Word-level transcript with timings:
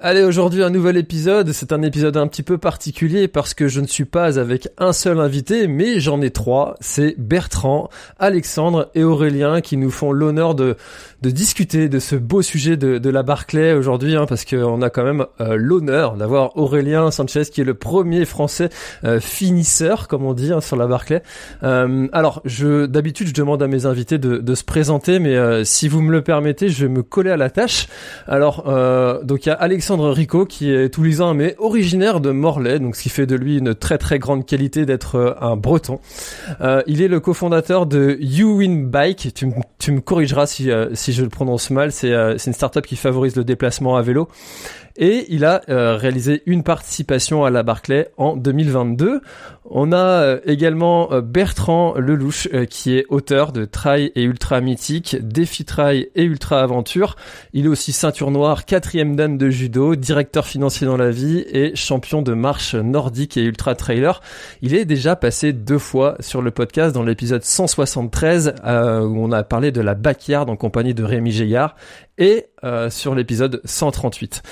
Allez, 0.00 0.22
aujourd'hui 0.22 0.62
un 0.62 0.70
nouvel 0.70 0.96
épisode. 0.96 1.50
C'est 1.50 1.72
un 1.72 1.82
épisode 1.82 2.16
un 2.16 2.28
petit 2.28 2.44
peu 2.44 2.56
particulier 2.56 3.26
parce 3.26 3.52
que 3.52 3.66
je 3.66 3.80
ne 3.80 3.86
suis 3.88 4.04
pas 4.04 4.38
avec 4.38 4.68
un 4.78 4.92
seul 4.92 5.18
invité, 5.18 5.66
mais 5.66 5.98
j'en 5.98 6.20
ai 6.20 6.30
trois. 6.30 6.76
C'est 6.78 7.16
Bertrand, 7.18 7.90
Alexandre 8.20 8.90
et 8.94 9.02
Aurélien 9.02 9.60
qui 9.60 9.76
nous 9.76 9.90
font 9.90 10.12
l'honneur 10.12 10.54
de, 10.54 10.76
de 11.22 11.30
discuter 11.30 11.88
de 11.88 11.98
ce 11.98 12.14
beau 12.14 12.42
sujet 12.42 12.76
de, 12.76 12.98
de 12.98 13.10
la 13.10 13.24
Barclay 13.24 13.72
aujourd'hui, 13.72 14.14
hein, 14.14 14.26
parce 14.28 14.44
qu'on 14.44 14.82
a 14.82 14.88
quand 14.88 15.02
même 15.02 15.26
euh, 15.40 15.56
l'honneur 15.56 16.14
d'avoir 16.14 16.56
Aurélien 16.56 17.10
Sanchez 17.10 17.46
qui 17.46 17.62
est 17.62 17.64
le 17.64 17.74
premier 17.74 18.24
français 18.24 18.68
euh, 19.02 19.18
finisseur, 19.18 20.06
comme 20.06 20.24
on 20.24 20.32
dit, 20.32 20.52
hein, 20.52 20.60
sur 20.60 20.76
la 20.76 20.86
Barclay. 20.86 21.24
Euh, 21.64 22.06
alors, 22.12 22.40
je 22.44 22.86
d'habitude 22.86 23.26
je 23.26 23.34
demande 23.34 23.64
à 23.64 23.66
mes 23.66 23.84
invités 23.84 24.18
de, 24.18 24.36
de 24.36 24.54
se 24.54 24.62
présenter, 24.62 25.18
mais 25.18 25.64
si 25.64 25.88
vous 25.88 26.02
me 26.02 26.12
le 26.12 26.22
permettez, 26.22 26.68
je 26.68 26.86
vais 26.86 26.92
me 26.92 27.02
coller 27.02 27.32
à 27.32 27.36
la 27.36 27.50
tâche. 27.50 27.88
Alors, 28.28 28.62
donc 29.24 29.44
il 29.44 29.48
y 29.48 29.52
a 29.52 29.54
Alexandre 29.54 29.87
Alexandre 29.88 30.12
Rico 30.12 30.44
qui 30.44 30.70
est 30.70 30.90
toulousain 30.90 31.32
mais 31.32 31.54
originaire 31.56 32.20
de 32.20 32.30
Morlaix, 32.30 32.78
donc 32.78 32.94
ce 32.94 33.04
qui 33.04 33.08
fait 33.08 33.24
de 33.24 33.34
lui 33.34 33.56
une 33.56 33.74
très 33.74 33.96
très 33.96 34.18
grande 34.18 34.44
qualité 34.44 34.84
d'être 34.84 35.14
euh, 35.14 35.32
un 35.40 35.56
breton. 35.56 35.98
Euh, 36.60 36.82
il 36.86 37.00
est 37.00 37.08
le 37.08 37.20
cofondateur 37.20 37.86
de 37.86 38.18
YouWin 38.20 38.84
Bike, 38.84 39.32
tu, 39.32 39.46
me 39.46 40.00
corrigeras 40.00 40.46
si, 40.46 40.70
euh, 40.70 40.90
si 40.92 41.14
je 41.14 41.22
le 41.22 41.30
prononce 41.30 41.70
mal, 41.70 41.90
c'est 41.90 42.12
une 42.12 42.52
startup 42.52 42.84
qui 42.84 42.96
favorise 42.96 43.34
le 43.34 43.44
déplacement 43.44 43.96
à 43.96 44.02
vélo. 44.02 44.28
Et 45.00 45.26
il 45.28 45.44
a 45.44 45.62
euh, 45.68 45.96
réalisé 45.96 46.42
une 46.46 46.64
participation 46.64 47.44
à 47.44 47.50
la 47.50 47.62
Barclay 47.62 48.08
en 48.16 48.36
2022. 48.36 49.20
On 49.70 49.92
a 49.92 49.96
euh, 49.96 50.40
également 50.44 51.12
euh, 51.12 51.20
Bertrand 51.20 51.94
Lelouch 51.96 52.48
qui 52.68 52.96
est 52.96 53.06
auteur 53.08 53.52
de 53.52 53.64
Trail 53.64 54.10
et 54.16 54.24
Ultra 54.24 54.60
Mythique, 54.60 55.16
Défi 55.20 55.64
Trail 55.64 56.08
et 56.16 56.24
Ultra 56.24 56.62
Aventure. 56.62 57.14
Il 57.52 57.66
est 57.66 57.68
aussi 57.68 57.92
ceinture 57.92 58.32
noire, 58.32 58.64
quatrième 58.64 59.14
dan 59.14 59.38
de 59.38 59.50
judo, 59.50 59.94
directeur 59.94 60.46
financier 60.46 60.84
dans 60.84 60.96
la 60.96 61.10
vie 61.10 61.44
et 61.48 61.76
champion 61.76 62.20
de 62.20 62.34
marche 62.34 62.74
nordique 62.74 63.36
et 63.36 63.42
ultra 63.44 63.76
trailer. 63.76 64.20
Il 64.62 64.74
est 64.74 64.84
déjà 64.84 65.14
passé 65.14 65.52
deux 65.52 65.78
fois 65.78 66.16
sur 66.18 66.42
le 66.42 66.50
podcast 66.50 66.92
dans 66.92 67.04
l'épisode 67.04 67.44
173 67.44 68.54
où 68.64 68.68
on 68.68 69.30
a 69.30 69.44
parlé 69.44 69.70
de 69.70 69.80
la 69.80 69.94
backyard 69.94 70.50
en 70.50 70.56
compagnie 70.56 70.94
de 70.94 71.04
Rémi 71.04 71.30
Gégard 71.30 71.76
et 72.18 72.47
euh, 72.64 72.90
sur 72.90 73.14
l'épisode 73.14 73.60
138. 73.64 74.42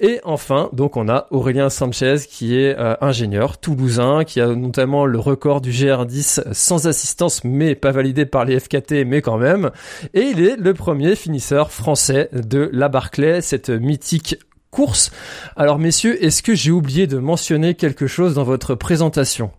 Et 0.00 0.20
enfin, 0.24 0.68
donc 0.74 0.98
on 0.98 1.08
a 1.08 1.26
Aurélien 1.30 1.70
Sanchez 1.70 2.16
qui 2.28 2.58
est 2.58 2.78
euh, 2.78 2.94
ingénieur 3.00 3.56
toulousain, 3.56 4.24
qui 4.24 4.40
a 4.42 4.48
notamment 4.48 5.06
le 5.06 5.18
record 5.18 5.62
du 5.62 5.70
GR10 5.70 6.52
sans 6.52 6.86
assistance, 6.86 7.42
mais 7.42 7.74
pas 7.74 7.90
validé 7.90 8.26
par 8.26 8.44
les 8.44 8.60
FKT, 8.60 9.06
mais 9.06 9.22
quand 9.22 9.38
même. 9.38 9.70
Et 10.12 10.22
il 10.22 10.42
est 10.42 10.56
le 10.56 10.74
premier 10.74 11.16
finisseur 11.16 11.70
français 11.70 12.28
de 12.34 12.68
la 12.70 12.90
Barclay, 12.90 13.40
cette 13.40 13.70
mythique 13.70 14.36
course. 14.70 15.10
Alors 15.56 15.78
messieurs, 15.78 16.22
est-ce 16.22 16.42
que 16.42 16.54
j'ai 16.54 16.70
oublié 16.70 17.06
de 17.06 17.16
mentionner 17.16 17.74
quelque 17.74 18.06
chose 18.06 18.34
dans 18.34 18.44
votre 18.44 18.74
présentation? 18.74 19.52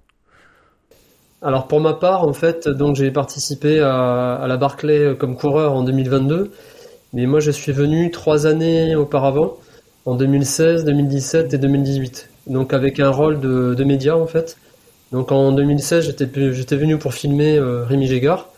Alors 1.41 1.67
pour 1.67 1.81
ma 1.81 1.93
part, 1.93 2.21
en 2.27 2.33
fait, 2.33 2.67
donc 2.67 2.97
j'ai 2.97 3.09
participé 3.09 3.79
à, 3.79 4.35
à 4.35 4.47
la 4.47 4.57
Barclay 4.57 5.15
comme 5.17 5.35
coureur 5.35 5.73
en 5.73 5.83
2022 5.83 6.51
mais 7.15 7.25
moi, 7.25 7.39
je 7.39 7.49
suis 7.49 7.71
venu 7.71 8.11
trois 8.11 8.45
années 8.45 8.95
auparavant, 8.95 9.57
en 10.05 10.15
2016, 10.15 10.83
2017 10.85 11.53
et 11.53 11.57
2018. 11.57 12.29
Donc 12.47 12.73
avec 12.73 12.99
un 12.99 13.09
rôle 13.09 13.39
de, 13.39 13.73
de 13.73 13.83
média 13.83 14.15
en 14.15 14.27
fait. 14.27 14.57
Donc 15.11 15.31
en 15.31 15.51
2016, 15.53 16.05
j'étais, 16.05 16.53
j'étais 16.53 16.75
venu 16.75 16.97
pour 16.97 17.13
filmer 17.13 17.57
euh, 17.57 17.85
Rémi 17.85 18.05
Gégard. 18.05 18.49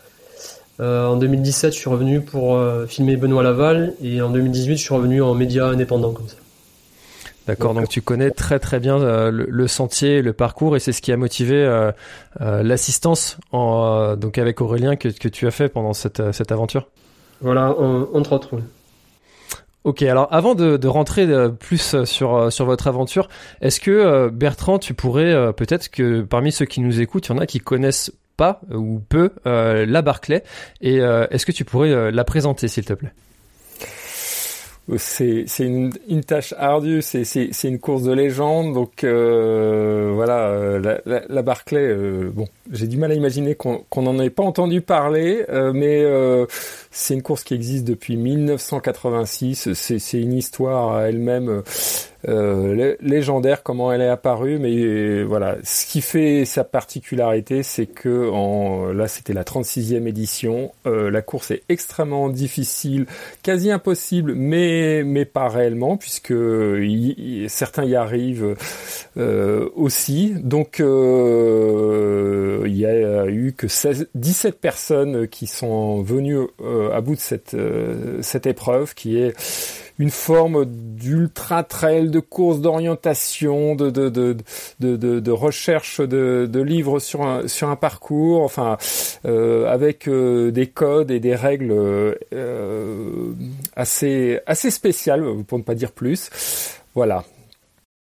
Euh, 0.80 1.06
en 1.06 1.16
2017, 1.16 1.72
je 1.72 1.78
suis 1.78 1.88
revenu 1.88 2.20
pour 2.20 2.56
euh, 2.56 2.86
filmer 2.86 3.16
Benoît 3.16 3.42
Laval. 3.42 3.94
Et 4.02 4.20
en 4.20 4.30
2018, 4.30 4.76
je 4.76 4.82
suis 4.82 4.94
revenu 4.94 5.22
en 5.22 5.34
média 5.34 5.66
indépendant 5.66 6.12
comme 6.12 6.28
ça. 6.28 6.36
D'accord, 7.46 7.72
donc, 7.72 7.88
tu 7.88 8.02
connais 8.02 8.30
très 8.30 8.58
très 8.58 8.78
bien 8.78 8.98
le, 9.30 9.68
sentier, 9.68 10.20
le 10.20 10.34
parcours, 10.34 10.76
et 10.76 10.80
c'est 10.80 10.92
ce 10.92 11.00
qui 11.00 11.12
a 11.12 11.16
motivé 11.16 11.66
l'assistance 12.38 13.38
donc 13.54 14.36
avec 14.36 14.60
Aurélien 14.60 14.96
que, 14.96 15.08
que, 15.08 15.28
tu 15.28 15.46
as 15.46 15.50
fait 15.50 15.70
pendant 15.70 15.94
cette, 15.94 16.32
cette 16.32 16.52
aventure? 16.52 16.88
Voilà, 17.40 17.74
entre 17.78 18.32
autres. 18.32 18.58
Ok, 19.88 20.02
alors 20.02 20.28
avant 20.30 20.54
de, 20.54 20.86
rentrer 20.86 21.22
euh, 21.22 21.48
plus 21.48 21.94
euh, 21.94 22.04
sur, 22.04 22.36
euh, 22.36 22.50
sur 22.50 22.66
votre 22.66 22.88
aventure, 22.88 23.28
est-ce 23.62 23.80
que 23.80 24.28
Bertrand, 24.28 24.78
tu 24.78 24.92
pourrais 24.92 25.52
peut-être 25.54 25.88
que 25.88 26.20
parmi 26.20 26.52
ceux 26.52 26.66
qui 26.66 26.80
nous 26.80 27.00
écoutent, 27.00 27.28
il 27.28 27.32
y 27.32 27.34
en 27.34 27.38
a 27.38 27.46
qui 27.46 27.60
connaissent 27.60 28.12
pas 28.36 28.60
ou 28.70 29.00
peu 29.08 29.30
la 29.44 30.02
Barclay, 30.02 30.44
et 30.80 30.98
est-ce 30.98 31.46
que 31.46 31.52
tu 31.52 31.64
pourrais 31.64 32.12
la 32.12 32.24
présenter 32.24 32.68
s'il 32.68 32.84
te 32.84 32.92
plaît? 32.92 33.12
C'est 34.96 35.44
une, 35.58 35.92
une 36.08 36.22
tâche 36.22 36.54
ardue, 36.56 37.02
c'est 37.02 37.64
une 37.64 37.78
course 37.78 38.04
de 38.04 38.12
légende, 38.12 38.74
donc 38.74 39.02
voilà, 39.02 40.78
la, 40.78 41.00
la, 41.04 41.22
la 41.28 41.42
Barclay, 41.42 41.94
bon, 42.32 42.46
j'ai 42.70 42.86
du 42.86 42.96
mal 42.96 43.10
à 43.10 43.14
imaginer 43.14 43.56
qu'on 43.56 44.02
n'en 44.02 44.18
ait 44.20 44.30
pas 44.30 44.44
entendu 44.44 44.82
parler, 44.82 45.44
mais 45.74 46.04
c'est 46.90 47.14
une 47.14 47.22
course 47.22 47.44
qui 47.44 47.54
existe 47.54 47.84
depuis 47.84 48.16
1986. 48.16 49.72
C'est 49.74 50.20
une 50.20 50.32
histoire 50.32 51.00
elle-même 51.00 51.62
euh, 52.26 52.96
légendaire 53.00 53.62
comment 53.62 53.92
elle 53.92 54.00
est 54.00 54.08
apparue, 54.08 54.58
mais 54.58 54.74
euh, 54.74 55.22
voilà. 55.22 55.56
Ce 55.62 55.86
qui 55.86 56.00
fait 56.00 56.44
sa 56.44 56.64
particularité, 56.64 57.62
c'est 57.62 57.86
que 57.86 58.28
en, 58.30 58.92
là, 58.92 59.06
c'était 59.06 59.32
la 59.32 59.44
36e 59.44 60.06
édition. 60.06 60.72
Euh, 60.86 61.10
la 61.10 61.22
course 61.22 61.52
est 61.52 61.62
extrêmement 61.68 62.28
difficile, 62.28 63.06
quasi 63.42 63.70
impossible, 63.70 64.34
mais 64.34 65.04
mais 65.04 65.24
pas 65.26 65.48
réellement, 65.48 65.96
puisque 65.96 66.34
certains 67.48 67.84
y 67.84 67.94
arrivent 67.94 68.56
euh, 69.16 69.68
aussi. 69.76 70.34
Donc, 70.36 70.78
il 70.80 70.84
y 72.76 72.86
a 72.86 73.26
eu 73.26 73.54
que 73.56 73.68
16, 73.68 74.08
17 74.14 74.60
personnes 74.60 75.28
qui 75.28 75.46
sont 75.46 76.02
venues 76.02 76.48
à 76.92 77.00
bout 77.00 77.14
de 77.14 77.20
cette 77.20 77.56
cette 78.22 78.46
épreuve, 78.46 78.94
qui 78.94 79.18
est 79.18 79.34
une 79.98 80.10
forme 80.10 80.64
d'ultra 80.64 81.64
trail, 81.64 82.10
de 82.10 82.20
course 82.20 82.60
d'orientation, 82.60 83.74
de 83.74 83.90
de, 83.90 84.08
de, 84.08 84.96
de, 85.20 85.30
recherche 85.30 86.00
de, 86.00 86.60
livres 86.60 87.00
sur 87.00 87.22
un, 87.22 87.48
sur 87.48 87.68
un 87.68 87.76
parcours, 87.76 88.42
enfin 88.42 88.76
euh, 89.24 89.66
avec 89.66 90.08
euh, 90.08 90.50
des 90.50 90.68
codes 90.68 91.10
et 91.10 91.20
des 91.20 91.34
règles 91.34 91.72
euh, 91.72 93.32
assez 93.74 94.40
assez 94.46 94.70
spéciales 94.70 95.24
pour 95.46 95.58
ne 95.58 95.64
pas 95.64 95.74
dire 95.74 95.92
plus. 95.92 96.30
Voilà, 96.94 97.24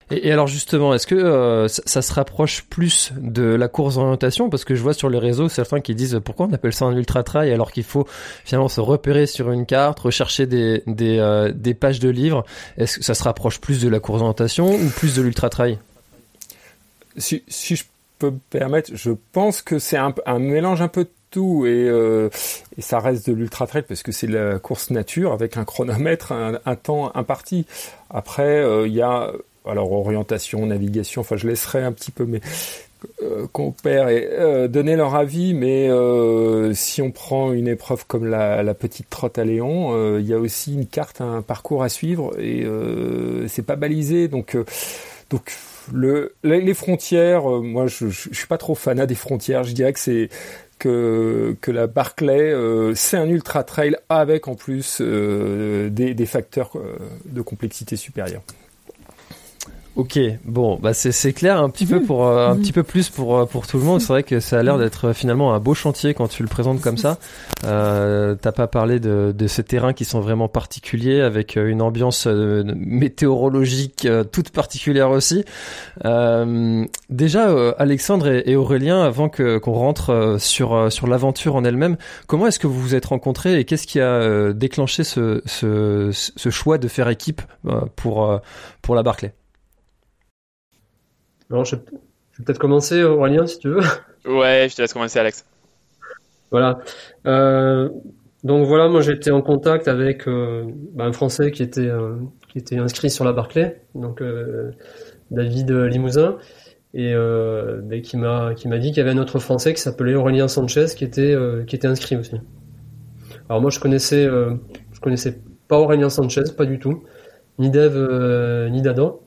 et, 0.10 0.32
alors 0.32 0.48
justement, 0.48 0.94
est-ce 0.94 1.06
que 1.06 1.16
euh, 1.16 1.68
ça, 1.68 2.02
se 2.02 2.14
rapproche 2.14 2.64
plus 2.64 3.12
de 3.18 3.44
la 3.44 3.68
course 3.68 3.96
d'orientation? 3.96 4.50
Parce 4.50 4.64
que 4.64 4.74
je 4.74 4.82
vois 4.82 4.94
sur 4.94 5.10
les 5.10 5.20
réseaux 5.20 5.50
certains 5.50 5.82
qui 5.82 5.96
disent 5.96 6.22
pourquoi 6.24 6.48
on 6.48 6.54
appelle 6.54 6.74
ça 6.74 6.86
un 6.86 6.96
ultra 6.96 7.24
trail 7.24 7.52
alors 7.52 7.72
qu'il 7.72 7.84
faut 7.84 8.08
finalement 8.46 8.70
se 8.70 8.80
repérer 8.80 9.26
sur 9.26 9.52
une 9.52 9.66
carte, 9.66 10.00
rechercher 10.00 10.46
des, 10.46 10.82
des, 10.88 11.18
euh, 11.20 11.52
des 11.54 11.74
pages 11.74 12.00
de 12.00 12.10
livres? 12.10 12.46
Est-ce 12.78 13.00
que 13.00 13.04
ça 13.04 13.16
se 13.16 13.24
rapproche 13.24 13.60
plus 13.60 13.82
de 13.82 13.90
la 13.90 14.00
course 14.00 14.20
d'orientation 14.20 14.74
ou 14.74 14.90
plus 14.90 15.14
de 15.14 15.22
l'ultra 15.22 15.50
trail? 15.50 15.78
Si, 17.18 17.44
si 17.50 17.76
je 17.76 17.84
peux 18.20 18.32
me 18.32 18.40
permettre, 18.50 18.92
je 18.94 19.12
pense 19.34 19.62
que 19.62 19.78
c'est 19.78 19.98
un, 19.98 20.14
un 20.26 20.40
mélange 20.40 20.82
un 20.82 20.88
peu 20.88 21.04
de 21.04 21.10
tout 21.32 21.66
et, 21.66 21.90
euh, 21.90 22.30
et 22.78 22.82
ça 22.82 23.00
reste 23.00 23.28
de 23.30 23.34
l'ultra 23.34 23.68
trail 23.68 23.84
parce 23.86 24.04
que 24.04 24.14
c'est 24.14 24.28
la 24.28 24.60
course 24.60 24.90
nature 24.90 25.34
avec 25.34 25.58
un 25.58 25.66
chronomètre, 25.66 26.32
un, 26.32 26.60
un 26.66 26.76
temps 26.78 27.14
imparti. 27.14 27.66
Après, 28.10 28.64
il 28.86 28.94
y 28.94 29.02
a 29.02 29.34
alors 29.70 29.92
orientation, 29.92 30.66
navigation, 30.66 31.22
enfin 31.22 31.38
je 31.38 31.48
laisserai 31.48 31.84
un 31.84 31.92
petit 31.92 32.12
peu 32.12 32.26
mes 32.26 32.42
compères 33.52 34.10
et 34.10 34.68
donner 34.70 34.96
leur 34.96 35.14
avis, 35.14 35.54
mais 35.54 35.88
si 36.74 37.02
on 37.04 37.12
prend 37.12 37.54
une 37.54 37.68
épreuve 37.68 38.08
comme 38.08 38.26
la, 38.26 38.74
petite 38.74 39.08
trotte 39.10 39.38
à 39.38 39.44
Léon, 39.44 40.18
il 40.18 40.26
y 40.26 40.34
a 40.34 40.40
aussi 40.40 40.74
une 40.74 40.88
carte, 40.88 41.22
un 41.22 41.44
parcours 41.44 41.84
à 41.84 41.90
suivre 41.90 42.38
et 42.40 42.66
c'est 43.48 43.66
pas 43.66 43.76
balisé, 43.76 44.28
donc 44.28 44.58
donc 45.30 45.52
le, 45.94 46.34
les 46.44 46.74
frontières, 46.74 47.44
moi 47.46 47.88
je, 47.88 48.08
suis 48.10 48.48
pas 48.48 48.58
trop 48.58 48.76
fanat 48.76 49.06
des 49.06 49.16
frontières. 49.16 49.64
Je 49.64 49.74
dirais 49.74 49.94
que 49.94 50.00
c'est 50.00 50.30
que, 50.80 51.56
que 51.62 51.72
la 51.72 51.88
Barclay, 51.88 52.52
euh, 52.52 52.94
c'est 52.96 53.18
un 53.18 53.28
ultra 53.28 53.64
trail 53.64 53.96
avec 54.10 54.48
en 54.48 54.56
plus 54.56 55.00
euh, 55.02 55.90
des, 55.90 56.14
des, 56.14 56.26
facteurs 56.26 56.72
euh, 56.76 56.98
de 57.26 57.42
complexité 57.42 57.96
supérieure. 57.96 58.42
Ok, 59.98 60.20
bon, 60.46 60.78
bah 60.80 60.94
c'est 60.94 61.34
clair 61.34 61.60
un 61.60 61.72
petit 61.72 61.88
peu 61.88 62.04
pour 62.04 62.28
euh, 62.28 62.50
un 62.50 62.56
petit 62.56 62.72
peu 62.72 62.84
plus 62.84 63.10
pour 63.10 63.36
euh, 63.36 63.46
pour 63.46 63.66
tout 63.66 63.80
le 63.80 63.84
monde. 63.84 64.00
C'est 64.00 64.14
vrai 64.14 64.22
que 64.22 64.40
ça 64.40 64.60
a 64.60 64.62
l'air 64.64 64.78
d'être 64.78 65.06
euh, 65.06 65.14
finalement 65.14 65.56
un 65.56 65.60
beau 65.60 65.74
chantier 65.74 66.14
quand 66.14 66.28
tu 66.28 66.44
le 66.44 66.48
présentes 66.48 66.82
comme 66.82 66.98
ça. 66.98 67.18
Euh, 67.66 68.36
T'as 68.40 68.52
pas 68.52 68.68
parlé 68.68 69.00
de 69.00 69.34
de 69.36 69.48
ces 69.48 69.64
terrains 69.64 69.94
qui 69.94 70.06
sont 70.06 70.20
vraiment 70.20 70.50
particuliers 70.50 71.22
avec 71.22 71.56
une 71.56 71.82
ambiance 71.82 72.28
météorologique 72.28 74.08
toute 74.32 74.52
particulière 74.52 75.10
aussi. 75.10 75.44
Déjà, 77.10 77.72
Alexandre 77.80 78.28
et, 78.28 78.56
Aurélien, 78.56 79.02
avant 79.02 79.30
que 79.30 79.58
qu'on 79.58 79.74
rentre 79.74 80.36
sur 80.38 80.92
sur 80.92 81.08
l'aventure 81.08 81.56
en 81.56 81.64
elle-même, 81.64 81.98
comment 82.28 82.46
est-ce 82.46 82.60
que 82.60 82.68
vous 82.68 82.80
vous 82.80 82.94
êtes 82.94 83.08
rencontrés 83.08 83.60
et 83.60 83.66
qu'est-ce 83.66 83.88
qui 83.88 84.00
a 84.00 84.54
déclenché 84.54 85.04
ce, 85.04 85.42
ce 85.46 86.12
ce 86.12 86.50
choix 86.52 86.78
de 86.78 86.88
faire 86.88 87.10
équipe 87.10 87.42
pour 87.96 88.40
pour 88.84 88.94
la 88.94 89.02
Barclay? 89.02 89.34
Alors, 91.50 91.66
je, 91.66 91.76
vais 91.76 91.82
peut-être 92.44 92.60
commencer, 92.60 93.04
Aurélien, 93.04 93.48
si 93.48 93.60
tu 93.60 93.70
veux. 93.70 93.82
Ouais, 94.26 94.68
je 94.70 94.76
te 94.76 94.82
laisse 94.82 94.92
commencer, 94.92 95.20
Alex. 95.20 95.46
Voilà. 96.52 96.80
Euh, 97.26 97.90
donc 98.44 98.66
voilà, 98.66 98.88
moi 98.88 99.02
j'étais 99.02 99.32
en 99.32 99.42
contact 99.42 99.88
avec 99.88 100.28
euh, 100.28 100.66
bah, 100.94 101.06
un 101.06 101.12
Français 101.12 101.52
qui 101.52 101.64
était 101.64 101.82
euh, 101.82 102.16
qui 102.50 102.60
était 102.60 102.78
inscrit 102.78 103.10
sur 103.10 103.26
la 103.26 103.34
Barclay, 103.34 103.82
donc 103.96 104.22
euh, 104.22 104.72
David 105.32 105.72
Limousin, 105.72 106.38
et 106.94 107.14
bah, 107.14 108.00
qui 108.00 108.16
m'a 108.16 108.54
qui 108.56 108.68
m'a 108.68 108.78
dit 108.78 108.90
qu'il 108.90 109.00
y 109.00 109.02
avait 109.02 109.12
un 109.12 109.18
autre 109.18 109.40
Français 109.40 109.74
qui 109.74 109.82
s'appelait 109.82 110.16
Aurélien 110.16 110.48
Sanchez 110.48 110.86
qui 110.96 111.04
était 111.04 111.36
qui 111.66 111.76
était 111.76 111.88
inscrit 111.88 112.16
aussi. 112.16 112.36
Alors 113.50 113.62
moi 113.62 113.72
je 113.72 113.80
connaissais 113.80 114.26
je 114.26 115.00
connaissais 115.02 115.42
pas 115.68 115.80
Aurélien 115.80 116.10
Sanchez, 116.10 116.44
pas 116.56 116.66
du 116.66 116.80
tout, 116.80 117.04
ni 117.60 117.70
Dave 117.70 118.70
ni 118.72 118.82
d'Adam. 118.82 119.20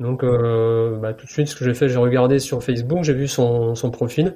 Donc 0.00 0.24
euh, 0.24 0.96
bah, 0.98 1.14
tout 1.14 1.26
de 1.26 1.30
suite, 1.30 1.48
ce 1.48 1.56
que 1.56 1.64
j'ai 1.64 1.74
fait, 1.74 1.88
j'ai 1.88 1.96
regardé 1.98 2.38
sur 2.38 2.62
Facebook, 2.62 3.02
j'ai 3.02 3.14
vu 3.14 3.28
son, 3.28 3.74
son 3.74 3.90
profil 3.90 4.34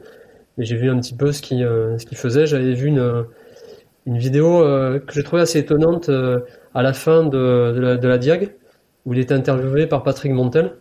et 0.59 0.65
j'ai 0.65 0.77
vu 0.77 0.91
un 0.91 0.99
petit 0.99 1.15
peu 1.15 1.33
ce 1.33 1.43
qu'il 1.43 1.63
euh, 1.63 1.97
qu'il 1.99 2.17
faisait. 2.17 2.47
J'avais 2.47 2.73
vu 2.73 2.89
une, 2.89 3.27
une 4.07 4.19
vidéo 4.19 4.63
euh, 4.63 4.99
que 4.99 5.13
j'ai 5.13 5.23
trouvée 5.23 5.43
assez 5.43 5.59
étonnante 5.59 6.09
euh, 6.09 6.41
à 6.75 6.83
la 6.83 6.93
fin 6.93 7.25
de, 7.25 7.73
de, 7.75 7.81
la, 7.81 7.97
de 7.97 8.09
la 8.09 8.19
Diag 8.19 8.55
où 9.05 9.13
il 9.13 9.19
était 9.19 9.35
interviewé 9.35 9.87
par 9.87 10.03
Patrick 10.03 10.33
Montel 10.33 10.77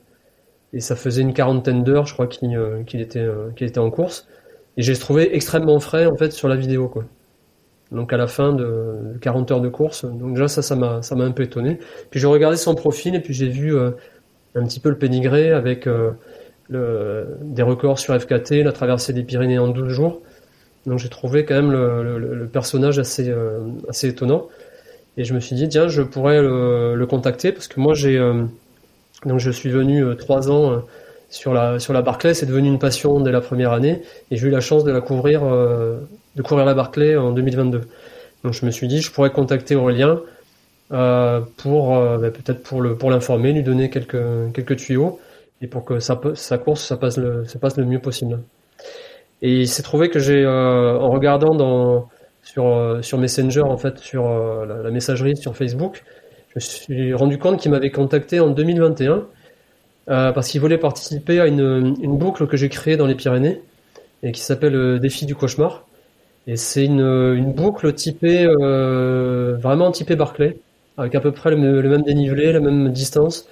et 0.71 0.79
ça 0.79 0.95
faisait 0.95 1.23
une 1.23 1.33
quarantaine 1.33 1.83
d'heures, 1.83 2.05
je 2.05 2.13
crois 2.13 2.27
qu'il 2.27 2.57
qu'il 2.85 3.01
était 3.01 3.27
qu'il 3.55 3.67
était 3.67 3.79
en 3.79 3.89
course 3.89 4.27
et 4.77 4.81
j'ai 4.83 4.95
trouvé 4.95 5.35
extrêmement 5.35 5.79
frais 5.79 6.05
en 6.05 6.15
fait 6.15 6.31
sur 6.31 6.47
la 6.47 6.55
vidéo 6.55 6.87
quoi. 6.89 7.05
Donc 7.91 8.13
à 8.13 8.17
la 8.17 8.27
fin 8.27 8.53
de 8.53 9.17
40 9.21 9.51
heures 9.51 9.61
de 9.61 9.69
course, 9.69 10.05
donc 10.05 10.35
déjà 10.35 10.47
ça 10.47 10.61
ça 10.61 10.75
m'a 10.75 11.23
un 11.23 11.31
peu 11.31 11.43
étonné. 11.43 11.79
Puis 12.11 12.19
j'ai 12.19 12.27
regardé 12.27 12.55
son 12.55 12.75
profil 12.75 13.15
et 13.15 13.19
puis 13.19 13.33
j'ai 13.33 13.47
vu 13.47 13.73
un 14.55 14.65
petit 14.65 14.79
peu 14.79 14.89
le 14.89 14.97
pénigré 14.97 15.51
avec 15.51 15.87
euh, 16.71 17.25
des 17.41 17.63
records 17.63 17.97
sur 17.97 18.19
FKT, 18.19 18.63
la 18.63 18.71
traversée 18.71 19.11
des 19.11 19.23
Pyrénées 19.23 19.57
en 19.57 19.69
12 19.69 19.89
jours. 19.89 20.21
Donc 20.85 20.99
j'ai 20.99 21.09
trouvé 21.09 21.43
quand 21.43 21.55
même 21.55 21.71
le, 21.71 22.47
personnage 22.51 22.99
assez, 22.99 23.29
euh, 23.29 23.61
assez 23.89 24.07
étonnant. 24.07 24.47
Et 25.17 25.23
je 25.23 25.33
me 25.33 25.39
suis 25.39 25.55
dit, 25.55 25.67
tiens, 25.67 25.87
je 25.87 26.03
pourrais 26.03 26.41
le, 26.41 27.05
contacter 27.09 27.51
parce 27.51 27.67
que 27.67 27.79
moi 27.79 27.93
j'ai. 27.95 28.17
Euh, 28.17 28.43
je 29.37 29.49
suis 29.49 29.69
venu 29.69 30.15
trois 30.15 30.49
ans 30.49 30.81
sur 31.29 31.53
la, 31.53 31.79
sur 31.79 31.91
la 31.91 32.01
Barclay, 32.01 32.33
c'est 32.33 32.45
devenu 32.45 32.69
une 32.69 32.79
passion 32.79 33.19
dès 33.19 33.31
la 33.31 33.41
première 33.41 33.73
année 33.73 34.01
et 34.31 34.37
j'ai 34.37 34.47
eu 34.47 34.49
la 34.49 34.61
chance 34.61 34.85
de 34.85 34.91
la 34.91 35.01
couvrir, 35.01 35.41
de 35.43 36.41
courir 36.41 36.63
la 36.63 36.73
Barclay 36.73 37.17
en 37.17 37.31
2022. 37.31 37.81
Donc 38.45 38.53
je 38.53 38.65
me 38.65 38.71
suis 38.71 38.87
dit, 38.87 39.01
je 39.01 39.11
pourrais 39.11 39.31
contacter 39.31 39.75
Aurélien 39.75 40.21
euh, 40.91 41.41
pour 41.57 41.97
euh, 41.97 42.17
bah, 42.17 42.31
peut-être 42.31 42.63
pour 42.63 42.81
le 42.81 42.95
pour 42.97 43.11
l'informer, 43.11 43.53
lui 43.53 43.61
donner 43.61 43.91
quelques 43.91 44.17
quelques 44.53 44.75
tuyaux 44.77 45.19
et 45.61 45.67
pour 45.67 45.85
que 45.85 45.99
sa, 45.99 46.19
sa 46.33 46.57
course 46.57 46.83
ça 46.83 46.97
passe 46.97 47.17
le 47.17 47.45
ça 47.45 47.59
passe 47.59 47.77
le 47.77 47.85
mieux 47.85 47.99
possible. 47.99 48.39
Et 49.43 49.61
il 49.61 49.67
s'est 49.67 49.83
trouvé 49.83 50.09
que 50.09 50.19
j'ai 50.19 50.43
euh, 50.43 50.97
en 50.97 51.09
regardant 51.11 51.53
dans 51.53 52.09
sur 52.43 52.97
sur 53.03 53.19
Messenger 53.19 53.61
en 53.61 53.77
fait 53.77 53.99
sur 53.99 54.27
la, 54.65 54.89
messagerie 54.89 55.37
sur 55.37 55.55
Facebook, 55.55 56.03
je 56.49 56.53
me 56.55 56.59
suis 56.59 57.13
rendu 57.13 57.37
compte 57.37 57.59
qu'il 57.59 57.69
m'avait 57.69 57.91
contacté 57.91 58.39
en 58.39 58.49
2021 58.49 59.27
parce 60.07 60.49
qu'il 60.49 60.59
voulait 60.59 60.79
participer 60.79 61.39
à 61.39 61.45
une, 61.45 61.95
une 62.01 62.17
boucle 62.17 62.47
que 62.47 62.57
j'ai 62.57 62.69
créée 62.69 62.97
dans 62.97 63.05
les 63.05 63.13
Pyrénées 63.13 63.61
et 64.23 64.31
qui 64.31 64.41
s'appelle 64.41 64.99
Défi 64.99 65.27
du 65.27 65.35
cauchemar. 65.35 65.85
Et 66.47 66.55
c'est 66.55 66.85
une, 66.85 67.01
une 67.01 67.53
boucle 67.53 67.93
typée 67.93 68.47
vraiment 68.47 69.91
typée 69.91 70.15
Barclay 70.15 70.57
avec 70.99 71.15
à 71.15 71.19
peu 71.19 71.31
près 71.31 71.51
le, 71.51 71.81
même 71.81 72.03
dénivelé, 72.03 72.51
la 72.51 72.59
même 72.59 72.91
distance, 72.91 73.47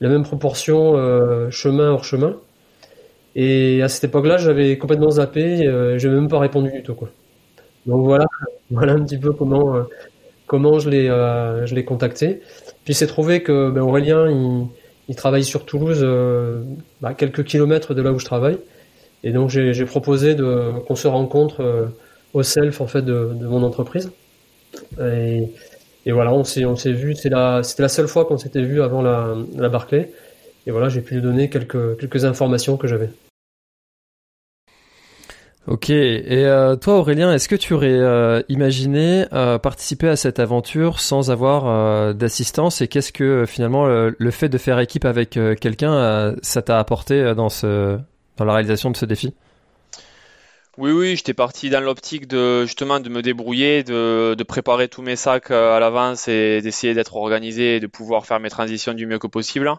la 0.00 0.08
même 0.08 0.22
proportion 0.22 0.96
euh, 0.96 1.50
chemin 1.50 1.90
hors 1.90 2.04
chemin. 2.04 2.36
Et 3.34 3.82
à 3.82 3.88
cette 3.88 4.04
époque-là, 4.04 4.38
j'avais 4.38 4.78
complètement 4.78 5.10
zappé, 5.10 5.66
euh, 5.66 5.98
je 5.98 6.08
n'avais 6.08 6.20
même 6.20 6.28
pas 6.28 6.38
répondu 6.38 6.70
du 6.70 6.82
tout. 6.82 6.94
Quoi. 6.94 7.10
Donc 7.86 8.04
voilà, 8.04 8.26
voilà 8.70 8.92
un 8.92 9.04
petit 9.04 9.18
peu 9.18 9.32
comment, 9.32 9.76
euh, 9.76 9.82
comment 10.46 10.78
je 10.78 10.88
l'ai 10.88 11.06
je 11.06 11.74
l'ai 11.74 11.84
contacté. 11.84 12.40
Puis 12.84 12.94
c'est 12.94 13.06
trouvé 13.06 13.42
que 13.42 13.70
ben, 13.70 13.82
Aurélien, 13.82 14.30
il, 14.30 14.66
il, 15.08 15.16
travaille 15.16 15.44
sur 15.44 15.66
Toulouse, 15.66 16.06
bah, 17.00 17.14
quelques 17.14 17.44
kilomètres 17.44 17.94
de 17.94 18.02
là 18.02 18.12
où 18.12 18.18
je 18.18 18.24
travaille. 18.24 18.58
Et 19.24 19.32
donc 19.32 19.50
j'ai 19.50 19.84
proposé 19.84 20.36
qu'on 20.86 20.94
se 20.94 21.08
rencontre 21.08 21.90
au 22.32 22.42
self 22.42 22.80
en 22.80 22.86
fait 22.86 23.02
de, 23.02 23.32
de 23.34 23.46
mon 23.46 23.62
entreprise. 23.64 24.12
Et, 25.00 25.48
et 26.06 26.12
voilà, 26.12 26.32
on 26.32 26.44
s'est, 26.44 26.62
vu, 26.92 27.16
c'était 27.16 27.30
la 27.30 27.62
seule 27.62 28.06
fois 28.06 28.24
qu'on 28.24 28.38
s'était 28.38 28.62
vu 28.62 28.80
avant 28.80 29.02
la, 29.02 29.34
la 29.56 29.68
Barclay. 29.68 30.12
Et 30.66 30.70
voilà, 30.70 30.88
j'ai 30.88 31.00
pu 31.00 31.14
lui 31.14 31.22
donner 31.22 31.50
quelques, 31.50 32.24
informations 32.24 32.76
que 32.76 32.86
j'avais. 32.86 33.10
Ok, 35.66 35.90
et 35.90 36.46
euh, 36.46 36.76
toi 36.76 36.98
Aurélien, 36.98 37.32
est-ce 37.34 37.48
que 37.48 37.56
tu 37.56 37.74
aurais 37.74 37.88
euh, 37.90 38.40
imaginé 38.48 39.26
euh, 39.32 39.58
participer 39.58 40.08
à 40.08 40.14
cette 40.14 40.38
aventure 40.38 41.00
sans 41.00 41.32
avoir 41.32 42.14
d'assistance? 42.14 42.80
Et 42.82 42.88
qu'est-ce 42.88 43.12
que 43.12 43.44
finalement 43.46 43.86
le, 43.86 44.30
fait 44.30 44.48
de 44.48 44.58
faire 44.58 44.78
équipe 44.78 45.04
avec 45.04 45.30
quelqu'un, 45.60 46.36
ça 46.42 46.62
t'a 46.62 46.78
apporté 46.78 47.34
dans 47.34 47.48
la 48.44 48.52
réalisation 48.52 48.92
de 48.92 48.96
ce 48.96 49.06
défi? 49.06 49.34
Oui, 50.78 50.92
oui, 50.92 51.16
j'étais 51.16 51.32
parti 51.32 51.70
dans 51.70 51.80
l'optique 51.80 52.26
de 52.26 52.66
justement 52.66 53.00
de 53.00 53.08
me 53.08 53.22
débrouiller, 53.22 53.82
de, 53.82 54.36
préparer 54.46 54.88
tous 54.88 55.00
mes 55.00 55.16
sacs 55.16 55.50
euh, 55.50 55.74
à 55.74 55.80
l'avance 55.80 56.28
et 56.28 56.60
d'essayer 56.60 56.92
d'être 56.92 57.16
organisé 57.16 57.76
et 57.76 57.80
de 57.80 57.86
pouvoir 57.86 58.26
faire 58.26 58.40
mes 58.40 58.50
transitions 58.50 58.92
du 58.92 59.06
mieux 59.06 59.18
que 59.18 59.26
possible. 59.26 59.72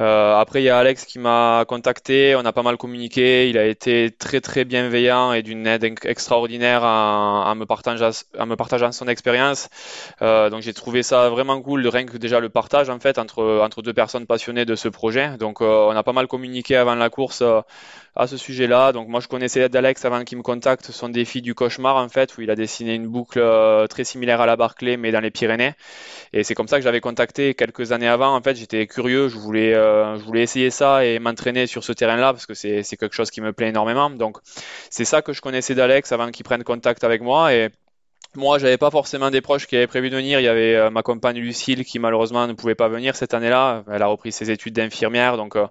Euh, 0.00 0.34
après, 0.36 0.62
il 0.62 0.64
y 0.64 0.70
a 0.70 0.78
Alex 0.78 1.04
qui 1.04 1.18
m'a 1.18 1.66
contacté, 1.68 2.34
on 2.34 2.46
a 2.46 2.52
pas 2.52 2.62
mal 2.62 2.78
communiqué, 2.78 3.50
il 3.50 3.58
a 3.58 3.66
été 3.66 4.10
très 4.10 4.40
très 4.40 4.64
bienveillant 4.64 5.34
et 5.34 5.42
d'une 5.42 5.66
aide 5.66 5.84
extraordinaire 5.84 6.82
en, 6.82 7.54
me, 7.54 7.66
me 7.66 8.54
partageant 8.56 8.92
son 8.92 9.08
expérience. 9.08 9.68
Euh, 10.22 10.48
donc 10.48 10.62
j'ai 10.62 10.72
trouvé 10.72 11.02
ça 11.02 11.28
vraiment 11.28 11.60
cool, 11.60 11.86
rien 11.86 12.06
que 12.06 12.16
déjà 12.16 12.40
le 12.40 12.48
partage 12.48 12.88
en 12.88 12.98
fait 12.98 13.18
entre, 13.18 13.60
entre 13.62 13.82
deux 13.82 13.92
personnes 13.92 14.26
passionnées 14.26 14.64
de 14.64 14.76
ce 14.76 14.88
projet. 14.88 15.36
Donc 15.36 15.60
on 15.60 15.90
a 15.90 16.02
pas 16.02 16.14
mal 16.14 16.26
communiqué 16.26 16.74
avant 16.74 16.94
la 16.94 17.10
course 17.10 17.42
à 18.14 18.26
ce 18.26 18.36
sujet-là. 18.36 18.92
Donc 18.92 19.08
moi 19.08 19.20
je 19.20 19.28
connaissais 19.28 19.68
d'Alex 19.68 20.04
avant 20.04 20.24
qu'il 20.24 20.38
me 20.38 20.42
contacte 20.42 20.90
son 20.90 21.08
défi 21.08 21.42
du 21.42 21.54
cauchemar 21.54 21.96
en 21.96 22.08
fait, 22.08 22.36
où 22.36 22.42
il 22.42 22.50
a 22.50 22.56
dessiné 22.56 22.94
une 22.94 23.06
boucle 23.06 23.38
euh, 23.38 23.86
très 23.86 24.04
similaire 24.04 24.40
à 24.40 24.46
la 24.46 24.56
Barclay 24.56 24.96
mais 24.96 25.12
dans 25.12 25.20
les 25.20 25.30
Pyrénées. 25.30 25.72
Et 26.32 26.44
c'est 26.44 26.54
comme 26.54 26.68
ça 26.68 26.78
que 26.78 26.84
j'avais 26.84 27.00
contacté 27.00 27.54
quelques 27.54 27.92
années 27.92 28.08
avant. 28.08 28.34
En 28.34 28.42
fait, 28.42 28.54
j'étais 28.56 28.86
curieux, 28.86 29.28
je 29.28 29.38
voulais, 29.38 29.74
euh, 29.74 30.18
je 30.18 30.24
voulais 30.24 30.42
essayer 30.42 30.70
ça 30.70 31.04
et 31.04 31.18
m'entraîner 31.18 31.66
sur 31.66 31.84
ce 31.84 31.92
terrain-là 31.92 32.32
parce 32.32 32.46
que 32.46 32.54
c'est, 32.54 32.82
quelque 32.96 33.14
chose 33.14 33.30
qui 33.30 33.40
me 33.40 33.52
plaît 33.52 33.68
énormément. 33.68 34.10
Donc 34.10 34.38
c'est 34.90 35.04
ça 35.04 35.22
que 35.22 35.32
je 35.32 35.40
connaissais 35.40 35.74
d'Alex 35.74 36.12
avant 36.12 36.30
qu'il 36.30 36.44
prenne 36.44 36.64
contact 36.64 37.04
avec 37.04 37.22
moi 37.22 37.54
et 37.54 37.70
moi, 38.34 38.58
j'avais 38.58 38.78
pas 38.78 38.90
forcément 38.90 39.30
des 39.30 39.42
proches 39.42 39.66
qui 39.66 39.76
avaient 39.76 39.86
prévu 39.86 40.08
de 40.08 40.16
venir. 40.16 40.40
Il 40.40 40.44
y 40.44 40.48
avait 40.48 40.74
euh, 40.74 40.88
ma 40.88 41.02
compagne 41.02 41.38
Lucille 41.38 41.84
qui 41.84 41.98
malheureusement 41.98 42.46
ne 42.46 42.54
pouvait 42.54 42.74
pas 42.74 42.88
venir 42.88 43.14
cette 43.14 43.34
année-là. 43.34 43.84
Elle 43.90 44.00
a 44.00 44.06
repris 44.06 44.32
ses 44.32 44.50
études 44.50 44.72
d'infirmière, 44.72 45.36
donc 45.36 45.54
euh, 45.54 45.66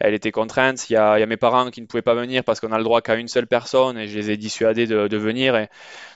elle 0.00 0.14
était 0.14 0.32
contrainte. 0.32 0.90
Il 0.90 0.94
y, 0.94 0.96
a, 0.96 1.18
il 1.18 1.20
y, 1.20 1.22
a, 1.22 1.26
mes 1.26 1.36
parents 1.36 1.70
qui 1.70 1.80
ne 1.80 1.86
pouvaient 1.86 2.02
pas 2.02 2.14
venir 2.14 2.42
parce 2.42 2.58
qu'on 2.58 2.72
a 2.72 2.78
le 2.78 2.82
droit 2.82 3.00
qu'à 3.00 3.14
une 3.14 3.28
seule 3.28 3.46
personne 3.46 3.96
et 3.96 4.08
je 4.08 4.18
les 4.18 4.32
ai 4.32 4.36
dissuadés 4.36 4.88
de, 4.88 5.06
de 5.06 5.16
venir. 5.16 5.54
Et, 5.54 5.68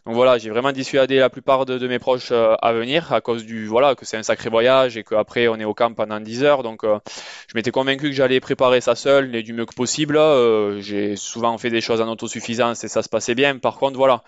donc 0.05 0.17
voilà, 0.17 0.37
j'ai 0.37 0.51
vraiment 0.51 0.73
dissuadé 0.73 1.19
la 1.19 1.31
plupart 1.31 1.65
de, 1.65 1.79
de, 1.79 1.89
mes 1.89 2.01
proches 2.01 2.29
euh, 2.33 2.57
à 2.61 2.73
venir 2.73 3.13
à 3.13 3.21
cause 3.21 3.47
du 3.47 3.67
voilà 3.67 3.95
que 3.95 4.05
c'est 4.05 4.17
un 4.17 4.23
sacré 4.23 4.51
voyage 4.51 4.97
et 4.97 5.05
qu'après 5.05 5.49
on 5.49 5.57
est 5.57 5.65
au 5.65 5.75
camp 5.75 5.95
pendant 5.95 6.19
10 6.19 6.43
heures. 6.43 6.63
Donc 6.65 6.83
je 6.83 7.55
m'étais 7.55 7.71
convaincu 7.71 8.11
que 8.11 8.17
j'allais 8.17 8.41
préparer 8.41 8.81
ça 8.81 8.97
seul 8.97 9.35
et 9.37 9.45
du 9.45 9.53
mieux 9.53 9.65
que 9.65 9.75
possible. 9.75 10.19
J'ai 10.81 11.15
souvent 11.15 11.57
fait 11.57 11.71
des 11.71 11.81
choses 11.81 12.01
en 12.01 12.09
autosuffisance 12.09 12.83
et 12.83 12.89
ça 12.89 13.03
se 13.03 13.09
passait 13.09 13.37
bien. 13.37 13.59
Par 13.59 13.77
contre 13.79 13.97
voilà, 13.97 14.23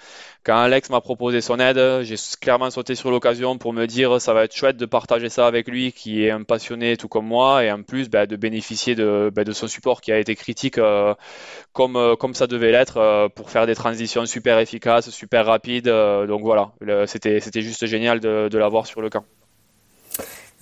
quand 0.47 0.59
Alex 0.59 0.91
m'a 0.91 1.01
proposé 1.01 1.41
son 1.41 1.59
aide, 1.59 2.03
j'ai 2.03 2.15
clairement 2.41 2.71
sauté 2.71 2.95
sur 2.95 3.11
l'occasion 3.11 3.59
pour 3.59 3.73
me 3.73 3.87
dire 3.87 4.21
ça 4.21 4.33
va 4.33 4.45
être 4.45 4.55
chouette 4.55 4.77
de 4.77 4.87
partager 4.87 5.29
ça 5.29 5.49
avec 5.49 5.67
lui 5.67 5.91
qui 5.93 6.25
est 6.25 6.31
un 6.31 6.45
passionné 6.45 6.97
tout 6.97 7.09
comme 7.09 7.27
moi 7.27 7.65
et 7.65 7.73
en 7.73 7.83
plus 7.83 8.09
bah, 8.09 8.27
de 8.27 8.37
bénéficier 8.37 8.95
de, 8.95 9.33
bah, 9.35 9.43
de 9.43 9.51
son 9.51 9.67
support 9.67 10.01
qui 10.01 10.13
a 10.13 10.19
été 10.21 10.37
critique 10.37 10.79
comme 11.73 12.17
comme 12.17 12.35
ça 12.35 12.47
devait 12.47 12.71
l'être 12.71 13.29
pour 13.35 13.51
faire 13.51 13.67
des 13.67 13.75
transitions 13.75 14.25
super 14.25 14.61
efficaces, 14.61 15.11
super 15.11 15.47
rapides 15.47 15.89
euh, 15.89 16.27
donc 16.27 16.43
voilà, 16.43 16.73
c'était 17.07 17.41
juste 17.61 17.87
génial 17.87 18.21
de 18.21 18.59
l'avoir 18.59 18.87
sur 18.87 19.01
le 19.01 19.11
camp. 19.11 19.25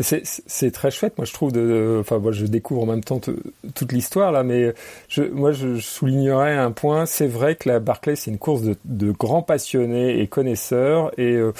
C'est 0.01 0.73
très 0.73 0.91
chouette, 0.91 1.17
moi 1.19 1.25
je 1.25 1.33
trouve. 1.33 1.53
De, 1.53 1.99
enfin, 2.01 2.19
moi 2.19 2.33
je 2.33 2.47
découvre 2.47 2.83
en 2.83 2.87
même 2.87 3.05
temps 3.05 3.21
toute 3.21 3.93
l'histoire 3.93 4.33
là, 4.33 4.43
mais 4.43 4.75
je, 5.09 5.23
moi 5.23 5.53
je, 5.53 5.79
soulignerais 5.79 6.57
un 6.57 6.73
point. 6.73 7.07
C'est 7.07 7.29
vrai 7.29 7.55
que 7.55 7.69
la 7.69 7.79
Barclay 7.79 8.17
c'est 8.17 8.31
une 8.31 8.39
course 8.39 8.63
de, 8.63 8.77
de, 8.85 9.13
grands 9.13 9.43
passionnés 9.43 10.21
et 10.21 10.27
connaisseurs. 10.27 11.13
Et 11.19 11.35
euh, 11.35 11.53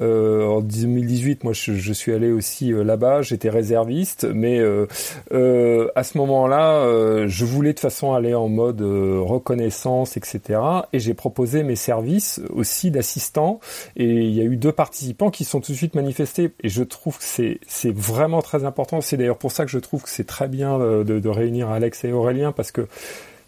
euh 0.00 0.46
en 0.46 0.60
2018, 0.60 1.44
moi 1.44 1.52
je, 1.52 1.92
suis 1.92 2.12
allé 2.12 2.32
aussi 2.32 2.72
euh, 2.72 2.82
là-bas. 2.82 3.22
J'étais 3.22 3.50
réserviste, 3.50 4.26
mais 4.32 4.58
euh, 4.58 4.86
euh, 5.32 5.88
à 5.94 6.02
ce 6.02 6.18
moment-là, 6.18 7.26
je 7.26 7.44
voulais 7.44 7.72
de 7.72 7.80
façon 7.80 8.12
aller 8.12 8.34
en 8.34 8.48
mode 8.48 8.80
reconnaissance, 8.80 10.16
etc. 10.16 10.60
Et 10.92 10.98
j'ai 10.98 11.14
proposé 11.14 11.62
mes 11.62 11.76
services 11.76 12.40
aussi 12.50 12.90
d'assistant. 12.90 13.60
Et 13.96 14.06
il 14.06 14.34
y 14.34 14.40
a 14.40 14.44
eu 14.44 14.56
deux 14.56 14.72
participants 14.72 15.30
qui 15.30 15.44
sont 15.44 15.60
tout 15.60 15.72
de 15.72 15.76
suite 15.76 15.94
manifestés. 15.94 16.50
Et 16.62 16.68
je 16.68 16.82
trouve 16.82 17.18
que 17.18 17.24
c'est 17.24 17.60
c'est 17.76 17.94
vraiment 17.94 18.40
très 18.40 18.64
important. 18.64 19.00
C'est 19.00 19.16
d'ailleurs 19.16 19.38
pour 19.38 19.52
ça 19.52 19.64
que 19.64 19.70
je 19.70 19.78
trouve 19.78 20.02
que 20.02 20.08
c'est 20.08 20.26
très 20.26 20.48
bien 20.48 20.78
de, 20.78 21.02
de, 21.04 21.28
réunir 21.28 21.70
Alex 21.70 22.04
et 22.04 22.12
Aurélien 22.12 22.52
parce 22.52 22.72
que 22.72 22.88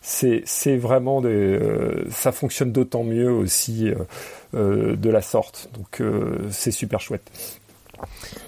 c'est 0.01 0.77
vraiment 0.77 1.21
des, 1.21 1.29
euh, 1.29 2.07
ça 2.11 2.33
fonctionne 2.33 2.73
d'autant 2.73 3.05
mieux 3.05 3.31
aussi 3.31 3.89
euh, 3.89 3.95
euh, 4.55 4.97
de 4.97 5.11
la 5.11 5.23
sorte. 5.23 5.71
Donc 5.75 6.03
c'est 6.51 6.71
super 6.71 7.01
chouette. 7.01 7.31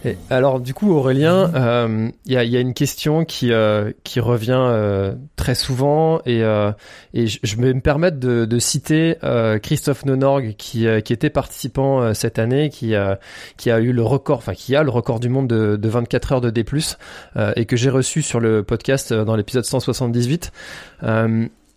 Et 0.05 0.17
alors 0.31 0.61
du 0.61 0.75
coup 0.75 0.93
Aurélien, 0.93 1.51
il 1.55 1.57
euh, 1.57 2.09
y, 2.27 2.37
a, 2.37 2.45
y, 2.45 2.57
a, 2.57 2.61
une 2.61 2.75
question 2.75 3.25
qui 3.25 3.53
euh, 3.53 3.93
revient 4.17 4.53
euh, 4.57 5.15
très 5.37 5.55
souvent 5.55 6.21
et 6.25 6.41
je, 6.41 7.57
vais 7.57 7.75
me 7.75 7.81
permettre 7.81 8.19
de, 8.19 8.59
citer 8.59 9.17
Christophe 9.63 10.05
Nonorg 10.05 10.55
qui 10.57 10.87
était 10.87 11.31
participant 11.31 12.15
cette 12.15 12.39
année, 12.39 12.71
qui 12.71 12.95
qui 13.57 13.71
a 13.71 13.81
eu 13.81 13.93
le 13.93 14.03
record, 14.03 14.39
enfin 14.39 14.55
qui 14.55 14.77
a 14.77 14.83
le 14.83 14.91
record 14.91 15.21
du 15.21 15.29
monde 15.29 15.49
de, 15.49 15.77
de 15.77 15.89
24 15.89 16.33
heures 16.33 16.41
de 16.41 16.51
D+ 16.51 16.65
et 17.57 17.65
que 17.65 17.77
j'ai 17.77 17.91
reçu 17.91 18.23
sur 18.23 18.41
le 18.41 18.63
podcast 18.63 19.13
dans 19.13 19.37
l'épisode 19.37 19.65
178. 19.65 20.53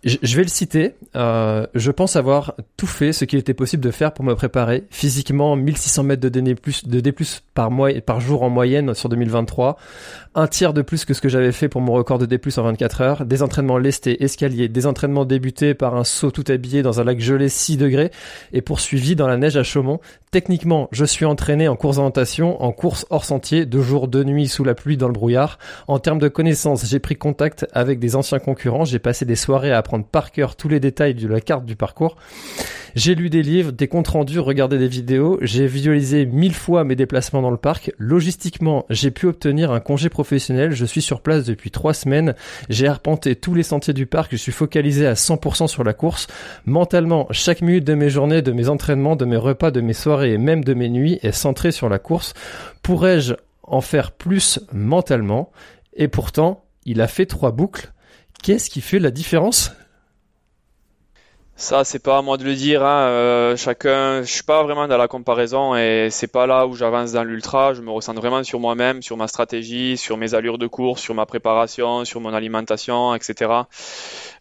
Je 0.04 0.36
vais 0.36 0.42
le 0.42 0.48
citer. 0.48 0.94
Euh, 1.16 1.66
je 1.74 1.90
pense 1.90 2.16
avoir 2.16 2.54
tout 2.76 2.86
fait 2.86 3.14
ce 3.14 3.24
qu'il 3.24 3.38
était 3.38 3.54
possible 3.54 3.82
de 3.82 3.90
faire 3.90 4.12
pour 4.12 4.24
me 4.24 4.34
préparer. 4.34 4.84
Physiquement, 4.90 5.56
1600 5.56 6.02
mètres 6.02 6.22
de 6.22 6.28
D+, 6.28 6.42
de 6.42 7.00
D+, 7.00 7.14
par, 7.54 7.70
mois, 7.70 7.90
par 8.04 8.20
jour 8.20 8.42
en 8.42 8.50
moyenne 8.50 8.94
sur 8.94 9.08
2023 9.08 9.78
un 10.36 10.48
tiers 10.48 10.74
de 10.74 10.82
plus 10.82 11.04
que 11.04 11.14
ce 11.14 11.20
que 11.20 11.28
j'avais 11.28 11.52
fait 11.52 11.68
pour 11.68 11.80
mon 11.80 11.92
record 11.92 12.18
de 12.18 12.26
D+, 12.26 12.40
en 12.56 12.62
24 12.62 13.00
heures, 13.00 13.24
des 13.24 13.42
entraînements 13.42 13.78
lestés, 13.78 14.24
escaliers, 14.24 14.68
des 14.68 14.86
entraînements 14.86 15.24
débutés 15.24 15.74
par 15.74 15.94
un 15.94 16.02
saut 16.02 16.32
tout 16.32 16.44
habillé 16.48 16.82
dans 16.82 17.00
un 17.00 17.04
lac 17.04 17.20
gelé 17.20 17.48
6 17.48 17.76
degrés 17.76 18.10
et 18.52 18.60
poursuivi 18.60 19.14
dans 19.14 19.28
la 19.28 19.36
neige 19.36 19.56
à 19.56 19.62
Chaumont. 19.62 20.00
Techniquement, 20.32 20.88
je 20.90 21.04
suis 21.04 21.24
entraîné 21.24 21.68
en 21.68 21.76
course 21.76 21.96
d'orientation, 21.96 22.60
en 22.60 22.72
course 22.72 23.06
hors 23.10 23.24
sentier, 23.24 23.64
de 23.64 23.80
jour, 23.80 24.08
de 24.08 24.24
nuit, 24.24 24.48
sous 24.48 24.64
la 24.64 24.74
pluie, 24.74 24.96
dans 24.96 25.06
le 25.06 25.12
brouillard. 25.12 25.58
En 25.86 26.00
termes 26.00 26.18
de 26.18 26.28
connaissances, 26.28 26.84
j'ai 26.86 26.98
pris 26.98 27.14
contact 27.14 27.66
avec 27.72 28.00
des 28.00 28.16
anciens 28.16 28.40
concurrents, 28.40 28.84
j'ai 28.84 28.98
passé 28.98 29.24
des 29.24 29.36
soirées 29.36 29.70
à 29.70 29.78
apprendre 29.78 29.93
par 30.02 30.32
cœur 30.32 30.56
tous 30.56 30.68
les 30.68 30.80
détails 30.80 31.14
de 31.14 31.28
la 31.28 31.40
carte 31.40 31.64
du 31.64 31.76
parcours. 31.76 32.16
J'ai 32.94 33.16
lu 33.16 33.28
des 33.28 33.42
livres, 33.42 33.72
des 33.72 33.88
comptes 33.88 34.06
rendus, 34.06 34.38
regardé 34.38 34.78
des 34.78 34.86
vidéos, 34.86 35.38
j'ai 35.42 35.66
visualisé 35.66 36.26
mille 36.26 36.54
fois 36.54 36.84
mes 36.84 36.94
déplacements 36.94 37.42
dans 37.42 37.50
le 37.50 37.56
parc. 37.56 37.90
Logistiquement, 37.98 38.86
j'ai 38.88 39.10
pu 39.10 39.26
obtenir 39.26 39.72
un 39.72 39.80
congé 39.80 40.08
professionnel. 40.08 40.70
Je 40.72 40.84
suis 40.84 41.02
sur 41.02 41.20
place 41.20 41.44
depuis 41.44 41.72
trois 41.72 41.92
semaines. 41.92 42.36
J'ai 42.68 42.86
arpenté 42.86 43.34
tous 43.34 43.52
les 43.54 43.64
sentiers 43.64 43.94
du 43.94 44.06
parc. 44.06 44.30
Je 44.30 44.36
suis 44.36 44.52
focalisé 44.52 45.08
à 45.08 45.14
100% 45.14 45.66
sur 45.66 45.82
la 45.82 45.92
course. 45.92 46.28
Mentalement, 46.66 47.26
chaque 47.32 47.62
minute 47.62 47.84
de 47.84 47.94
mes 47.94 48.10
journées, 48.10 48.42
de 48.42 48.52
mes 48.52 48.68
entraînements, 48.68 49.16
de 49.16 49.24
mes 49.24 49.36
repas, 49.36 49.72
de 49.72 49.80
mes 49.80 49.92
soirées 49.92 50.32
et 50.32 50.38
même 50.38 50.62
de 50.62 50.74
mes 50.74 50.88
nuits 50.88 51.18
est 51.22 51.32
centrée 51.32 51.72
sur 51.72 51.88
la 51.88 51.98
course. 51.98 52.32
Pourrais-je 52.82 53.34
en 53.64 53.80
faire 53.80 54.12
plus 54.12 54.60
mentalement? 54.72 55.50
Et 55.94 56.06
pourtant, 56.06 56.64
il 56.84 57.00
a 57.00 57.08
fait 57.08 57.26
trois 57.26 57.50
boucles. 57.50 57.92
Qu'est-ce 58.44 58.70
qui 58.70 58.82
fait 58.82 59.00
la 59.00 59.10
différence? 59.10 59.72
Ça, 61.56 61.84
c'est 61.84 62.00
pas 62.00 62.18
à 62.18 62.22
moi 62.22 62.36
de 62.36 62.42
le 62.44 62.54
dire. 62.54 62.84
Hein. 62.84 63.06
Euh, 63.06 63.56
chacun, 63.56 64.22
je 64.22 64.30
suis 64.30 64.42
pas 64.42 64.64
vraiment 64.64 64.88
dans 64.88 64.96
la 64.96 65.06
comparaison 65.06 65.76
et 65.76 66.08
c'est 66.10 66.26
pas 66.26 66.48
là 66.48 66.66
où 66.66 66.74
j'avance 66.74 67.12
dans 67.12 67.22
l'ultra. 67.22 67.74
Je 67.74 67.80
me 67.80 67.92
ressens 67.92 68.14
vraiment 68.14 68.42
sur 68.42 68.58
moi-même, 68.58 69.02
sur 69.02 69.16
ma 69.16 69.28
stratégie, 69.28 69.96
sur 69.96 70.16
mes 70.16 70.34
allures 70.34 70.58
de 70.58 70.66
course, 70.66 71.00
sur 71.00 71.14
ma 71.14 71.26
préparation, 71.26 72.04
sur 72.04 72.20
mon 72.20 72.34
alimentation, 72.34 73.14
etc. 73.14 73.52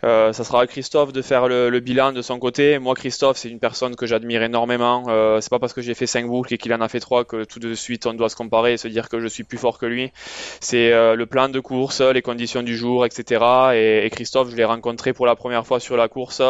Euh, 0.03 0.33
ça 0.33 0.43
sera 0.43 0.61
à 0.61 0.67
Christophe 0.67 1.13
de 1.13 1.21
faire 1.21 1.47
le, 1.47 1.79
bilan 1.79 2.13
de 2.13 2.21
son 2.21 2.39
côté. 2.39 2.79
Moi, 2.79 2.95
Christophe, 2.95 3.37
c'est 3.37 3.49
une 3.49 3.59
personne 3.59 3.95
que 3.95 4.05
j'admire 4.05 4.41
énormément. 4.41 5.03
Euh, 5.07 5.39
c'est 5.39 5.51
pas 5.51 5.59
parce 5.59 5.73
que 5.73 5.81
j'ai 5.81 5.93
fait 5.93 6.07
5 6.07 6.25
boucles 6.25 6.55
et 6.55 6.57
qu'il 6.57 6.73
en 6.73 6.81
a 6.81 6.89
fait 6.89 6.99
3 6.99 7.25
que 7.25 7.43
tout 7.43 7.59
de 7.59 7.73
suite 7.73 8.05
on 8.07 8.13
doit 8.13 8.29
se 8.29 8.35
comparer 8.35 8.73
et 8.73 8.77
se 8.77 8.87
dire 8.87 9.07
que 9.07 9.19
je 9.19 9.27
suis 9.27 9.43
plus 9.43 9.57
fort 9.57 9.77
que 9.77 9.85
lui. 9.85 10.11
C'est 10.59 10.91
euh, 10.91 11.15
le 11.15 11.25
plan 11.27 11.47
de 11.47 11.59
course, 11.59 12.01
les 12.01 12.21
conditions 12.21 12.63
du 12.63 12.75
jour, 12.75 13.05
etc. 13.05 13.45
Et, 13.75 14.05
et 14.05 14.09
Christophe, 14.09 14.49
je 14.49 14.55
l'ai 14.55 14.65
rencontré 14.65 15.13
pour 15.13 15.27
la 15.27 15.35
première 15.35 15.65
fois 15.65 15.79
sur 15.79 15.95
la 15.95 16.07
course. 16.07 16.41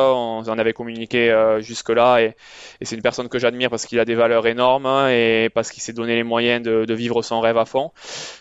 En 0.53 0.59
avait 0.59 0.73
communiqué 0.73 1.31
euh, 1.31 1.61
jusque-là 1.61 2.19
et, 2.21 2.35
c'est 2.81 2.95
une 2.95 3.01
personne 3.01 3.29
que 3.29 3.39
j'admire 3.39 3.69
parce 3.69 3.85
qu'il 3.85 3.99
a 3.99 4.05
des 4.05 4.15
valeurs 4.15 4.45
énormes 4.45 5.07
et 5.09 5.49
parce 5.53 5.71
qu'il 5.71 5.81
s'est 5.81 5.93
donné 5.93 6.15
les 6.15 6.23
moyens 6.23 6.61
de, 6.61 6.93
vivre 6.93 7.21
son 7.21 7.39
rêve 7.39 7.57
à 7.57 7.63
fond. 7.63 7.91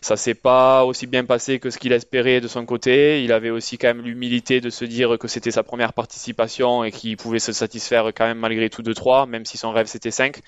Ça 0.00 0.16
s'est 0.16 0.34
pas 0.34 0.84
aussi 0.84 1.06
bien 1.06 1.24
passé 1.24 1.60
que 1.60 1.70
ce 1.70 1.78
qu'il 1.78 1.92
espérait 1.92 2.40
de 2.40 2.48
son 2.48 2.66
côté. 2.66 3.22
Il 3.22 3.32
avait 3.32 3.50
aussi 3.50 3.78
quand 3.78 3.86
même 3.88 4.02
l'humilité 4.02 4.60
de 4.60 4.68
se 4.68 4.84
dire 4.84 5.16
que 5.18 5.28
c'était 5.28 5.52
sa 5.52 5.62
première 5.62 5.92
participation 5.92 6.82
et 6.82 6.90
qu'il 6.90 7.16
pouvait 7.16 7.38
se 7.38 7.52
satisfaire 7.52 8.06
quand 8.06 8.26
même 8.26 8.38
malgré 8.38 8.68
tout 8.68 8.82
de 8.82 8.92
3, 8.92 9.26
même 9.26 9.44
si 9.44 9.58
son 9.58 9.70
rêve 9.70 9.86
c'était 9.86 10.10
5. 10.10 10.40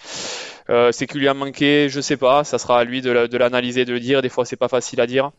Euh, 0.70 0.90
c'est 0.90 1.06
qu'il 1.06 1.20
lui 1.20 1.28
a 1.28 1.34
manqué, 1.34 1.88
je 1.88 2.00
sais 2.00 2.16
pas, 2.16 2.42
ça 2.42 2.58
sera 2.58 2.80
à 2.80 2.84
lui 2.84 3.00
de 3.00 3.36
l'analyser, 3.36 3.84
de 3.84 3.92
le 3.92 4.00
dire. 4.00 4.22
Des 4.22 4.28
fois, 4.28 4.44
c'est 4.44 4.56
pas 4.56 4.68
facile 4.68 5.00
à 5.00 5.06
dire. 5.06 5.30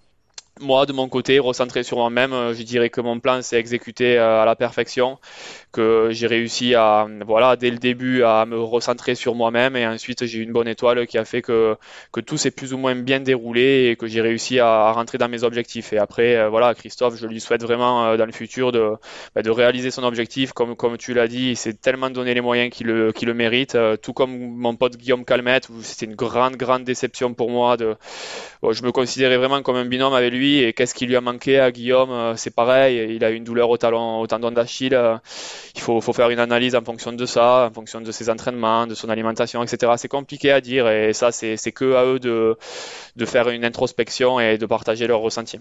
Moi, 0.61 0.85
de 0.85 0.93
mon 0.93 1.09
côté, 1.09 1.37
recentré 1.37 1.83
sur 1.83 1.97
moi-même, 1.97 2.31
euh, 2.31 2.53
je 2.53 2.63
dirais 2.63 2.89
que 2.89 3.01
mon 3.01 3.19
plan 3.19 3.41
s'est 3.41 3.59
exécuté 3.59 4.17
euh, 4.17 4.41
à 4.41 4.45
la 4.45 4.55
perfection, 4.55 5.19
que 5.73 6.07
j'ai 6.11 6.27
réussi 6.27 6.75
à, 6.75 7.05
voilà, 7.27 7.57
dès 7.57 7.69
le 7.69 7.77
début, 7.77 8.23
à 8.23 8.45
me 8.45 8.57
recentrer 8.57 9.15
sur 9.15 9.35
moi-même, 9.35 9.75
et 9.75 9.85
ensuite 9.85 10.25
j'ai 10.25 10.39
eu 10.39 10.43
une 10.43 10.53
bonne 10.53 10.69
étoile 10.69 11.07
qui 11.07 11.17
a 11.17 11.25
fait 11.25 11.41
que, 11.41 11.75
que 12.13 12.21
tout 12.21 12.37
s'est 12.37 12.51
plus 12.51 12.73
ou 12.73 12.77
moins 12.77 12.95
bien 12.95 13.19
déroulé 13.19 13.89
et 13.89 13.97
que 13.97 14.07
j'ai 14.07 14.21
réussi 14.21 14.59
à, 14.59 14.93
rentrer 14.93 15.17
dans 15.17 15.27
mes 15.27 15.43
objectifs. 15.43 15.91
Et 15.91 15.97
après, 15.97 16.37
euh, 16.37 16.47
voilà, 16.47 16.73
Christophe, 16.73 17.17
je 17.17 17.27
lui 17.27 17.41
souhaite 17.41 17.61
vraiment 17.61 18.15
dans 18.15 18.25
le 18.25 18.31
futur 18.31 18.71
de, 18.71 18.93
bah, 19.35 19.41
de 19.41 19.49
réaliser 19.49 19.91
son 19.91 20.03
objectif, 20.03 20.53
comme, 20.53 20.77
comme 20.77 20.97
tu 20.97 21.13
l'as 21.13 21.27
dit, 21.27 21.49
il 21.49 21.57
s'est 21.57 21.73
tellement 21.73 22.09
donné 22.09 22.33
les 22.33 22.39
moyens 22.39 22.71
qu'il 22.71 22.87
le, 22.87 23.11
le 23.11 23.33
mérite, 23.33 23.77
tout 24.01 24.13
comme 24.13 24.31
mon 24.55 24.77
pote 24.77 24.95
Guillaume 24.95 25.25
Calmette, 25.25 25.67
c'était 25.81 26.05
une 26.05 26.15
grande, 26.15 26.55
grande 26.55 26.85
déception 26.85 27.33
pour 27.33 27.49
moi 27.51 27.75
de, 27.75 27.97
je 28.71 28.83
me 28.83 28.93
considérais 28.93 29.35
vraiment 29.35 29.61
comme 29.61 29.75
un 29.75 29.85
binôme 29.85 30.13
avec 30.13 30.31
lui 30.31 30.44
et 30.45 30.73
qu'est-ce 30.73 30.93
qui 30.93 31.05
lui 31.05 31.15
a 31.15 31.21
manqué 31.21 31.59
à 31.59 31.71
Guillaume 31.71 32.11
euh, 32.11 32.35
C'est 32.35 32.53
pareil, 32.53 33.15
il 33.15 33.23
a 33.23 33.29
une 33.29 33.43
douleur 33.43 33.69
au 33.69 33.77
tendon 33.77 34.51
d'Achille. 34.51 34.95
Euh, 34.95 35.17
il 35.75 35.81
faut, 35.81 36.01
faire 36.13 36.29
une 36.29 36.39
analyse 36.39 36.75
en 36.75 36.83
fonction 36.83 37.13
de 37.13 37.25
ça, 37.25 37.67
en 37.69 37.73
fonction 37.73 38.01
de 38.01 38.11
ses 38.11 38.29
entraînements, 38.29 38.87
de 38.87 38.95
son 38.95 39.09
alimentation, 39.09 39.63
etc. 39.63 39.93
C'est 39.97 40.07
compliqué 40.07 40.51
à 40.51 40.61
dire 40.61 40.89
et 40.89 41.13
ça, 41.13 41.31
c'est 41.31 41.71
que 41.71 41.95
à 41.95 42.05
eux 42.05 42.19
de, 42.19 42.57
faire 43.25 43.49
une 43.49 43.65
introspection 43.65 44.39
et 44.39 44.57
de 44.57 44.65
partager 44.65 45.07
leurs 45.07 45.19
ressentis. 45.19 45.59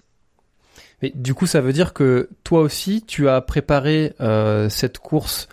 Mais 1.03 1.11
du 1.15 1.35
coup, 1.35 1.47
ça 1.47 1.61
veut 1.61 1.73
dire 1.73 1.93
que 1.93 2.29
toi 2.45 2.61
aussi, 2.61 3.03
tu 3.05 3.29
as 3.29 3.41
préparé 3.41 4.15
euh, 4.21 4.69
cette 4.69 4.99
course 4.99 5.49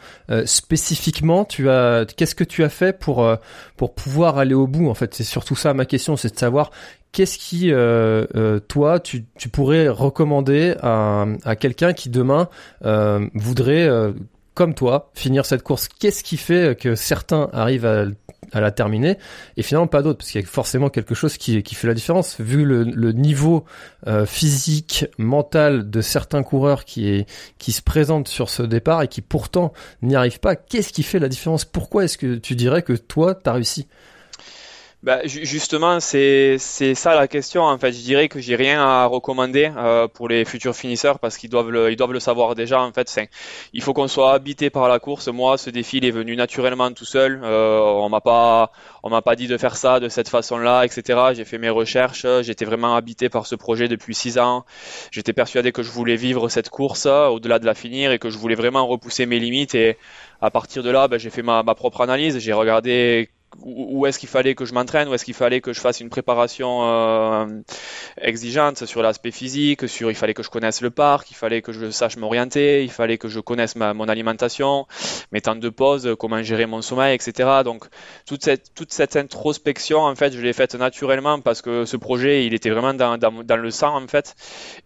spécifiquement. 0.45 1.43
Tu 1.43 1.69
as, 1.69 2.05
qu'est-ce 2.15 2.35
que 2.35 2.43
tu 2.43 2.63
as 2.63 2.69
fait 2.69 2.97
pour 2.97 3.27
pour 3.75 3.93
pouvoir 3.95 4.37
aller 4.37 4.53
au 4.53 4.67
bout 4.67 4.89
En 4.89 4.93
fait, 4.93 5.13
c'est 5.13 5.23
surtout 5.23 5.55
ça 5.55 5.73
ma 5.73 5.85
question, 5.85 6.15
c'est 6.15 6.33
de 6.33 6.39
savoir 6.39 6.71
qu'est-ce 7.11 7.37
qui, 7.37 7.71
euh, 7.71 8.25
euh, 8.35 8.59
toi, 8.59 8.99
tu, 8.99 9.25
pourrais 9.51 9.89
recommander 9.89 10.75
à, 10.81 11.25
à 11.43 11.55
quelqu'un 11.55 11.93
qui 11.93 12.09
demain 12.09 12.49
euh, 12.85 13.27
voudrait 13.33 13.89
comme 14.53 14.73
toi, 14.73 15.11
finir 15.13 15.45
cette 15.45 15.63
course? 15.63 15.87
Qu'est-ce 15.87 16.23
qui 16.23 16.37
fait 16.37 16.77
que 16.77 16.95
certains 16.95 17.49
arrivent 17.53 17.85
à, 17.85 18.05
à 18.51 18.59
la 18.59 18.71
terminer 18.71 19.17
et 19.55 19.63
finalement 19.63 19.87
pas 19.87 20.01
d'autres? 20.01 20.19
Parce 20.19 20.31
qu'il 20.31 20.41
y 20.41 20.43
a 20.43 20.47
forcément 20.47 20.89
quelque 20.89 21.15
chose 21.15 21.37
qui, 21.37 21.63
qui 21.63 21.73
fait 21.73 21.87
la 21.87 21.93
différence. 21.93 22.39
Vu 22.39 22.65
le, 22.65 22.83
le 22.83 23.11
niveau 23.13 23.63
euh, 24.07 24.25
physique, 24.25 25.05
mental 25.17 25.89
de 25.89 26.01
certains 26.01 26.43
coureurs 26.43 26.83
qui, 26.85 27.09
est, 27.09 27.29
qui 27.59 27.71
se 27.71 27.81
présentent 27.81 28.27
sur 28.27 28.49
ce 28.49 28.63
départ 28.63 29.01
et 29.01 29.07
qui 29.07 29.21
pourtant 29.21 29.73
n'y 30.01 30.15
arrivent 30.15 30.39
pas, 30.41 30.55
qu'est-ce 30.55 30.91
qui 30.91 31.03
fait 31.03 31.19
la 31.19 31.29
différence? 31.29 31.63
Pourquoi 31.63 32.03
est-ce 32.03 32.17
que 32.17 32.35
tu 32.35 32.55
dirais 32.55 32.83
que 32.83 32.93
toi, 32.93 33.35
t'as 33.35 33.53
réussi? 33.53 33.87
Bah, 35.03 35.21
justement, 35.25 35.99
c'est 35.99 36.59
ça 36.59 37.15
la 37.15 37.27
question. 37.27 37.63
En 37.63 37.77
fait, 37.79 37.91
je 37.91 38.01
dirais 38.01 38.27
que 38.29 38.39
j'ai 38.39 38.55
rien 38.55 38.83
à 38.83 39.07
recommander 39.07 39.71
euh, 39.75 40.07
pour 40.07 40.29
les 40.29 40.45
futurs 40.45 40.75
finisseurs 40.75 41.17
parce 41.17 41.37
qu'ils 41.37 41.49
doivent 41.49 41.71
le, 41.71 41.91
ils 41.91 41.95
doivent 41.95 42.13
le 42.13 42.19
savoir 42.19 42.53
déjà. 42.53 42.83
En 42.83 42.91
fait, 42.91 43.19
il 43.73 43.81
faut 43.81 43.93
qu'on 43.93 44.07
soit 44.07 44.31
habité 44.33 44.69
par 44.69 44.87
la 44.87 44.99
course. 44.99 45.27
Moi, 45.27 45.57
ce 45.57 45.71
défi 45.71 45.97
il 45.97 46.05
est 46.05 46.11
venu 46.11 46.35
naturellement 46.35 46.91
tout 46.91 47.05
seul. 47.05 47.41
Euh, 47.43 47.79
on 47.79 48.09
m'a 48.09 48.21
pas 48.21 48.71
on 49.01 49.09
m'a 49.09 49.23
pas 49.23 49.35
dit 49.35 49.47
de 49.47 49.57
faire 49.57 49.75
ça 49.75 49.99
de 49.99 50.07
cette 50.07 50.29
façon-là, 50.29 50.83
etc. 50.85 51.19
J'ai 51.33 51.45
fait 51.45 51.57
mes 51.57 51.69
recherches. 51.69 52.27
J'étais 52.41 52.65
vraiment 52.65 52.95
habité 52.95 53.27
par 53.27 53.47
ce 53.47 53.55
projet 53.55 53.87
depuis 53.87 54.13
six 54.13 54.37
ans. 54.37 54.65
J'étais 55.09 55.33
persuadé 55.33 55.71
que 55.71 55.81
je 55.81 55.89
voulais 55.89 56.15
vivre 56.15 56.47
cette 56.47 56.69
course 56.69 57.07
au-delà 57.07 57.57
de 57.57 57.65
la 57.65 57.73
finir 57.73 58.11
et 58.11 58.19
que 58.19 58.29
je 58.29 58.37
voulais 58.37 58.55
vraiment 58.55 58.85
repousser 58.85 59.25
mes 59.25 59.39
limites. 59.39 59.73
Et 59.73 59.97
à 60.41 60.51
partir 60.51 60.83
de 60.83 60.91
là, 60.91 61.07
ben, 61.07 61.17
j'ai 61.17 61.31
fait 61.31 61.41
ma 61.41 61.63
propre 61.73 62.01
analyse. 62.01 62.37
J'ai 62.37 62.53
regardé 62.53 63.29
où 63.63 64.05
est-ce 64.05 64.19
qu'il 64.19 64.29
fallait 64.29 64.55
que 64.55 64.65
je 64.65 64.73
m'entraîne, 64.73 65.07
où 65.07 65.13
est-ce 65.13 65.25
qu'il 65.25 65.33
fallait 65.33 65.61
que 65.61 65.73
je 65.73 65.79
fasse 65.79 65.99
une 65.99 66.09
préparation 66.09 66.83
euh, 66.83 67.45
exigeante 68.19 68.85
sur 68.85 69.01
l'aspect 69.01 69.31
physique, 69.31 69.87
sur 69.87 70.09
il 70.09 70.15
fallait 70.15 70.33
que 70.33 70.43
je 70.43 70.49
connaisse 70.49 70.81
le 70.81 70.89
parc, 70.89 71.31
il 71.31 71.35
fallait 71.35 71.61
que 71.61 71.71
je 71.71 71.91
sache 71.91 72.17
m'orienter, 72.17 72.83
il 72.83 72.91
fallait 72.91 73.17
que 73.17 73.27
je 73.27 73.39
connaisse 73.39 73.75
ma, 73.75 73.93
mon 73.93 74.07
alimentation, 74.07 74.87
mes 75.31 75.41
temps 75.41 75.55
de 75.55 75.69
pause, 75.69 76.15
comment 76.19 76.41
gérer 76.41 76.65
mon 76.65 76.81
sommeil, 76.81 77.15
etc. 77.15 77.49
Donc 77.63 77.85
toute 78.25 78.43
cette 78.43 78.73
toute 78.73 78.93
cette 78.93 79.15
introspection 79.15 79.99
en 79.99 80.15
fait, 80.15 80.33
je 80.33 80.39
l'ai 80.39 80.53
faite 80.53 80.75
naturellement 80.75 81.39
parce 81.39 81.61
que 81.61 81.85
ce 81.85 81.97
projet 81.97 82.45
il 82.45 82.53
était 82.53 82.69
vraiment 82.69 82.93
dans, 82.93 83.17
dans, 83.17 83.43
dans 83.43 83.57
le 83.57 83.71
sang 83.71 84.01
en 84.01 84.07
fait, 84.07 84.35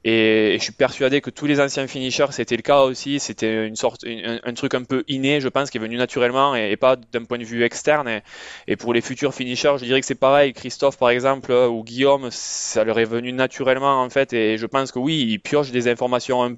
et, 0.04 0.56
je 0.58 0.64
suis 0.64 0.74
persuadé 0.74 1.22
que 1.22 1.30
tous 1.30 1.46
les 1.46 1.60
anciens 1.62 1.88
finishers 1.88 2.32
c'était 2.32 2.56
le 2.56 2.62
cas 2.62 2.82
aussi, 2.82 3.20
c'était 3.20 3.68
une 3.68 3.76
sorte 3.76 4.06
un, 4.06 4.54
truc 4.54 4.74
un 4.74 4.84
peu 4.84 5.04
inné, 5.08 5.42
je 5.42 5.50
pense, 5.50 5.70
qui 5.70 5.78
est 5.78 5.82
venu 5.82 5.98
naturellement 5.98 6.56
et, 6.56 6.72
et 6.72 6.78
pas 6.78 6.96
d'un 6.96 7.26
point 7.26 7.38
de 7.38 7.44
vue 7.44 7.64
externe. 7.64 8.08
Et, 8.08 8.22
et 8.68 8.76
pour 8.76 8.94
les 8.94 9.02
futurs 9.02 9.34
finishers, 9.34 9.76
je 9.80 9.86
dirais 9.86 10.02
que 10.02 10.08
c'est 10.08 10.16
pareil. 10.16 10.54
Christophe, 10.54 10.98
par 10.98 11.10
exemple, 11.10 11.52
euh, 11.52 11.68
ou 11.68 11.84
Guillaume, 11.84 12.30
ça 12.32 12.84
leur 12.84 13.00
est 13.00 13.06
venu 13.06 13.32
naturellement, 13.32 14.02
en 14.02 14.10
fait. 14.10 14.34
Et 14.34 14.58
je 14.58 14.66
pense 14.66 14.92
que 14.92 15.00
oui, 15.00 15.26
ils 15.28 15.40
piochent 15.40 15.72
des 15.72 15.88
informations 15.88 16.58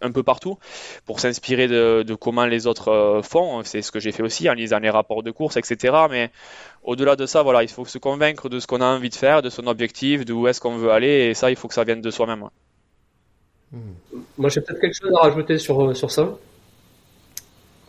un, 0.00 0.12
peu 0.12 0.22
partout 0.22 0.58
pour 1.06 1.20
s'inspirer 1.20 1.66
de, 1.68 2.14
comment 2.14 2.46
les 2.46 2.66
autres 2.66 2.88
euh, 2.88 3.22
font. 3.22 3.62
C'est 3.64 3.82
ce 3.82 3.90
que 3.90 4.00
j'ai 4.00 4.12
fait 4.12 4.22
aussi 4.22 4.48
en 4.48 4.54
lisant 4.54 4.78
les 4.78 4.90
rapports 4.90 5.22
de 5.22 5.30
course, 5.30 5.56
etc. 5.56 5.94
Mais 6.10 6.30
au-delà 6.82 7.16
de 7.16 7.26
ça, 7.26 7.42
voilà, 7.42 7.62
il 7.62 7.68
faut 7.68 7.84
se 7.84 7.98
convaincre 7.98 8.48
de 8.48 8.60
ce 8.60 8.66
qu'on 8.66 8.80
a 8.80 8.86
envie 8.86 9.10
de 9.10 9.14
faire, 9.14 9.42
de 9.42 9.50
son 9.50 9.66
objectif, 9.66 10.24
de 10.24 10.32
où 10.32 10.46
est-ce 10.48 10.60
qu'on 10.60 10.76
veut 10.76 10.90
aller. 10.90 11.28
Et 11.28 11.34
ça, 11.34 11.50
il 11.50 11.56
faut 11.56 11.68
que 11.68 11.74
ça 11.74 11.84
vienne 11.84 12.00
de 12.00 12.10
soi-même. 12.10 12.48
Moi, 14.38 14.48
j'ai 14.48 14.60
peut-être 14.60 14.80
quelque 14.80 14.96
chose 14.96 15.12
à 15.14 15.22
rajouter 15.22 15.58
sur, 15.58 15.82
euh, 15.82 15.94
sur 15.94 16.10
ça. 16.10 16.38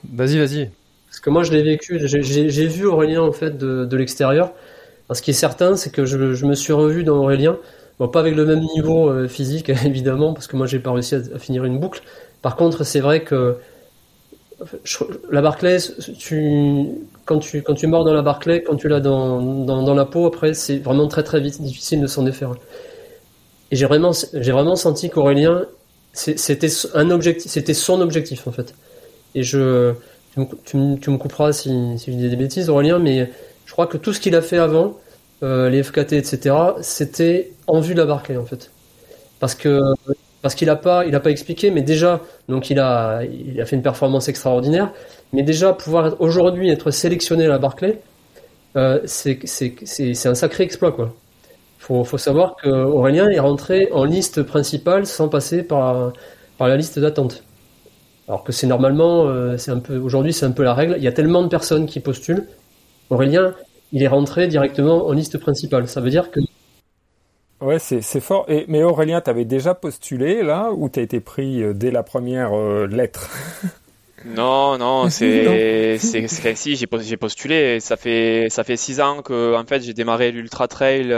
Vas-y, 0.04 0.38
vas-y. 0.38 0.72
Parce 1.20 1.26
que 1.26 1.32
moi, 1.32 1.44
je 1.44 1.52
l'ai 1.52 1.64
vécu, 1.64 2.00
j'ai 2.02 2.68
vu 2.68 2.86
Aurélien 2.86 3.22
en 3.22 3.34
fait 3.34 3.58
de, 3.58 3.98
l'extérieur. 3.98 4.54
Ce 5.12 5.22
qui 5.22 5.32
est 5.32 5.34
certain, 5.34 5.76
c'est 5.76 5.92
que 5.92 6.06
je, 6.06 6.46
me 6.46 6.56
suis 6.56 6.72
revu 6.72 7.04
dans 7.04 7.18
Aurélien. 7.18 7.58
Bon, 8.00 8.08
pas 8.08 8.22
avec 8.22 8.36
le 8.36 8.46
même 8.46 8.62
niveau 8.74 9.10
euh, 9.10 9.28
physique, 9.28 9.68
évidemment, 9.86 10.34
parce 10.34 10.48
que 10.48 10.56
moi, 10.56 10.66
j'ai 10.66 10.80
pas 10.80 10.94
réussi 10.94 11.16
à, 11.16 11.38
finir 11.38 11.66
une 11.66 11.78
boucle. 11.78 12.04
Par 12.42 12.56
contre, 12.56 12.86
c'est 12.86 13.02
vrai 13.02 13.26
que 13.26 13.58
la 15.30 15.42
Barclay, 15.42 15.78
quand 17.26 17.40
tu 17.40 17.88
mords 17.88 18.06
dans 18.06 18.14
la 18.14 18.22
Barclay, 18.22 18.64
quand 18.64 18.78
tu 18.78 18.88
l'as 18.88 19.02
dans, 19.02 19.42
dans, 19.42 19.94
la 19.94 20.06
peau, 20.06 20.26
après, 20.26 20.54
c'est 20.54 20.78
vraiment 20.78 21.10
très 21.10 21.24
très 21.24 21.42
vite, 21.42 21.62
difficile 21.62 22.00
de 22.00 22.08
s'en 22.08 22.24
défaire. 22.24 22.54
Et 23.72 23.76
j'ai 23.76 23.88
vraiment 23.88 24.12
vraiment 24.32 24.78
senti 24.78 25.10
qu'Aurélien, 25.10 25.66
c'était 26.14 26.70
un 26.94 27.12
objectif, 27.12 27.52
c'était 27.52 27.74
son 27.74 28.00
objectif 28.00 28.48
en 28.48 28.54
fait. 28.54 28.74
Et 29.36 29.44
je 29.44 29.94
tu 30.66 30.78
me, 30.78 31.18
couperas 31.18 31.54
si, 31.54 31.70
je 31.98 32.12
dis 32.12 32.30
des 32.30 32.36
bêtises, 32.36 32.70
Aurélien, 32.70 33.00
mais 33.00 33.30
je 33.66 33.72
crois 33.72 33.88
que 33.88 33.98
tout 33.98 34.14
ce 34.14 34.20
qu'il 34.20 34.36
a 34.36 34.42
fait 34.42 34.58
avant, 34.58 34.98
euh, 35.44 35.70
les 35.70 35.84
FKT, 35.84 36.14
etc., 36.14 36.56
c'était 36.82 37.52
en 37.68 37.80
vue 37.80 37.94
de 37.94 38.00
la 38.00 38.06
Barclay, 38.06 38.38
en 38.38 38.46
fait. 38.46 38.72
Parce 39.40 39.56
que 39.56 39.80
parce 40.42 40.56
qu'il 40.56 40.68
n'a 40.68 40.78
pas, 40.78 41.06
il 41.06 41.20
pas 41.20 41.32
expliqué, 41.32 41.70
mais 41.70 41.82
déjà, 41.82 42.22
donc 42.48 42.70
il 42.70 42.80
a, 42.80 43.24
il 43.24 43.60
a 43.60 43.66
fait 43.66 43.76
une 43.76 43.82
performance 43.82 44.30
extraordinaire, 44.30 44.94
mais 45.34 45.44
déjà 45.44 45.74
pouvoir 45.74 46.16
aujourd'hui 46.22 46.70
être 46.70 46.92
sélectionné 46.92 47.46
à 47.46 47.50
la 47.50 47.58
Barclay, 47.58 48.00
euh, 48.78 49.02
c'est 49.06 50.26
un 50.26 50.36
sacré 50.36 50.64
exploit, 50.64 50.92
quoi. 50.92 51.14
Faut, 51.80 52.04
faut 52.04 52.18
savoir 52.18 52.56
que 52.58 52.70
Aurélien 52.70 53.30
est 53.30 53.40
rentré 53.40 53.90
en 53.92 54.04
liste 54.06 54.44
principale 54.44 55.06
sans 55.06 55.30
passer 55.30 55.64
par, 55.64 56.14
par 56.58 56.68
la 56.68 56.78
liste 56.78 57.00
d'attente. 57.00 57.44
Alors 58.30 58.44
que 58.44 58.52
c'est 58.52 58.68
normalement, 58.68 59.26
euh, 59.26 59.58
c'est 59.58 59.72
un 59.72 59.80
peu, 59.80 59.98
aujourd'hui 59.98 60.34
c'est 60.34 60.46
un 60.46 60.52
peu 60.52 60.62
la 60.62 60.76
règle. 60.76 60.94
Il 60.98 61.04
y 61.04 61.08
a 61.08 61.12
tellement 61.12 61.42
de 61.42 61.48
personnes 61.48 61.88
qui 61.88 62.00
postulent. 62.00 62.46
Aurélien, 63.10 63.56
il 63.92 64.04
est 64.04 64.08
rentré 64.08 64.48
directement 64.48 65.08
en 65.08 65.12
liste 65.14 65.40
principale. 65.40 65.88
Ça 65.88 66.00
veut 66.00 66.12
dire 66.12 66.30
que. 66.30 66.40
Ouais, 67.60 67.80
c'est, 67.80 68.02
fort. 68.20 68.46
Et, 68.48 68.66
mais 68.68 68.84
Aurélien, 68.84 69.20
tu 69.20 69.32
avais 69.32 69.46
déjà 69.46 69.74
postulé 69.74 70.44
là 70.44 70.70
ou 70.72 70.90
tu 70.90 71.00
as 71.00 71.02
été 71.04 71.20
pris 71.20 71.64
euh, 71.64 71.74
dès 71.74 71.90
la 71.90 72.04
première 72.04 72.54
euh, 72.54 72.88
lettre? 72.88 73.30
Non, 74.26 74.78
non, 74.78 75.10
c'est 75.10 75.98
c'est 75.98 76.28
si 76.28 76.76
j'ai 76.76 77.18
postulé. 77.18 77.80
Ça 77.80 77.96
fait 77.96 78.48
ça 78.50 78.66
fait 78.66 78.76
six 78.76 79.00
ans 79.00 79.22
que 79.22 79.56
en 79.56 79.64
fait 79.64 79.82
j'ai 79.82 79.94
démarré 79.94 80.34
l'ultra 80.34 80.68
trail 80.68 81.14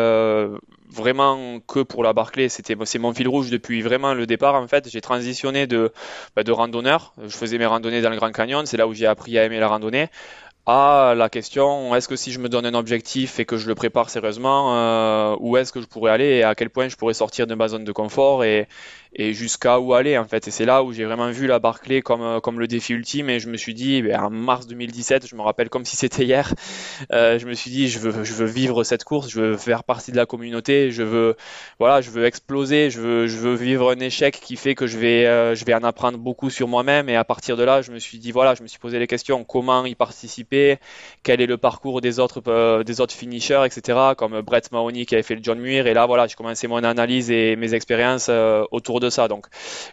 vraiment 0.91 1.59
que 1.59 1.79
pour 1.79 2.03
la 2.03 2.13
Barclay. 2.13 2.49
C'était 2.49 2.75
c'est 2.85 2.99
mon 2.99 3.13
fil 3.13 3.27
rouge 3.27 3.49
depuis 3.49 3.81
vraiment 3.81 4.13
le 4.13 4.25
départ. 4.25 4.55
En 4.55 4.67
fait, 4.67 4.89
j'ai 4.89 5.01
transitionné 5.01 5.67
de 5.67 5.91
bah, 6.35 6.43
de 6.43 6.51
randonneur. 6.51 7.13
Je 7.23 7.35
faisais 7.35 7.57
mes 7.57 7.65
randonnées 7.65 8.01
dans 8.01 8.09
le 8.09 8.17
Grand 8.17 8.31
Canyon. 8.31 8.65
C'est 8.65 8.77
là 8.77 8.87
où 8.87 8.93
j'ai 8.93 9.07
appris 9.07 9.37
à 9.37 9.45
aimer 9.45 9.59
la 9.59 9.67
randonnée. 9.67 10.09
À 10.67 11.15
la 11.17 11.27
question, 11.27 11.95
est-ce 11.95 12.07
que 12.07 12.15
si 12.15 12.31
je 12.31 12.37
me 12.37 12.47
donne 12.47 12.67
un 12.67 12.75
objectif 12.75 13.39
et 13.39 13.45
que 13.45 13.57
je 13.57 13.67
le 13.67 13.73
prépare 13.73 14.11
sérieusement, 14.11 14.75
euh, 14.75 15.35
où 15.39 15.57
est-ce 15.57 15.71
que 15.73 15.81
je 15.81 15.87
pourrais 15.87 16.11
aller 16.11 16.25
et 16.25 16.43
à 16.43 16.53
quel 16.53 16.69
point 16.69 16.87
je 16.87 16.95
pourrais 16.95 17.15
sortir 17.15 17.47
de 17.47 17.55
ma 17.55 17.67
zone 17.67 17.83
de 17.83 17.91
confort 17.91 18.43
et, 18.43 18.67
et 19.13 19.33
jusqu'à 19.33 19.79
où 19.79 19.93
aller 19.93 20.17
en 20.17 20.25
fait. 20.25 20.47
Et 20.47 20.51
c'est 20.51 20.65
là 20.65 20.83
où 20.83 20.93
j'ai 20.93 21.03
vraiment 21.03 21.29
vu 21.31 21.47
la 21.47 21.59
Barclay 21.59 22.01
comme, 22.01 22.21
euh, 22.21 22.39
comme 22.39 22.59
le 22.59 22.67
défi 22.67 22.93
ultime 22.93 23.29
et 23.29 23.39
je 23.39 23.49
me 23.49 23.57
suis 23.57 23.73
dit, 23.73 24.01
ben, 24.01 24.19
en 24.19 24.29
mars 24.29 24.67
2017, 24.67 25.27
je 25.27 25.35
me 25.35 25.41
rappelle 25.41 25.69
comme 25.69 25.85
si 25.85 25.95
c'était 25.95 26.23
hier, 26.23 26.53
euh, 27.11 27.37
je 27.37 27.45
me 27.45 27.53
suis 27.53 27.71
dit, 27.71 27.89
je 27.89 27.99
veux, 27.99 28.23
je 28.23 28.33
veux 28.33 28.45
vivre 28.45 28.83
cette 28.83 29.03
course, 29.03 29.29
je 29.29 29.41
veux 29.41 29.57
faire 29.57 29.83
partie 29.83 30.11
de 30.11 30.17
la 30.17 30.25
communauté, 30.25 30.91
je 30.91 31.03
veux, 31.03 31.35
voilà, 31.79 32.01
je 32.01 32.09
veux 32.09 32.25
exploser, 32.25 32.89
je 32.89 33.01
veux, 33.01 33.27
je 33.27 33.37
veux 33.37 33.55
vivre 33.55 33.91
un 33.91 33.99
échec 33.99 34.39
qui 34.39 34.55
fait 34.55 34.75
que 34.75 34.87
je 34.87 34.97
vais, 34.97 35.25
euh, 35.25 35.55
je 35.55 35.65
vais 35.65 35.73
en 35.73 35.83
apprendre 35.83 36.17
beaucoup 36.17 36.49
sur 36.49 36.67
moi-même 36.69 37.09
et 37.09 37.17
à 37.17 37.25
partir 37.25 37.57
de 37.57 37.63
là, 37.63 37.81
je 37.81 37.91
me 37.91 37.99
suis 37.99 38.17
dit, 38.17 38.31
voilà, 38.31 38.55
je 38.55 38.63
me 38.63 38.67
suis 38.67 38.79
posé 38.79 38.97
les 38.97 39.07
questions, 39.07 39.43
comment 39.43 39.85
y 39.85 39.95
participer, 39.95 40.77
quel 41.23 41.41
est 41.41 41.47
le 41.47 41.57
parcours 41.57 41.99
des 41.99 42.19
autres, 42.19 42.41
euh, 42.47 42.83
des 42.83 43.01
autres 43.01 43.13
finishers, 43.13 43.63
etc., 43.65 43.99
comme 44.17 44.39
Brett 44.41 44.71
Mahoney 44.71 45.05
qui 45.05 45.15
avait 45.15 45.23
fait 45.23 45.35
le 45.35 45.43
John 45.43 45.59
Muir 45.59 45.87
et 45.87 45.93
là, 45.93 46.05
voilà, 46.05 46.27
j'ai 46.27 46.35
commencé 46.35 46.67
mon 46.67 46.83
analyse 46.83 47.29
et 47.29 47.57
mes 47.57 47.73
expériences 47.73 48.29
autour 48.71 49.00
ça. 49.09 49.27
Donc 49.27 49.47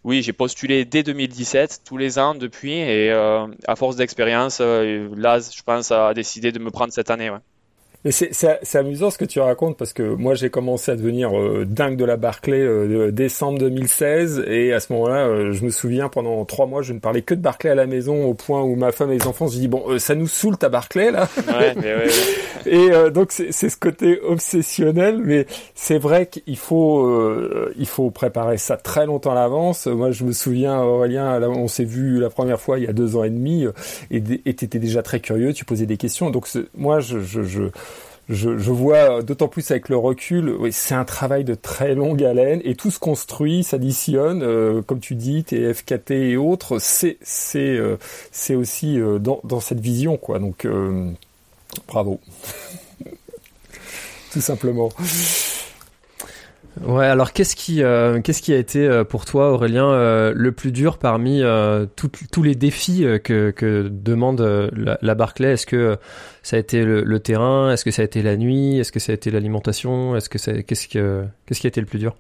oui, 0.05 0.23
j'ai 0.23 0.33
postulé 0.33 0.85
dès 0.85 1.03
2017, 1.03 1.83
tous 1.85 1.97
les 1.97 2.19
ans 2.19 2.35
depuis, 2.35 2.75
et 2.75 3.11
euh, 3.11 3.47
à 3.67 3.77
force 3.77 3.97
d'expérience, 3.97 4.59
euh, 4.61 5.09
là, 5.17 5.39
je 5.41 5.63
pense 5.63 5.91
à 5.93 6.15
décider 6.15 6.53
de 6.53 6.59
me 6.59 6.71
prendre 6.71 6.93
cette 6.93 7.11
année. 7.11 7.31
C'est 8.11 8.77
amusant 8.77 9.11
ce 9.11 9.19
que 9.19 9.25
tu 9.25 9.41
racontes 9.41 9.77
parce 9.77 9.93
que 9.93 10.03
moi 10.03 10.35
j'ai 10.35 10.51
commencé 10.51 10.93
à 10.93 10.97
devenir 10.97 11.37
euh, 11.37 11.65
dingue 11.67 11.97
de 11.97 12.05
la 12.05 12.17
Barclay 12.17 12.61
euh, 12.61 13.11
décembre 13.11 13.59
2016 13.59 14.45
et 14.47 14.73
à 14.73 14.79
ce 14.79 14.93
moment-là 14.93 15.27
euh, 15.27 15.53
je 15.53 15.65
me 15.65 15.71
souviens 15.71 16.09
pendant 16.09 16.45
trois 16.45 16.67
mois 16.67 16.83
je 16.83 16.93
ne 16.93 17.01
parlais 17.01 17.23
que 17.23 17.35
de 17.35 17.41
Barclay 17.41 17.71
à 17.71 17.75
la 17.75 17.87
maison 17.87 18.25
au 18.25 18.35
point 18.35 18.63
où 18.63 18.77
ma 18.77 18.93
femme 18.93 19.11
et 19.11 19.19
les 19.19 19.27
enfants 19.27 19.49
se 19.49 19.57
dit 19.57 19.67
bon 19.67 19.99
ça 19.99 20.15
nous 20.15 20.29
saoule 20.29 20.57
ta 20.57 20.69
Barclay 20.69 21.11
là. 21.11 21.29
Ouais, 21.49 21.75
mais 21.75 21.95
ouais, 21.97 22.09
et 22.67 23.11
donc 23.11 23.33
c'est 23.33 23.53
ce 23.53 23.77
côté 23.77 24.21
obsessionnel 24.21 25.21
mais 25.25 25.47
c'est 25.75 25.99
vrai 25.99 26.27
qu'il 26.27 26.57
faut 26.57 27.29
il 27.77 27.87
faut 27.87 28.11
préparer 28.11 28.59
ça 28.59 28.77
très 28.77 29.07
longtemps 29.07 29.33
à 29.33 29.35
l'avance. 29.35 29.87
Moi 29.89 30.13
je 30.13 30.23
me 30.23 30.33
souviens 30.33 30.81
Aurélien 30.81 31.43
on 31.43 31.67
s'est 31.67 31.85
vu 31.85 32.21
la 32.21 32.31
première 32.31 32.61
fois 32.61 32.79
il 32.79 32.85
y 32.85 32.89
a 32.89 32.93
deux 32.93 33.17
ans 33.17 33.25
et 33.25 33.31
demi 33.31 33.67
et 34.11 34.23
t'étais 34.23 34.79
déjà 34.79 35.03
très 35.03 35.19
curieux 35.19 35.53
tu 35.53 35.65
posais 35.65 35.87
des 35.87 35.97
questions. 35.97 36.31
Donc 36.31 36.47
moi 36.77 37.01
je, 37.01 37.21
je, 37.21 37.43
je 37.43 37.63
je, 38.29 38.51
vois 38.71 39.23
d'autant 39.23 39.49
plus 39.49 39.71
avec 39.71 39.89
le 39.89 39.97
recul, 39.97 40.51
oui, 40.51 40.71
c'est 40.73 40.95
un 40.95 41.05
travail 41.07 41.45
de 41.45 41.55
très 41.55 41.95
longue 41.95 42.23
haleine 42.23 42.61
et 42.63 42.75
tout 42.75 42.91
se 42.91 42.99
construit, 42.99 43.65
s'additionne, 43.65 44.43
euh, 44.43 44.83
comme 44.83 45.01
tu 45.01 45.15
dis, 45.15 45.45
tes 45.45 45.73
FKT 45.73 46.11
et 46.11 46.37
autres, 46.37 46.79
c'est 46.79 47.17
c'est 47.23 47.77
euh, 47.77 47.97
c'est 48.31 48.55
aussi 48.55 49.01
euh, 49.01 49.19
dans, 49.19 49.41
dans 49.45 49.61
cette 49.61 49.81
vision 49.81 50.19
quoi. 50.19 50.39
Donc 50.39 50.67
bravo, 51.87 52.21
tout 54.33 54.43
simplement. 54.43 54.91
Ouais, 56.85 57.07
alors 57.07 57.33
qu'est-ce 57.33 57.57
qui, 57.57 57.83
euh, 57.83 58.21
qu'est-ce 58.21 58.43
qui 58.43 58.53
a 58.53 58.57
été 58.57 58.87
euh, 58.87 59.05
pour 59.05 59.25
toi, 59.25 59.53
Aurélien, 59.53 59.91
euh, 59.91 60.33
le 60.35 60.53
plus 60.53 60.73
dur 60.73 60.99
parmi 60.99 61.43
tous 61.97 62.43
les 62.43 62.55
défis 62.55 63.05
que, 63.25 63.51
que 63.51 63.89
demande 63.91 64.41
la, 64.75 64.99
la, 65.01 65.15
Barclay 65.15 65.53
Est-ce 65.53 65.67
que 65.67 65.97
ça 66.43 66.57
a 66.57 66.59
été 66.59 66.85
le, 66.85 67.21
terrain? 67.21 67.73
Est-ce 67.73 67.85
que 67.85 67.91
ça 67.91 68.03
a 68.03 68.05
été 68.05 68.23
la 68.23 68.37
nuit? 68.37 68.79
Est-ce 68.79 68.93
que 68.93 69.01
ça 69.01 69.13
a 69.13 69.15
été 69.15 69.31
l'alimentation? 69.31 70.17
Est-ce 70.17 70.29
que 70.29 70.39
qu'est-ce 70.61 70.89
que, 70.89 71.25
qu'est-ce 71.47 71.61
qui 71.61 71.67
a 71.67 71.69
été 71.69 71.81
le 71.81 71.87
plus 71.87 71.99
dur? 71.99 72.17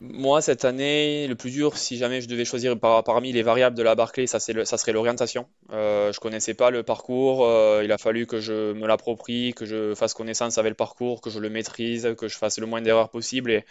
Moi, 0.00 0.42
cette 0.42 0.64
année, 0.64 1.26
le 1.26 1.34
plus 1.34 1.50
dur, 1.50 1.76
si 1.78 1.96
jamais 1.96 2.20
je 2.20 2.28
devais 2.28 2.44
choisir 2.44 2.78
parmi 2.78 3.32
les 3.32 3.42
variables 3.42 3.76
de 3.76 3.82
la 3.82 3.94
Barclay, 3.94 4.26
ça, 4.26 4.38
serait 4.38 4.92
l'orientation. 4.92 5.46
Euh, 5.72 6.12
je 6.12 6.20
connaissais 6.20 6.54
pas 6.54 6.70
le 6.70 6.82
parcours. 6.82 7.46
Euh, 7.46 7.82
il 7.82 7.90
a 7.92 7.98
fallu 7.98 8.26
que 8.26 8.38
je 8.38 8.72
me 8.74 8.86
l'approprie, 8.86 9.54
que 9.54 9.64
je 9.64 9.94
fasse 9.94 10.12
connaissance 10.12 10.58
avec 10.58 10.70
le 10.70 10.76
parcours, 10.76 11.20
que 11.22 11.30
je 11.30 11.38
le 11.38 11.48
maîtrise, 11.48 12.14
que 12.18 12.28
je 12.28 12.36
fasse 12.36 12.58
le 12.58 12.66
moins 12.66 12.82
d'erreurs 12.82 13.08
possible. 13.08 13.50
Et, 13.50 13.64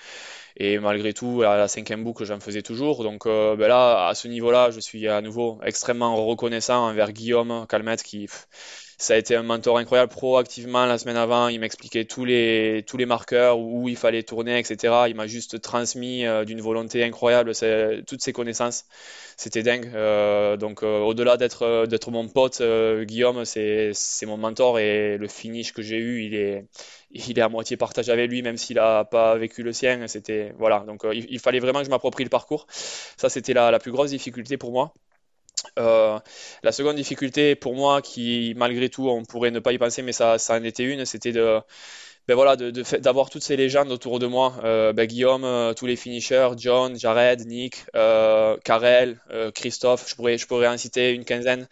et, 0.58 0.80
malgré 0.80 1.14
tout, 1.14 1.44
à 1.44 1.58
la 1.58 1.68
cinquième 1.68 2.04
boucle, 2.04 2.26
j'en 2.26 2.40
faisais 2.40 2.64
toujours. 2.64 3.04
Donc 3.04 3.28
euh, 3.28 3.56
ben 3.56 3.68
là, 3.68 4.08
à 4.08 4.16
ce 4.16 4.28
niveau-là, 4.28 4.72
je 4.72 4.80
suis 4.80 5.08
à 5.08 5.22
nouveau 5.22 5.60
extrêmement 5.64 6.16
reconnaissant 6.26 6.88
envers 6.88 7.12
Guillaume 7.12 7.66
Calmette 7.70 8.04
qui 8.04 8.28
ça 8.98 9.16
a 9.16 9.18
été 9.18 9.36
un 9.36 9.44
mentor 9.44 9.78
incroyable 9.78 10.12
proactivement 10.12 10.86
la 10.86 10.98
semaine 10.98 11.18
avant. 11.18 11.50
Il 11.50 11.60
m'expliquait 11.60 12.06
tous 12.06 12.24
les, 12.24 12.84
tous 12.88 12.98
les 12.98 13.06
marqueurs, 13.06 13.60
où 13.60 13.90
il 13.90 13.98
fallait 13.98 14.24
tourner, 14.24 14.58
etc. 14.58 14.94
Il 15.10 15.16
m'a 15.16 15.28
juste 15.28 15.62
transmis 15.62 16.26
euh, 16.26 16.46
d'une 16.46 16.62
volonté 16.62 17.04
incroyable 17.04 17.52
toutes 18.06 18.22
ses 18.22 18.34
connaissances. 18.34 18.86
C'était 19.38 19.64
dingue. 19.64 19.92
Euh, 19.96 20.56
donc, 20.56 20.84
euh, 20.84 21.00
au-delà 21.00 21.36
d'être, 21.38 21.86
d'être 21.88 22.12
mon 22.12 22.28
pote, 22.30 22.62
Guillaume, 23.04 23.44
c'est, 23.46 23.92
c'est 23.94 24.26
mon 24.26 24.38
mentor 24.38 24.80
et 24.80 25.18
le 25.18 25.28
finish 25.28 25.74
que 25.74 25.82
j'ai 25.82 25.98
eu, 25.98 26.24
il 26.24 26.36
est, 26.36 26.66
il 27.12 27.38
est 27.38 27.42
à 27.42 27.50
moitié 27.50 27.78
partagé 27.78 28.12
avec 28.12 28.30
lui, 28.30 28.42
même 28.42 28.58
s'il 28.58 28.78
n'a 28.78 29.04
pas 29.04 29.36
vécu 29.38 29.64
le 29.64 29.74
sien. 29.74 30.08
C'était, 30.08 30.54
voilà. 30.58 30.80
Donc, 30.88 31.06
il, 31.14 31.40
fallait 31.40 31.60
vraiment 31.60 31.80
que 31.80 31.86
je 31.86 31.90
m'approprie 31.90 32.24
le 32.24 32.30
parcours. 32.30 32.66
Ça, 32.70 33.30
c'était 33.30 33.54
la, 33.54 33.72
la 33.72 33.80
plus 33.80 33.92
grosse 33.92 34.12
difficulté 34.12 34.58
pour 34.58 34.72
moi. 34.72 34.94
Euh, 35.80 36.20
la 36.64 36.72
seconde 36.72 36.96
difficulté 36.96 37.56
pour 37.56 37.76
moi, 37.76 38.02
qui 38.02 38.54
malgré 38.58 38.90
tout 38.90 39.10
on 39.10 39.24
pourrait 39.24 39.52
ne 39.52 39.60
pas 39.60 39.74
y 39.74 39.78
penser, 39.78 40.02
mais 40.02 40.12
ça, 40.14 40.38
en 40.50 40.64
était 40.64 40.84
une, 40.84 41.06
c'était 41.06 41.32
de 41.32 41.60
ben 42.28 42.34
voilà, 42.34 42.56
d'avoir 42.56 43.30
toutes 43.30 43.44
ces 43.44 43.56
légendes 43.56 43.92
autour 43.92 44.18
de 44.20 44.26
moi. 44.26 44.56
Euh, 44.64 44.94
ben 44.94 45.06
Guillaume, 45.06 45.44
euh, 45.44 45.74
tous 45.74 45.86
les 45.86 45.96
finishers, 45.96 46.50
John, 46.58 46.98
Jared, 46.98 47.46
Nick, 47.46 47.86
Karel, 47.94 49.20
Christophe, 49.54 50.10
je 50.10 50.16
pourrais, 50.16 50.38
je 50.38 50.48
pourrais 50.48 50.68
en 50.68 50.78
citer 50.78 51.12
une 51.12 51.26
quinzaine. 51.26 51.68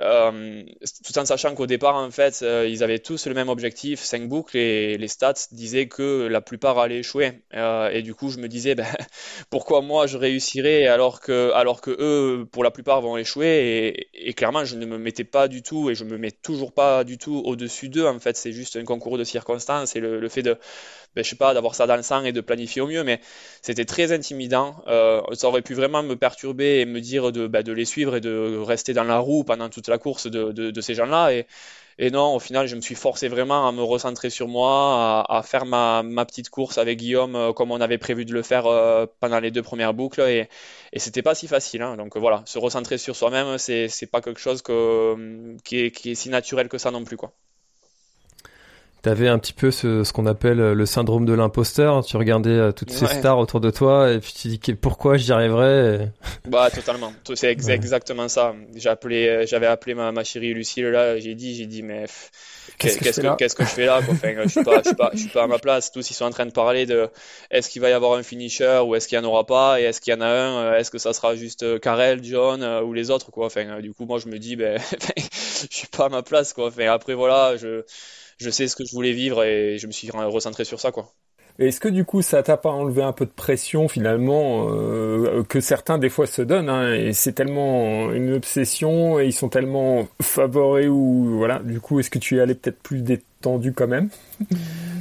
Euh, 0.00 0.62
tout 1.04 1.18
en 1.18 1.24
sachant 1.24 1.54
qu'au 1.54 1.66
départ, 1.66 1.96
en 1.96 2.10
fait, 2.10 2.40
euh, 2.42 2.68
ils 2.68 2.84
avaient 2.84 3.00
tous 3.00 3.26
le 3.26 3.34
même 3.34 3.48
objectif, 3.48 4.00
5 4.00 4.28
boucles, 4.28 4.56
et 4.56 4.96
les 4.96 5.08
stats 5.08 5.34
disaient 5.50 5.88
que 5.88 6.28
la 6.28 6.40
plupart 6.40 6.78
allaient 6.78 6.98
échouer. 6.98 7.42
Euh, 7.54 7.90
et 7.90 8.02
du 8.02 8.14
coup, 8.14 8.30
je 8.30 8.38
me 8.38 8.48
disais, 8.48 8.76
ben, 8.76 8.86
pourquoi 9.50 9.80
moi 9.80 10.06
je 10.06 10.16
réussirais 10.16 10.86
alors 10.86 11.20
que, 11.20 11.50
alors 11.52 11.80
que 11.80 11.90
eux, 11.98 12.46
pour 12.52 12.62
la 12.62 12.70
plupart, 12.70 13.00
vont 13.00 13.16
échouer? 13.16 14.08
Et, 14.14 14.34
clairement, 14.34 14.64
je 14.64 14.76
ne 14.76 14.86
me 14.86 14.98
mettais 14.98 15.24
pas 15.24 15.48
du 15.48 15.62
tout, 15.62 15.90
et 15.90 15.96
je 15.96 16.04
me 16.04 16.16
mets 16.16 16.30
toujours 16.30 16.72
pas 16.72 17.02
du 17.02 17.18
tout 17.18 17.42
au-dessus 17.44 17.88
d'eux. 17.88 18.06
En 18.06 18.20
fait, 18.20 18.36
c'est 18.36 18.52
juste 18.52 18.76
un 18.76 18.84
concours 18.84 19.18
de 19.18 19.24
circonstances 19.24 19.96
et 19.96 20.00
le, 20.00 20.28
fait 20.28 20.42
de, 20.42 20.56
ben, 21.16 21.24
je 21.24 21.30
sais 21.30 21.36
pas, 21.36 21.54
d'avoir 21.54 21.74
ça 21.74 21.86
dans 21.88 21.96
le 21.96 22.02
sang 22.02 22.24
et 22.24 22.32
de 22.32 22.40
planifier 22.40 22.82
au 22.82 22.86
mieux, 22.86 23.02
mais 23.02 23.20
c'était 23.62 23.84
très 23.84 24.12
intimidant. 24.12 24.76
Ça 24.86 25.48
aurait 25.48 25.62
pu 25.62 25.74
vraiment 25.74 26.02
me 26.04 26.14
perturber 26.14 26.80
et 26.80 26.86
me 26.86 27.00
dire 27.00 27.32
de, 27.32 27.48
ben, 27.48 27.62
de 27.62 27.72
les 27.72 27.84
suivre 27.84 28.16
et 28.16 28.20
de 28.20 28.58
rester 28.58 28.92
dans 28.92 29.04
la 29.04 29.18
roue 29.18 29.42
pendant 29.42 29.68
toute 29.68 29.87
la 29.88 29.98
course 29.98 30.26
de, 30.26 30.80
ces 30.80 30.94
gens-là. 30.94 31.32
Et, 31.98 32.10
non, 32.10 32.34
au 32.34 32.38
final, 32.38 32.66
je 32.68 32.76
me 32.76 32.80
suis 32.80 32.94
forcé 32.94 33.28
vraiment 33.28 33.66
à 33.66 33.72
me 33.72 33.82
recentrer 33.82 34.30
sur 34.30 34.46
moi, 34.48 35.24
à, 35.28 35.42
faire 35.42 35.66
ma, 35.66 36.02
petite 36.26 36.50
course 36.50 36.78
avec 36.78 36.98
Guillaume 36.98 37.34
euh, 37.34 37.52
comme 37.52 37.72
on 37.72 37.80
avait 37.80 37.98
prévu 37.98 38.24
de 38.24 38.32
le 38.32 38.42
faire 38.42 38.66
euh, 38.66 39.06
pendant 39.20 39.40
les 39.40 39.50
deux 39.50 39.62
premières 39.62 39.94
boucles. 39.94 40.20
Et, 40.22 40.48
c'était 40.96 41.22
pas 41.22 41.34
si 41.34 41.48
facile. 41.48 41.82
Hein. 41.82 41.96
Donc 41.96 42.16
voilà, 42.16 42.42
se 42.46 42.58
recentrer 42.58 42.98
sur 42.98 43.16
soi-même, 43.16 43.58
c'est, 43.58 43.88
pas 44.10 44.20
quelque 44.20 44.40
chose 44.40 44.62
qui, 44.62 45.78
est, 45.80 45.90
qui 45.90 46.10
est 46.12 46.14
si 46.14 46.28
naturel 46.30 46.68
que 46.68 46.78
ça 46.78 46.90
non 46.90 47.04
plus. 47.04 47.16
quoi. 47.16 47.32
T'avais 49.02 49.28
un 49.28 49.38
petit 49.38 49.52
peu 49.52 49.70
ce, 49.70 50.02
ce 50.02 50.12
qu'on 50.12 50.26
appelle 50.26 50.58
euh, 50.58 50.74
le 50.74 50.84
syndrome 50.84 51.24
de 51.24 51.32
l'imposteur. 51.32 52.04
Tu 52.04 52.16
regardais 52.16 52.50
euh, 52.50 52.72
toutes 52.72 52.90
ces 52.90 53.06
stars 53.06 53.38
autour 53.38 53.60
de 53.60 53.70
toi 53.70 54.10
et 54.10 54.18
puis 54.18 54.32
tu 54.32 54.48
dis 54.48 54.58
pourquoi 54.74 55.16
j'y 55.16 55.30
arriverais. 55.32 56.10
Bah 56.48 56.68
totalement. 56.70 57.12
C'est 57.34 57.56
exactement 57.68 58.28
ça. 58.28 58.54
Euh, 58.54 59.46
j'avais 59.46 59.66
appelé 59.66 59.94
ma, 59.94 60.10
ma 60.10 60.24
chérie 60.24 60.52
Lucille 60.52 60.86
là. 60.86 61.16
J'ai 61.20 61.36
dit, 61.36 61.54
j'ai 61.54 61.66
dit 61.66 61.84
mais 61.84 62.06
qu'est-ce 62.78 62.98
que, 62.98 63.64
je 63.64 63.68
fais 63.68 63.86
là 63.86 63.98
enfin, 63.98 64.34
je 64.42 64.48
suis 64.48 64.64
pas, 64.64 64.78
je 64.82 64.88
suis 64.88 64.96
pas, 64.96 65.10
je 65.12 65.18
suis 65.18 65.28
pas 65.28 65.44
à 65.44 65.46
ma 65.46 65.58
place. 65.60 65.92
Tous 65.92 66.10
ils 66.10 66.14
sont 66.14 66.24
en 66.24 66.30
train 66.30 66.46
de 66.46 66.52
parler 66.52 66.84
de 66.84 67.08
est-ce 67.52 67.70
qu'il 67.70 67.80
va 67.80 67.90
y 67.90 67.92
avoir 67.92 68.18
un 68.18 68.24
finisher 68.24 68.82
ou 68.84 68.96
est-ce 68.96 69.06
qu'il 69.06 69.16
y 69.16 69.20
en 69.20 69.24
aura 69.24 69.46
pas 69.46 69.80
et 69.80 69.84
est-ce 69.84 70.00
qu'il 70.00 70.12
y 70.12 70.16
en 70.16 70.22
a 70.22 70.26
un, 70.26 70.74
est-ce 70.76 70.90
que 70.90 70.98
ça 70.98 71.12
sera 71.12 71.36
juste 71.36 71.78
Karel, 71.78 72.24
John 72.24 72.64
ou 72.84 72.92
les 72.92 73.12
autres 73.12 73.30
quoi. 73.30 73.46
Enfin, 73.46 73.80
du 73.80 73.92
coup 73.92 74.06
moi 74.06 74.18
je 74.18 74.26
me 74.26 74.40
dis 74.40 74.56
ben 74.56 74.80
je 75.16 75.66
suis 75.76 75.86
pas 75.86 76.06
à 76.06 76.08
ma 76.08 76.22
place 76.22 76.52
quoi. 76.52 76.66
Enfin, 76.66 76.90
après 76.90 77.14
voilà 77.14 77.56
je 77.56 77.84
je 78.38 78.50
sais 78.50 78.68
ce 78.68 78.76
que 78.76 78.84
je 78.84 78.92
voulais 78.92 79.12
vivre 79.12 79.44
et 79.44 79.78
je 79.78 79.86
me 79.86 79.92
suis 79.92 80.10
recentré 80.10 80.64
sur 80.64 80.80
ça, 80.80 80.92
quoi. 80.92 81.12
Est-ce 81.58 81.80
que 81.80 81.88
du 81.88 82.04
coup 82.04 82.22
ça 82.22 82.44
t'a 82.44 82.56
pas 82.56 82.70
enlevé 82.70 83.02
un 83.02 83.12
peu 83.12 83.26
de 83.26 83.32
pression 83.32 83.88
finalement 83.88 84.68
euh, 84.70 85.42
que 85.42 85.60
certains 85.60 85.98
des 85.98 86.08
fois 86.08 86.28
se 86.28 86.40
donnent 86.40 86.68
hein, 86.68 86.94
et 86.94 87.12
c'est 87.12 87.32
tellement 87.32 88.12
une 88.12 88.34
obsession 88.34 89.18
et 89.18 89.26
ils 89.26 89.32
sont 89.32 89.48
tellement 89.48 90.06
favoris 90.22 90.86
ou 90.88 91.36
voilà 91.36 91.58
du 91.58 91.80
coup 91.80 91.98
est-ce 91.98 92.10
que 92.10 92.20
tu 92.20 92.36
es 92.36 92.40
allé 92.40 92.54
peut-être 92.54 92.78
plus 92.80 93.02
détendu 93.02 93.72
quand 93.72 93.88
même? 93.88 94.08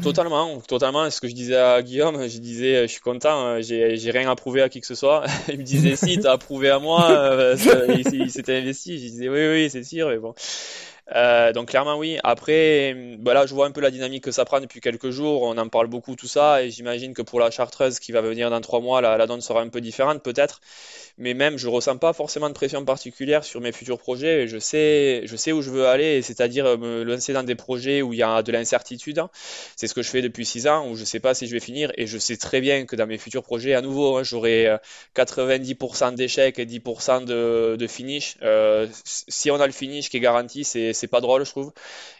Totalement, 0.01 0.59
totalement. 0.61 1.09
Ce 1.09 1.21
que 1.21 1.27
je 1.27 1.33
disais 1.33 1.57
à 1.57 1.81
Guillaume, 1.83 2.27
je 2.27 2.39
disais 2.39 2.83
je 2.83 2.91
suis 2.91 3.01
content, 3.01 3.39
hein, 3.39 3.61
j'ai 3.61 4.11
rien 4.11 4.29
à 4.29 4.35
prouver 4.35 4.61
à 4.61 4.69
qui 4.69 4.79
que 4.81 4.87
ce 4.87 4.95
soit. 4.95 5.25
il 5.49 5.59
me 5.59 5.63
disait 5.63 5.95
si 5.95 6.19
t'as 6.19 6.33
approuvé 6.33 6.69
à 6.69 6.79
moi, 6.79 7.11
euh, 7.11 7.55
il, 8.13 8.31
s'était 8.31 8.57
investi. 8.57 8.97
Je 8.97 9.03
disais 9.03 9.29
oui 9.29 9.47
oui 9.47 9.69
c'est 9.69 9.83
sûr 9.83 10.09
mais 10.09 10.17
bon. 10.17 10.33
Euh, 11.15 11.53
donc 11.53 11.69
clairement 11.69 11.97
oui. 11.97 12.17
Après, 12.23 13.17
voilà, 13.23 13.45
je 13.45 13.53
vois 13.53 13.65
un 13.65 13.71
peu 13.71 13.81
la 13.81 13.91
dynamique 13.91 14.23
que 14.23 14.31
ça 14.31 14.45
prend 14.45 14.59
depuis 14.59 14.81
quelques 14.81 15.09
jours. 15.09 15.43
On 15.43 15.57
en 15.57 15.69
parle 15.69 15.87
beaucoup 15.87 16.15
tout 16.15 16.27
ça, 16.27 16.63
et 16.63 16.69
j'imagine 16.69 17.13
que 17.13 17.21
pour 17.21 17.39
la 17.39 17.51
chartreuse 17.51 17.99
qui 17.99 18.11
va 18.11 18.21
venir 18.21 18.49
dans 18.49 18.61
trois 18.61 18.81
mois, 18.81 19.01
la, 19.01 19.25
donne 19.27 19.41
sera 19.41 19.61
un 19.61 19.69
peu 19.69 19.81
différente 19.81 20.23
peut-être 20.23 20.61
mais 21.17 21.33
même 21.33 21.57
je 21.57 21.67
ressens 21.67 21.97
pas 21.97 22.13
forcément 22.13 22.47
de 22.47 22.53
pression 22.53 22.85
particulière 22.85 23.43
sur 23.43 23.59
mes 23.59 23.71
futurs 23.71 23.97
projets. 23.97 24.47
Je 24.47 24.59
sais, 24.59 25.23
je 25.25 25.35
sais 25.35 25.51
où 25.51 25.61
je 25.61 25.71
veux 25.71 25.87
aller, 25.87 26.21
c'est-à-dire 26.21 26.65
euh, 26.65 26.77
me 26.77 27.03
lancer 27.03 27.33
dans 27.33 27.43
des 27.43 27.55
projets 27.55 28.01
où 28.01 28.13
il 28.13 28.19
y 28.19 28.23
a 28.23 28.43
de 28.43 28.51
l'incertitude. 28.51 29.21
C'est 29.75 29.87
ce 29.87 29.93
que 29.93 30.03
je 30.03 30.09
fais 30.09 30.21
depuis 30.21 30.45
six 30.45 30.67
ans, 30.67 30.87
où 30.89 30.95
je 30.95 31.03
sais 31.03 31.19
pas 31.19 31.33
si 31.33 31.47
je 31.47 31.53
vais 31.53 31.59
finir, 31.59 31.91
et 31.95 32.05
je 32.05 32.17
sais 32.17 32.37
très 32.37 32.61
bien 32.61 32.85
que 32.85 32.95
dans 32.95 33.07
mes 33.07 33.17
futurs 33.17 33.43
projets, 33.43 33.73
à 33.73 33.81
nouveau, 33.81 34.17
hein, 34.17 34.23
j'aurai 34.23 34.77
90% 35.15 36.13
euh, 36.13 36.15
d'échecs 36.15 36.59
et 36.59 36.65
10% 36.65 37.25
de, 37.25 37.87
finish. 37.87 38.37
Si 39.03 39.49
on 39.49 39.59
a 39.59 39.65
le 39.65 39.73
finish 39.73 40.09
qui 40.09 40.17
est 40.17 40.21
garanti, 40.21 40.63
c'est 40.63 40.93
c'est 40.97 41.07
pas 41.07 41.21
drôle, 41.21 41.45
je 41.45 41.51
trouve. 41.51 41.71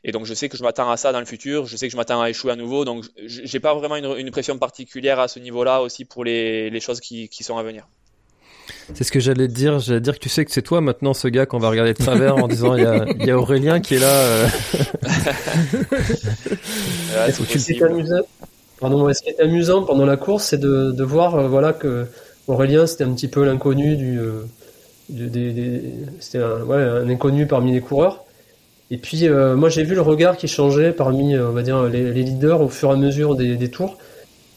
Et 0.03 0.11
donc 0.11 0.25
je 0.25 0.33
sais 0.33 0.49
que 0.49 0.57
je 0.57 0.63
m'attends 0.63 0.89
à 0.89 0.97
ça 0.97 1.11
dans 1.11 1.19
le 1.19 1.25
futur. 1.25 1.65
Je 1.65 1.75
sais 1.75 1.87
que 1.87 1.91
je 1.91 1.97
m'attends 1.97 2.21
à 2.21 2.29
échouer 2.29 2.51
à 2.51 2.55
nouveau, 2.55 2.85
donc 2.85 3.05
j'ai 3.25 3.59
pas 3.59 3.73
vraiment 3.73 3.95
une, 3.95 4.17
une, 4.17 4.31
pression 4.31 4.57
particulière 4.57 5.19
à 5.19 5.27
ce 5.27 5.39
niveau-là 5.39 5.81
aussi 5.81 6.05
pour 6.05 6.23
les, 6.23 6.69
les 6.69 6.79
choses 6.79 6.99
qui, 6.99 7.29
qui 7.29 7.43
sont 7.43 7.57
à 7.57 7.63
venir. 7.63 7.87
C'est 8.93 9.03
ce 9.03 9.11
que 9.11 9.19
j'allais 9.19 9.47
te 9.47 9.53
dire. 9.53 9.79
J'allais 9.79 9.99
dire 9.99 10.13
que 10.13 10.19
tu 10.19 10.29
sais 10.29 10.45
que 10.45 10.51
c'est 10.51 10.61
toi 10.61 10.81
maintenant 10.81 11.13
ce 11.13 11.27
gars 11.27 11.45
qu'on 11.45 11.59
va 11.59 11.69
regarder 11.69 11.93
de 11.93 11.97
travers 11.97 12.37
en 12.37 12.47
disant 12.47 12.75
il 12.75 12.83
y 12.83 12.85
a, 12.85 13.05
y 13.25 13.31
a, 13.31 13.37
Aurélien 13.37 13.79
qui 13.79 13.95
est 13.95 13.99
là. 13.99 14.11
Euh... 14.11 14.47
ce 17.31 17.43
qui 17.43 17.73
est 17.73 17.83
amusant, 17.83 18.21
pardon, 18.79 19.13
ce 19.13 19.21
qui 19.21 19.29
est 19.29 19.39
amusant 19.39 19.83
pendant 19.83 20.05
la 20.05 20.17
course, 20.17 20.45
c'est 20.45 20.59
de, 20.59 20.91
de 20.91 21.03
voir 21.03 21.35
euh, 21.35 21.47
voilà 21.47 21.73
que 21.73 22.07
Aurélien 22.47 22.87
c'était 22.87 23.03
un 23.03 23.13
petit 23.13 23.27
peu 23.27 23.43
l'inconnu 23.45 23.97
du, 23.97 24.19
euh, 24.19 24.45
du 25.09 25.27
des, 25.27 25.51
des, 25.51 25.81
c'était 26.19 26.43
un, 26.43 26.61
ouais, 26.61 26.81
un 26.81 27.09
inconnu 27.09 27.45
parmi 27.47 27.73
les 27.73 27.81
coureurs. 27.81 28.23
Et 28.89 28.97
puis 28.97 29.27
euh, 29.27 29.55
moi 29.55 29.69
j'ai 29.69 29.83
vu 29.83 29.95
le 29.95 30.01
regard 30.01 30.37
qui 30.37 30.47
changeait 30.47 30.91
parmi 30.91 31.37
on 31.37 31.51
va 31.51 31.61
dire 31.61 31.83
les, 31.83 32.11
leaders 32.13 32.61
au 32.61 32.69
fur 32.69 32.89
et 32.89 32.93
à 32.93 32.95
mesure 32.95 33.35
des, 33.35 33.69
tours 33.69 33.97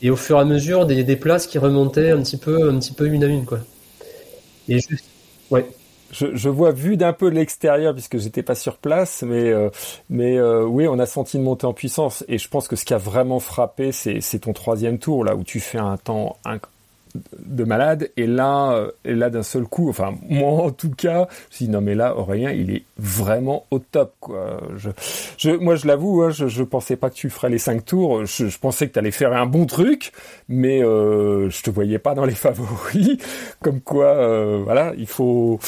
et 0.02 0.10
au 0.10 0.16
fur 0.16 0.38
et 0.38 0.40
à 0.40 0.44
mesure 0.44 0.86
des, 0.86 1.16
places 1.16 1.46
qui 1.46 1.58
remontaient 1.58 2.10
un 2.10 2.22
petit 2.22 2.36
peu 2.36 2.70
un 2.70 2.78
petit 2.78 2.92
peu 2.92 3.06
une 3.06 3.24
à 3.24 3.26
une 3.26 3.44
quoi. 3.44 3.58
Et 4.68 4.78
juste, 4.78 5.04
ouais. 5.50 5.66
Je, 6.12 6.26
je, 6.34 6.48
vois 6.48 6.72
vu 6.72 6.96
d'un 6.96 7.12
peu 7.12 7.30
de 7.30 7.36
l'extérieur 7.36 7.94
puisque 7.94 8.18
j'étais 8.18 8.42
pas 8.42 8.56
sur 8.56 8.78
place, 8.78 9.22
mais 9.22 9.50
euh, 9.50 9.70
mais 10.08 10.38
euh, 10.38 10.64
oui, 10.64 10.88
on 10.88 10.98
a 10.98 11.06
senti 11.06 11.36
une 11.36 11.44
montée 11.44 11.66
en 11.66 11.72
puissance 11.72 12.24
et 12.26 12.36
je 12.38 12.48
pense 12.48 12.66
que 12.66 12.74
ce 12.74 12.84
qui 12.84 12.94
a 12.94 12.98
vraiment 12.98 13.38
frappé, 13.38 13.92
c'est 13.92 14.38
ton 14.40 14.52
troisième 14.52 14.98
tour 14.98 15.24
là 15.24 15.36
où 15.36 15.44
tu 15.44 15.60
fais 15.60 15.78
un 15.78 15.96
temps 15.96 16.36
de 17.38 17.64
malade 17.64 18.10
et 18.16 18.26
là 18.26 18.86
et 19.04 19.14
là 19.14 19.30
d'un 19.30 19.42
seul 19.42 19.64
coup 19.64 19.88
enfin 19.88 20.14
moi 20.28 20.64
en 20.64 20.70
tout 20.70 20.90
cas 20.90 21.28
dis 21.58 21.68
non 21.68 21.80
mais 21.80 21.94
là 21.94 22.16
Aurélien 22.16 22.50
il 22.50 22.70
est 22.70 22.84
vraiment 22.98 23.66
au 23.70 23.78
top 23.78 24.14
quoi. 24.20 24.60
Je, 24.76 24.90
je 25.36 25.50
moi 25.50 25.76
je 25.76 25.86
l'avoue 25.86 26.22
hein, 26.22 26.30
je, 26.30 26.46
je 26.46 26.62
pensais 26.62 26.96
pas 26.96 27.10
que 27.10 27.14
tu 27.14 27.30
ferais 27.30 27.50
les 27.50 27.58
cinq 27.58 27.84
tours. 27.84 28.24
Je, 28.24 28.46
je 28.46 28.58
pensais 28.58 28.88
que 28.88 28.92
tu 28.92 28.98
allais 28.98 29.10
faire 29.10 29.32
un 29.32 29.46
bon 29.46 29.66
truc 29.66 30.12
mais 30.48 30.82
euh, 30.82 31.50
je 31.50 31.62
te 31.62 31.70
voyais 31.70 31.98
pas 31.98 32.14
dans 32.14 32.24
les 32.24 32.34
favoris. 32.34 33.18
Comme 33.60 33.80
quoi 33.80 34.06
euh, 34.16 34.60
voilà 34.62 34.92
il 34.96 35.06
faut 35.06 35.58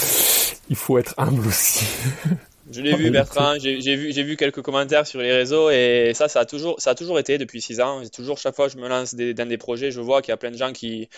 il 0.71 0.77
faut 0.77 0.99
être 0.99 1.15
humble 1.19 1.47
aussi 1.47 1.87
Je 2.73 2.81
l'ai 2.81 2.95
vu, 2.95 3.11
Bertrand. 3.13 3.55
J'ai 3.59 3.97
vu, 3.97 4.11
vu 4.11 4.37
quelques 4.37 4.63
commentaires 4.63 5.07
sur 5.07 5.21
les 5.21 5.33
réseaux 5.33 5.71
et 5.71 6.13
ça, 6.15 6.29
ça 6.29 6.41
a 6.41 6.45
toujours, 6.45 6.81
ça 6.81 6.91
a 6.91 6.95
toujours 6.95 7.19
été 7.19 7.39
depuis 7.39 7.61
six 7.61 7.81
ans. 7.81 8.03
Toujours, 8.13 8.39
chaque 8.39 8.55
fois 8.55 8.67
que 8.67 8.73
je 8.73 8.79
me 8.79 8.89
lance 8.89 9.15
dans 9.15 9.49
des 9.49 9.59
projets, 9.59 9.91
je 9.91 10.01
vois 10.01 10.23
qu'il 10.23 10.31
y 10.31 10.35
a 10.35 10.37
plein 10.37 10.51
de 10.51 10.57
gens 10.57 10.73
qui, 10.73 11.09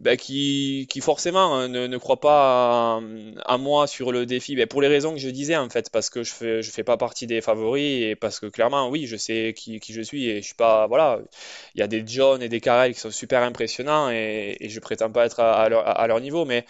ben, 0.00 0.16
qui, 0.16 0.86
qui 0.90 1.00
forcément 1.00 1.54
hein, 1.56 1.68
ne, 1.68 1.86
ne 1.86 1.96
croient 1.96 2.20
pas 2.20 3.00
à, 3.44 3.58
moi 3.58 3.86
sur 3.86 4.12
le 4.12 4.26
défi. 4.26 4.56
Ben, 4.56 4.66
pour 4.66 4.82
les 4.82 4.88
raisons 4.88 5.12
que 5.12 5.20
je 5.20 5.30
disais 5.30 5.56
en 5.56 5.68
fait, 5.70 5.90
parce 5.90 6.10
que 6.10 6.22
je 6.22 6.32
fais, 6.32 6.62
je 6.62 6.70
fais 6.70 6.84
pas 6.84 6.96
partie 6.96 7.26
des 7.26 7.40
favoris 7.40 8.02
et 8.02 8.16
parce 8.16 8.40
que 8.40 8.46
clairement, 8.46 8.88
oui, 8.88 9.06
je 9.06 9.16
sais 9.16 9.54
qui, 9.56 9.80
qui 9.80 9.92
je 9.92 10.02
suis 10.02 10.28
et 10.28 10.40
je 10.42 10.46
suis 10.46 10.54
pas, 10.54 10.86
voilà. 10.86 11.20
Il 11.74 11.80
y 11.80 11.82
a 11.82 11.86
des 11.86 12.02
John 12.06 12.42
et 12.42 12.48
des 12.48 12.60
Karel 12.60 12.94
qui 12.94 13.00
sont 13.00 13.10
super 13.10 13.42
impressionnants 13.42 14.10
et, 14.10 14.56
et 14.60 14.68
je 14.68 14.80
prétends 14.80 15.10
pas 15.10 15.26
être 15.26 15.40
à, 15.40 15.68
leur, 15.68 15.86
à 15.86 16.06
leur 16.06 16.20
niveau, 16.20 16.44
mais 16.44 16.64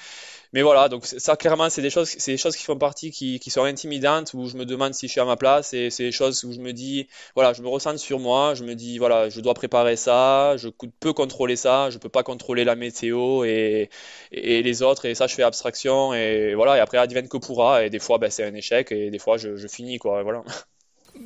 mais 0.53 0.63
voilà, 0.63 0.89
donc 0.89 1.05
ça 1.07 1.37
clairement 1.37 1.69
c'est 1.71 1.83
des 1.83 1.91
choses, 1.91 2.09
c'est 2.09 2.33
des 2.33 2.39
choses 2.39 2.57
qui 2.57 2.65
font 2.65 2.77
partie, 2.79 3.11
qui, 3.11 3.51
sont 3.51 3.65
intimidantes, 3.65 4.33
où 4.35 4.47
je 4.47 4.57
me 4.57 4.65
demande 4.65 4.95
si 4.95 5.07
je 5.07 5.13
suis 5.13 5.21
à 5.21 5.25
ma 5.25 5.37
place, 5.37 5.75
et 5.75 5.91
c'est 5.91 6.05
des 6.05 6.13
choses 6.13 6.45
où 6.45 6.53
je 6.53 6.61
me 6.61 6.73
dis, 6.73 7.09
voilà, 7.35 7.53
je 7.53 7.63
me 7.63 7.69
ressens 7.69 7.99
sur 7.99 8.19
moi, 8.19 8.55
je 8.55 8.65
me 8.65 8.75
dis, 8.75 8.99
voilà, 8.99 9.29
je 9.29 9.41
dois 9.41 9.55
préparer 9.55 9.97
ça, 9.97 10.57
je 10.57 10.69
peux 11.01 11.13
contrôler 11.13 11.57
ça, 11.57 11.91
je 11.91 11.99
peux 11.99 12.09
pas 12.09 12.23
contrôler 12.23 12.65
la 12.65 12.77
météo 12.77 13.45
et, 13.45 13.91
et 14.33 14.63
les 14.63 14.83
autres, 14.83 15.05
et 15.07 15.15
ça 15.15 15.27
je 15.27 15.35
fais 15.35 15.43
abstraction, 15.43 16.15
et 16.15 16.55
voilà, 16.55 16.77
et 16.79 16.81
après 16.81 16.99
advienne 16.99 17.29
que 17.29 17.37
pourra, 17.39 17.85
et 17.85 17.91
des 17.91 17.99
fois 17.99 18.19
ben, 18.19 18.31
c'est 18.31 18.45
un 18.45 18.55
échec, 18.55 18.93
et 18.93 19.11
des 19.11 19.19
fois 19.19 19.37
je, 19.37 19.67
finis, 19.69 19.99
quoi, 19.99 20.23
voilà. 20.23 20.43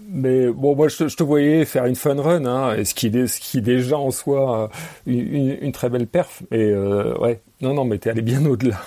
Mais 0.09 0.47
bon, 0.49 0.75
moi, 0.75 0.89
je, 0.89 1.05
te 1.05 1.23
voyais 1.23 1.65
faire 1.65 1.85
une 1.85 1.97
fun 1.97 2.21
run, 2.21 2.47
hein, 2.47 2.83
ce 2.85 2.95
qui, 2.95 3.11
ce 3.11 3.41
qui 3.41 3.61
déjà 3.61 3.99
en 3.99 4.11
soi 4.11 4.71
une, 5.07 5.35
une, 5.35 5.59
une 5.61 5.73
très 5.73 5.91
belle 5.91 6.07
perf. 6.07 6.43
Mais 6.51 6.71
euh, 6.71 7.17
ouais, 7.19 7.43
non, 7.61 7.75
non, 7.75 7.85
mais 7.85 7.99
t'es 7.99 8.11
allé 8.11 8.23
bien 8.23 8.45
au-delà. 8.47 8.81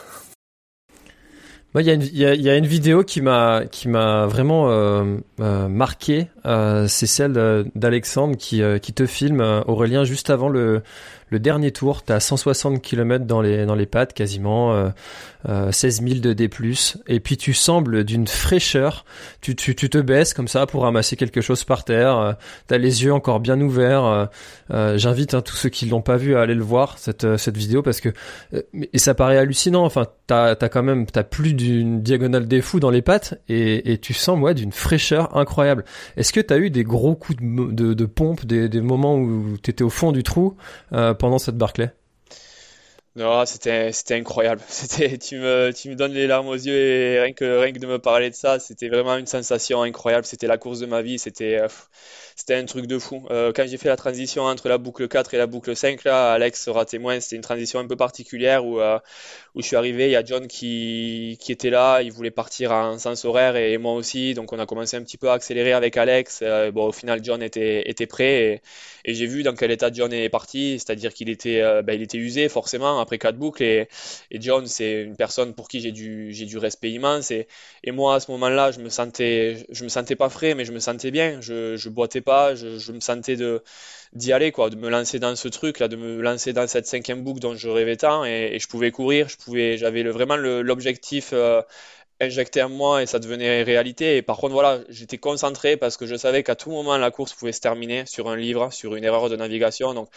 Il 1.81 1.85
y, 1.85 1.89
a 1.89 1.93
une, 1.93 2.03
y, 2.03 2.41
y 2.41 2.49
a 2.49 2.55
une 2.55 2.65
vidéo 2.65 3.03
qui 3.03 3.19
m'a 3.19 3.63
qui 3.69 3.89
m'a 3.89 4.27
vraiment 4.27 4.69
euh, 4.69 5.17
euh, 5.41 5.67
marqué. 5.67 6.27
Euh, 6.45 6.88
c'est 6.88 7.05
celle 7.05 7.33
d'Alexandre 7.75 8.38
qui 8.38 8.61
euh, 8.61 8.77
qui 8.77 8.93
te 8.93 9.05
filme 9.05 9.41
Aurélien 9.67 10.05
juste 10.05 10.29
avant 10.29 10.47
le 10.47 10.83
le 11.29 11.39
dernier 11.39 11.71
tour. 11.71 12.03
T'as 12.03 12.19
160 12.19 12.81
km 12.81 13.25
dans 13.25 13.41
les 13.41 13.65
dans 13.65 13.75
les 13.75 13.85
pattes 13.85 14.13
quasiment. 14.13 14.73
Euh, 14.73 14.89
16 15.71 16.01
000 16.01 16.19
de 16.21 16.33
D+, 16.33 16.49
et 17.07 17.19
puis 17.19 17.38
tu 17.38 17.53
sembles 17.53 18.03
d'une 18.03 18.27
fraîcheur, 18.27 19.05
tu, 19.41 19.55
tu, 19.55 19.75
tu, 19.75 19.89
te 19.89 19.97
baisses 19.99 20.33
comme 20.33 20.47
ça 20.47 20.65
pour 20.65 20.83
ramasser 20.83 21.15
quelque 21.15 21.41
chose 21.41 21.63
par 21.63 21.83
terre, 21.83 22.17
euh, 22.17 22.33
t'as 22.67 22.77
les 22.77 23.03
yeux 23.03 23.13
encore 23.13 23.39
bien 23.39 23.59
ouverts, 23.61 24.05
euh, 24.05 24.25
euh 24.71 24.97
j'invite 24.97 25.33
hein, 25.33 25.41
tous 25.41 25.55
ceux 25.55 25.69
qui 25.69 25.85
l'ont 25.85 26.01
pas 26.01 26.17
vu 26.17 26.35
à 26.35 26.41
aller 26.41 26.55
le 26.55 26.63
voir, 26.63 26.97
cette, 26.97 27.25
euh, 27.25 27.38
cette 27.38 27.57
vidéo, 27.57 27.83
parce 27.83 28.01
que, 28.01 28.09
euh, 28.53 28.63
et 28.73 28.97
ça 28.97 29.13
paraît 29.13 29.38
hallucinant, 29.38 29.85
enfin, 29.85 30.07
t'as 30.25 30.55
as 30.59 30.69
quand 30.69 30.83
même, 30.83 31.05
plus 31.29 31.53
d'une 31.53 32.01
diagonale 32.01 32.47
des 32.47 32.61
fous 32.61 32.79
dans 32.79 32.89
les 32.89 33.03
pattes, 33.03 33.39
et, 33.47 33.91
et 33.91 33.97
tu 33.99 34.13
sens, 34.13 34.39
ouais, 34.39 34.55
d'une 34.55 34.71
fraîcheur 34.71 35.38
incroyable. 35.38 35.85
Est-ce 36.17 36.33
que 36.33 36.39
t'as 36.39 36.57
eu 36.57 36.71
des 36.71 36.83
gros 36.83 37.15
coups 37.15 37.38
de, 37.41 37.93
de, 37.93 38.05
pompe, 38.05 38.45
des, 38.45 38.67
des 38.67 38.81
moments 38.81 39.17
où 39.17 39.57
t'étais 39.61 39.83
au 39.83 39.89
fond 39.89 40.11
du 40.11 40.23
trou 40.23 40.55
pendant 41.15 41.39
cette 41.39 41.58
Barclay 41.58 41.91
non, 43.17 43.45
c'était 43.45 43.93
incroyable. 44.12 44.62
C'était 44.67 45.17
tu 45.17 45.38
me 45.38 45.71
tu 45.71 45.89
me 45.89 45.95
donnes 45.95 46.12
les 46.12 46.28
larmes 46.28 46.49
aux 46.49 46.54
yeux 46.54 46.75
et 46.75 47.21
rien 47.21 47.32
que 47.32 47.60
rien 47.60 47.71
que 47.71 47.80
de 47.80 47.88
me 47.88 47.97
parler 47.97 48.30
de 48.30 48.36
ça, 48.36 48.60
c'était 48.60 48.89
vraiment 48.89 49.15
une 49.15 49.25
sensation 49.25 49.84
incroyable. 49.84 50.25
C'était 50.25 50.47
la 50.47 50.58
course 50.58 50.80
de 50.80 50.86
ma 50.86 51.01
vie. 51.01 51.17
C'était 51.17 51.62
euh, 51.62 51.69
c'était 52.36 52.56
un 52.56 52.65
truc 52.65 52.88
de 52.88 52.99
fou. 52.99 53.25
Euh, 53.32 53.54
quand 53.56 53.65
j'ai 53.67 53.78
fait 53.78 53.88
la 53.88 53.95
transition 53.95 54.43
entre 54.43 54.67
la 54.67 54.78
boucle 54.78 55.08
4 55.08 55.34
et 55.34 55.38
la 55.38 55.47
boucle 55.47 55.73
5, 55.78 56.04
là, 56.04 56.34
Alex 56.34 56.62
sera 56.62 56.84
témoin. 56.86 57.21
C'était 57.21 57.38
une 57.38 57.41
transition 57.41 57.80
un 57.80 57.88
peu 57.88 57.95
particulière 57.95 58.65
où 58.65 58.82
euh, 58.82 58.99
où 59.55 59.61
je 59.61 59.67
suis 59.67 59.75
arrivé. 59.77 60.07
Il 60.07 60.11
y 60.11 60.15
a 60.15 60.23
John 60.23 60.47
qui 60.47 61.37
qui 61.39 61.51
était 61.51 61.69
là. 61.69 62.01
Il 62.01 62.11
voulait 62.11 62.31
partir 62.31 62.71
en 62.71 62.99
sens 62.99 63.25
horaire 63.25 63.55
et 63.55 63.77
moi 63.77 63.93
aussi. 63.93 64.33
Donc 64.33 64.53
on 64.53 64.59
a 64.59 64.65
commencé 64.65 64.97
un 64.97 65.01
petit 65.01 65.17
peu 65.17 65.29
à 65.29 65.33
accélérer 65.33 65.73
avec 65.73 65.97
Alex. 65.97 66.41
Euh, 66.43 66.71
bon, 66.71 66.87
au 66.87 66.91
final, 66.91 67.21
John 67.23 67.41
était 67.41 67.89
était 67.89 68.05
prêt 68.07 68.61
et, 69.05 69.13
j'ai 69.13 69.27
vu 69.27 69.43
dans 69.43 69.55
quel 69.55 69.71
état 69.71 69.91
John 69.93 70.11
est 70.13 70.29
parti. 70.29 70.77
C'est-à-dire 70.79 71.13
qu'il 71.13 71.29
était 71.29 71.61
euh, 71.61 71.81
ben, 71.81 72.01
était 72.01 72.17
usé 72.17 72.49
forcément 72.49 72.99
après 72.99 73.17
quatre 73.17 73.37
boucles 73.37 73.63
et, 73.63 73.87
John 74.33 74.67
c'est 74.67 75.01
une 75.03 75.15
personne 75.15 75.53
pour 75.53 75.67
qui 75.69 75.79
j'ai 75.79 75.91
du 75.91 76.33
du 76.33 76.57
respect 76.57 76.91
immense 76.91 77.31
et, 77.31 77.47
et 77.83 77.91
moi 77.91 78.15
à 78.15 78.19
ce 78.19 78.29
moment-là 78.31 78.71
je 78.71 78.79
me 78.79 78.89
sentais 78.89 79.65
je 79.69 79.83
me 79.83 79.89
sentais 79.89 80.15
pas 80.15 80.29
frais 80.29 80.53
mais 80.55 80.65
je 80.65 80.71
me 80.71 80.79
sentais 80.79 81.11
bien 81.11 81.39
je 81.41 81.75
je 81.77 81.89
boitais 81.89 82.21
pas 82.21 82.55
je, 82.55 82.77
je 82.77 82.91
me 82.91 82.99
sentais 82.99 83.35
de 83.35 83.63
d'y 84.13 84.31
aller 84.31 84.51
quoi 84.51 84.69
de 84.69 84.75
me 84.75 84.89
lancer 84.89 85.19
dans 85.19 85.35
ce 85.35 85.47
truc 85.47 85.79
là 85.79 85.87
de 85.87 85.95
me 85.95 86.21
lancer 86.21 86.53
dans 86.53 86.67
cette 86.67 86.87
cinquième 86.87 87.23
boucle 87.23 87.39
dont 87.39 87.55
je 87.55 87.69
rêvais 87.69 87.97
tant 87.97 88.23
et, 88.25 88.57
je 88.59 88.67
pouvais 88.67 88.91
courir 88.91 89.27
j'avais 89.77 90.03
le, 90.03 90.12
vraiment 90.12 90.36
l'objectif 90.38 91.29
euh, 91.34 91.62
injecté 92.21 92.62
en 92.63 92.69
moi 92.69 93.04
et 93.04 93.06
ça 93.06 93.19
devenait 93.19 93.63
réalité. 93.63 94.17
Et 94.17 94.21
par 94.21 94.38
contre, 94.38 94.54
voilà, 94.54 94.80
j'étais 94.89 95.17
concentré 95.17 95.78
parce 95.78 95.97
que 95.97 96.06
je 96.06 96.15
savais 96.15 96.43
qu'à 96.43 96.56
tout 96.56 96.71
moment 96.71 96.97
la 96.97 97.12
course 97.12 97.34
pouvait 97.34 97.51
se 97.51 97.62
terminer 97.62 98.06
sur 98.06 98.30
un 98.30 98.36
livre, 98.36 98.71
sur 98.71 98.95
une 98.95 99.04
erreur 99.04 99.30
de 99.30 99.36
navigation. 99.36 99.93
Donc, 99.93 100.10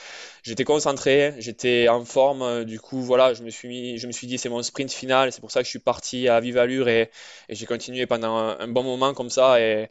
j'étais 0.42 0.64
concentré, 0.64 1.34
j'étais 1.38 1.88
en 1.88 2.04
forme. 2.04 2.64
Du 2.64 2.80
coup, 2.80 3.00
voilà, 3.00 3.34
je 3.34 3.42
me 3.42 3.50
suis 3.50 3.68
mis, 3.68 3.98
je 3.98 4.06
me 4.06 4.12
suis 4.12 4.26
dit 4.26 4.38
c'est 4.38 4.48
mon 4.48 4.62
sprint 4.62 4.92
final. 4.92 5.32
C'est 5.32 5.40
pour 5.40 5.50
ça 5.50 5.60
que 5.60 5.64
je 5.66 5.70
suis 5.70 5.78
parti 5.78 6.28
à 6.28 6.40
vive 6.40 6.58
allure 6.58 6.88
et, 6.88 7.10
j'ai 7.48 7.66
continué 7.66 8.06
pendant 8.06 8.36
un, 8.36 8.68
bon 8.68 8.82
moment 8.82 9.14
comme 9.14 9.30
ça. 9.30 9.60
Et, 9.60 9.88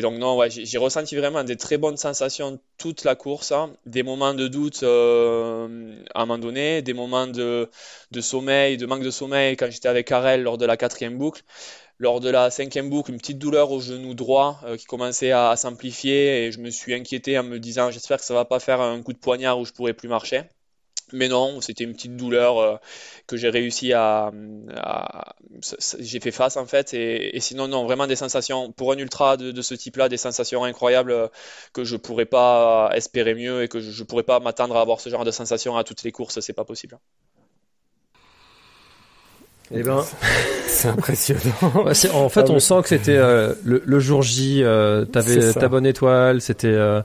donc 0.00 0.18
non, 0.18 0.38
j'ai 0.48 0.78
ressenti 0.78 1.16
vraiment 1.16 1.44
des 1.44 1.56
très 1.56 1.76
bonnes 1.78 1.96
sensations 1.96 2.60
toute 2.78 3.04
la 3.04 3.14
course, 3.14 3.52
hein. 3.52 3.72
des 3.86 4.02
moments 4.02 4.34
de 4.34 4.48
doute 4.48 4.82
euh, 4.82 5.96
à 6.14 6.22
un 6.22 6.26
moment 6.26 6.38
donné, 6.38 6.82
des 6.82 6.94
moments 6.94 7.26
de, 7.26 7.68
de 8.10 8.20
sommeil, 8.20 8.76
de 8.76 8.86
manque 8.86 9.02
de 9.02 9.10
sommeil 9.10 9.56
quand 9.56 9.70
j'étais 9.70 9.88
avec 9.88 10.06
Karel 10.06 10.42
lors 10.42 10.58
de 10.58 10.66
la 10.66 10.76
quatrième 10.76 11.18
boucle. 11.18 11.39
Lors 11.98 12.20
de 12.20 12.30
la 12.30 12.50
cinquième 12.50 12.88
boucle, 12.88 13.10
une 13.10 13.18
petite 13.18 13.38
douleur 13.38 13.70
au 13.72 13.80
genou 13.80 14.14
droit 14.14 14.60
euh, 14.64 14.76
qui 14.78 14.86
commençait 14.86 15.32
à, 15.32 15.54
s'amplifier 15.56 16.46
et 16.46 16.52
je 16.52 16.58
me 16.58 16.70
suis 16.70 16.94
inquiété 16.94 17.38
en 17.38 17.42
me 17.42 17.58
disant 17.58 17.90
j'espère 17.90 18.18
que 18.18 18.24
ça 18.24 18.32
va 18.34 18.46
pas 18.46 18.58
faire 18.58 18.80
un 18.80 19.02
coup 19.02 19.12
de 19.12 19.18
poignard 19.18 19.58
où 19.58 19.66
je 19.66 19.72
pourrais 19.72 19.92
plus 19.92 20.08
marcher. 20.08 20.44
Mais 21.12 21.28
non, 21.28 21.60
c'était 21.60 21.84
une 21.84 21.92
petite 21.92 22.16
douleur 22.16 22.58
euh, 22.58 22.76
que 23.26 23.36
j'ai 23.36 23.50
réussi 23.50 23.92
à, 23.92 24.30
j'ai 25.98 26.20
fait 26.20 26.30
face 26.30 26.56
en 26.56 26.66
fait. 26.66 26.94
Et, 26.94 27.38
sinon, 27.40 27.68
non, 27.68 27.84
vraiment 27.84 28.06
des 28.06 28.16
sensations 28.16 28.72
pour 28.72 28.92
un 28.92 28.98
ultra 28.98 29.36
de, 29.36 29.62
ce 29.62 29.74
type-là, 29.74 30.08
des 30.08 30.16
sensations 30.16 30.64
incroyables 30.64 31.12
euh, 31.12 31.28
que 31.72 31.84
je 31.84 31.96
pourrais 31.96 32.26
pas 32.26 32.90
espérer 32.94 33.34
mieux 33.34 33.62
et 33.62 33.68
que 33.68 33.80
je, 33.80 33.90
je 33.90 34.04
pourrais 34.04 34.22
pas 34.22 34.40
m'attendre 34.40 34.76
à 34.76 34.80
avoir 34.80 35.00
ce 35.00 35.10
genre 35.10 35.24
de 35.24 35.30
sensations 35.32 35.76
à 35.76 35.84
toutes 35.84 36.02
les 36.02 36.12
courses. 36.12 36.40
C'est 36.40 36.52
pas 36.52 36.64
possible. 36.64 36.98
Eh 39.72 39.82
ben, 39.82 40.04
c'est 40.66 40.88
impressionnant. 40.88 41.84
en 42.14 42.28
fait, 42.28 42.50
on 42.50 42.58
sent 42.58 42.82
que 42.82 42.88
c'était 42.88 43.16
euh, 43.16 43.54
le, 43.64 43.82
le, 43.84 44.00
jour 44.00 44.22
J. 44.22 44.62
Euh, 44.62 45.04
T'avais 45.04 45.52
ta 45.52 45.68
bonne 45.68 45.86
étoile. 45.86 46.40
C'était 46.40 46.68
euh, 46.68 47.02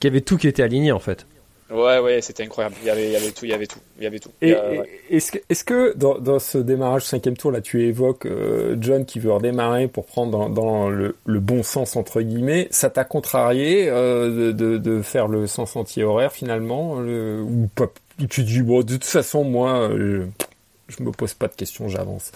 qu'il 0.00 0.10
y 0.10 0.12
avait 0.12 0.20
tout 0.20 0.36
qui 0.36 0.48
était 0.48 0.62
aligné 0.62 0.92
en 0.92 1.00
fait. 1.00 1.26
Ouais, 1.70 1.98
ouais, 1.98 2.20
c'était 2.20 2.44
incroyable. 2.44 2.76
Il 2.82 2.86
y 2.86 2.90
avait, 2.90 3.06
il 3.06 3.12
y 3.12 3.16
avait 3.16 3.30
tout, 3.30 3.44
il 3.46 3.50
y 3.50 3.54
avait 3.54 3.66
tout, 3.66 3.78
il 3.98 4.04
y 4.04 4.06
avait 4.06 4.18
tout. 4.18 4.30
Et, 4.42 4.54
ouais. 4.54 4.82
est-ce 5.10 5.32
que, 5.32 5.38
est-ce 5.48 5.64
que 5.64 5.96
dans, 5.96 6.18
dans, 6.18 6.38
ce 6.38 6.58
démarrage 6.58 7.04
cinquième 7.04 7.36
tour 7.36 7.50
là, 7.50 7.62
tu 7.62 7.82
évoques 7.84 8.26
euh, 8.26 8.76
John 8.80 9.06
qui 9.06 9.18
veut 9.18 9.32
redémarrer 9.32 9.88
pour 9.88 10.04
prendre 10.04 10.30
dans, 10.30 10.50
dans 10.50 10.90
le, 10.90 11.16
le, 11.24 11.40
bon 11.40 11.62
sens 11.62 11.96
entre 11.96 12.20
guillemets, 12.20 12.68
ça 12.70 12.90
t'a 12.90 13.04
contrarié 13.04 13.88
euh, 13.88 14.52
de, 14.52 14.76
de, 14.76 15.02
faire 15.02 15.26
le 15.26 15.46
sens 15.46 15.74
anti-horaire 15.74 16.32
finalement, 16.32 17.00
le, 17.00 17.40
ou 17.40 17.68
pas? 17.74 17.86
Tu 18.18 18.28
te 18.28 18.40
dis 18.42 18.62
bon, 18.62 18.82
de 18.82 18.92
toute 18.92 19.04
façon 19.04 19.42
moi. 19.42 19.88
Euh, 19.90 20.26
je 20.88 21.02
me 21.02 21.10
pose 21.12 21.32
pas 21.32 21.48
de 21.48 21.54
questions, 21.54 21.88
j'avance. 21.88 22.30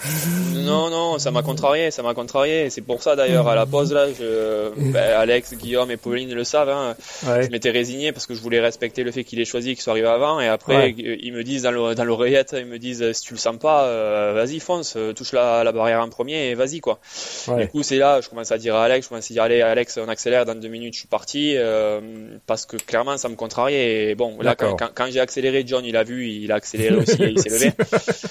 Non, 0.55 0.89
non, 0.89 1.19
ça 1.19 1.31
m'a 1.31 1.43
contrarié, 1.43 1.91
ça 1.91 2.03
m'a 2.03 2.15
contrarié. 2.15 2.71
C'est 2.71 2.81
pour 2.81 3.03
ça 3.03 3.15
d'ailleurs 3.15 3.47
à 3.47 3.55
la 3.55 3.67
pause 3.67 3.93
là, 3.93 4.07
je, 4.13 4.71
ben, 4.91 5.19
Alex, 5.19 5.55
Guillaume 5.55 5.91
et 5.91 5.99
Pauline 5.99 6.33
le 6.33 6.45
savent. 6.45 6.71
Hein, 6.71 6.97
ouais. 7.27 7.43
Je 7.43 7.51
m'étais 7.51 7.71
résigné 7.71 8.13
parce 8.13 8.27
que 8.27 8.35
je 8.35 8.41
voulais 8.41 8.61
respecter 8.61 9.05
le 9.05 9.13
fait 9.13 9.25
qu'il 9.25 9.39
ait 9.41 9.45
choisi, 9.45 9.75
qu'il 9.75 9.83
soit 9.83 9.93
arrivé 9.93 10.09
avant. 10.09 10.41
Et 10.41 10.49
après, 10.49 10.77
ouais. 10.77 10.95
ils 10.97 11.33
me 11.33 11.45
disent 11.45 11.63
dans 11.63 12.05
l'oreillette, 12.05 12.57
ils 12.59 12.65
me 12.65 12.79
disent 12.79 13.13
si 13.13 13.23
tu 13.23 13.35
le 13.35 13.39
sens 13.39 13.59
pas, 13.59 13.85
euh, 13.85 14.33
vas-y 14.35 14.61
fonce, 14.61 14.97
touche 15.15 15.33
la, 15.33 15.63
la, 15.63 15.73
barrière 15.73 16.01
en 16.01 16.09
premier 16.09 16.49
et 16.49 16.55
vas-y 16.55 16.81
quoi. 16.81 17.01
Ouais. 17.49 17.65
Du 17.65 17.69
coup, 17.69 17.83
c'est 17.83 17.99
là, 17.99 18.21
je 18.23 18.31
commence 18.31 18.51
à 18.51 18.57
dire 18.57 18.77
à 18.77 18.85
Alex, 18.85 19.05
je 19.05 19.09
commence 19.11 19.31
à 19.31 19.35
dire 19.35 19.43
allez 19.43 19.61
Alex, 19.61 19.99
on 19.99 20.09
accélère 20.09 20.47
dans 20.47 20.55
deux 20.55 20.69
minutes, 20.69 20.95
je 20.95 21.01
suis 21.01 21.09
parti 21.09 21.53
euh, 21.57 22.01
parce 22.47 22.65
que 22.65 22.79
clairement 22.79 23.19
ça 23.19 23.29
me 23.29 23.37
contrariait. 23.37 24.11
Et 24.11 24.15
bon, 24.15 24.41
là 24.41 24.55
quand, 24.55 24.75
quand, 24.77 24.89
quand 24.95 25.07
j'ai 25.11 25.21
accéléré, 25.21 25.65
John 25.67 25.85
il 25.85 25.97
a 25.99 26.05
vu, 26.05 26.29
il 26.29 26.51
a 26.51 26.55
accéléré 26.55 26.97
aussi, 26.97 27.23
et 27.23 27.31
il 27.31 27.39
s'est 27.39 27.49
levé. 27.51 27.73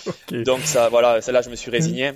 Okay. 0.07 0.43
Donc 0.43 0.61
ça, 0.63 0.89
voilà, 0.89 1.21
celle-là, 1.21 1.41
je 1.41 1.49
me 1.49 1.55
suis 1.55 1.71
résigné. 1.71 2.13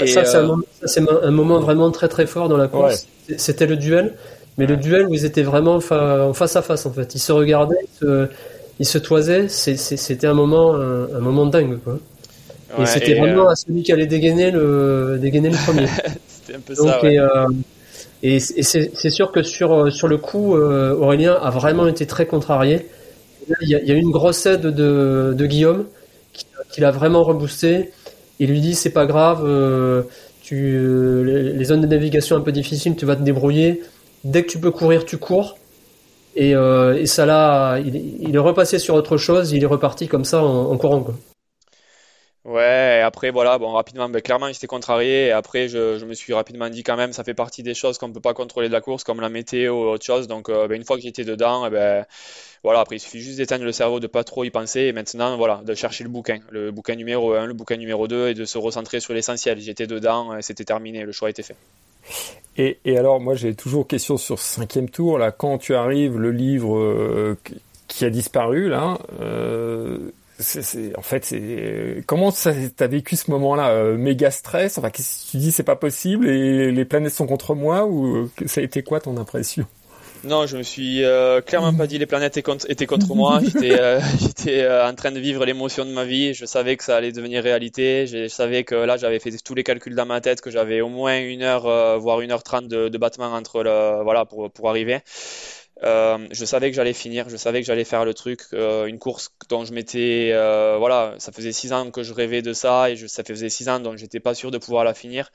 Et 0.00 0.06
ça, 0.06 0.20
euh... 0.20 0.56
c'est 0.84 1.00
un, 1.00 1.22
un, 1.22 1.30
moment 1.30 1.60
vraiment 1.60 1.90
très 1.90 2.08
très 2.08 2.26
fort 2.26 2.48
dans 2.48 2.56
la 2.56 2.68
course. 2.68 3.06
Ouais. 3.28 3.36
C'était 3.38 3.66
le 3.66 3.76
duel, 3.76 4.14
mais 4.58 4.66
le 4.66 4.76
duel 4.76 5.06
où 5.06 5.14
ils 5.14 5.24
étaient 5.24 5.42
vraiment 5.42 5.76
en 5.90 6.32
face 6.32 6.56
à 6.56 6.62
face 6.62 6.86
en 6.86 6.92
fait. 6.92 7.14
Ils 7.14 7.20
se 7.20 7.32
regardaient, 7.32 7.76
ils 7.82 7.98
se, 7.98 8.28
ils 8.80 8.86
se 8.86 8.98
toisaient. 8.98 9.48
C'était 9.48 10.26
un 10.26 10.34
moment, 10.34 10.74
un, 10.74 11.14
un, 11.14 11.20
moment 11.20 11.46
dingue 11.46 11.78
quoi. 11.84 11.98
Ouais, 12.76 12.84
et 12.84 12.86
c'était 12.86 13.14
vraiment 13.14 13.48
euh... 13.48 13.52
à 13.52 13.56
celui 13.56 13.82
qui 13.82 13.92
allait 13.92 14.06
dégainer 14.06 14.50
le, 14.50 15.18
dégainer 15.20 15.50
le 15.50 15.56
premier. 15.56 15.86
c'était 16.28 16.56
un 16.56 16.60
peu 16.60 16.74
Donc, 16.74 16.88
ça. 16.88 17.02
Ouais. 17.02 17.14
Et, 17.14 17.18
euh, 17.20 17.46
et, 18.22 18.36
et 18.36 18.62
c'est 18.62 19.10
sûr 19.10 19.32
que 19.32 19.42
sur, 19.42 19.92
sur 19.92 20.08
le 20.08 20.18
coup, 20.18 20.54
Aurélien 20.54 21.34
a 21.40 21.50
vraiment 21.50 21.86
été 21.86 22.06
très 22.06 22.26
contrarié. 22.26 22.86
Il 23.62 23.68
y 23.68 23.74
a, 23.74 23.80
il 23.80 23.88
y 23.88 23.90
a 23.90 23.94
eu 23.94 23.98
une 23.98 24.10
grosse 24.10 24.46
aide 24.46 24.62
de, 24.62 25.34
de 25.36 25.46
Guillaume 25.46 25.86
qui 26.72 26.80
l'a 26.80 26.90
vraiment 26.90 27.22
reboosté. 27.22 27.90
Il 28.38 28.50
lui 28.50 28.60
dit 28.60 28.74
c'est 28.74 28.92
pas 28.92 29.06
grave, 29.06 29.42
euh, 29.44 30.02
tu, 30.42 31.24
les, 31.24 31.64
zones 31.64 31.82
de 31.82 31.86
navigation 31.86 32.36
un 32.36 32.40
peu 32.40 32.52
difficiles, 32.52 32.96
tu 32.96 33.06
vas 33.06 33.16
te 33.16 33.22
débrouiller. 33.22 33.82
Dès 34.24 34.42
que 34.42 34.50
tu 34.50 34.58
peux 34.58 34.70
courir, 34.70 35.04
tu 35.04 35.18
cours. 35.18 35.58
Et, 36.36 36.50
et 36.52 37.06
ça 37.06 37.26
là, 37.26 37.78
il, 37.78 38.34
est 38.34 38.38
repassé 38.38 38.78
sur 38.78 38.94
autre 38.94 39.16
chose, 39.16 39.52
il 39.52 39.62
est 39.62 39.66
reparti 39.66 40.08
comme 40.08 40.24
ça 40.24 40.42
en, 40.42 40.76
courant. 40.78 41.02
Quoi. 41.02 41.14
Ouais, 42.44 43.02
après, 43.04 43.30
voilà, 43.30 43.58
bon, 43.58 43.72
rapidement, 43.72 44.08
ben, 44.08 44.22
clairement, 44.22 44.50
j'étais 44.50 44.66
contrarié. 44.66 45.30
Après, 45.30 45.68
je, 45.68 46.02
me 46.04 46.14
suis 46.14 46.32
rapidement 46.32 46.70
dit 46.70 46.82
quand 46.82 46.96
même, 46.96 47.12
ça 47.12 47.22
fait 47.22 47.34
partie 47.34 47.62
des 47.62 47.74
choses 47.74 47.98
qu'on 47.98 48.08
ne 48.08 48.14
peut 48.14 48.20
pas 48.20 48.32
contrôler 48.32 48.68
de 48.68 48.72
la 48.72 48.80
course, 48.80 49.04
comme 49.04 49.20
la 49.20 49.28
météo 49.28 49.74
ou 49.74 49.88
autre 49.90 50.04
chose. 50.04 50.26
Donc, 50.26 50.48
euh, 50.48 50.66
ben, 50.66 50.76
une 50.76 50.84
fois 50.84 50.96
que 50.96 51.02
j'étais 51.02 51.24
dedans, 51.24 51.66
eh 51.66 51.70
ben, 51.70 52.06
voilà, 52.62 52.80
après, 52.80 52.96
il 52.96 53.00
suffit 53.00 53.20
juste 53.20 53.38
d'éteindre 53.38 53.64
le 53.64 53.72
cerveau, 53.72 54.00
de 54.00 54.06
pas 54.06 54.24
trop 54.24 54.44
y 54.44 54.50
penser. 54.50 54.80
Et 54.80 54.92
maintenant, 54.92 55.36
voilà, 55.36 55.62
de 55.64 55.74
chercher 55.74 56.04
le 56.04 56.10
bouquin. 56.10 56.40
Le 56.50 56.70
bouquin 56.70 56.94
numéro 56.94 57.32
1, 57.32 57.46
le 57.46 57.54
bouquin 57.54 57.76
numéro 57.76 58.06
2, 58.06 58.28
et 58.28 58.34
de 58.34 58.44
se 58.44 58.58
recentrer 58.58 59.00
sur 59.00 59.14
l'essentiel. 59.14 59.58
J'étais 59.60 59.86
dedans, 59.86 60.40
c'était 60.42 60.64
terminé, 60.64 61.04
le 61.04 61.12
choix 61.12 61.30
était 61.30 61.42
fait. 61.42 61.56
Et, 62.56 62.78
alors, 62.98 63.20
moi, 63.20 63.34
j'ai 63.34 63.54
toujours 63.54 63.86
question 63.86 64.16
sur 64.16 64.38
ce 64.38 64.56
cinquième 64.56 64.90
tour. 64.90 65.18
Là, 65.18 65.30
quand 65.30 65.58
tu 65.58 65.74
arrives, 65.74 66.18
le 66.18 66.30
livre 66.30 66.76
euh, 66.76 67.38
qui 67.88 68.04
a 68.04 68.10
disparu, 68.10 68.68
là, 68.68 68.98
euh, 69.20 70.10
en 70.96 71.02
fait, 71.02 71.24
c'est 71.24 72.02
comment 72.06 72.32
t'as 72.32 72.86
vécu 72.86 73.16
ce 73.16 73.30
moment-là 73.30 73.70
euh, 73.70 73.96
Méga 73.96 74.30
stress? 74.30 74.78
Enfin, 74.78 74.90
tu 74.90 75.36
dis 75.36 75.52
C'est 75.52 75.62
pas 75.62 75.76
possible 75.76 76.28
et 76.28 76.70
les 76.70 76.84
planètes 76.84 77.12
sont 77.12 77.26
contre 77.26 77.54
moi 77.54 77.86
ou 77.86 78.30
ça 78.46 78.60
a 78.60 78.64
été 78.64 78.82
quoi 78.82 79.00
ton 79.00 79.16
impression? 79.16 79.66
Non, 80.24 80.46
je 80.46 80.56
me 80.56 80.62
suis 80.62 81.04
euh, 81.04 81.40
clairement 81.40 81.72
pas 81.74 81.86
dit 81.86 81.98
les 81.98 82.06
planètes 82.06 82.36
étaient 82.36 82.86
contre 82.86 83.14
moi. 83.14 83.40
J'étais, 83.44 84.00
j'étais 84.20 84.68
en 84.68 84.94
train 84.94 85.12
de 85.12 85.20
vivre 85.20 85.44
l'émotion 85.44 85.84
de 85.84 85.90
ma 85.90 86.04
vie. 86.04 86.34
Je 86.34 86.44
savais 86.44 86.76
que 86.76 86.84
ça 86.84 86.96
allait 86.96 87.12
devenir 87.12 87.42
réalité. 87.42 88.06
Je 88.06 88.28
savais 88.28 88.64
que 88.64 88.74
là, 88.74 88.96
j'avais 88.96 89.18
fait 89.18 89.30
tous 89.42 89.54
les 89.54 89.64
calculs 89.64 89.94
dans 89.94 90.06
ma 90.06 90.20
tête, 90.20 90.40
que 90.40 90.50
j'avais 90.50 90.80
au 90.80 90.88
moins 90.88 91.18
une 91.18 91.42
heure, 91.42 91.98
voire 91.98 92.20
une 92.20 92.32
heure 92.32 92.42
trente 92.42 92.68
de, 92.68 92.88
de 92.88 92.98
battement 92.98 93.32
entre 93.32 93.62
le, 93.62 94.02
voilà, 94.02 94.24
pour 94.24 94.50
pour 94.50 94.68
arriver. 94.68 95.00
Euh, 95.82 96.26
je 96.30 96.44
savais 96.44 96.70
que 96.70 96.76
j'allais 96.76 96.92
finir, 96.92 97.28
je 97.30 97.36
savais 97.38 97.60
que 97.60 97.66
j'allais 97.66 97.84
faire 97.84 98.04
le 98.04 98.12
truc, 98.12 98.42
euh, 98.52 98.84
une 98.84 98.98
course 98.98 99.30
dont 99.48 99.64
je 99.64 99.72
m'étais, 99.72 100.30
euh, 100.34 100.76
voilà, 100.78 101.14
ça 101.18 101.32
faisait 101.32 101.52
six 101.52 101.72
ans 101.72 101.90
que 101.90 102.02
je 102.02 102.12
rêvais 102.12 102.42
de 102.42 102.52
ça 102.52 102.90
et 102.90 102.96
je, 102.96 103.06
ça 103.06 103.24
faisait 103.24 103.48
six 103.48 103.66
ans 103.70 103.80
donc 103.80 103.96
j'étais 103.96 104.20
pas 104.20 104.34
sûr 104.34 104.50
de 104.50 104.58
pouvoir 104.58 104.84
la 104.84 104.92
finir. 104.92 105.30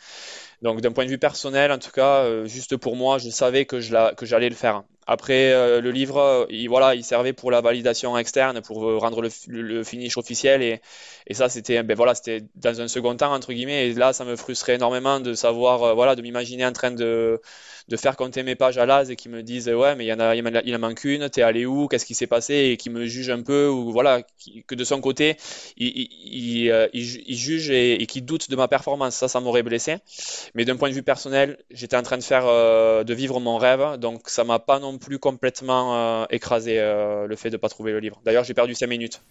Donc 0.62 0.82
d'un 0.82 0.92
point 0.92 1.06
de 1.06 1.10
vue 1.10 1.18
personnel, 1.18 1.72
en 1.72 1.80
tout 1.80 1.92
cas, 1.92 2.24
euh, 2.26 2.46
juste 2.46 2.78
pour 2.78 2.96
moi, 2.96 3.18
je 3.18 3.30
savais 3.30 3.66
que 3.66 3.80
je 3.80 3.94
la, 3.94 4.14
que 4.14 4.26
j'allais 4.26 4.50
le 4.50 4.56
faire. 4.56 4.84
Après, 5.08 5.52
euh, 5.52 5.82
le 5.82 5.92
livre, 5.92 6.48
il, 6.50 6.68
voilà, 6.68 6.96
il 6.96 7.04
servait 7.04 7.34
pour 7.34 7.52
la 7.52 7.62
validation 7.62 8.18
externe, 8.18 8.62
pour 8.62 8.78
rendre 9.00 9.22
le, 9.22 9.30
le 9.48 9.84
finish 9.84 10.18
officiel 10.18 10.62
et, 10.64 10.82
et 11.28 11.34
ça 11.34 11.50
c'était, 11.50 11.84
ben 11.84 11.96
voilà, 11.96 12.16
c'était 12.16 12.44
dans 12.56 12.82
un 12.82 12.88
second 12.88 13.16
temps 13.16 13.34
entre 13.34 13.54
guillemets. 13.54 13.90
Et 13.90 13.94
là, 13.94 14.14
ça 14.14 14.26
me 14.26 14.36
frustrait 14.36 14.76
énormément 14.76 15.20
de 15.20 15.34
savoir, 15.34 15.96
voilà, 15.96 16.16
de 16.16 16.22
m'imaginer 16.22 16.66
en 16.66 16.74
train 16.74 16.92
de 16.92 17.42
de 17.88 17.98
faire 17.98 18.16
compter 18.16 18.44
mes 18.44 18.56
pages 18.56 18.78
à 18.78 18.86
l'AS 18.86 19.10
et 19.10 19.16
qui 19.16 19.30
me 19.30 19.44
disent 19.44 19.70
ouais 19.70 19.96
mais 19.96 20.06
il 20.06 20.08
y 20.08 20.14
en 20.14 20.20
a 20.20 20.36
il 20.36 20.76
en 20.76 20.80
manque 20.80 21.04
une 21.04 21.30
t'es 21.30 21.42
allé 21.42 21.66
où 21.66 21.88
qu'est-ce 21.88 22.06
qui 22.06 22.16
s'est 22.16 22.28
passé 22.28 22.54
et 22.72 22.78
qui 22.78 22.90
me 22.90 23.06
juge 23.06 23.30
un 23.30 23.42
peu 23.42 23.68
ou 23.68 23.92
voilà 23.92 24.22
que 24.68 24.76
de 24.76 24.84
son 24.84 25.02
côté 25.02 25.38
il, 25.78 26.08
il, 26.26 26.72
euh, 26.72 26.88
juge 26.94 27.70
et, 27.70 28.02
et 28.02 28.06
qui 28.06 28.22
doute 28.22 28.50
de 28.50 28.56
ma 28.56 28.68
performance. 28.68 29.16
Ça 29.16 29.28
ça 29.28 29.40
m'aurait 29.40 29.64
blessé. 29.64 29.98
Mais 30.54 30.66
d'un 30.66 30.76
point 30.76 30.90
de 30.90 30.94
vue 30.94 31.04
personnel 31.04 31.58
j'étais 31.72 31.98
en 31.98 32.04
train 32.04 32.18
de 32.18 32.24
faire 32.24 32.46
euh, 32.46 33.04
de 33.04 33.14
vivre 33.14 33.40
mon 33.40 33.58
rêve. 33.58 33.98
Donc 33.98 34.30
ça 34.30 34.44
m'a 34.44 34.60
pas 34.60 34.80
non 34.80 34.98
plus 34.98 35.20
complètement 35.20 36.24
euh, 36.24 36.26
écrasé 36.30 36.76
le 36.76 37.36
fait 37.36 37.50
de 37.50 37.58
pas 37.58 37.70
trouver 37.70 37.92
le 37.92 38.00
livre. 38.00 38.22
D'ailleurs 38.26 38.44
j'ai 38.44 38.54
perdu 38.54 38.76
5 38.76 38.88
minutes 38.88 39.22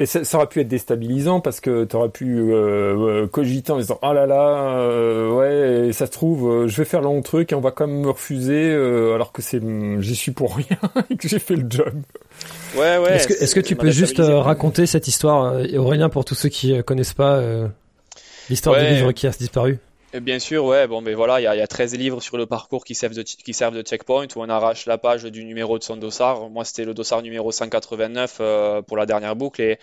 et 0.00 0.06
ça, 0.06 0.24
ça, 0.24 0.38
aurait 0.38 0.46
pu 0.46 0.60
être 0.60 0.68
déstabilisant 0.68 1.40
parce 1.40 1.60
que 1.60 1.84
tu 1.84 1.94
aurais 1.94 2.08
pu 2.08 2.52
euh, 2.52 3.26
cogiter 3.26 3.70
en 3.70 3.78
disant 3.78 3.98
oh 4.02 4.12
là 4.12 4.26
là 4.26 4.78
euh, 4.78 5.30
ouais 5.30 5.92
ça 5.92 6.06
se 6.06 6.10
trouve 6.10 6.48
euh, 6.48 6.68
je 6.68 6.76
vais 6.78 6.86
faire 6.86 7.00
le 7.00 7.06
long 7.06 7.20
truc 7.20 7.52
et 7.52 7.54
on 7.54 7.60
va 7.60 7.70
quand 7.70 7.86
même 7.86 8.00
me 8.00 8.10
refuser 8.10 8.70
euh, 8.70 9.14
alors 9.14 9.32
que 9.32 9.42
c'est 9.42 9.60
j'y 10.00 10.16
suis 10.16 10.32
pour 10.32 10.56
rien 10.56 10.78
et 11.10 11.16
que 11.16 11.28
j'ai 11.28 11.38
fait 11.38 11.56
le 11.56 11.66
job. 11.68 11.94
Ouais 12.76 12.96
ouais. 12.96 13.16
Est-ce 13.16 13.28
que, 13.28 13.34
est-ce 13.34 13.54
que 13.54 13.60
tu 13.60 13.76
peux 13.76 13.90
juste 13.90 14.20
euh, 14.20 14.40
raconter 14.40 14.86
cette 14.86 15.06
histoire 15.06 15.54
Aurélien 15.76 16.08
pour 16.08 16.24
tous 16.24 16.34
ceux 16.34 16.48
qui 16.48 16.82
connaissent 16.84 17.14
pas 17.14 17.42
l'histoire 18.48 18.76
ouais. 18.76 18.88
du 18.88 18.94
livre 18.94 19.12
qui 19.12 19.26
a 19.26 19.30
disparu? 19.30 19.78
Bien 20.12 20.40
sûr, 20.40 20.64
ouais. 20.64 20.88
Bon, 20.88 21.00
mais 21.00 21.14
voilà, 21.14 21.40
il 21.40 21.44
y 21.44 21.46
a, 21.46 21.54
y 21.54 21.60
a 21.60 21.68
13 21.68 21.94
livres 21.94 22.20
sur 22.20 22.36
le 22.36 22.44
parcours 22.44 22.84
qui 22.84 22.96
servent, 22.96 23.14
de, 23.14 23.22
qui 23.22 23.54
servent 23.54 23.76
de 23.76 23.82
checkpoint 23.82 24.26
où 24.34 24.40
on 24.40 24.48
arrache 24.48 24.86
la 24.86 24.98
page 24.98 25.22
du 25.22 25.44
numéro 25.44 25.78
de 25.78 25.84
son 25.84 25.96
dossard. 25.96 26.50
Moi, 26.50 26.64
c'était 26.64 26.84
le 26.84 26.94
dossard 26.94 27.22
numéro 27.22 27.52
189 27.52 28.38
euh, 28.40 28.82
pour 28.82 28.96
la 28.96 29.06
dernière 29.06 29.36
boucle. 29.36 29.62
Et, 29.62 29.78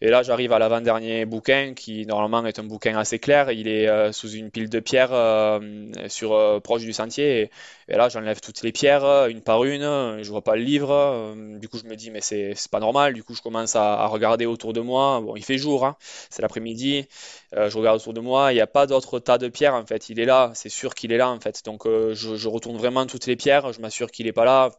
et 0.00 0.08
là, 0.08 0.22
j'arrive 0.22 0.52
à 0.52 0.60
l'avant-dernier 0.60 1.24
bouquin 1.24 1.74
qui, 1.74 2.06
normalement, 2.06 2.46
est 2.46 2.60
un 2.60 2.62
bouquin 2.62 2.96
assez 2.96 3.18
clair. 3.18 3.50
Il 3.50 3.66
est 3.66 3.88
euh, 3.88 4.12
sous 4.12 4.30
une 4.30 4.52
pile 4.52 4.68
de 4.68 4.78
pierres 4.78 5.12
euh, 5.12 5.58
sur 6.06 6.60
proche 6.62 6.82
du 6.82 6.92
sentier. 6.92 7.50
Et, 7.88 7.96
là, 7.96 8.08
j'enlève 8.08 8.40
toutes 8.40 8.62
les 8.62 8.70
pierres, 8.70 9.26
une 9.26 9.40
par 9.40 9.64
une. 9.64 10.22
Je 10.22 10.30
vois 10.30 10.42
pas 10.42 10.54
le 10.54 10.62
livre. 10.62 11.34
Du 11.58 11.68
coup, 11.68 11.78
je 11.78 11.88
me 11.88 11.96
dis, 11.96 12.12
mais 12.12 12.20
c'est 12.20 12.54
pas 12.70 12.78
normal. 12.78 13.14
Du 13.14 13.24
coup, 13.24 13.34
je 13.34 13.42
commence 13.42 13.74
à, 13.74 13.94
à, 13.94 14.06
regarder 14.06 14.46
autour 14.46 14.72
de 14.74 14.80
moi. 14.80 15.20
Bon, 15.20 15.34
il 15.34 15.44
fait 15.44 15.58
jour, 15.58 15.84
hein. 15.84 15.96
c'est 16.30 16.40
l'après-midi. 16.40 17.08
je 17.52 17.76
regarde 17.76 17.96
autour 18.00 18.14
de 18.14 18.20
moi. 18.20 18.52
Il 18.52 18.54
n'y 18.54 18.60
a 18.60 18.68
pas 18.68 18.86
d'autres 18.86 19.18
tas 19.18 19.38
de 19.38 19.48
pierres 19.48 19.71
en 19.72 19.86
fait. 19.86 20.08
Il 20.10 20.20
est 20.20 20.24
là, 20.24 20.52
c'est 20.54 20.68
sûr 20.68 20.94
qu'il 20.94 21.12
est 21.12 21.16
là 21.16 21.28
en 21.30 21.40
fait. 21.40 21.64
Donc 21.64 21.86
euh, 21.86 22.14
je, 22.14 22.48
retourne 22.48 22.76
vraiment 22.76 23.06
toutes 23.06 23.26
les 23.26 23.36
pierres, 23.36 23.72
je 23.72 23.80
m'assure 23.80 24.10
qu'il 24.10 24.26
est 24.26 24.32
pas 24.32 24.44
là. 24.44 24.70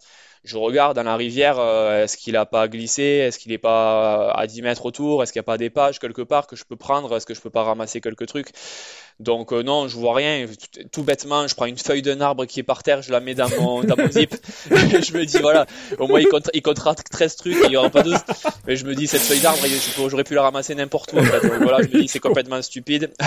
Je 0.43 0.57
regarde 0.57 0.95
dans 0.97 1.03
la 1.03 1.15
rivière, 1.15 1.57
euh, 1.57 2.03
est-ce 2.03 2.17
qu'il 2.17 2.35
a 2.35 2.45
pas 2.45 2.67
glissé, 2.67 3.03
est-ce 3.03 3.39
qu'il 3.39 3.53
est 3.53 3.57
pas 3.57 4.31
à 4.31 4.45
10 4.45 4.61
mètres 4.61 4.85
autour, 4.85 5.23
est-ce 5.23 5.31
qu'il 5.31 5.39
n'y 5.39 5.43
a 5.43 5.45
pas 5.45 5.57
des 5.57 5.69
pages 5.69 5.99
quelque 5.99 6.21
part 6.21 6.47
que 6.47 6.57
je 6.57 6.65
peux 6.65 6.75
prendre, 6.75 7.15
est-ce 7.15 7.25
que 7.25 7.33
je 7.33 7.39
peux 7.39 7.49
pas 7.49 7.63
ramasser 7.63 8.01
quelques 8.01 8.27
trucs. 8.27 8.49
Donc 9.19 9.53
euh, 9.53 9.63
non, 9.63 9.87
je 9.87 9.95
vois 9.95 10.15
rien. 10.15 10.45
Tout, 10.91 11.03
bêtement, 11.03 11.47
je 11.47 11.55
prends 11.55 11.65
une 11.65 11.77
feuille 11.77 12.01
d'un 12.01 12.19
arbre 12.21 12.45
qui 12.45 12.59
est 12.59 12.63
par 12.63 12.83
terre, 12.83 13.01
je 13.01 13.11
la 13.11 13.19
mets 13.19 13.35
dans 13.35 13.49
mon, 13.59 13.83
dans 13.83 13.95
mon 13.95 14.09
zip. 14.09 14.35
je 14.69 15.17
me 15.17 15.25
dis 15.25 15.37
voilà, 15.37 15.65
au 15.99 16.07
moins 16.07 16.19
il, 16.19 16.27
compte, 16.27 16.49
il 16.53 16.61
comptera 16.61 16.95
13 16.95 17.35
trucs, 17.35 17.57
il 17.65 17.71
y 17.71 17.77
aura 17.77 17.89
pas 17.89 18.03
de. 18.03 18.13
Mais 18.67 18.75
je 18.75 18.85
me 18.85 18.95
dis 18.95 19.07
cette 19.07 19.21
feuille 19.21 19.39
d'arbre, 19.39 19.59
j'aurais 20.09 20.23
pu 20.23 20.33
la 20.33 20.43
ramasser 20.43 20.75
n'importe 20.75 21.13
où. 21.13 21.17
Donc 21.17 21.61
voilà, 21.61 21.81
je 21.81 21.95
me 21.95 22.01
dis 22.01 22.07
c'est 22.07 22.19
complètement 22.19 22.61
stupide. 22.61 23.11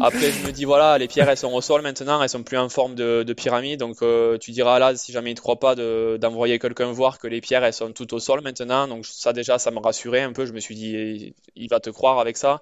Après, 0.00 0.30
je 0.30 0.46
me 0.46 0.52
dis 0.52 0.64
voilà, 0.64 0.98
les 0.98 1.08
pierres 1.08 1.28
elles 1.28 1.36
sont 1.36 1.52
au 1.52 1.60
sol 1.60 1.82
maintenant, 1.82 2.22
elles 2.22 2.28
sont 2.28 2.42
plus 2.42 2.56
en 2.56 2.68
forme 2.68 2.94
de, 2.94 3.24
de 3.26 3.32
pyramide. 3.32 3.80
Donc 3.80 4.02
euh, 4.02 4.38
tu 4.38 4.50
diras 4.52 4.78
là, 4.78 4.94
si 4.94 5.12
jamais 5.12 5.30
il 5.30 5.34
ne 5.34 5.40
croit 5.40 5.58
pas, 5.58 5.74
d'envoyer 5.74 6.58
quelqu'un 6.58 6.92
voir 6.92 7.18
que 7.18 7.26
les 7.26 7.40
pierres 7.40 7.64
elles 7.64 7.72
sont 7.72 7.92
toutes 7.92 8.12
au 8.12 8.18
sol 8.18 8.40
maintenant. 8.42 8.86
Donc 8.86 9.06
ça 9.06 9.32
déjà, 9.32 9.58
ça 9.58 9.70
me 9.70 9.78
rassurait 9.78 10.22
un 10.22 10.32
peu. 10.32 10.46
Je 10.46 10.52
me 10.52 10.60
suis 10.60 10.74
dit 10.74 11.34
il 11.56 11.68
va 11.68 11.80
te 11.80 11.90
croire 11.90 12.18
avec 12.20 12.36
ça. 12.36 12.60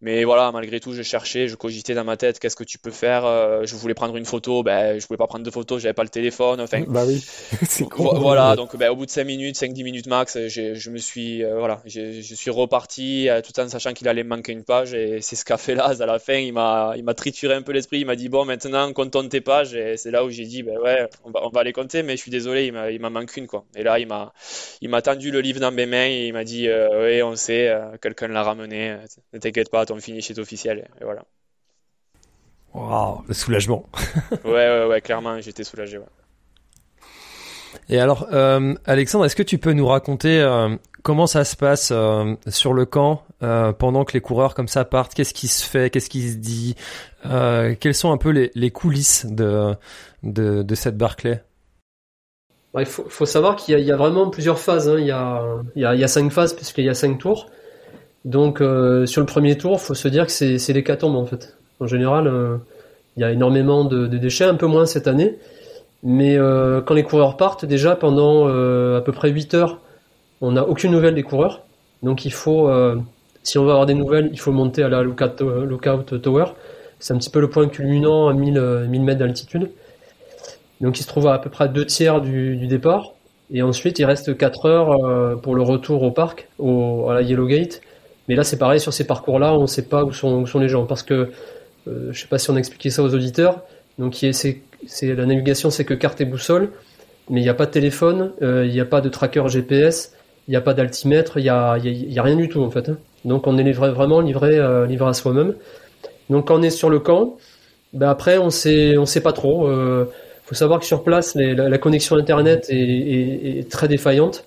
Mais 0.00 0.22
voilà, 0.22 0.52
malgré 0.52 0.78
tout, 0.78 0.92
je 0.92 1.02
cherchais, 1.02 1.48
je 1.48 1.56
cogitais 1.56 1.94
dans 1.94 2.04
ma 2.04 2.16
tête, 2.16 2.38
qu'est-ce 2.38 2.54
que 2.54 2.62
tu 2.62 2.78
peux 2.78 2.92
faire 2.92 3.26
euh, 3.26 3.64
Je 3.64 3.74
voulais 3.74 3.94
prendre 3.94 4.16
une 4.16 4.24
photo, 4.24 4.62
ben 4.62 4.96
je 4.98 5.04
pouvais 5.04 5.16
pas 5.16 5.26
prendre 5.26 5.44
de 5.44 5.50
photo, 5.50 5.80
j'avais 5.80 5.92
pas 5.92 6.04
le 6.04 6.08
téléphone. 6.08 6.60
Enfin, 6.60 6.84
bah 6.86 7.02
oui. 7.04 7.24
c'est 7.68 7.88
con. 7.88 8.16
Voilà, 8.16 8.54
donc 8.54 8.76
ben, 8.76 8.90
au 8.90 8.96
bout 8.96 9.06
de 9.06 9.10
5 9.10 9.24
minutes, 9.24 9.56
5-10 9.56 9.82
minutes 9.82 10.06
max, 10.06 10.38
je 10.46 10.90
me 10.90 10.98
suis 10.98 11.42
euh, 11.42 11.58
voilà, 11.58 11.82
je 11.84 12.20
suis 12.22 12.50
reparti 12.50 13.28
euh, 13.28 13.40
tout 13.42 13.58
en 13.58 13.68
sachant 13.68 13.92
qu'il 13.92 14.06
allait 14.06 14.22
me 14.22 14.28
manquer 14.28 14.52
une 14.52 14.62
page 14.62 14.94
et 14.94 15.20
c'est 15.20 15.34
ce 15.34 15.44
qu'a 15.44 15.56
fait 15.56 15.74
Laz 15.74 16.00
à 16.00 16.06
la 16.06 16.20
fin. 16.20 16.34
Il 16.34 16.52
m'a 16.52 16.92
il 16.96 17.02
m'a 17.02 17.14
trituré 17.14 17.54
un 17.54 17.62
peu 17.62 17.72
l'esprit. 17.72 17.98
Il 17.98 18.06
m'a 18.06 18.14
dit 18.14 18.28
bon 18.28 18.44
maintenant 18.44 18.92
comptons 18.92 19.28
tes 19.28 19.40
pages 19.40 19.74
et 19.74 19.96
c'est 19.96 20.12
là 20.12 20.24
où 20.24 20.30
j'ai 20.30 20.44
dit 20.44 20.62
ben 20.62 20.78
ouais, 20.78 21.08
on 21.24 21.30
va 21.32 21.40
on 21.44 21.50
va 21.50 21.64
les 21.64 21.72
compter, 21.72 22.04
mais 22.04 22.16
je 22.16 22.22
suis 22.22 22.30
désolé, 22.30 22.66
il 22.66 22.72
m'a 22.72 22.92
il 22.92 23.00
m'a 23.00 23.10
manqué 23.10 23.40
une 23.40 23.48
quoi. 23.48 23.64
Et 23.74 23.82
là 23.82 23.98
il 23.98 24.06
m'a 24.06 24.32
il 24.80 24.90
m'a 24.90 25.02
tendu 25.02 25.32
le 25.32 25.40
livre 25.40 25.58
dans 25.58 25.72
mes 25.72 25.86
mains 25.86 26.06
et 26.06 26.26
il 26.28 26.32
m'a 26.32 26.44
dit 26.44 26.68
oui 26.68 27.20
on 27.20 27.34
sait, 27.34 27.74
quelqu'un 28.00 28.28
l'a 28.28 28.44
ramené, 28.44 28.96
ne 29.32 29.38
t'inquiète 29.40 29.70
pas 29.70 29.87
ton 29.88 29.98
finish 29.98 30.30
est 30.30 30.38
officiel. 30.38 30.88
Et 31.00 31.04
voilà. 31.04 31.24
Waouh, 32.74 33.22
le 33.26 33.34
soulagement. 33.34 33.86
ouais, 34.44 34.50
ouais, 34.50 34.86
ouais, 34.86 35.00
clairement, 35.00 35.40
j'étais 35.40 35.64
soulagé. 35.64 35.98
Ouais. 35.98 36.04
Et 37.88 37.98
alors, 37.98 38.28
euh, 38.32 38.74
Alexandre, 38.84 39.24
est-ce 39.24 39.36
que 39.36 39.42
tu 39.42 39.58
peux 39.58 39.72
nous 39.72 39.86
raconter 39.86 40.40
euh, 40.40 40.76
comment 41.02 41.26
ça 41.26 41.44
se 41.44 41.56
passe 41.56 41.90
euh, 41.90 42.34
sur 42.48 42.74
le 42.74 42.84
camp 42.84 43.22
euh, 43.42 43.72
pendant 43.72 44.04
que 44.04 44.12
les 44.12 44.20
coureurs 44.20 44.54
comme 44.54 44.68
ça 44.68 44.84
partent? 44.84 45.14
Qu'est-ce 45.14 45.34
qui 45.34 45.48
se 45.48 45.64
fait? 45.64 45.90
Qu'est-ce 45.90 46.10
qui 46.10 46.30
se 46.30 46.36
dit? 46.36 46.76
Euh, 47.26 47.74
Quelles 47.78 47.94
sont 47.94 48.12
un 48.12 48.18
peu 48.18 48.30
les, 48.30 48.50
les 48.54 48.70
coulisses 48.70 49.26
de, 49.26 49.74
de, 50.22 50.62
de 50.62 50.74
cette 50.74 50.96
Barclay? 50.96 51.42
Il 52.78 52.86
faut, 52.86 53.08
faut, 53.08 53.26
savoir 53.26 53.56
qu'il 53.56 53.78
y, 53.78 53.82
y, 53.82 53.90
a 53.90 53.96
vraiment 53.96 54.28
plusieurs 54.28 54.58
phases. 54.58 54.88
Hein. 54.88 54.96
Il, 54.98 55.06
y 55.06 55.10
a, 55.10 55.42
il, 55.74 55.82
y 55.82 55.84
a, 55.84 55.94
il 55.94 56.00
y 56.00 56.04
a 56.04 56.08
cinq 56.08 56.30
phases 56.30 56.54
puisqu'il 56.54 56.84
y 56.84 56.90
a 56.90 56.94
cinq 56.94 57.18
tours. 57.18 57.48
Donc 58.24 58.60
euh, 58.60 59.06
sur 59.06 59.20
le 59.20 59.26
premier 59.26 59.56
tour, 59.56 59.80
faut 59.80 59.94
se 59.94 60.08
dire 60.08 60.26
que 60.26 60.32
c'est 60.32 60.72
l'hécatombe 60.72 61.16
en 61.16 61.26
fait. 61.26 61.56
En 61.80 61.86
général, 61.86 62.26
euh, 62.26 62.56
il 63.16 63.20
y 63.20 63.24
a 63.24 63.30
énormément 63.30 63.84
de, 63.84 64.06
de, 64.06 64.18
déchets, 64.18 64.44
un 64.44 64.54
peu 64.54 64.66
moins 64.66 64.86
cette 64.86 65.06
année. 65.06 65.36
Mais 66.02 66.36
euh, 66.36 66.80
quand 66.80 66.94
les 66.94 67.02
coureurs 67.02 67.36
partent, 67.36 67.64
déjà 67.64 67.96
pendant 67.96 68.46
à 68.46 69.00
peu 69.00 69.12
près 69.12 69.30
8 69.30 69.54
heures, 69.54 69.80
on 70.40 70.52
n'a 70.52 70.66
aucune 70.66 70.92
nouvelle 70.92 71.14
des 71.14 71.22
coureurs. 71.22 71.62
Donc 72.02 72.24
il 72.24 72.32
faut, 72.32 72.70
si 73.42 73.58
on 73.58 73.64
veut 73.64 73.70
avoir 73.70 73.86
des 73.86 73.94
nouvelles, 73.94 74.30
il 74.32 74.38
faut 74.38 74.52
monter 74.52 74.82
à 74.82 74.88
la 74.88 75.02
lookout, 75.02 76.20
tower. 76.22 76.44
C'est 77.00 77.14
un 77.14 77.18
petit 77.18 77.30
peu 77.30 77.40
le 77.40 77.50
point 77.50 77.68
culminant 77.68 78.28
à 78.28 78.34
1000, 78.34 78.86
1000 78.88 79.02
mètres 79.02 79.18
d'altitude. 79.18 79.70
Donc 80.80 81.00
il 81.00 81.02
se 81.02 81.08
trouve 81.08 81.26
à, 81.26 81.34
à 81.34 81.38
peu 81.38 81.50
près 81.50 81.68
deux 81.68 81.86
tiers 81.86 82.20
du, 82.20 82.56
du 82.56 82.68
départ. 82.68 83.14
Et 83.50 83.62
ensuite, 83.62 83.98
il 83.98 84.04
reste 84.04 84.36
4 84.36 84.66
heures 84.66 85.40
pour 85.40 85.56
le 85.56 85.62
retour 85.62 86.02
au 86.02 86.12
parc, 86.12 86.48
au, 86.58 87.08
à 87.08 87.14
la 87.14 87.22
Yellow 87.22 87.46
Gate. 87.46 87.80
Mais 88.28 88.34
là, 88.34 88.44
c'est 88.44 88.58
pareil, 88.58 88.80
sur 88.80 88.92
ces 88.92 89.06
parcours-là, 89.06 89.54
on 89.54 89.62
ne 89.62 89.66
sait 89.66 89.82
pas 89.82 90.04
où 90.04 90.12
sont, 90.12 90.42
où 90.42 90.46
sont, 90.46 90.58
les 90.58 90.68
gens. 90.68 90.84
Parce 90.84 91.02
que 91.02 91.30
euh, 91.88 92.12
je 92.12 92.20
sais 92.20 92.28
pas 92.28 92.38
si 92.38 92.50
on 92.50 92.56
a 92.56 92.58
expliqué 92.58 92.90
ça 92.90 93.02
aux 93.02 93.14
auditeurs. 93.14 93.62
Donc 93.98 94.14
c'est 94.14 94.62
la 95.02 95.26
navigation, 95.26 95.70
c'est 95.70 95.84
que 95.84 95.94
carte 95.94 96.20
et 96.20 96.24
boussole, 96.24 96.70
mais 97.30 97.40
il 97.40 97.42
n'y 97.42 97.48
a 97.48 97.54
pas 97.54 97.66
de 97.66 97.72
téléphone, 97.72 98.32
il 98.40 98.70
n'y 98.70 98.78
a 98.78 98.84
pas 98.84 99.00
de 99.00 99.08
tracker 99.08 99.42
GPS, 99.48 100.12
il 100.46 100.52
n'y 100.52 100.56
a 100.56 100.60
pas 100.60 100.72
d'altimètre, 100.72 101.38
il 101.38 101.42
n'y 101.42 101.48
a, 101.48 101.72
a, 101.72 102.22
rien 102.22 102.36
du 102.36 102.48
tout 102.48 102.62
en 102.62 102.70
fait. 102.70 102.88
Hein. 102.88 102.98
Donc 103.24 103.48
on 103.48 103.58
est 103.58 103.64
livré, 103.64 103.90
vraiment 103.90 104.20
livré, 104.20 104.60
livré 104.86 105.08
à 105.08 105.14
soi-même. 105.14 105.54
Donc 106.30 106.48
quand 106.48 106.58
on 106.58 106.62
est 106.62 106.70
sur 106.70 106.90
le 106.90 107.00
camp, 107.00 107.36
ben 107.92 108.08
après 108.08 108.38
on 108.38 108.50
sait 108.50 108.96
on 108.98 109.06
sait 109.06 109.20
pas 109.20 109.32
trop. 109.32 109.66
Euh, 109.66 110.10
faut 110.44 110.54
savoir 110.54 110.80
que 110.80 110.86
sur 110.86 111.02
place 111.02 111.34
la, 111.34 111.78
connexion 111.78 112.16
internet 112.16 112.66
est, 112.70 113.70
très 113.70 113.88
défaillante. 113.88 114.44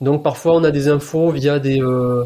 Donc 0.00 0.22
parfois 0.22 0.54
on 0.56 0.64
a 0.64 0.70
des 0.70 0.88
infos 0.88 1.30
via 1.30 1.58
des 1.58 1.80
euh, 1.82 2.24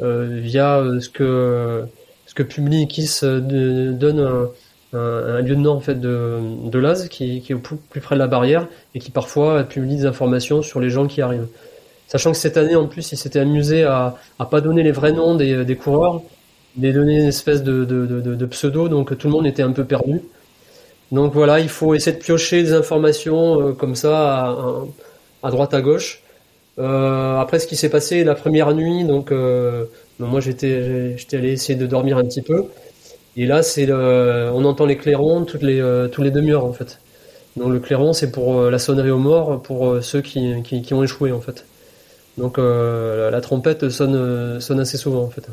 euh, 0.00 0.38
via 0.40 0.78
euh, 0.78 1.00
ce 1.00 1.08
que 1.08 1.84
ce 2.26 2.34
que 2.34 2.42
Publicis 2.42 3.20
donne 3.22 4.20
un, 4.20 4.98
un, 4.98 5.40
lieutenant 5.40 5.74
en 5.74 5.80
fait 5.80 6.00
de, 6.00 6.38
de 6.68 6.78
l'AS 6.78 7.08
qui, 7.08 7.40
qui, 7.40 7.52
est 7.52 7.54
au 7.54 7.58
plus, 7.58 8.00
près 8.00 8.14
de 8.14 8.20
la 8.20 8.26
barrière 8.26 8.68
et 8.94 8.98
qui 9.00 9.10
parfois 9.10 9.64
publie 9.64 9.96
des 9.96 10.06
informations 10.06 10.62
sur 10.62 10.80
les 10.80 10.90
gens 10.90 11.06
qui 11.06 11.20
arrivent. 11.22 11.48
Sachant 12.08 12.30
que 12.32 12.36
cette 12.36 12.56
année 12.56 12.76
en 12.76 12.86
plus 12.86 13.10
il 13.12 13.16
s'était 13.16 13.40
amusé 13.40 13.84
à, 13.84 14.16
à 14.38 14.46
pas 14.46 14.60
donner 14.60 14.82
les 14.82 14.92
vrais 14.92 15.12
noms 15.12 15.34
des, 15.34 15.64
des 15.64 15.76
coureurs, 15.76 16.22
mais 16.76 16.92
donner 16.92 17.18
une 17.20 17.28
espèce 17.28 17.62
de, 17.62 17.84
de, 17.84 18.06
de, 18.06 18.34
de, 18.34 18.46
pseudo, 18.46 18.88
donc 18.88 19.16
tout 19.18 19.26
le 19.28 19.32
monde 19.32 19.46
était 19.46 19.62
un 19.62 19.72
peu 19.72 19.84
perdu. 19.84 20.20
Donc 21.12 21.32
voilà, 21.32 21.60
il 21.60 21.68
faut 21.68 21.94
essayer 21.94 22.16
de 22.16 22.22
piocher 22.22 22.62
des 22.62 22.72
informations 22.72 23.74
comme 23.74 23.94
ça 23.94 24.44
à, 24.46 24.84
à, 25.42 25.50
droite 25.50 25.74
à 25.74 25.80
gauche. 25.80 26.22
Euh, 26.78 27.38
après, 27.38 27.58
ce 27.58 27.66
qui 27.66 27.76
s'est 27.76 27.88
passé 27.88 28.22
la 28.24 28.34
première 28.34 28.74
nuit, 28.74 29.04
donc 29.04 29.32
euh, 29.32 29.86
moi 30.18 30.40
j'étais 30.40 31.16
j'étais 31.16 31.38
allé 31.38 31.52
essayer 31.52 31.78
de 31.78 31.86
dormir 31.86 32.18
un 32.18 32.24
petit 32.24 32.42
peu. 32.42 32.64
Et 33.36 33.46
là, 33.46 33.62
c'est 33.62 33.90
on 33.92 34.64
entend 34.64 34.86
les 34.86 34.96
clairons 34.96 35.44
toutes 35.44 35.62
les 35.62 35.80
euh, 35.80 36.08
tous 36.08 36.22
les 36.22 36.30
demi-heures 36.30 36.64
en 36.64 36.72
fait. 36.72 36.98
Donc 37.56 37.70
le 37.72 37.80
clairon, 37.80 38.12
c'est 38.12 38.30
pour 38.30 38.62
la 38.70 38.78
sonnerie 38.78 39.10
aux 39.10 39.18
morts 39.18 39.62
pour 39.62 40.02
ceux 40.02 40.20
qui, 40.20 40.62
qui, 40.62 40.82
qui, 40.82 40.92
ont 40.92 41.02
échoué 41.02 41.32
en 41.32 41.40
fait. 41.40 41.64
Donc 42.36 42.58
la, 42.58 43.40
trompette 43.40 43.88
sonne 43.88 44.60
sonne 44.60 44.80
assez 44.80 44.98
souvent 44.98 45.22
en 45.22 45.30
fait. 45.30 45.46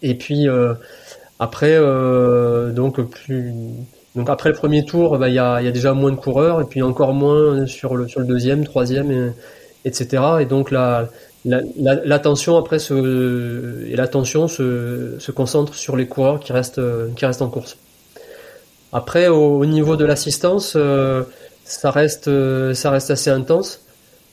Et 0.00 0.14
puis 0.14 0.46
après, 1.38 1.78
donc 2.72 3.02
plus 3.10 3.52
donc 4.14 4.30
après 4.30 4.48
le 4.48 4.54
premier 4.54 4.86
tour, 4.86 5.18
bah, 5.18 5.28
il 5.28 5.34
y, 5.34 5.38
a, 5.38 5.60
y, 5.60 5.68
a, 5.68 5.70
déjà 5.70 5.92
moins 5.92 6.10
de 6.10 6.16
coureurs 6.16 6.62
et 6.62 6.64
puis 6.64 6.80
encore 6.80 7.12
moins 7.12 7.66
sur 7.66 7.96
le 7.96 8.08
sur 8.08 8.20
le 8.20 8.26
deuxième, 8.26 8.64
troisième. 8.64 9.12
Et, 9.12 9.32
etc. 9.86 10.22
Et 10.40 10.44
donc 10.44 10.70
la, 10.70 11.08
l'attention 11.44 12.56
après 12.56 12.78
se, 12.78 13.86
et 13.88 13.96
l'attention 13.96 14.48
se, 14.48 15.16
se 15.18 15.32
concentre 15.32 15.74
sur 15.74 15.96
les 15.96 16.06
coureurs 16.06 16.40
qui 16.40 16.52
restent, 16.52 16.80
qui 17.16 17.24
restent 17.24 17.42
en 17.42 17.48
course. 17.48 17.78
Après, 18.92 19.28
au, 19.28 19.64
niveau 19.66 19.96
de 19.96 20.04
l'assistance, 20.04 20.74
euh, 20.76 21.24
ça 21.64 21.90
reste, 21.90 22.30
ça 22.74 22.90
reste 22.90 23.10
assez 23.10 23.30
intense. 23.30 23.82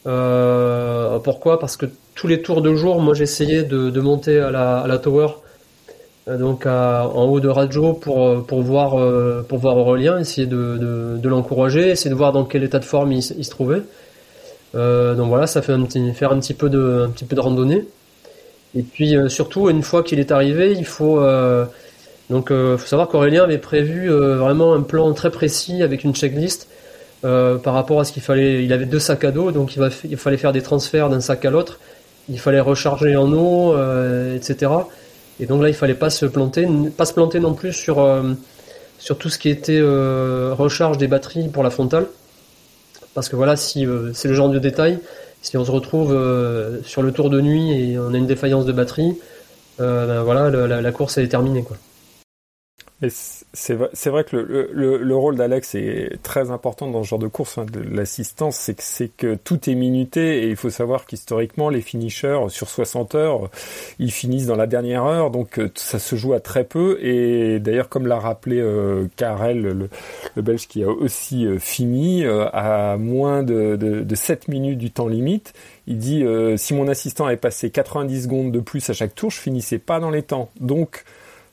Euh, 0.05 1.19
pourquoi? 1.19 1.59
Parce 1.59 1.75
que 1.75 1.85
tous 2.15 2.27
les 2.27 2.41
tours 2.41 2.61
de 2.61 2.73
jour, 2.75 3.01
moi 3.01 3.13
j'essayais 3.13 3.63
de, 3.63 3.99
monter 3.99 4.39
à 4.39 4.51
la, 4.51 4.79
à 4.79 4.87
la 4.87 4.97
tower, 4.99 5.27
euh, 6.27 6.37
donc 6.37 6.65
en 6.65 7.25
haut 7.25 7.39
de 7.39 7.47
radio 7.47 7.93
pour, 7.93 8.45
pour 8.45 8.61
voir 8.61 8.91
pour 9.47 9.57
voir 9.57 9.97
essayer 10.19 10.47
de, 10.47 11.17
de, 11.17 11.29
l'encourager, 11.29 11.89
essayer 11.89 12.11
de 12.11 12.15
voir 12.15 12.31
dans 12.31 12.45
quel 12.45 12.63
état 12.63 12.79
de 12.79 12.85
forme 12.85 13.11
il 13.11 13.21
se 13.21 13.49
trouvait. 13.49 13.81
Euh, 14.75 15.15
donc 15.15 15.29
voilà, 15.29 15.47
ça 15.47 15.61
fait 15.61 15.73
un 15.73 15.83
petit, 15.83 16.13
faire 16.13 16.31
un 16.31 16.39
petit 16.39 16.53
peu 16.53 16.69
de, 16.69 17.05
un 17.07 17.09
petit 17.09 17.25
peu 17.25 17.35
de 17.35 17.41
randonnée. 17.41 17.85
Et 18.75 18.81
puis 18.83 19.15
euh, 19.15 19.29
surtout, 19.29 19.69
une 19.69 19.83
fois 19.83 20.03
qu'il 20.03 20.19
est 20.19 20.31
arrivé, 20.31 20.71
il 20.71 20.85
faut 20.85 21.19
euh, 21.19 21.65
donc 22.29 22.49
faut 22.49 22.87
savoir 22.87 23.09
qu'Aurélien 23.09 23.43
avait 23.43 23.59
prévu 23.59 24.09
vraiment 24.09 24.73
un 24.73 24.81
plan 24.81 25.13
très 25.13 25.29
précis 25.29 25.83
avec 25.83 26.03
une 26.03 26.15
checklist 26.15 26.67
par 27.21 27.73
rapport 27.73 27.99
à 27.99 28.05
ce 28.05 28.11
qu'il 28.11 28.23
fallait. 28.23 28.63
Il 28.63 28.73
avait 28.73 28.85
deux 28.85 28.99
sacs 28.99 29.23
à 29.25 29.31
dos, 29.31 29.51
donc 29.51 29.75
il, 29.75 29.89
il 30.09 30.17
fallait 30.17 30.37
faire 30.37 30.53
des 30.53 30.61
transferts 30.61 31.09
d'un 31.09 31.21
sac 31.21 31.45
à 31.45 31.51
l'autre. 31.51 31.79
Il 32.29 32.39
fallait 32.39 32.61
recharger 32.61 33.15
en 33.17 33.31
eau, 33.33 33.75
etc. 34.35 34.71
Et 35.39 35.45
donc 35.45 35.61
là, 35.61 35.67
il 35.67 35.75
fallait 35.75 35.93
pas 35.93 36.09
se 36.09 36.25
planter, 36.25 36.67
pas 36.97 37.05
se 37.05 37.13
planter 37.13 37.39
non 37.39 37.53
plus 37.53 37.73
sur 37.73 38.03
sur 38.97 39.17
tout 39.17 39.29
ce 39.29 39.37
qui 39.37 39.49
était 39.49 39.81
recharge 39.81 40.97
des 40.97 41.07
batteries 41.07 41.49
pour 41.49 41.61
la 41.61 41.69
frontale. 41.69 42.07
Parce 43.13 43.29
que 43.29 43.35
voilà, 43.35 43.55
si 43.55 43.85
euh, 43.85 44.11
c'est 44.13 44.27
le 44.27 44.33
genre 44.33 44.49
de 44.49 44.59
détail, 44.59 44.99
si 45.41 45.57
on 45.57 45.65
se 45.65 45.71
retrouve 45.71 46.13
euh, 46.13 46.81
sur 46.83 47.01
le 47.01 47.11
tour 47.11 47.29
de 47.29 47.41
nuit 47.41 47.71
et 47.71 47.99
on 47.99 48.13
a 48.13 48.17
une 48.17 48.27
défaillance 48.27 48.65
de 48.65 48.71
batterie, 48.71 49.17
euh, 49.79 50.07
ben 50.07 50.23
voilà, 50.23 50.49
la, 50.81 50.91
course 50.91 51.17
est 51.17 51.27
terminée 51.27 51.63
quoi 51.63 51.77
c'est 53.53 54.09
vrai 54.09 54.23
que 54.23 54.35
le, 54.35 54.69
le, 54.73 54.97
le 54.97 55.15
rôle 55.15 55.35
d'Alex 55.35 55.75
est 55.75 56.21
très 56.23 56.49
important 56.49 56.87
dans 56.89 57.03
ce 57.03 57.09
genre 57.09 57.19
de 57.19 57.27
course, 57.27 57.59
hein, 57.59 57.65
de 57.71 57.81
l'assistance, 57.81 58.57
c'est 58.57 58.75
que, 58.75 59.13
que 59.15 59.35
tout 59.35 59.69
est 59.69 59.75
minuté 59.75 60.43
et 60.43 60.49
il 60.49 60.55
faut 60.55 60.71
savoir 60.71 61.05
qu'historiquement 61.05 61.69
les 61.69 61.81
finishers 61.81 62.45
sur 62.49 62.67
60 62.67 63.13
heures, 63.13 63.51
ils 63.99 64.11
finissent 64.11 64.47
dans 64.47 64.55
la 64.55 64.65
dernière 64.65 65.03
heure, 65.05 65.29
donc 65.29 65.59
euh, 65.59 65.69
ça 65.75 65.99
se 65.99 66.15
joue 66.15 66.33
à 66.33 66.39
très 66.39 66.63
peu 66.63 66.97
et 67.03 67.59
d'ailleurs 67.59 67.89
comme 67.89 68.07
l'a 68.07 68.19
rappelé 68.19 68.59
euh, 68.59 69.07
Karel, 69.17 69.61
le, 70.35 70.41
Belge 70.41 70.67
qui 70.67 70.83
a 70.83 70.89
aussi 70.89 71.45
euh, 71.45 71.59
fini 71.59 72.25
euh, 72.25 72.47
à 72.53 72.97
moins 72.97 73.43
de, 73.43 73.75
de, 73.75 74.01
de, 74.01 74.15
7 74.15 74.47
minutes 74.47 74.79
du 74.79 74.89
temps 74.89 75.07
limite, 75.07 75.53
il 75.85 75.97
dit 75.97 76.23
si 76.57 76.73
mon 76.73 76.87
assistant 76.87 77.25
avait 77.25 77.37
passé 77.37 77.69
90 77.69 78.23
secondes 78.23 78.51
de 78.51 78.59
plus 78.59 78.89
à 78.89 78.93
chaque 78.93 79.13
tour, 79.13 79.29
je 79.29 79.37
finissais 79.37 79.79
pas 79.79 79.99
dans 79.99 80.09
les 80.09 80.23
temps. 80.23 80.49
Donc 80.59 81.03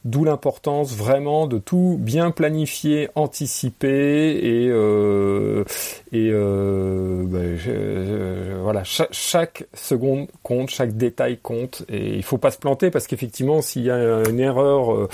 D'où 0.06 0.24
l'importance 0.24 0.96
vraiment 0.96 1.46
de 1.46 1.58
tout 1.58 1.98
bien 2.00 2.30
planifier, 2.30 3.10
anticiper 3.16 4.30
et 4.42 4.70
euh, 4.70 5.62
et 6.10 6.30
euh, 6.32 7.22
ben, 7.26 7.58
voilà 8.62 8.82
chaque, 8.82 9.66
seconde 9.74 10.28
compte, 10.42 10.70
chaque 10.70 10.96
détail 10.96 11.36
compte 11.36 11.82
et 11.90 12.16
il 12.16 12.22
faut 12.22 12.38
pas 12.38 12.50
se 12.50 12.56
planter 12.56 12.90
parce 12.90 13.06
qu'effectivement 13.06 13.60
s'il 13.60 13.82
y 13.82 13.90
a 13.90 14.22
une 14.26 14.40
erreur 14.40 15.06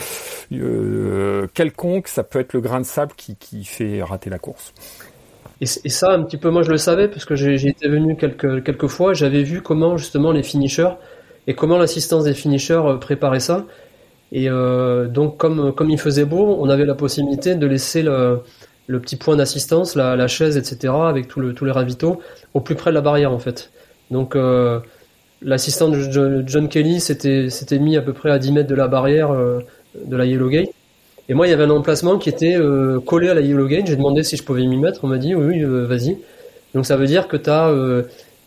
euh, 0.52 1.48
quelconque, 1.52 2.06
ça 2.06 2.22
peut 2.22 2.38
être 2.38 2.52
le 2.52 2.60
grain 2.60 2.80
de 2.80 2.86
sable 2.86 3.12
qui, 3.16 3.34
qui 3.34 3.64
fait 3.64 4.04
rater 4.04 4.30
la 4.30 4.38
course. 4.38 4.72
Et, 5.60 5.66
ça, 5.66 6.12
un 6.12 6.22
petit 6.22 6.36
peu, 6.36 6.50
moi 6.50 6.62
je 6.62 6.70
le 6.70 6.76
savais 6.76 7.08
parce 7.08 7.24
que 7.24 7.34
j'ai 7.34 7.54
été 7.54 7.88
venu 7.88 8.14
quelques, 8.14 8.62
quelques 8.62 8.86
fois, 8.86 9.14
j'avais 9.14 9.42
vu 9.42 9.62
comment 9.62 9.96
justement 9.96 10.30
les 10.30 10.44
finishers 10.44 10.90
et 11.48 11.54
comment 11.54 11.76
l'assistance 11.76 12.22
des 12.22 12.34
finishers 12.34 12.98
préparait 13.00 13.40
ça. 13.40 13.64
Et 14.32 14.48
euh, 14.50 15.06
donc, 15.06 15.36
comme, 15.38 15.72
comme 15.72 15.90
il 15.90 15.98
faisait 15.98 16.24
beau, 16.24 16.56
on 16.60 16.68
avait 16.68 16.84
la 16.84 16.94
possibilité 16.94 17.54
de 17.54 17.66
laisser 17.66 18.02
le, 18.02 18.40
le 18.86 19.00
petit 19.00 19.16
point 19.16 19.36
d'assistance, 19.36 19.94
la, 19.94 20.16
la, 20.16 20.28
chaise, 20.28 20.56
etc., 20.56 20.92
avec 21.06 21.28
tout 21.28 21.40
le, 21.40 21.54
tous 21.54 21.64
les 21.64 21.72
ravitaux, 21.72 22.20
au 22.54 22.60
plus 22.60 22.74
près 22.74 22.90
de 22.90 22.94
la 22.96 23.00
barrière, 23.00 23.32
en 23.32 23.38
fait. 23.38 23.70
Donc, 24.10 24.36
euh, 24.36 24.80
l'assistant 25.42 25.88
de 25.88 26.44
John, 26.46 26.68
Kelly 26.68 27.00
s'était 27.00 27.78
mis 27.78 27.96
à 27.96 28.02
peu 28.02 28.12
près 28.12 28.30
à 28.30 28.38
10 28.38 28.52
mètres 28.52 28.68
de 28.68 28.74
la 28.74 28.88
barrière 28.88 29.30
euh, 29.30 29.60
de 30.04 30.16
la 30.16 30.24
Yellow 30.24 30.48
Gate. 30.48 30.70
Et 31.28 31.34
moi, 31.34 31.46
il 31.46 31.50
y 31.50 31.52
avait 31.52 31.64
un 31.64 31.70
emplacement 31.70 32.18
qui 32.18 32.28
était 32.28 32.56
euh, 32.56 33.00
collé 33.00 33.28
à 33.28 33.34
la 33.34 33.40
Yellow 33.40 33.66
Gate. 33.66 33.86
J'ai 33.86 33.96
demandé 33.96 34.22
si 34.22 34.36
je 34.36 34.44
pouvais 34.44 34.64
m'y 34.64 34.76
mettre. 34.76 35.00
On 35.04 35.08
m'a 35.08 35.18
dit 35.18 35.34
oui, 35.34 35.56
oui 35.56 35.62
euh, 35.62 35.86
vas-y. 35.86 36.18
Donc, 36.74 36.86
ça 36.86 36.96
veut 36.96 37.06
dire 37.06 37.26
que 37.26 37.36
tu 37.36 37.50
as, 37.50 37.72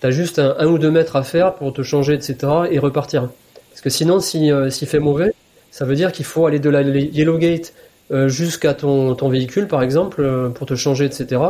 as, 0.04 0.12
juste 0.12 0.40
un, 0.40 0.56
un, 0.60 0.68
ou 0.68 0.78
deux 0.78 0.92
mètres 0.92 1.16
à 1.16 1.24
faire 1.24 1.56
pour 1.56 1.74
te 1.74 1.82
changer, 1.82 2.14
etc., 2.14 2.38
et 2.70 2.80
repartir. 2.80 3.30
Parce 3.72 3.82
que 3.82 3.90
sinon, 3.90 4.20
s'il 4.20 4.72
si, 4.72 4.86
fait 4.86 5.00
mauvais, 5.00 5.34
ça 5.72 5.86
veut 5.86 5.96
dire 5.96 6.12
qu'il 6.12 6.26
faut 6.26 6.46
aller 6.46 6.60
de 6.60 6.70
la 6.70 6.82
Yellow 6.82 7.38
Gate 7.38 7.74
euh, 8.12 8.28
jusqu'à 8.28 8.74
ton, 8.74 9.14
ton, 9.14 9.30
véhicule, 9.30 9.68
par 9.68 9.84
exemple, 9.84 10.22
euh, 10.22 10.50
pour 10.50 10.66
te 10.66 10.74
changer, 10.76 11.06
etc. 11.06 11.42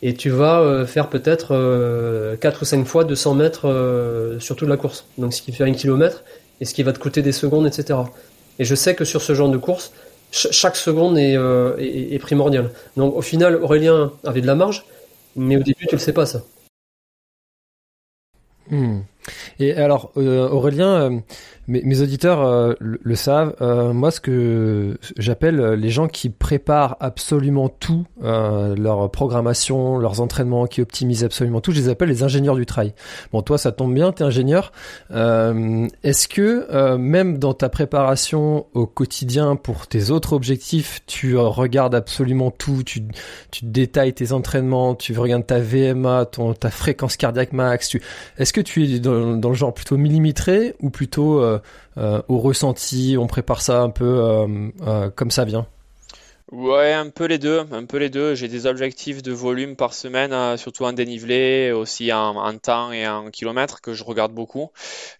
Et 0.00 0.14
tu 0.14 0.30
vas 0.30 0.60
euh, 0.60 0.86
faire 0.86 1.08
peut-être 1.10 2.36
4 2.40 2.62
ou 2.62 2.64
5 2.64 2.84
fois 2.86 3.04
200 3.04 3.34
mètres 3.34 4.36
sur 4.40 4.56
toute 4.56 4.68
la 4.68 4.76
course. 4.76 5.06
Donc 5.18 5.34
ce 5.34 5.42
qui 5.42 5.52
fait 5.52 5.64
un 5.64 5.72
kilomètre 5.72 6.24
et 6.60 6.64
ce 6.64 6.74
qui 6.74 6.82
va 6.82 6.92
te 6.92 6.98
coûter 6.98 7.22
des 7.22 7.32
secondes, 7.32 7.66
etc. 7.66 7.98
Et 8.58 8.64
je 8.64 8.74
sais 8.74 8.94
que 8.94 9.04
sur 9.04 9.20
ce 9.20 9.34
genre 9.34 9.50
de 9.50 9.58
course, 9.58 9.92
chaque 10.30 10.76
seconde 10.76 11.18
est, 11.18 11.34
est, 11.34 12.18
primordiale. 12.18 12.70
Donc 12.96 13.14
au 13.14 13.22
final, 13.22 13.56
Aurélien 13.56 14.12
avait 14.24 14.40
de 14.40 14.46
la 14.46 14.54
marge, 14.54 14.86
mais 15.36 15.56
au 15.56 15.62
début, 15.62 15.86
tu 15.86 15.94
le 15.94 16.00
sais 16.00 16.14
pas 16.14 16.24
ça. 16.24 16.42
Hmm. 18.70 19.00
Et 19.60 19.74
alors, 19.74 20.10
Aurélien, 20.16 21.22
euh, 21.68 21.80
mes, 21.84 22.00
auditeurs 22.00 22.42
euh, 22.42 22.74
le, 22.80 23.14
savent, 23.14 23.54
moi 23.92 24.10
ce 24.10 24.20
que 24.20 24.98
j'appelle 25.16 25.60
les 25.74 25.90
gens 25.90 26.08
qui 26.08 26.30
préparent 26.30 26.96
absolument 27.00 27.68
tout, 27.68 28.04
leur 28.20 29.10
programmation, 29.10 29.98
leurs 29.98 30.20
entraînements, 30.20 30.66
qui 30.66 30.80
optimisent 30.80 31.24
absolument 31.24 31.60
tout, 31.60 31.72
je 31.72 31.80
les 31.80 31.88
appelle 31.88 32.08
les 32.08 32.22
ingénieurs 32.22 32.56
du 32.56 32.66
trail. 32.66 32.94
Bon, 33.32 33.42
toi 33.42 33.58
ça 33.58 33.72
tombe 33.72 33.94
bien, 33.94 34.12
tu 34.12 34.22
es 34.22 34.26
ingénieur. 34.26 34.72
Est-ce 35.10 36.28
que 36.28 36.96
même 36.96 37.38
dans 37.38 37.54
ta 37.54 37.68
préparation 37.68 38.66
au 38.74 38.86
quotidien 38.86 39.56
pour 39.56 39.86
tes 39.86 40.10
autres 40.10 40.32
objectifs, 40.32 41.00
tu 41.06 41.36
regardes 41.36 41.94
absolument 41.94 42.50
tout, 42.50 42.82
tu, 42.84 43.02
tu 43.50 43.64
détailles 43.64 44.14
tes 44.14 44.32
entraînements, 44.32 44.94
tu 44.94 45.16
regardes 45.18 45.46
ta 45.46 45.60
VMA, 45.60 46.26
ta 46.58 46.70
fréquence 46.70 47.16
cardiaque 47.16 47.52
max, 47.52 47.96
est-ce 48.38 48.52
que 48.52 48.60
tu 48.60 48.84
es 48.84 48.98
dans, 48.98 49.36
dans, 49.36 49.50
le 49.50 49.54
genre 49.54 49.74
plutôt 49.74 49.96
millimétré 49.96 50.74
ou 50.80 50.90
plutôt 50.90 51.40
au 51.96 52.38
ressenti 52.38 53.16
On 53.18 53.26
prépare 53.26 53.62
ça 53.62 53.80
un 53.82 53.90
peu 53.90 54.46
comme 55.14 55.30
ça 55.30 55.44
vient 55.44 55.66
Ouais, 56.52 56.92
un 56.92 57.08
peu 57.08 57.24
les 57.24 57.38
deux, 57.38 57.60
un 57.72 57.86
peu 57.86 57.96
les 57.96 58.10
deux. 58.10 58.34
J'ai 58.34 58.46
des 58.46 58.66
objectifs 58.66 59.22
de 59.22 59.32
volume 59.32 59.74
par 59.74 59.94
semaine, 59.94 60.34
euh, 60.34 60.58
surtout 60.58 60.84
en 60.84 60.92
dénivelé, 60.92 61.72
aussi 61.72 62.12
en, 62.12 62.58
temps 62.58 62.92
et 62.92 63.08
en 63.08 63.30
kilomètres 63.30 63.80
que 63.80 63.94
je 63.94 64.04
regarde 64.04 64.34
beaucoup. 64.34 64.70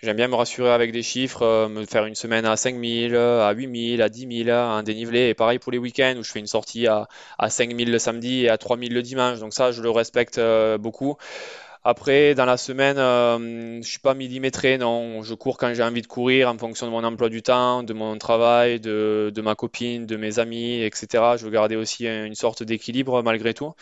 J'aime 0.02 0.16
bien 0.16 0.28
me 0.28 0.34
rassurer 0.34 0.70
avec 0.70 0.92
des 0.92 1.02
chiffres, 1.02 1.40
euh, 1.40 1.68
me 1.70 1.86
faire 1.86 2.04
une 2.04 2.14
semaine 2.14 2.44
à 2.44 2.58
5000, 2.58 3.16
à 3.16 3.50
8000, 3.52 4.02
à 4.02 4.10
10 4.10 4.44
000 4.44 4.50
en 4.54 4.82
dénivelé. 4.82 5.30
Et 5.30 5.34
pareil 5.34 5.58
pour 5.58 5.72
les 5.72 5.78
week-ends 5.78 6.16
où 6.18 6.22
je 6.22 6.30
fais 6.30 6.40
une 6.40 6.46
sortie 6.46 6.86
à, 6.86 7.08
à 7.38 7.48
5000 7.48 7.90
le 7.90 7.98
samedi 7.98 8.42
et 8.42 8.50
à 8.50 8.58
3000 8.58 8.92
le 8.92 9.00
dimanche. 9.00 9.38
Donc 9.38 9.54
ça, 9.54 9.72
je 9.72 9.80
le 9.80 9.88
respecte 9.88 10.36
euh, 10.36 10.76
beaucoup. 10.76 11.16
Après, 11.84 12.36
dans 12.36 12.44
la 12.44 12.56
semaine, 12.56 12.96
euh, 12.96 13.82
je 13.82 13.88
suis 13.88 13.98
pas 13.98 14.14
millimétré, 14.14 14.78
non. 14.78 15.24
Je 15.24 15.34
cours 15.34 15.58
quand 15.58 15.74
j'ai 15.74 15.82
envie 15.82 16.00
de 16.00 16.06
courir 16.06 16.48
en 16.48 16.56
fonction 16.56 16.86
de 16.86 16.92
mon 16.92 17.02
emploi 17.02 17.28
du 17.28 17.42
temps, 17.42 17.82
de 17.82 17.92
mon 17.92 18.16
travail, 18.18 18.78
de, 18.78 19.32
ma 19.42 19.56
copine, 19.56 20.06
de 20.06 20.16
mes 20.16 20.38
amis, 20.38 20.80
etc. 20.80 21.08
Je 21.36 21.44
veux 21.44 21.50
garder 21.50 21.74
aussi 21.74 22.06
une 22.06 22.36
sorte 22.36 22.62
d'équilibre 22.62 23.20
malgré 23.24 23.52
tout. 23.52 23.72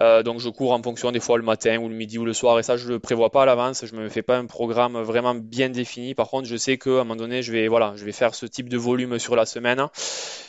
Euh, 0.00 0.24
donc 0.24 0.40
je 0.40 0.48
cours 0.48 0.72
en 0.72 0.82
fonction 0.82 1.12
des 1.12 1.20
fois 1.20 1.38
le 1.38 1.44
matin 1.44 1.78
ou 1.78 1.88
le 1.88 1.94
midi 1.94 2.18
ou 2.18 2.24
le 2.24 2.32
soir 2.32 2.58
et 2.58 2.62
ça 2.62 2.76
je 2.76 2.88
le 2.88 2.98
prévois 2.98 3.30
pas 3.30 3.42
à 3.44 3.46
l'avance. 3.46 3.86
Je 3.86 3.94
me 3.94 4.08
fais 4.08 4.22
pas 4.22 4.36
un 4.36 4.46
programme 4.46 5.00
vraiment 5.00 5.36
bien 5.36 5.68
défini. 5.68 6.14
Par 6.14 6.28
contre, 6.28 6.48
je 6.48 6.56
sais 6.56 6.76
qu'à 6.76 6.90
un 6.90 7.04
moment 7.04 7.14
donné, 7.14 7.42
je 7.42 7.52
vais 7.52 7.68
voilà, 7.68 7.92
je 7.94 8.04
vais 8.04 8.12
faire 8.12 8.34
ce 8.34 8.46
type 8.46 8.68
de 8.68 8.76
volume 8.76 9.20
sur 9.20 9.36
la 9.36 9.46
semaine. 9.46 9.86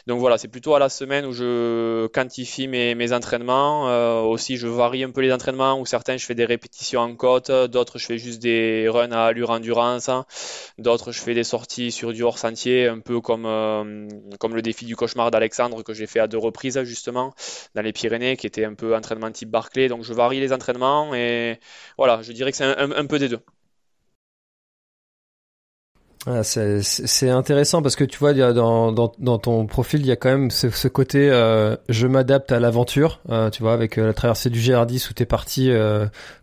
Donc 0.07 0.19
voilà, 0.19 0.39
c'est 0.39 0.47
plutôt 0.47 0.73
à 0.73 0.79
la 0.79 0.89
semaine 0.89 1.27
où 1.27 1.33
je 1.33 2.07
quantifie 2.07 2.67
mes, 2.67 2.95
mes 2.95 3.13
entraînements. 3.13 3.89
Euh, 3.89 4.21
aussi, 4.21 4.57
je 4.57 4.67
varie 4.67 5.03
un 5.03 5.11
peu 5.11 5.21
les 5.21 5.31
entraînements 5.31 5.79
où 5.79 5.85
certains 5.85 6.17
je 6.17 6.25
fais 6.25 6.33
des 6.33 6.45
répétitions 6.45 6.78
en 6.97 7.15
côte, 7.15 7.51
d'autres 7.51 7.97
je 7.97 8.05
fais 8.05 8.17
juste 8.17 8.41
des 8.41 8.87
runs 8.89 9.11
à 9.11 9.25
allure 9.25 9.49
endurance, 9.49 10.09
d'autres 10.77 11.11
je 11.11 11.19
fais 11.19 11.33
des 11.33 11.43
sorties 11.43 11.91
sur 11.91 12.13
du 12.13 12.23
hors 12.23 12.37
sentier, 12.37 12.87
un 12.87 12.99
peu 12.99 13.21
comme, 13.21 13.45
euh, 13.45 14.07
comme 14.39 14.55
le 14.55 14.61
défi 14.61 14.85
du 14.85 14.95
cauchemar 14.95 15.31
d'Alexandre 15.31 15.83
que 15.83 15.93
j'ai 15.93 16.07
fait 16.07 16.19
à 16.19 16.27
deux 16.27 16.37
reprises 16.37 16.81
justement 16.83 17.33
dans 17.75 17.81
les 17.81 17.93
Pyrénées, 17.93 18.37
qui 18.37 18.47
était 18.47 18.65
un 18.65 18.73
peu 18.73 18.95
entraînement 18.95 19.31
type 19.31 19.49
Barclay. 19.49 19.87
Donc 19.87 20.03
je 20.03 20.13
varie 20.13 20.39
les 20.39 20.53
entraînements 20.53 21.13
et 21.13 21.59
voilà, 21.97 22.21
je 22.21 22.31
dirais 22.31 22.51
que 22.51 22.57
c'est 22.57 22.65
un 22.65 23.05
peu 23.05 23.19
des 23.19 23.29
deux. 23.29 23.41
Ah, 26.27 26.43
c'est 26.43 27.29
intéressant 27.29 27.81
parce 27.81 27.95
que 27.95 28.03
tu 28.03 28.19
vois, 28.19 28.33
dans, 28.33 28.91
dans, 28.91 29.13
dans, 29.19 29.37
ton 29.37 29.65
profil, 29.67 30.01
il 30.01 30.05
y 30.05 30.11
a 30.11 30.17
quand 30.17 30.29
même 30.29 30.51
ce, 30.51 30.69
ce 30.69 30.89
côté 30.89 31.29
euh, 31.31 31.77
je 31.87 32.07
m'adapte 32.07 32.51
à 32.51 32.59
l'aventure, 32.59 33.21
euh, 33.29 33.49
tu 33.49 33.63
vois, 33.63 33.71
avec 33.71 33.97
euh, 33.97 34.05
la 34.07 34.13
traversée 34.13 34.49
du 34.49 34.59
GR10 34.59 35.09
où 35.09 35.13
t'es 35.13 35.25
parti 35.25 35.71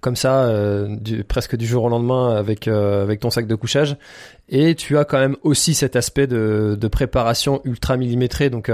comme 0.01 0.17
ça, 0.17 0.51
du, 0.89 1.25
presque 1.25 1.57
du 1.57 1.67
jour 1.67 1.85
au 1.85 1.89
lendemain 1.91 2.35
avec, 2.37 2.69
avec 2.69 3.21
ton 3.21 3.29
sac 3.29 3.47
de 3.47 3.55
couchage. 3.55 3.97
Et 4.49 4.75
tu 4.77 4.97
as 4.97 5.05
quand 5.05 5.19
même 5.19 5.37
aussi 5.43 5.75
cet 5.75 5.95
aspect 5.95 6.27
de, 6.27 6.77
de 6.81 6.89
préparation 6.89 7.61
ultra 7.65 7.99
millimétrée. 7.99 8.49
Donc 8.49 8.71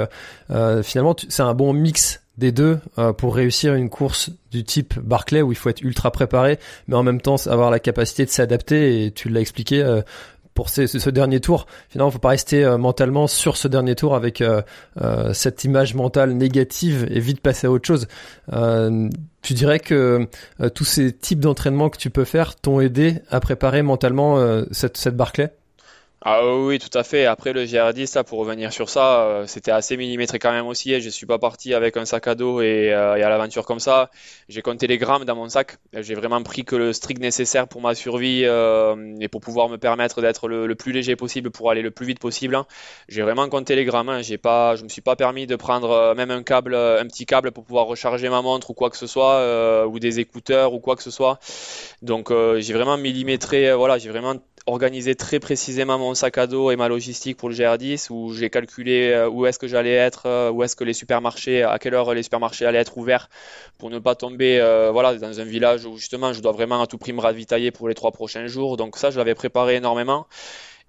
finalement, 0.82 1.16
c'est 1.28 1.42
un 1.42 1.54
bon 1.54 1.72
mix 1.72 2.20
des 2.38 2.52
deux 2.52 2.78
pour 3.18 3.34
réussir 3.34 3.74
une 3.74 3.90
course 3.90 4.30
du 4.52 4.64
type 4.64 4.98
Barclay 5.00 5.42
où 5.42 5.50
il 5.52 5.56
faut 5.56 5.68
être 5.68 5.82
ultra 5.82 6.10
préparé, 6.12 6.58
mais 6.86 6.94
en 6.94 7.02
même 7.02 7.20
temps 7.20 7.36
avoir 7.46 7.70
la 7.70 7.80
capacité 7.80 8.24
de 8.24 8.30
s'adapter. 8.30 9.04
Et 9.04 9.10
tu 9.10 9.28
l'as 9.28 9.40
expliqué, 9.40 9.82
pour 10.54 10.68
ce, 10.68 11.10
dernier 11.10 11.40
tour. 11.40 11.66
Finalement, 11.88 12.10
faut 12.10 12.18
pas 12.18 12.30
rester 12.30 12.64
euh, 12.64 12.78
mentalement 12.78 13.26
sur 13.26 13.56
ce 13.56 13.68
dernier 13.68 13.94
tour 13.94 14.14
avec 14.14 14.40
euh, 14.40 14.62
euh, 15.00 15.32
cette 15.32 15.64
image 15.64 15.94
mentale 15.94 16.32
négative 16.32 17.06
et 17.10 17.20
vite 17.20 17.40
passer 17.40 17.66
à 17.66 17.70
autre 17.70 17.86
chose. 17.86 18.06
tu 19.42 19.54
dirais 19.54 19.80
que 19.80 20.28
tous 20.74 20.84
ces 20.84 21.12
types 21.12 21.40
d'entraînement 21.40 21.88
que 21.88 21.98
tu 21.98 22.10
peux 22.10 22.24
faire 22.24 22.54
t'ont 22.54 22.80
aidé 22.80 23.20
à 23.28 23.40
préparer 23.40 23.82
mentalement 23.82 24.38
cette, 24.70 24.96
cette 24.96 25.16
Barclay 25.16 25.52
ah 26.24 26.46
oui, 26.54 26.78
tout 26.78 26.96
à 26.96 27.02
fait. 27.02 27.26
Après 27.26 27.52
le 27.52 27.64
GR10, 27.64 28.06
ça, 28.06 28.22
pour 28.22 28.38
revenir 28.38 28.72
sur 28.72 28.88
ça, 28.88 29.22
euh, 29.24 29.46
c'était 29.48 29.72
assez 29.72 29.96
millimétré 29.96 30.38
quand 30.38 30.52
même 30.52 30.68
aussi. 30.68 31.00
Je 31.00 31.08
suis 31.08 31.26
pas 31.26 31.40
parti 31.40 31.74
avec 31.74 31.96
un 31.96 32.04
sac 32.04 32.28
à 32.28 32.36
dos 32.36 32.60
et, 32.60 32.92
euh, 32.92 33.16
et 33.16 33.24
à 33.24 33.28
l'aventure 33.28 33.66
comme 33.66 33.80
ça. 33.80 34.08
J'ai 34.48 34.62
compté 34.62 34.86
les 34.86 34.98
grammes 34.98 35.24
dans 35.24 35.34
mon 35.34 35.48
sac. 35.48 35.78
J'ai 35.92 36.14
vraiment 36.14 36.40
pris 36.44 36.64
que 36.64 36.76
le 36.76 36.92
strict 36.92 37.20
nécessaire 37.20 37.66
pour 37.66 37.80
ma 37.80 37.96
survie 37.96 38.42
euh, 38.44 39.16
et 39.18 39.26
pour 39.26 39.40
pouvoir 39.40 39.68
me 39.68 39.78
permettre 39.78 40.22
d'être 40.22 40.46
le, 40.46 40.72
plus 40.76 40.92
léger 40.92 41.16
possible 41.16 41.50
pour 41.50 41.72
aller 41.72 41.82
le 41.82 41.90
plus 41.90 42.06
vite 42.06 42.20
possible. 42.20 42.56
J'ai 43.08 43.22
vraiment 43.22 43.48
compté 43.48 43.74
les 43.74 43.84
grammes. 43.84 44.08
Hein. 44.08 44.22
J'ai 44.22 44.38
pas, 44.38 44.76
je 44.76 44.84
me 44.84 44.88
suis 44.88 45.02
pas 45.02 45.16
permis 45.16 45.48
de 45.48 45.56
prendre 45.56 46.14
même 46.14 46.30
un 46.30 46.44
câble, 46.44 46.76
un 46.76 47.06
petit 47.08 47.26
câble 47.26 47.50
pour 47.50 47.64
pouvoir 47.64 47.86
recharger 47.86 48.28
ma 48.28 48.42
montre 48.42 48.70
ou 48.70 48.74
quoi 48.74 48.90
que 48.90 48.96
ce 48.96 49.08
soit, 49.08 49.88
ou 49.88 49.98
des 49.98 50.20
écouteurs 50.20 50.72
ou 50.72 50.78
quoi 50.78 50.94
que 50.94 51.02
ce 51.02 51.10
soit. 51.10 51.40
Donc 52.00 52.30
j'ai 52.30 52.72
vraiment 52.74 52.96
millimétré. 52.96 53.74
voilà, 53.74 53.98
j'ai 53.98 54.08
vraiment 54.08 54.36
organisé 54.66 55.14
très 55.14 55.40
précisément 55.40 55.98
mon 55.98 56.14
sac 56.14 56.38
à 56.38 56.46
dos 56.46 56.70
et 56.70 56.76
ma 56.76 56.88
logistique 56.88 57.36
pour 57.36 57.48
le 57.48 57.54
GR10 57.54 58.08
où 58.10 58.32
j'ai 58.32 58.50
calculé 58.50 59.10
euh, 59.10 59.28
où 59.28 59.46
est-ce 59.46 59.58
que 59.58 59.66
j'allais 59.66 59.94
être, 59.94 60.26
euh, 60.26 60.50
où 60.50 60.62
est-ce 60.62 60.76
que 60.76 60.84
les 60.84 60.92
supermarchés, 60.92 61.62
à 61.62 61.78
quelle 61.78 61.94
heure 61.94 62.14
les 62.14 62.22
supermarchés 62.22 62.64
allaient 62.64 62.78
être 62.78 62.96
ouverts 62.96 63.28
pour 63.78 63.90
ne 63.90 63.98
pas 63.98 64.14
tomber 64.14 64.60
euh, 64.60 64.90
voilà, 64.92 65.14
dans 65.14 65.40
un 65.40 65.44
village 65.44 65.84
où 65.84 65.96
justement 65.96 66.32
je 66.32 66.40
dois 66.40 66.52
vraiment 66.52 66.80
à 66.80 66.86
tout 66.86 66.98
prix 66.98 67.12
me 67.12 67.20
ravitailler 67.20 67.70
pour 67.70 67.88
les 67.88 67.94
trois 67.94 68.12
prochains 68.12 68.46
jours. 68.46 68.76
Donc 68.76 68.96
ça, 68.96 69.10
je 69.10 69.18
l'avais 69.18 69.34
préparé 69.34 69.76
énormément. 69.76 70.26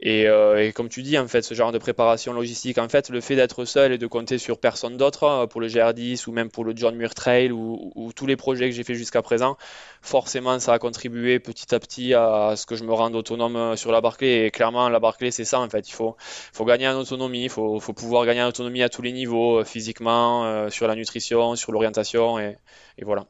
Euh, 0.06 0.58
et, 0.58 0.74
comme 0.74 0.90
tu 0.90 1.02
dis, 1.02 1.18
en 1.18 1.28
fait, 1.28 1.42
ce 1.44 1.54
genre 1.54 1.72
de 1.72 1.78
préparation 1.78 2.34
logistique, 2.34 2.78
en 2.78 2.90
fait, 2.90 3.10
le 3.10 3.22
fait 3.22 3.36
d'être 3.36 3.66
seul 3.66 3.94
et 3.94 3.98
de 3.98 4.08
compter 4.08 4.38
sur 4.38 4.60
personne 4.60 4.98
d'autre 4.98 5.24
euh, 5.24 5.48
pour 5.48 5.62
le 5.62 5.68
GR10 5.68 6.28
ou 6.28 6.34
même 6.34 6.50
pour 6.50 6.66
le 6.66 6.74
John 6.76 6.96
Muir 6.96 7.14
Trail 7.14 7.52
ou, 7.52 8.12
tous 8.16 8.26
les 8.26 8.36
projets 8.36 8.70
que 8.70 8.76
j'ai 8.76 8.84
fait 8.84 8.96
jusqu'à 8.96 9.22
présent, 9.22 9.58
forcément, 10.02 10.60
ça 10.60 10.74
a 10.74 10.80
contribué 10.80 11.40
petit 11.40 11.74
à 11.74 11.80
petit 11.80 12.14
à 12.14 12.56
ce 12.56 12.66
que 12.66 12.76
je 12.76 12.84
me 12.84 12.94
rende 12.94 13.16
autonome 13.16 13.56
euh, 13.56 13.76
sur 13.76 13.92
la 13.92 14.02
Barclay. 14.02 14.46
Et 14.48 14.52
clairement, 14.52 14.90
la 14.90 15.00
Barclay, 15.00 15.32
c'est 15.32 15.46
ça, 15.46 15.60
en 15.60 15.70
fait. 15.70 15.88
Il 15.90 15.94
faut, 15.94 16.16
gagner 16.66 16.88
en 16.88 16.98
autonomie, 17.00 17.46
il 17.46 17.50
faut, 17.50 17.80
faut 17.80 17.94
pouvoir 17.94 18.26
gagner 18.26 18.44
en 18.44 18.50
autonomie 18.50 18.84
à 18.84 18.90
tous 18.90 19.02
les 19.02 19.14
niveaux, 19.14 19.64
physiquement, 19.64 20.70
sur 20.70 20.88
la 20.88 20.96
nutrition, 20.96 21.56
sur 21.56 21.72
l'orientation, 21.72 22.40
et 22.40 22.58
voilà. 23.02 23.26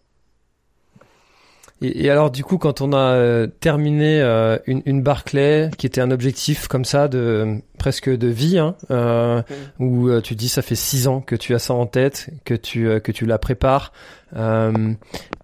Et, 1.83 2.09
alors 2.09 2.31
du 2.31 2.43
coup, 2.43 2.57
quand 2.57 2.81
on 2.81 2.93
a 2.93 2.97
euh, 2.97 3.47
terminé 3.47 4.21
euh, 4.21 4.57
une, 4.65 4.81
une 4.85 5.01
Barclay, 5.01 5.69
qui 5.77 5.85
était 5.85 5.99
un 5.99 6.11
objectif 6.11 6.67
comme 6.67 6.85
ça 6.85 7.09
de 7.09 7.57
presque 7.77 8.09
de 8.09 8.27
vie, 8.27 8.57
hein, 8.57 8.75
euh, 8.89 9.41
où 9.79 10.07
euh, 10.07 10.21
tu 10.21 10.35
dis 10.35 10.47
ça 10.47 10.61
fait 10.61 10.75
six 10.75 11.07
ans 11.07 11.19
que 11.19 11.35
tu 11.35 11.53
as 11.53 11.59
ça 11.59 11.73
en 11.73 11.85
tête, 11.85 12.29
que 12.45 12.53
tu 12.53 13.01
que 13.01 13.11
tu 13.11 13.25
la 13.25 13.37
prépares. 13.37 13.91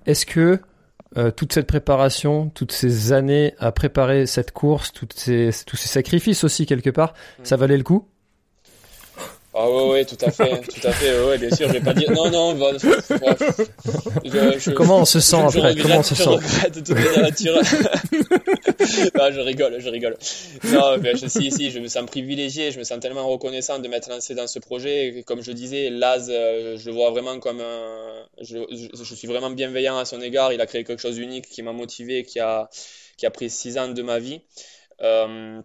Est-ce 0.05 0.25
que 0.25 0.59
toute 1.35 1.53
cette 1.53 1.67
préparation, 1.67 2.49
toutes 2.49 2.71
ces 2.71 3.11
années 3.11 3.53
à 3.59 3.71
préparer 3.71 4.25
cette 4.25 4.51
course, 4.51 4.93
toutes 4.93 5.13
ces, 5.13 5.49
tous 5.65 5.75
ces 5.75 5.89
sacrifices 5.89 6.43
aussi 6.43 6.65
quelque 6.65 6.89
part, 6.89 7.13
mm. 7.39 7.45
ça 7.45 7.57
valait 7.57 7.77
le 7.77 7.83
coup? 7.83 8.07
Ah 9.61 9.69
ouais, 9.69 9.89
ouais, 9.89 10.05
tout 10.05 10.15
à 10.21 10.31
fait, 10.31 10.61
tout 10.61 10.87
à 10.87 10.91
fait, 10.93 11.21
ouais, 11.21 11.37
bien 11.37 11.53
sûr, 11.53 11.67
je 11.67 11.73
vais 11.73 11.81
pas 11.81 11.93
dire, 11.93 12.09
non, 12.11 12.31
non, 12.31 12.53
bah, 12.53 12.71
je, 12.77 14.71
comment 14.71 14.99
on 14.99 15.05
se 15.05 15.19
sent 15.19 15.35
après, 15.35 15.75
comment 15.75 15.97
on 15.97 16.03
se 16.03 16.15
je 16.15 16.23
sent? 16.23 16.29
regrette 16.29 16.81
toute 16.81 16.97
la 16.97 17.21
nature. 17.23 17.55
non, 19.15 19.31
je 19.33 19.39
rigole, 19.41 19.81
je 19.81 19.89
rigole. 19.89 20.17
Non, 20.63 20.97
mais 20.99 21.17
je, 21.17 21.27
si, 21.27 21.51
si, 21.51 21.71
je 21.71 21.79
me 21.79 21.89
sens 21.89 22.05
privilégié, 22.05 22.71
je 22.71 22.79
me 22.79 22.85
sens 22.85 23.01
tellement 23.01 23.27
reconnaissant 23.27 23.79
de 23.79 23.87
m'être 23.89 24.09
lancé 24.09 24.33
dans 24.33 24.47
ce 24.47 24.59
projet, 24.59 25.25
comme 25.27 25.41
je 25.41 25.51
disais, 25.51 25.89
Laz, 25.89 26.29
euh, 26.33 26.77
je 26.77 26.85
le 26.85 26.93
vois 26.93 27.09
vraiment 27.09 27.37
comme 27.41 27.59
un, 27.59 28.25
je, 28.39 28.59
je, 28.93 29.13
suis 29.13 29.27
vraiment 29.27 29.49
bienveillant 29.49 29.97
à 29.97 30.05
son 30.05 30.21
égard, 30.21 30.53
il 30.53 30.61
a 30.61 30.67
créé 30.67 30.85
quelque 30.85 31.01
chose 31.01 31.15
d'unique 31.15 31.49
qui 31.49 31.63
m'a 31.63 31.73
motivé, 31.73 32.23
qui 32.23 32.39
a, 32.39 32.69
qui 33.17 33.25
a 33.25 33.29
pris 33.29 33.49
six 33.49 33.77
ans 33.77 33.89
de 33.89 34.01
ma 34.03 34.19
vie. 34.19 34.39
Euh, 35.01 35.61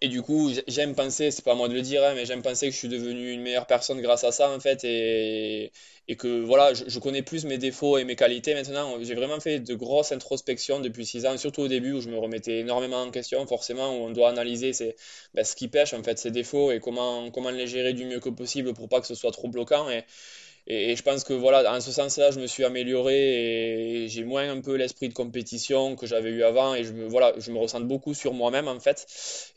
et 0.00 0.08
du 0.08 0.22
coup, 0.22 0.50
j'aime 0.66 0.94
penser, 0.94 1.30
c'est 1.30 1.44
pas 1.44 1.52
à 1.52 1.54
moi 1.54 1.68
de 1.68 1.74
le 1.74 1.82
dire, 1.82 2.04
hein, 2.04 2.12
mais 2.14 2.26
j'aime 2.26 2.42
penser 2.42 2.66
que 2.66 2.72
je 2.72 2.78
suis 2.78 2.88
devenu 2.88 3.32
une 3.32 3.42
meilleure 3.42 3.66
personne 3.66 4.00
grâce 4.00 4.24
à 4.24 4.32
ça, 4.32 4.50
en 4.50 4.60
fait, 4.60 4.84
et, 4.84 5.72
et 6.08 6.16
que 6.16 6.42
voilà, 6.42 6.74
je, 6.74 6.98
connais 6.98 7.22
plus 7.22 7.44
mes 7.44 7.58
défauts 7.58 7.98
et 7.98 8.04
mes 8.04 8.16
qualités 8.16 8.54
maintenant. 8.54 8.96
J'ai 9.02 9.14
vraiment 9.14 9.40
fait 9.40 9.60
de 9.60 9.74
grosses 9.74 10.12
introspections 10.12 10.80
depuis 10.80 11.06
six 11.06 11.26
ans, 11.26 11.36
surtout 11.38 11.62
au 11.62 11.68
début 11.68 11.92
où 11.92 12.00
je 12.00 12.08
me 12.10 12.18
remettais 12.18 12.60
énormément 12.60 13.02
en 13.02 13.10
question, 13.10 13.46
forcément, 13.46 13.96
où 13.96 14.04
on 14.04 14.10
doit 14.10 14.28
analyser 14.28 14.72
c'est, 14.72 14.96
ben, 15.34 15.44
ce 15.44 15.56
qui 15.56 15.68
pêche, 15.68 15.94
en 15.94 16.02
fait, 16.02 16.18
ses 16.18 16.30
défauts 16.30 16.72
et 16.72 16.80
comment, 16.80 17.30
comment 17.30 17.50
les 17.50 17.66
gérer 17.66 17.92
du 17.92 18.04
mieux 18.04 18.20
que 18.20 18.28
possible 18.28 18.74
pour 18.74 18.88
pas 18.88 19.00
que 19.00 19.06
ce 19.06 19.14
soit 19.14 19.32
trop 19.32 19.48
bloquant. 19.48 19.88
Et, 19.90 20.04
et, 20.68 20.96
je 20.96 21.02
pense 21.02 21.22
que 21.22 21.32
voilà, 21.32 21.72
en 21.72 21.80
ce 21.80 21.92
sens-là, 21.92 22.32
je 22.32 22.40
me 22.40 22.46
suis 22.48 22.64
amélioré 22.64 24.04
et 24.04 24.08
j'ai 24.08 24.24
moins 24.24 24.50
un 24.50 24.60
peu 24.60 24.74
l'esprit 24.74 25.08
de 25.08 25.14
compétition 25.14 25.94
que 25.94 26.06
j'avais 26.06 26.30
eu 26.30 26.42
avant 26.42 26.74
et 26.74 26.82
je 26.82 26.92
me, 26.92 27.06
voilà, 27.06 27.32
je 27.38 27.52
me 27.52 27.58
ressens 27.58 27.80
beaucoup 27.80 28.14
sur 28.14 28.32
moi-même 28.32 28.66
en 28.66 28.80
fait. 28.80 29.06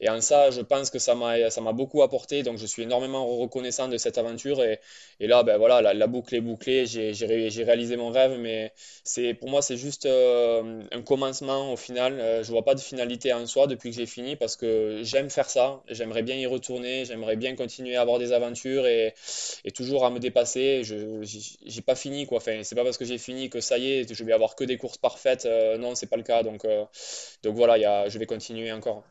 Et 0.02 0.10
en 0.10 0.22
ça, 0.22 0.52
je 0.52 0.62
pense 0.62 0.92
que 0.92 1.00
ça 1.00 1.16
m'a, 1.16 1.74
beaucoup 1.74 2.04
apporté. 2.04 2.44
Donc 2.44 2.58
je 2.60 2.66
suis 2.68 2.84
énormément 2.84 3.26
reconnaissant 3.26 3.88
de 3.88 3.98
cette 3.98 4.20
aventure 4.20 4.64
et, 4.64 4.80
et 5.20 5.26
là, 5.28 5.42
ben 5.42 5.58
voilà, 5.58 5.94
la, 5.94 6.08
boucle 6.08 6.36
est 6.36 6.42
bouclée. 6.42 6.86
J'ai, 6.86 7.12
réalisé 7.64 7.98
mon 7.98 8.10
rêve, 8.10 8.38
mais 8.40 8.72
pour 9.40 9.50
moi, 9.50 9.64
c'est 9.64 9.78
juste 9.78 10.06
euh, 10.06 10.84
un 10.92 11.02
commencement 11.02 11.74
au 11.74 11.78
final. 11.78 12.20
Euh, 12.20 12.44
je 12.44 12.52
vois 12.52 12.64
pas 12.64 12.76
de 12.76 12.80
finalité 12.80 13.34
en 13.34 13.48
soi 13.48 13.66
depuis 13.66 13.90
que 13.90 13.96
j'ai 13.96 14.06
fini 14.06 14.36
parce 14.36 14.56
que 14.56 15.02
j'aime 15.04 15.32
faire 15.32 15.50
ça. 15.50 15.82
J'aimerais 15.90 16.22
bien 16.22 16.36
y 16.36 16.46
retourner. 16.46 17.06
J'aimerais 17.06 17.36
bien 17.36 17.56
continuer 17.56 17.96
à 17.96 18.02
avoir 18.02 18.20
des 18.20 18.32
aventures 18.32 18.86
et, 18.86 19.16
et 19.66 19.72
toujours 19.72 20.06
à 20.06 20.12
me 20.12 20.20
dépasser. 20.20 20.84
Je, 20.84 20.99
j'ai 21.22 21.82
pas 21.82 21.96
fini 21.96 22.26
quoi. 22.26 22.38
Enfin, 22.38 22.62
c'est 22.64 22.76
pas 22.76 22.84
parce 22.84 22.98
que 22.98 23.06
j'ai 23.06 23.18
fini 23.18 23.50
que 23.50 23.62
ça 23.62 23.78
y 23.78 23.92
est, 23.92 24.14
je 24.14 24.24
vais 24.24 24.34
avoir 24.34 24.56
que 24.56 24.64
des 24.64 24.78
courses 24.78 24.98
parfaites. 24.98 25.48
non, 25.80 25.96
c'est 25.96 26.08
pas 26.08 26.18
le 26.18 26.24
cas. 26.24 26.44
Donc, 26.44 26.66
donc 27.44 27.56
voilà, 27.56 28.10
je 28.10 28.18
vais 28.20 28.26
continuer 28.26 28.72
encore. 28.72 29.04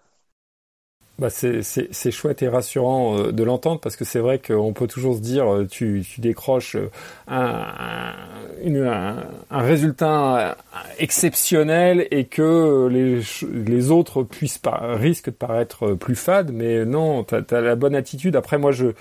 Bah 1.18 1.30
c'est 1.30 2.10
chouette 2.12 2.42
et 2.42 2.48
rassurant 2.48 3.18
euh, 3.18 3.32
de 3.32 3.42
l'entendre 3.42 3.80
parce 3.80 3.96
que 3.96 4.04
c'est 4.04 4.20
vrai 4.20 4.38
qu'on 4.38 4.72
peut 4.72 4.86
toujours 4.86 5.16
se 5.16 5.20
dire 5.20 5.52
euh, 5.52 5.66
tu, 5.66 6.04
tu 6.08 6.20
décroches 6.20 6.76
euh, 6.76 6.92
un, 7.26 7.64
un, 8.64 9.16
un, 9.50 9.60
résultat 9.60 10.56
exceptionnel 11.00 12.06
et 12.12 12.26
que 12.26 12.86
les, 12.86 13.20
les 13.66 13.90
autres 13.90 14.22
puissent 14.22 14.58
pas, 14.58 14.94
risquent 14.94 15.30
de 15.30 15.34
paraître 15.34 15.94
plus 15.94 16.14
fades 16.14 16.52
mais 16.52 16.84
non 16.84 17.24
tu 17.24 17.34
as, 17.34 17.60
la 17.60 17.74
bonne 17.74 17.96
attitude 17.96 18.36
après 18.36 18.58
moi 18.58 18.70
je 18.70 18.92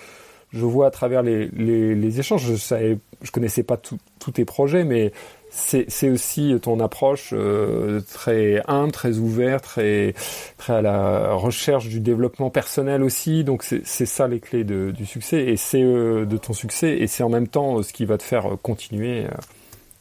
je 0.57 0.65
vois 0.65 0.87
à 0.87 0.91
travers 0.91 1.23
les, 1.23 2.19
échanges 2.19 2.51
je 2.55 3.31
connaissais 3.31 3.63
pas 3.63 3.77
tous 3.77 4.31
tes 4.31 4.45
projets 4.45 4.83
mais 4.83 5.11
c'est 5.49 6.09
aussi 6.09 6.53
ton 6.61 6.79
approche 6.79 7.29
euh, 7.33 8.01
très 8.13 8.61
humble, 8.67 8.91
très 8.91 9.17
ouverte, 9.17 9.63
très, 9.63 10.13
très 10.57 10.73
à 10.73 10.81
la 10.81 11.33
recherche 11.33 11.87
du 11.87 11.99
développement 11.99 12.49
personnel 12.49 13.03
aussi. 13.03 13.43
Donc 13.43 13.63
c'est 13.63 14.05
ça 14.05 14.27
les 14.27 14.39
clés 14.39 14.63
de, 14.63 14.91
du 14.91 15.05
succès 15.05 15.45
et 15.45 15.57
c'est 15.57 15.81
euh, 15.81 16.25
de 16.25 16.37
ton 16.37 16.53
succès 16.53 16.97
et 16.97 17.07
c'est 17.07 17.23
en 17.23 17.29
même 17.29 17.47
temps 17.47 17.81
ce 17.81 17.93
qui 17.93 18.05
va 18.05 18.17
te 18.17 18.23
faire 18.23 18.57
continuer 18.61 19.25
euh, 19.25 19.29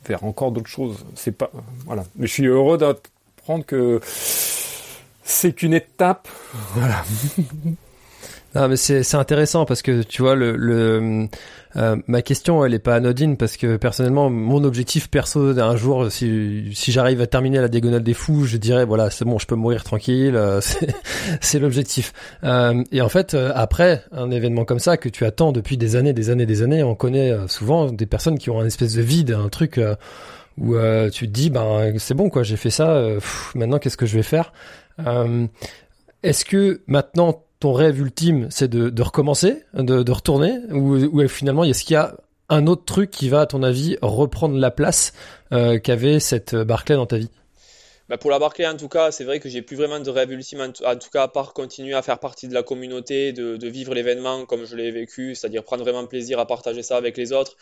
vers 0.06 0.24
encore 0.24 0.52
d'autres 0.52 0.68
choses. 0.68 1.04
C'est 1.14 1.36
pas 1.36 1.50
voilà. 1.86 2.04
Mais 2.16 2.26
je 2.26 2.32
suis 2.32 2.46
heureux 2.46 2.78
d'apprendre 2.78 3.64
que 3.64 4.00
c'est 5.22 5.52
qu'une 5.52 5.74
étape. 5.74 6.28
Non, 8.56 8.68
mais 8.68 8.76
c'est 8.76 9.14
intéressant 9.16 9.66
parce 9.66 9.82
que 9.82 10.02
tu 10.02 10.22
vois 10.22 10.34
le, 10.34 10.56
le 10.56 11.28
euh, 11.76 11.96
ma 12.06 12.22
question 12.22 12.64
elle 12.64 12.72
est 12.72 12.78
pas 12.78 12.94
anodine 12.94 13.36
parce 13.36 13.58
que 13.58 13.76
personnellement 13.76 14.30
mon 14.30 14.64
objectif 14.64 15.10
perso 15.10 15.52
d'un 15.52 15.76
jour 15.76 16.10
si 16.10 16.70
si 16.72 16.90
j'arrive 16.90 17.20
à 17.20 17.26
terminer 17.26 17.58
la 17.58 17.68
diagonale 17.68 18.02
des 18.02 18.14
fous 18.14 18.46
je 18.46 18.56
dirais 18.56 18.86
voilà 18.86 19.10
c'est 19.10 19.26
bon 19.26 19.38
je 19.38 19.46
peux 19.46 19.56
mourir 19.56 19.84
tranquille 19.84 20.36
euh, 20.36 20.62
c'est 21.42 21.58
l'objectif. 21.58 22.14
Euh, 22.44 22.82
et 22.92 23.02
en 23.02 23.10
fait 23.10 23.34
euh, 23.34 23.52
après 23.54 24.04
un 24.10 24.30
événement 24.30 24.64
comme 24.64 24.78
ça 24.78 24.96
que 24.96 25.10
tu 25.10 25.26
attends 25.26 25.52
depuis 25.52 25.76
des 25.76 25.94
années 25.94 26.14
des 26.14 26.30
années 26.30 26.46
des 26.46 26.62
années 26.62 26.82
on 26.82 26.94
connaît 26.94 27.36
souvent 27.48 27.92
des 27.92 28.06
personnes 28.06 28.38
qui 28.38 28.48
ont 28.48 28.58
un 28.58 28.64
espèce 28.64 28.94
de 28.94 29.02
vide 29.02 29.32
un 29.32 29.50
truc 29.50 29.78
où 30.56 30.76
tu 31.12 31.26
te 31.26 31.32
dis 31.32 31.50
ben 31.50 31.92
c'est 31.98 32.14
bon 32.14 32.30
quoi 32.30 32.42
j'ai 32.42 32.56
fait 32.56 32.70
ça 32.70 33.06
maintenant 33.54 33.78
qu'est-ce 33.78 33.98
que 33.98 34.06
je 34.06 34.16
vais 34.16 34.22
faire? 34.22 34.54
Est-ce 36.22 36.46
que 36.46 36.80
maintenant 36.86 37.45
ton 37.60 37.72
rêve 37.72 38.00
ultime, 38.00 38.48
c'est 38.50 38.68
de, 38.68 39.02
recommencer, 39.02 39.64
de, 39.74 40.10
retourner, 40.10 40.58
ou, 40.70 41.26
finalement, 41.28 41.64
est-ce 41.64 41.84
qu'il 41.84 41.94
y 41.94 41.96
a 41.96 42.16
un 42.48 42.66
autre 42.66 42.84
truc 42.84 43.10
qui 43.10 43.28
va, 43.28 43.42
à 43.42 43.46
ton 43.46 43.62
avis, 43.62 43.96
reprendre 44.02 44.56
la 44.56 44.70
place 44.70 45.12
euh, 45.52 45.78
qu'avait 45.78 46.20
cette 46.20 46.54
Barclay 46.54 46.96
dans 46.96 47.06
ta 47.06 47.18
vie? 47.18 47.30
Bah 48.08 48.18
pour 48.18 48.30
la 48.30 48.38
Barclay, 48.38 48.68
en 48.68 48.76
tout 48.76 48.88
cas, 48.88 49.10
c'est 49.10 49.24
vrai 49.24 49.40
que 49.40 49.48
j'ai 49.48 49.62
plus 49.62 49.74
vraiment 49.74 49.98
de 49.98 50.10
rêve 50.10 50.30
ultime, 50.30 50.60
en 50.60 50.96
tout 50.96 51.10
cas, 51.12 51.24
à 51.24 51.28
part 51.28 51.52
continuer 51.54 51.94
à 51.94 52.02
faire 52.02 52.20
partie 52.20 52.46
de 52.46 52.54
la 52.54 52.62
communauté, 52.62 53.32
de 53.32 53.66
vivre 53.66 53.94
l'événement 53.94 54.46
comme 54.46 54.64
je 54.64 54.76
l'ai 54.76 54.92
vécu, 54.92 55.34
c'est-à-dire 55.34 55.64
prendre 55.64 55.82
vraiment 55.82 56.06
plaisir 56.06 56.38
à 56.38 56.46
partager 56.46 56.84
ça 56.84 56.96
avec 56.96 57.16
les 57.16 57.32
autres, 57.32 57.56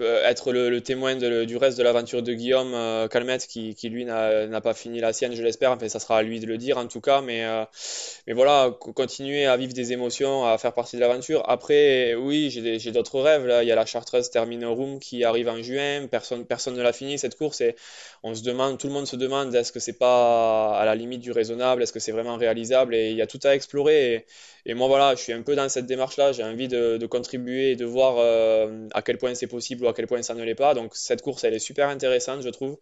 être 0.00 0.52
le, 0.52 0.80
témoin 0.80 1.16
du 1.16 1.56
reste 1.56 1.78
de 1.78 1.82
l'aventure 1.82 2.22
de 2.22 2.32
Guillaume 2.32 2.72
euh, 2.74 3.08
Calmette 3.08 3.46
qui, 3.46 3.74
lui 3.84 4.04
n'a 4.04 4.60
pas 4.60 4.74
fini 4.74 5.00
la 5.00 5.12
sienne, 5.12 5.34
je 5.34 5.42
l'espère. 5.42 5.72
Enfin, 5.72 5.88
ça 5.88 5.98
sera 5.98 6.18
à 6.18 6.22
lui 6.22 6.40
de 6.40 6.46
le 6.46 6.58
dire 6.58 6.78
en 6.78 6.86
tout 6.86 7.00
cas, 7.00 7.20
mais, 7.20 7.44
euh, 7.44 7.64
mais 8.26 8.32
voilà, 8.32 8.70
continuer 8.94 9.46
à 9.46 9.56
vivre 9.56 9.72
des 9.72 9.92
émotions, 9.92 10.44
à 10.44 10.58
faire 10.58 10.72
partie 10.72 10.96
de 10.96 11.00
l'aventure. 11.00 11.42
Après, 11.48 12.14
oui, 12.14 12.50
j'ai 12.50 12.92
d'autres 12.92 13.20
rêves. 13.20 13.46
Là, 13.46 13.62
il 13.62 13.68
y 13.68 13.72
a 13.72 13.76
la 13.76 13.86
Chartreuse 13.86 14.30
Termine 14.30 14.64
Room 14.64 15.00
qui 15.00 15.24
arrive 15.24 15.48
en 15.48 15.62
juin. 15.62 16.06
Personne, 16.10 16.44
personne 16.44 16.74
ne 16.74 16.82
l'a 16.82 16.92
fini 16.92 17.18
cette 17.18 17.36
course 17.36 17.60
et 17.60 17.74
on 18.22 18.34
se 18.34 18.42
demande, 18.42 18.78
tout 18.78 18.86
le 18.86 18.92
monde 18.92 19.06
se 19.06 19.16
demande 19.16 19.54
est-ce 19.54 19.72
que 19.72 19.80
c'est 19.80 19.98
pas 19.98 20.76
à 20.78 20.84
la 20.84 20.94
limite 20.94 21.20
du 21.20 21.32
raisonnable, 21.32 21.82
est-ce 21.82 21.92
que 21.92 22.00
c'est 22.00 22.12
vraiment 22.12 22.36
réalisable? 22.36 22.94
Et 22.94 23.10
il 23.10 23.16
y 23.16 23.22
a 23.22 23.26
tout 23.26 23.40
à 23.44 23.54
explorer. 23.54 24.26
Et, 24.66 24.74
moi, 24.74 24.86
voilà, 24.88 25.14
je 25.14 25.20
suis 25.20 25.32
un 25.32 25.42
peu 25.42 25.56
dans 25.56 25.68
cette 25.68 25.86
démarche-là. 25.86 26.32
J'ai 26.32 26.44
envie 26.44 26.68
de, 26.68 27.06
contribuer 27.06 27.72
et 27.72 27.76
de 27.76 27.86
voir 27.86 28.16
euh, 28.18 28.86
à 28.92 29.02
quel 29.02 29.16
point 29.16 29.34
c'est 29.34 29.46
possible 29.46 29.86
à 29.88 29.92
quel 29.94 30.06
point 30.06 30.22
ça 30.22 30.34
ne 30.34 30.42
l'est 30.44 30.54
pas. 30.54 30.74
Donc, 30.74 30.94
cette 30.94 31.22
course, 31.22 31.44
elle 31.44 31.54
est 31.54 31.58
super 31.58 31.88
intéressante, 31.88 32.42
je 32.42 32.48
trouve. 32.48 32.78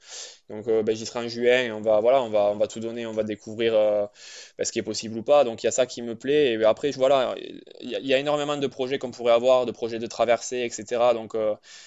Donc, 0.51 0.69
euh, 0.69 0.83
ben, 0.83 0.95
j'y 0.95 1.07
serai 1.07 1.21
en 1.21 1.29
juin 1.29 1.73
on 1.75 1.81
va, 1.81 2.01
voilà, 2.01 2.23
on 2.23 2.31
va, 2.31 2.51
on 2.53 2.57
va 2.57 2.67
tout 2.67 2.81
donner. 2.81 3.07
On 3.07 3.13
va 3.13 3.23
découvrir 3.23 3.75
euh, 3.75 4.07
ben, 4.59 4.65
ce 4.65 4.73
qui 4.73 4.79
est 4.79 4.83
possible 4.83 5.19
ou 5.19 5.23
pas. 5.23 5.45
Donc, 5.45 5.63
il 5.63 5.67
y 5.67 5.69
a 5.69 5.73
ça 5.73 5.87
qui 5.87 6.03
me 6.03 6.15
plaît. 6.15 6.53
Et 6.55 6.65
après, 6.65 6.91
voilà, 6.93 7.35
il 7.81 7.91
y, 7.91 8.15
a 8.15 8.19
énormément 8.19 8.57
de 8.57 8.67
projets 8.67 8.99
qu'on 8.99 9.11
pourrait 9.11 9.33
avoir, 9.33 9.67
de 9.67 9.73
projets 9.73 9.99
de 9.99 10.07
traversée, 10.07 10.63
etc. 10.65 11.13
Donc, 11.15 11.35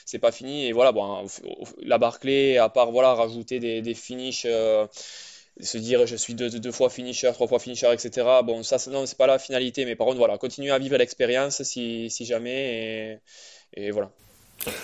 c'est 0.06 0.20
pas 0.20 0.32
fini. 0.32 0.68
Et 0.68 0.72
voilà, 0.74 0.92
bon, 0.92 1.26
la 1.82 1.98
Barclay, 1.98 2.58
à 2.58 2.70
part 2.70 2.92
voilà, 2.92 3.14
rajouter 3.14 3.60
des, 3.60 3.94
finishes 3.94 4.46
se 5.62 5.78
dire 5.78 6.06
je 6.08 6.16
suis 6.16 6.36
deux, 6.36 6.72
fois 6.72 6.90
finisher, 6.90 7.32
trois 7.34 7.48
fois 7.48 7.60
finisher, 7.60 7.92
etc. 7.94 8.28
Bon, 8.44 8.64
ça, 8.64 8.78
non, 8.90 9.06
c'est 9.06 9.18
pas 9.18 9.28
la 9.28 9.40
finalité, 9.40 9.86
mais 9.86 9.96
par 9.96 10.08
contre, 10.08 10.20
voilà, 10.20 10.38
continuer 10.38 10.72
à 10.72 10.80
vivre 10.80 10.98
l'expérience 10.98 11.64
si, 11.64 12.10
si 12.10 12.26
jamais, 12.26 13.20
et 13.74 13.92
voilà. 13.92 14.12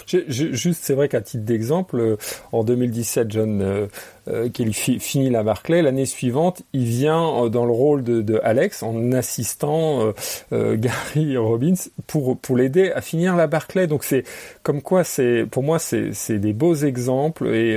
Juste, 0.07 0.79
c'est 0.83 0.93
vrai 0.93 1.09
qu'à 1.09 1.21
titre 1.21 1.43
d'exemple, 1.43 1.99
euh, 1.99 2.17
en 2.51 2.63
2017, 2.63 3.31
John 3.31 3.89
euh, 4.27 4.45
euh, 4.45 4.49
Kelly 4.49 4.73
finit 4.73 5.29
la 5.29 5.43
Barclay. 5.43 5.81
L'année 5.81 6.05
suivante, 6.05 6.63
il 6.73 6.85
vient 6.85 7.47
dans 7.49 7.65
le 7.65 7.71
rôle 7.71 8.03
de, 8.03 8.21
de 8.21 8.39
Alex 8.43 8.83
en 8.83 9.11
assistant 9.11 10.13
Gary 10.51 11.37
Robbins 11.37 11.73
pour 12.07 12.37
pour 12.37 12.57
l'aider 12.57 12.91
à 12.91 13.01
finir 13.01 13.35
la 13.35 13.47
Barclay. 13.47 13.87
Donc 13.87 14.03
c'est 14.03 14.23
comme 14.63 14.81
quoi, 14.81 15.03
c'est 15.03 15.45
pour 15.49 15.63
moi, 15.63 15.79
c'est 15.79 16.39
des 16.39 16.53
beaux 16.53 16.75
exemples. 16.75 17.47
Et, 17.47 17.75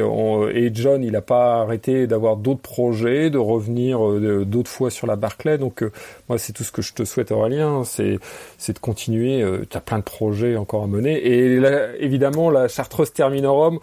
et 0.54 0.70
John, 0.74 1.02
il 1.04 1.12
n'a 1.12 1.20
pas 1.20 1.60
arrêté 1.60 2.06
d'avoir 2.06 2.36
d'autres 2.36 2.60
projets, 2.60 3.30
de 3.30 3.38
revenir 3.38 4.00
d'autres 4.44 4.70
fois 4.70 4.90
sur 4.90 5.06
la 5.06 5.16
Barclay. 5.16 5.58
Donc 5.58 5.84
moi, 6.28 6.38
c'est 6.38 6.52
tout 6.52 6.64
ce 6.64 6.72
que 6.72 6.82
je 6.82 6.92
te 6.92 7.04
souhaite, 7.04 7.30
Aurélien. 7.30 7.84
C'est 7.84 8.18
c'est 8.56 8.72
de 8.72 8.78
continuer. 8.78 9.44
tu 9.68 9.76
as 9.76 9.80
plein 9.80 9.98
de 9.98 10.04
projets 10.04 10.56
encore 10.56 10.84
à 10.84 10.86
mener. 10.86 11.24
Et 11.26 11.58
là, 11.58 11.94
évidemment, 11.98 12.50
la 12.50 12.68
Chartreuse 12.68 13.12
Terminorum, 13.12 13.78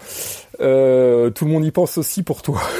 euh, 0.61 1.29
tout 1.29 1.45
le 1.45 1.51
monde 1.51 1.65
y 1.65 1.71
pense 1.71 1.97
aussi 1.97 2.23
pour 2.23 2.41
toi. 2.41 2.61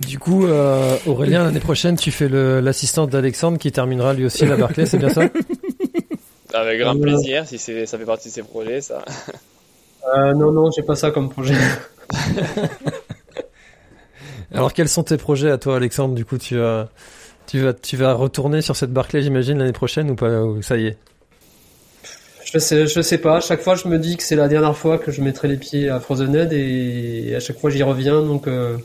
Du 0.00 0.18
coup, 0.18 0.46
euh, 0.46 0.96
Aurélien, 1.06 1.44
l'année 1.44 1.60
prochaine, 1.60 1.96
tu 1.96 2.10
fais 2.10 2.28
l'assistante 2.28 3.10
d'Alexandre 3.10 3.58
qui 3.58 3.70
terminera 3.70 4.12
lui 4.12 4.24
aussi 4.26 4.44
la 4.44 4.56
Barclay, 4.56 4.86
c'est 4.86 4.98
bien 4.98 5.08
ça? 5.08 5.22
Avec 6.52 6.80
grand 6.80 6.98
plaisir, 7.00 7.46
si 7.46 7.58
ça 7.58 7.98
fait 7.98 8.04
partie 8.04 8.28
de 8.28 8.34
ses 8.34 8.42
projets, 8.42 8.80
ça. 8.80 9.04
Euh, 10.14 10.34
non, 10.34 10.52
non, 10.52 10.70
j'ai 10.70 10.82
pas 10.82 10.96
ça 10.96 11.10
comme 11.10 11.30
projet. 11.30 11.56
Alors, 14.52 14.72
quels 14.72 14.88
sont 14.88 15.02
tes 15.02 15.16
projets 15.16 15.50
à 15.50 15.58
toi, 15.58 15.76
Alexandre? 15.76 16.14
Du 16.14 16.24
coup, 16.24 16.38
tu 16.38 16.58
vas, 16.58 16.88
tu 17.46 17.60
vas, 17.60 17.72
tu 17.72 17.96
vas 17.96 18.14
retourner 18.14 18.62
sur 18.62 18.76
cette 18.76 18.92
Barclay, 18.92 19.22
j'imagine, 19.22 19.58
l'année 19.58 19.72
prochaine 19.72 20.10
ou 20.10 20.14
pas? 20.14 20.30
Ça 20.62 20.76
y 20.76 20.88
est? 20.88 20.98
Je 22.54 22.60
sais, 22.60 22.86
je 22.86 23.00
sais 23.00 23.18
pas. 23.18 23.38
À 23.38 23.40
chaque 23.40 23.60
fois, 23.62 23.74
je 23.74 23.88
me 23.88 23.98
dis 23.98 24.16
que 24.16 24.22
c'est 24.22 24.36
la 24.36 24.46
dernière 24.46 24.76
fois 24.76 24.98
que 24.98 25.10
je 25.10 25.20
mettrai 25.20 25.48
les 25.48 25.56
pieds 25.56 25.88
à 25.88 25.98
Frozenhead 25.98 26.52
et 26.52 27.34
à 27.34 27.40
chaque 27.40 27.58
fois, 27.58 27.68
j'y 27.68 27.82
reviens. 27.82 28.22
Donc, 28.22 28.46
euh, 28.46 28.76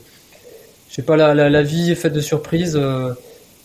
je 0.88 0.96
sais 0.96 1.02
pas, 1.02 1.16
la, 1.16 1.34
la, 1.34 1.62
vie 1.62 1.92
est 1.92 1.94
faite 1.94 2.12
de 2.12 2.20
surprises. 2.20 2.76
Euh, 2.76 3.12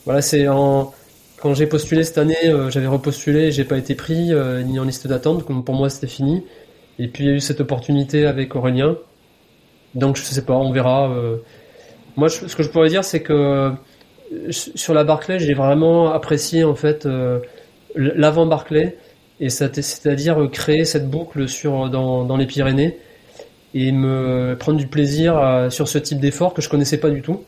voilà, 0.06 0.22
c'est 0.22 0.48
en 0.48 0.94
quand 1.42 1.56
j'ai 1.56 1.66
postulé 1.66 2.04
cette 2.04 2.20
année, 2.20 2.38
euh, 2.46 2.70
j'avais 2.70 2.88
repostulé, 2.88 3.52
j'ai 3.52 3.66
pas 3.66 3.78
été 3.78 3.96
pris 3.96 4.32
euh, 4.32 4.62
ni 4.62 4.80
en 4.80 4.84
liste 4.84 5.08
d'attente. 5.08 5.44
Comme 5.44 5.64
pour 5.64 5.74
moi, 5.74 5.90
c'était 5.90 6.08
fini. 6.08 6.44
Et 7.00 7.08
puis 7.08 7.24
il 7.24 7.28
y 7.28 7.34
a 7.34 7.36
eu 7.36 7.40
cette 7.40 7.62
opportunité 7.62 8.28
avec 8.28 8.56
Aurélien. 8.56 8.98
Donc 9.96 10.18
je 10.18 10.22
sais 10.22 10.44
pas, 10.44 10.54
on 10.54 10.72
verra. 10.72 11.12
moi, 12.16 12.30
ce 12.30 12.56
que 12.56 12.64
je 12.64 12.70
pourrais 12.70 12.90
dire, 12.90 13.04
c'est 13.04 13.22
que 13.22 13.72
sur 14.50 14.94
la 14.94 15.04
Barclay, 15.04 15.40
j'ai 15.40 15.54
vraiment 15.54 16.12
apprécié 16.12 16.64
en 16.64 16.76
fait 16.76 17.08
l'avant 17.96 18.46
Barclay 18.46 18.98
et 19.40 19.50
c'est-à-dire 19.50 20.50
créer 20.52 20.86
cette 20.86 21.10
boucle 21.10 21.48
sur 21.50 21.90
dans, 21.90 22.24
dans, 22.24 22.38
les 22.38 22.46
Pyrénées 22.46 22.98
et 23.74 23.92
me 23.92 24.56
prendre 24.58 24.78
du 24.78 24.88
plaisir 24.88 25.38
euh, 25.38 25.70
sur 25.70 25.88
ce 25.88 25.98
type 25.98 26.20
d'effort 26.20 26.54
que 26.54 26.62
je 26.62 26.70
connaissais 26.70 26.98
pas 26.98 27.10
du 27.10 27.22
tout. 27.22 27.44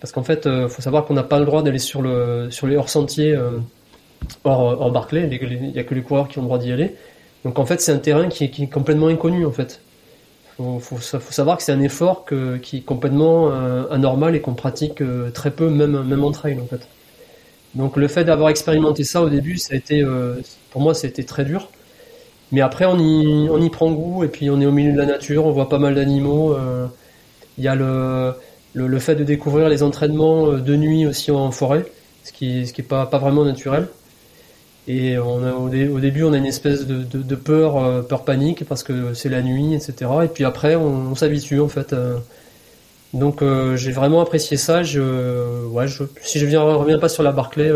Parce 0.00 0.12
qu'en 0.12 0.22
fait 0.22 0.46
euh, 0.46 0.68
faut 0.68 0.82
savoir 0.82 1.06
qu'on 1.06 1.14
n'a 1.14 1.22
pas 1.22 1.38
le 1.38 1.46
droit 1.46 1.62
d'aller 1.62 1.78
sur 1.78 2.02
le 2.02 2.48
sur 2.50 2.66
les 2.66 2.76
hors 2.76 2.90
sentiers 2.90 3.32
euh, 3.32 3.52
hors, 4.44 4.60
hors 4.60 4.92
Barclay 4.92 5.26
il 5.26 5.72
y 5.74 5.78
a 5.78 5.84
que 5.84 5.94
les 5.94 6.02
coureurs 6.02 6.28
qui 6.28 6.38
ont 6.38 6.42
le 6.42 6.46
droit 6.46 6.58
d'y 6.58 6.70
aller. 6.70 6.94
Donc 7.44 7.58
en 7.58 7.64
fait 7.64 7.80
c'est 7.80 7.92
un 7.92 7.98
terrain 7.98 8.28
qui 8.28 8.44
est, 8.44 8.66
complètement 8.70 9.08
inconnu 9.08 9.46
en 9.46 9.52
fait. 9.52 9.80
Faut, 10.58 10.78
faut, 10.78 10.98
savoir 10.98 11.56
que 11.56 11.64
c'est 11.64 11.72
un 11.72 11.80
effort 11.80 12.26
qui 12.62 12.76
est 12.76 12.80
complètement 12.82 13.50
anormal 13.90 14.36
et 14.36 14.40
qu'on 14.40 14.54
pratique 14.54 15.02
très 15.32 15.50
peu 15.50 15.68
même 15.68 16.04
même 16.04 16.22
en 16.22 16.30
trail 16.30 16.58
en 16.62 16.66
fait 16.66 16.86
donc 17.74 17.96
le 17.96 18.06
fait 18.08 18.24
d'avoir 18.24 18.50
expérimenté 18.50 19.04
ça 19.04 19.20
au 19.22 19.28
début, 19.28 19.58
ça 19.58 19.74
a 19.74 19.76
été, 19.76 20.02
euh, 20.02 20.40
pour 20.70 20.80
moi, 20.80 20.94
très 20.94 21.44
dur. 21.44 21.70
Mais 22.52 22.60
après, 22.60 22.84
on 22.84 22.98
y, 22.98 23.70
prend 23.70 23.90
goût 23.90 24.22
et 24.22 24.28
puis 24.28 24.48
on 24.50 24.60
est 24.60 24.66
au 24.66 24.70
milieu 24.70 24.92
de 24.92 24.98
la 24.98 25.06
nature, 25.06 25.46
on 25.46 25.50
voit 25.50 25.68
pas 25.68 25.78
mal 25.78 25.96
d'animaux. 25.96 26.52
Euh, 26.52 26.86
il 27.58 27.64
y 27.64 27.68
a 27.68 27.74
le, 27.74 28.98
fait 28.98 29.16
de 29.16 29.24
découvrir 29.24 29.68
les 29.68 29.82
entraînements 29.82 30.52
euh, 30.52 30.60
de 30.60 30.76
nuit 30.76 31.06
aussi 31.06 31.32
en 31.32 31.50
forêt, 31.50 31.84
ce 32.22 32.32
qui, 32.32 32.66
ce 32.66 32.72
qui 32.72 32.82
est 32.82 32.84
pas, 32.84 33.06
pas 33.06 33.18
vraiment 33.18 33.44
naturel. 33.44 33.88
Et 34.86 35.16
au, 35.16 35.70
début, 35.70 36.24
on 36.24 36.34
a 36.34 36.36
une 36.36 36.44
espèce 36.44 36.86
de, 36.86 37.34
peur, 37.34 38.06
peur 38.06 38.22
panique 38.22 38.64
parce 38.68 38.82
que 38.82 39.14
c'est 39.14 39.30
la 39.30 39.40
nuit, 39.40 39.72
etc. 39.74 40.10
Et 40.24 40.28
puis 40.28 40.44
après, 40.44 40.76
on, 40.76 41.14
s'habitue 41.14 41.58
en 41.60 41.68
fait. 41.68 41.94
Donc 43.14 43.42
j'ai 43.76 43.92
vraiment 43.92 44.20
apprécié 44.20 44.56
ça. 44.56 44.82
Je, 44.82 45.66
ouais, 45.68 45.88
je, 45.88 46.04
si 46.20 46.38
je 46.38 46.46
ne 46.46 46.56
reviens 46.58 46.98
pas 46.98 47.08
sur 47.08 47.22
la 47.22 47.32
Barclay, 47.32 47.72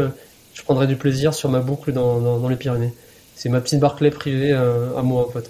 je 0.53 0.63
prendrai 0.63 0.87
du 0.87 0.97
plaisir 0.97 1.33
sur 1.33 1.49
ma 1.49 1.61
boucle 1.61 1.93
dans, 1.93 2.21
dans 2.39 2.49
les 2.49 2.57
Pyrénées. 2.57 2.93
C'est 3.35 3.49
ma 3.49 3.61
petite 3.61 3.81
Barclay 3.81 4.11
privée 4.11 4.53
à 4.53 5.03
moi 5.03 5.27
en 5.27 5.31
fait. 5.31 5.49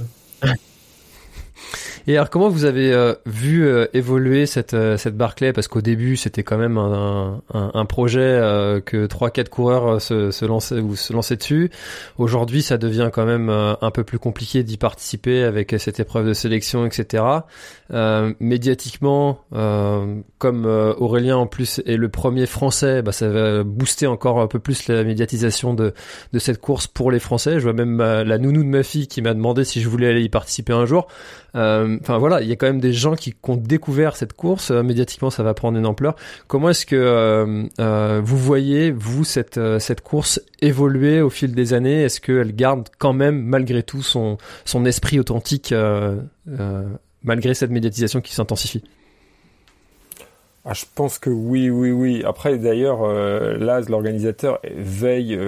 Et 2.10 2.16
alors, 2.16 2.30
comment 2.30 2.48
vous 2.48 2.64
avez 2.64 2.90
euh, 2.90 3.12
vu 3.26 3.66
euh, 3.66 3.84
évoluer 3.92 4.46
cette 4.46 4.72
euh, 4.72 4.96
cette 4.96 5.14
Barclay? 5.14 5.52
Parce 5.52 5.68
qu'au 5.68 5.82
début, 5.82 6.16
c'était 6.16 6.42
quand 6.42 6.56
même 6.56 6.78
un, 6.78 7.42
un, 7.52 7.70
un 7.74 7.84
projet 7.84 8.40
que 8.86 9.04
trois 9.04 9.30
quatre 9.30 9.50
coureurs 9.50 10.00
se, 10.00 10.30
se 10.30 10.46
lançaient 10.46 10.80
ou 10.80 10.96
se 10.96 11.12
lançaient 11.12 11.36
dessus. 11.36 11.70
Aujourd'hui, 12.16 12.62
ça 12.62 12.78
devient 12.78 13.10
quand 13.12 13.26
même 13.26 13.50
un 13.50 13.90
peu 13.90 14.04
plus 14.04 14.18
compliqué 14.18 14.62
d'y 14.62 14.78
participer 14.78 15.42
avec 15.42 15.74
cette 15.78 16.00
épreuve 16.00 16.26
de 16.26 16.32
sélection, 16.32 16.86
etc. 16.86 17.24
médiatiquement, 18.40 19.40
comme 20.38 20.66
Aurélien 20.66 21.36
en 21.36 21.46
plus 21.46 21.82
est 21.84 21.96
le 21.96 22.08
premier 22.08 22.46
Français, 22.46 23.02
bah, 23.02 23.12
ça 23.12 23.28
va 23.28 23.64
booster 23.64 24.06
encore 24.06 24.40
un 24.40 24.46
peu 24.46 24.60
plus 24.60 24.88
la 24.88 25.04
médiatisation 25.04 25.74
de 25.74 25.92
de 26.32 26.38
cette 26.38 26.60
course 26.60 26.86
pour 26.86 27.10
les 27.10 27.20
Français. 27.20 27.58
Je 27.58 27.64
vois 27.64 27.74
même 27.74 27.98
la 27.98 28.38
nounou 28.38 28.62
de 28.62 28.68
ma 28.68 28.82
fille 28.82 29.08
qui 29.08 29.20
m'a 29.20 29.34
demandé 29.34 29.64
si 29.64 29.82
je 29.82 29.88
voulais 29.88 30.08
aller 30.08 30.22
y 30.22 30.30
participer 30.30 30.72
un 30.72 30.86
jour. 30.86 31.08
Enfin 32.00 32.18
voilà, 32.18 32.42
il 32.42 32.48
y 32.48 32.52
a 32.52 32.56
quand 32.56 32.66
même 32.66 32.80
des 32.80 32.92
gens 32.92 33.14
qui, 33.14 33.34
ont 33.46 33.56
découvert 33.56 34.16
cette 34.16 34.32
course. 34.32 34.70
Euh, 34.70 34.82
médiatiquement, 34.82 35.30
ça 35.30 35.42
va 35.42 35.54
prendre 35.54 35.78
une 35.78 35.86
ampleur. 35.86 36.16
Comment 36.46 36.70
est-ce 36.70 36.86
que 36.86 36.96
euh, 36.96 37.64
euh, 37.80 38.20
vous 38.22 38.36
voyez 38.36 38.90
vous 38.90 39.24
cette 39.24 39.60
cette 39.78 40.00
course 40.00 40.40
évoluer 40.60 41.20
au 41.20 41.30
fil 41.30 41.54
des 41.54 41.72
années? 41.72 42.02
Est-ce 42.02 42.20
qu'elle 42.20 42.54
garde 42.54 42.88
quand 42.98 43.12
même 43.12 43.42
malgré 43.42 43.82
tout 43.82 44.02
son 44.02 44.38
son 44.64 44.84
esprit 44.84 45.18
authentique 45.18 45.74
malgré 47.24 47.54
cette 47.54 47.70
médiatisation 47.70 48.20
qui 48.20 48.34
s'intensifie? 48.34 48.84
Ah, 50.64 50.74
je 50.74 50.84
pense 50.94 51.18
que 51.18 51.30
oui, 51.30 51.70
oui, 51.70 51.90
oui. 51.90 52.22
Après, 52.26 52.58
d'ailleurs, 52.58 53.02
euh, 53.02 53.56
Laz, 53.56 53.88
l'organisateur, 53.88 54.60
veille 54.74 55.38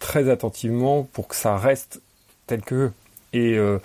très 0.00 0.28
attentivement 0.28 1.04
pour 1.12 1.28
que 1.28 1.36
ça 1.36 1.56
reste 1.56 2.02
tel 2.46 2.62
que 2.62 2.90
et 3.32 3.56
euh, 3.56 3.78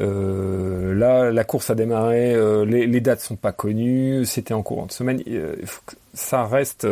euh, 0.00 0.92
là, 0.94 1.30
la 1.30 1.44
course 1.44 1.70
a 1.70 1.74
démarré, 1.74 2.34
euh, 2.34 2.64
les, 2.64 2.86
les, 2.86 3.00
dates 3.00 3.20
sont 3.20 3.36
pas 3.36 3.52
connues, 3.52 4.24
c'était 4.24 4.54
en 4.54 4.62
courant 4.62 4.86
de 4.86 4.92
semaine. 4.92 5.22
Ça 6.14 6.44
reste 6.44 6.86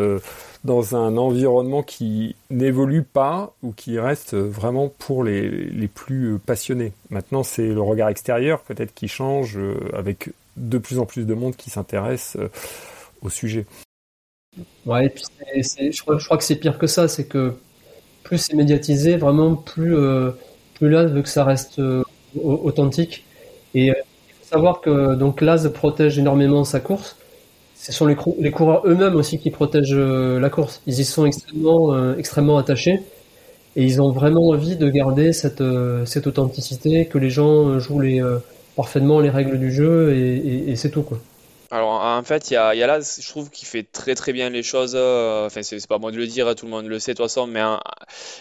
dans 0.63 0.95
un 0.95 1.17
environnement 1.17 1.83
qui 1.83 2.37
n'évolue 2.51 3.03
pas 3.03 3.55
ou 3.63 3.73
qui 3.73 3.99
reste 3.99 4.35
vraiment 4.35 4.89
pour 4.89 5.25
les, 5.25 5.49
les 5.49 5.89
plus 5.89 6.39
passionnés. 6.39 6.93
Maintenant, 7.11 7.43
c'est 7.43 7.67
le 7.67 7.81
regard 7.81 8.09
extérieur 8.09 8.61
peut-être 8.61 8.95
qui 8.95 9.09
change 9.09 9.59
avec 9.93 10.31
de 10.57 10.79
plus 10.79 11.01
en 11.01 11.07
plus 11.07 11.27
de 11.27 11.35
monde 11.35 11.57
qui 11.57 11.71
s'intéresse 11.71 12.37
au 13.23 13.31
sujet. 13.31 13.67
Ouais, 14.87 15.07
et 15.07 15.09
puis 15.09 15.25
je, 15.45 16.03
crois, 16.03 16.39
que 16.39 16.45
c'est 16.45 16.57
pire 16.57 16.79
que 16.79 16.87
ça, 16.87 17.09
c'est 17.09 17.27
que 17.27 17.55
plus 18.23 18.39
c'est 18.39 18.55
médiatisé, 18.55 19.17
vraiment 19.17 19.57
plus 19.57 19.97
plus 20.77 20.91
Laz 20.91 21.11
veut 21.11 21.23
que 21.23 21.29
ça 21.29 21.45
reste 21.45 21.79
euh, 21.79 22.03
authentique. 22.43 23.25
Et 23.75 23.91
euh, 23.91 23.95
il 24.29 24.35
faut 24.35 24.55
savoir 24.55 24.81
que 24.81 25.15
donc 25.15 25.41
Laz 25.41 25.71
protège 25.73 26.19
énormément 26.19 26.65
sa 26.65 26.81
course. 26.81 27.17
Ce 27.75 27.93
sont 27.93 28.07
les, 28.07 28.17
coureurs 28.51 28.83
eux-mêmes 28.87 29.17
aussi 29.17 29.39
qui 29.39 29.51
protègent 29.51 29.93
euh, 29.93 30.41
la 30.41 30.51
course. 30.51 30.83
Ils 30.87 31.01
y 31.01 31.05
sont 31.05 31.27
extrêmement, 31.27 32.15
extrêmement 32.17 32.59
attachés. 32.59 33.01
Et 33.77 33.85
ils 33.85 34.01
ont 34.01 34.11
vraiment 34.11 34.49
envie 34.49 34.77
de 34.77 34.89
garder 34.89 35.35
cette, 35.35 35.63
cette 36.07 36.27
authenticité, 36.27 37.05
que 37.05 37.19
les 37.19 37.29
gens 37.29 37.79
jouent 37.79 38.01
les, 38.01 38.23
parfaitement 38.75 39.21
les 39.21 39.29
règles 39.29 39.59
du 39.59 39.71
jeu 39.71 40.15
et, 40.15 40.71
et 40.71 40.77
c'est 40.77 40.89
tout. 40.89 41.03
Quoi. 41.03 41.19
Alors 41.73 41.91
en 41.91 42.23
fait, 42.23 42.51
il 42.51 42.55
y 42.55 42.57
a, 42.57 42.75
là, 42.75 43.01
je 43.01 43.29
trouve 43.29 43.51
qu'il 43.51 43.67
fait 43.67 43.83
très 43.83 44.15
très 44.15 44.33
bien 44.33 44.51
les 44.51 44.63
choses. 44.63 44.93
Euh, 44.95 45.47
enfin, 45.47 45.63
c'est 45.63 45.85
pas 45.89 45.99
moi 45.99 46.13
de 46.13 46.17
le 46.17 46.27
dire, 46.27 46.55
tout 46.55 46.67
le 46.67 46.71
monde 46.71 46.87
le 46.87 46.99
sait 47.01 47.13
de 47.13 47.17
toute 47.17 47.27
façon, 47.27 47.49
mais 47.49 47.61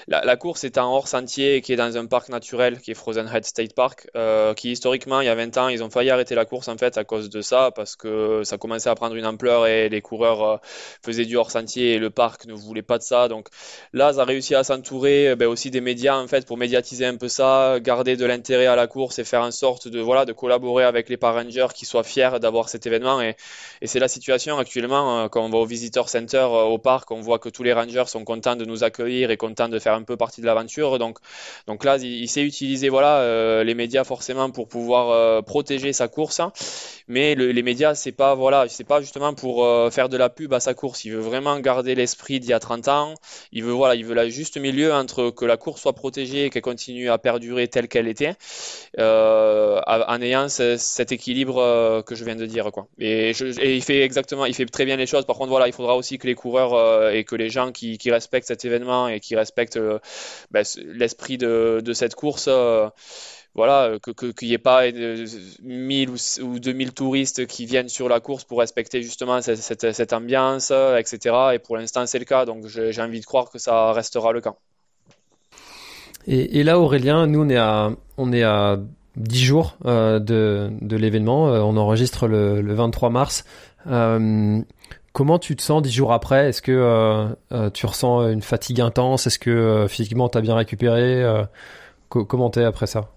la, 0.07 0.35
course 0.35 0.63
est 0.63 0.77
en 0.77 0.93
hors 0.93 1.07
sentier 1.07 1.61
qui 1.61 1.73
est 1.73 1.75
dans 1.75 1.97
un 1.97 2.05
parc 2.05 2.29
naturel 2.29 2.79
qui 2.79 2.91
est 2.91 2.93
Frozen 2.93 3.27
Head 3.33 3.45
State 3.45 3.73
Park, 3.73 4.07
euh, 4.15 4.53
qui 4.53 4.71
historiquement, 4.71 5.21
il 5.21 5.25
y 5.25 5.29
a 5.29 5.35
20 5.35 5.57
ans, 5.57 5.69
ils 5.69 5.83
ont 5.83 5.89
failli 5.89 6.11
arrêter 6.11 6.35
la 6.35 6.45
course 6.45 6.67
en 6.67 6.77
fait 6.77 6.97
à 6.97 7.03
cause 7.03 7.29
de 7.29 7.41
ça, 7.41 7.71
parce 7.71 7.95
que 7.95 8.41
ça 8.43 8.57
commençait 8.59 8.89
à 8.89 8.95
prendre 8.95 9.15
une 9.15 9.25
ampleur 9.25 9.65
et 9.65 9.89
les 9.89 10.01
coureurs 10.01 10.43
euh, 10.43 10.57
faisaient 11.03 11.25
du 11.25 11.35
hors 11.35 11.49
sentier 11.49 11.93
et 11.93 11.97
le 11.97 12.11
parc 12.11 12.45
ne 12.45 12.53
voulait 12.53 12.83
pas 12.83 12.99
de 12.99 13.03
ça. 13.03 13.27
Donc 13.27 13.47
là, 13.91 14.13
ça 14.13 14.21
a 14.21 14.25
réussi 14.25 14.53
à 14.53 14.63
s'entourer 14.63 15.35
ben, 15.35 15.47
aussi 15.47 15.71
des 15.71 15.81
médias 15.81 16.17
en 16.17 16.27
fait 16.27 16.45
pour 16.45 16.57
médiatiser 16.57 17.07
un 17.07 17.17
peu 17.17 17.27
ça, 17.27 17.79
garder 17.79 18.17
de 18.17 18.25
l'intérêt 18.25 18.67
à 18.67 18.75
la 18.75 18.85
course 18.85 19.17
et 19.17 19.23
faire 19.23 19.41
en 19.41 19.51
sorte 19.51 19.87
de 19.87 19.99
voilà 19.99 20.25
de 20.25 20.33
collaborer 20.33 20.83
avec 20.83 21.09
les 21.09 21.17
parents 21.17 21.45
qui 21.73 21.85
soient 21.85 22.03
fiers 22.03 22.39
d'avoir 22.39 22.69
cet 22.69 22.85
événement 22.85 23.14
et, 23.21 23.35
c'est 23.83 23.99
la 23.99 24.07
situation 24.07 24.57
actuellement 24.57 25.19
euh, 25.19 25.27
quand 25.27 25.43
on 25.43 25.49
va 25.49 25.57
au 25.59 25.65
Visitor 25.65 26.09
Center 26.09 26.37
euh, 26.37 26.63
au 26.63 26.77
parc, 26.77 27.11
on 27.11 27.21
voit 27.21 27.39
que 27.39 27.49
tous 27.49 27.63
les 27.63 27.73
rangers 27.73 28.05
sont 28.07 28.23
contents 28.23 28.55
de 28.55 28.65
nous 28.65 28.83
accueillir 28.83 29.31
et 29.31 29.37
contents 29.37 29.69
de 29.69 29.79
faire 29.79 29.93
un 29.93 30.03
peu 30.03 30.17
partie 30.17 30.41
de 30.41 30.45
l'aventure. 30.45 30.97
Donc, 30.97 31.19
donc 31.67 31.83
là, 31.83 31.97
il, 31.97 32.27
sait 32.27 32.41
utiliser 32.41 32.89
voilà 32.89 33.19
euh, 33.19 33.63
les 33.63 33.75
médias 33.75 34.03
forcément 34.03 34.49
pour 34.49 34.67
pouvoir 34.67 35.43
protéger 35.43 35.93
sa 35.93 36.07
course, 36.07 36.41
mais 37.07 37.35
les 37.35 37.63
médias 37.63 37.95
c'est 37.95 38.11
pas 38.11 38.35
voilà 38.35 38.67
c'est 38.67 38.83
pas 38.83 39.01
justement 39.01 39.33
pour 39.33 39.65
faire 39.91 40.09
de 40.09 40.17
la 40.17 40.29
pub 40.29 40.53
à 40.53 40.59
sa 40.59 40.73
course. 40.73 41.05
Il 41.05 41.13
veut 41.13 41.21
vraiment 41.21 41.59
garder 41.59 41.95
l'esprit 41.95 42.39
d'il 42.39 42.49
y 42.49 42.53
a 42.53 42.59
30 42.59 42.87
ans. 42.87 43.13
Il 43.51 43.63
veut 43.63 43.71
voilà 43.71 43.95
il 43.95 44.05
veut 44.05 44.15
la 44.15 44.29
juste 44.29 44.57
milieu 44.57 44.93
entre 44.93 45.29
que 45.29 45.45
la 45.45 45.57
course 45.57 45.81
soit 45.81 45.93
protégée 45.93 46.45
et 46.45 46.49
qu'elle 46.49 46.61
continue 46.61 47.09
à 47.09 47.17
perdurer 47.17 47.67
telle 47.67 47.87
qu'elle 47.87 48.07
était, 48.07 48.35
en 48.97 50.21
ayant 50.21 50.49
cet 50.49 51.11
équilibre 51.11 52.03
que 52.05 52.15
je 52.15 52.23
viens 52.25 52.35
de 52.35 52.45
dire 52.45 52.71
quoi. 52.71 52.87
Il 53.05 53.81
fait 53.81 54.01
exactement, 54.01 54.45
il 54.45 54.53
fait 54.53 54.65
très 54.65 54.85
bien 54.85 54.95
les 54.95 55.05
choses. 55.05 55.25
Par 55.25 55.35
contre, 55.35 55.49
voilà, 55.49 55.67
il 55.67 55.73
faudra 55.73 55.95
aussi 55.95 56.17
que 56.17 56.27
les 56.27 56.35
coureurs 56.35 56.73
euh, 56.73 57.11
et 57.11 57.23
que 57.23 57.35
les 57.35 57.49
gens 57.49 57.71
qui, 57.71 57.97
respectent 58.09 58.47
cet 58.47 58.65
événement 58.65 59.07
et 59.07 59.19
qui 59.19 59.35
respectent 59.35 59.77
euh, 59.77 59.99
ben, 60.51 60.63
l'esprit 60.85 61.37
de, 61.37 61.81
cette 61.93 62.15
course, 62.15 62.47
euh, 62.47 62.89
voilà, 63.53 63.97
qu'il 64.01 64.47
n'y 64.47 64.53
ait 64.53 64.57
pas 64.57 64.83
1000 64.91 66.09
ou, 66.41 66.59
2000 66.59 66.93
touristes 66.93 67.47
qui 67.47 67.65
viennent 67.65 67.89
sur 67.89 68.09
la 68.09 68.19
course 68.19 68.43
pour 68.43 68.59
respecter 68.59 69.01
justement 69.01 69.41
cette, 69.41 70.13
ambiance, 70.13 70.71
etc. 70.71 71.35
Et 71.53 71.59
pour 71.59 71.77
l'instant, 71.77 72.05
c'est 72.05 72.19
le 72.19 72.25
cas. 72.25 72.45
Donc, 72.45 72.67
j'ai 72.67 73.01
envie 73.01 73.21
de 73.21 73.25
croire 73.25 73.49
que 73.49 73.59
ça 73.59 73.93
restera 73.93 74.33
le 74.33 74.41
cas. 74.41 74.55
Et, 76.27 76.59
et 76.59 76.63
là, 76.63 76.79
Aurélien, 76.79 77.27
nous, 77.27 77.47
on 78.17 78.33
est 78.33 78.43
à 78.43 78.77
10 79.17 79.43
jours 79.43 79.77
euh, 79.85 80.19
de, 80.19 80.69
de 80.81 80.95
l'événement. 80.97 81.49
Euh, 81.49 81.61
on 81.61 81.77
enregistre 81.77 82.27
le, 82.27 82.61
le 82.61 82.73
23 82.73 83.09
mars. 83.09 83.45
Euh, 83.87 84.61
comment 85.13 85.39
tu 85.39 85.55
te 85.55 85.61
sens 85.61 85.81
10 85.81 85.91
jours 85.91 86.13
après? 86.13 86.49
Est-ce 86.49 86.61
que 86.61 87.35
tu 87.73 87.85
ressens 87.85 88.29
une 88.29 88.41
fatigue 88.41 88.81
intense? 88.81 89.27
Est-ce 89.27 89.39
que 89.39 89.85
physiquement 89.89 90.29
tu 90.29 90.37
as 90.37 90.41
bien 90.41 90.55
récupéré? 90.55 91.23
Comment 92.09 92.49
t'es 92.49 92.63
après 92.63 92.87
ça? 92.87 93.09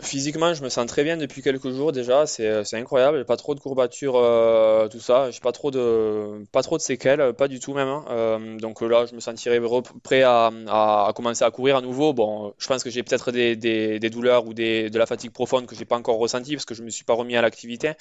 Physiquement, 0.00 0.52
je 0.52 0.62
me 0.62 0.68
sens 0.68 0.86
très 0.86 1.04
bien 1.04 1.16
depuis 1.16 1.42
quelques 1.42 1.70
jours 1.70 1.92
déjà, 1.92 2.26
c'est, 2.26 2.46
euh, 2.46 2.64
c'est 2.64 2.76
incroyable, 2.76 3.24
pas 3.24 3.36
trop 3.36 3.54
de 3.54 3.60
courbatures, 3.60 4.16
euh, 4.16 4.88
tout 4.88 5.00
ça, 5.00 5.30
j'ai 5.30 5.40
pas 5.40 5.52
trop 5.52 5.70
de 5.70 6.44
pas 6.52 6.62
trop 6.62 6.76
de 6.76 6.82
séquelles, 6.82 7.32
pas 7.32 7.48
du 7.48 7.60
tout 7.60 7.72
même. 7.72 7.88
Hein. 7.88 8.04
Euh, 8.10 8.58
donc 8.58 8.82
là, 8.82 9.06
je 9.06 9.14
me 9.14 9.20
sentirais 9.20 9.60
prêt 10.02 10.22
à, 10.22 10.50
à, 10.68 11.12
commencer 11.14 11.44
à 11.44 11.50
courir 11.50 11.76
à 11.76 11.80
nouveau. 11.80 12.12
Bon, 12.12 12.52
je 12.58 12.66
pense 12.66 12.84
que 12.84 12.90
j'ai 12.90 13.02
peut-être 13.02 13.32
des, 13.32 13.56
des, 13.56 14.10
douleurs 14.10 14.46
ou 14.46 14.54
des, 14.54 14.90
de 14.90 14.98
la 14.98 15.06
fatigue 15.06 15.30
profonde 15.30 15.66
que 15.66 15.74
j'ai 15.74 15.84
pas 15.84 15.96
encore 15.96 16.18
ressenti 16.18 16.54
parce 16.54 16.64
que 16.66 16.74
je 16.74 16.82
me 16.82 16.90
suis 16.90 17.04
pas 17.04 17.14
remis 17.14 17.36
à 17.36 17.42
l'activité. 17.42 17.92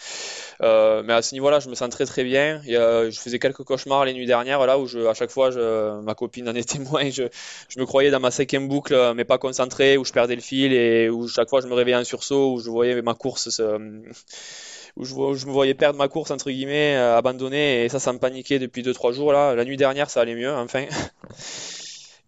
mais 0.62 1.14
à 1.14 1.22
ce 1.22 1.34
niveau-là, 1.34 1.60
je 1.60 1.70
me 1.70 1.76
sens 1.76 1.90
très 1.90 2.06
très 2.06 2.24
bien. 2.24 2.62
je 2.66 3.18
faisais 3.20 3.40
quelques 3.40 3.64
cauchemars 3.64 4.06
les 4.06 4.14
nuits 4.14 4.26
dernières 4.26 4.66
là 4.66 4.80
où 4.80 4.88
je, 4.88 5.00
à 5.00 5.14
chaque 5.14 5.32
fois, 5.32 5.52
je, 5.52 6.02
ma 6.02 6.16
copine 6.16 6.50
en 6.50 6.56
est 6.56 6.68
témoin, 6.70 7.10
je, 7.10 7.24
je 7.70 7.80
me 7.80 7.86
croyais 7.86 8.12
dans 8.12 8.20
ma 8.20 8.32
cinquième 8.32 8.68
boucle, 8.68 9.14
mais 9.16 9.24
pas 9.24 9.38
concentré, 9.38 9.98
où 9.98 10.04
je 10.04 10.12
perdais 10.12 10.36
le 10.36 10.42
fil 10.42 10.74
et 10.74 11.10
où 11.10 11.28
chaque 11.28 11.50
fois 11.50 11.62
je 11.62 11.68
me 11.68 11.85
un 11.94 12.04
sursaut 12.04 12.54
où 12.54 12.60
je 12.60 12.70
voyais 12.70 13.02
ma 13.02 13.14
course 13.14 13.62
où 14.98 15.04
je, 15.04 15.46
me 15.46 15.52
voyais 15.52 15.74
perdre 15.74 15.98
ma 15.98 16.08
course 16.08 16.32
entre 16.32 16.50
guillemets 16.50 16.96
euh, 16.96 17.18
abandonner 17.18 17.84
et 17.84 17.90
ça 17.90 18.00
ça 18.00 18.14
me 18.14 18.20
paniquait 18.20 18.60
depuis 18.60 18.82
2-3 18.82 19.14
jours 19.14 19.34
là. 19.34 19.54
La 19.56 19.66
nuit 19.66 19.78
dernière 19.78 20.10
ça 20.10 20.22
allait 20.22 20.36
mieux 20.36 20.54
enfin. 20.54 20.86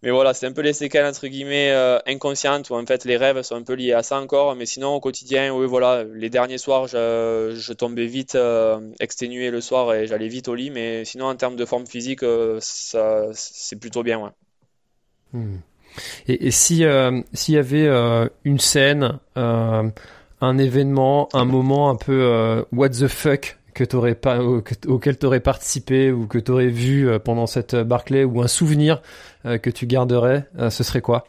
Mais 0.02 0.10
voilà 0.12 0.32
c'est 0.32 0.46
un 0.46 0.52
peu 0.52 0.60
les 0.60 0.74
séquelles 0.74 1.06
entre 1.06 1.26
guillemets 1.26 1.72
euh, 1.72 1.98
inconscientes 2.06 2.70
où 2.70 2.74
en 2.74 2.86
fait 2.86 3.04
les 3.04 3.16
rêves 3.16 3.42
sont 3.42 3.56
un 3.56 3.62
peu 3.62 3.72
liés 3.72 3.94
à 3.94 4.04
ça 4.04 4.20
encore 4.20 4.54
mais 4.54 4.64
sinon 4.64 4.94
au 4.94 5.00
quotidien 5.00 5.52
oui 5.52 5.66
voilà 5.66 6.04
les 6.04 6.30
derniers 6.30 6.58
soirs 6.58 6.86
je, 6.86 7.72
tombais 7.72 8.06
vite 8.06 8.36
euh, 8.36 8.78
exténué 9.00 9.50
le 9.50 9.60
soir 9.60 9.92
et 9.94 10.06
j'allais 10.06 10.28
vite 10.28 10.46
au 10.46 10.54
lit 10.54 10.70
mais 10.70 11.04
sinon 11.04 11.26
en 11.26 11.34
termes 11.34 11.56
de 11.56 11.64
forme 11.64 11.86
physique 11.86 12.20
ça 12.60 13.26
c'est 13.32 13.80
plutôt 13.80 14.04
bien 14.04 14.32
hmm. 15.32 15.56
Et, 16.28 16.50
si 16.50 16.84
euh, 16.84 17.20
s'il 17.32 17.54
y 17.54 17.58
avait 17.58 17.86
euh, 17.86 18.28
une 18.44 18.58
scène, 18.58 19.18
euh, 19.36 19.88
un 20.40 20.58
événement, 20.58 21.28
un 21.32 21.44
moment 21.44 21.90
un 21.90 21.96
peu 21.96 22.64
what 22.72 22.90
the 22.90 23.08
fuck 23.08 23.58
que 23.74 23.84
t'aurais 23.84 24.14
pas 24.14 24.40
auquel 24.42 25.16
t'aurais 25.16 25.40
participé 25.40 26.10
ou 26.10 26.26
que 26.26 26.38
t'aurais 26.38 26.68
vu 26.68 27.08
pendant 27.24 27.46
cette 27.46 27.76
Barclay 27.76 28.24
ou 28.24 28.40
un 28.42 28.48
souvenir 28.48 29.02
que 29.44 29.70
tu 29.70 29.86
garderais, 29.86 30.46
ce 30.70 30.82
serait 30.84 31.00
quoi? 31.00 31.26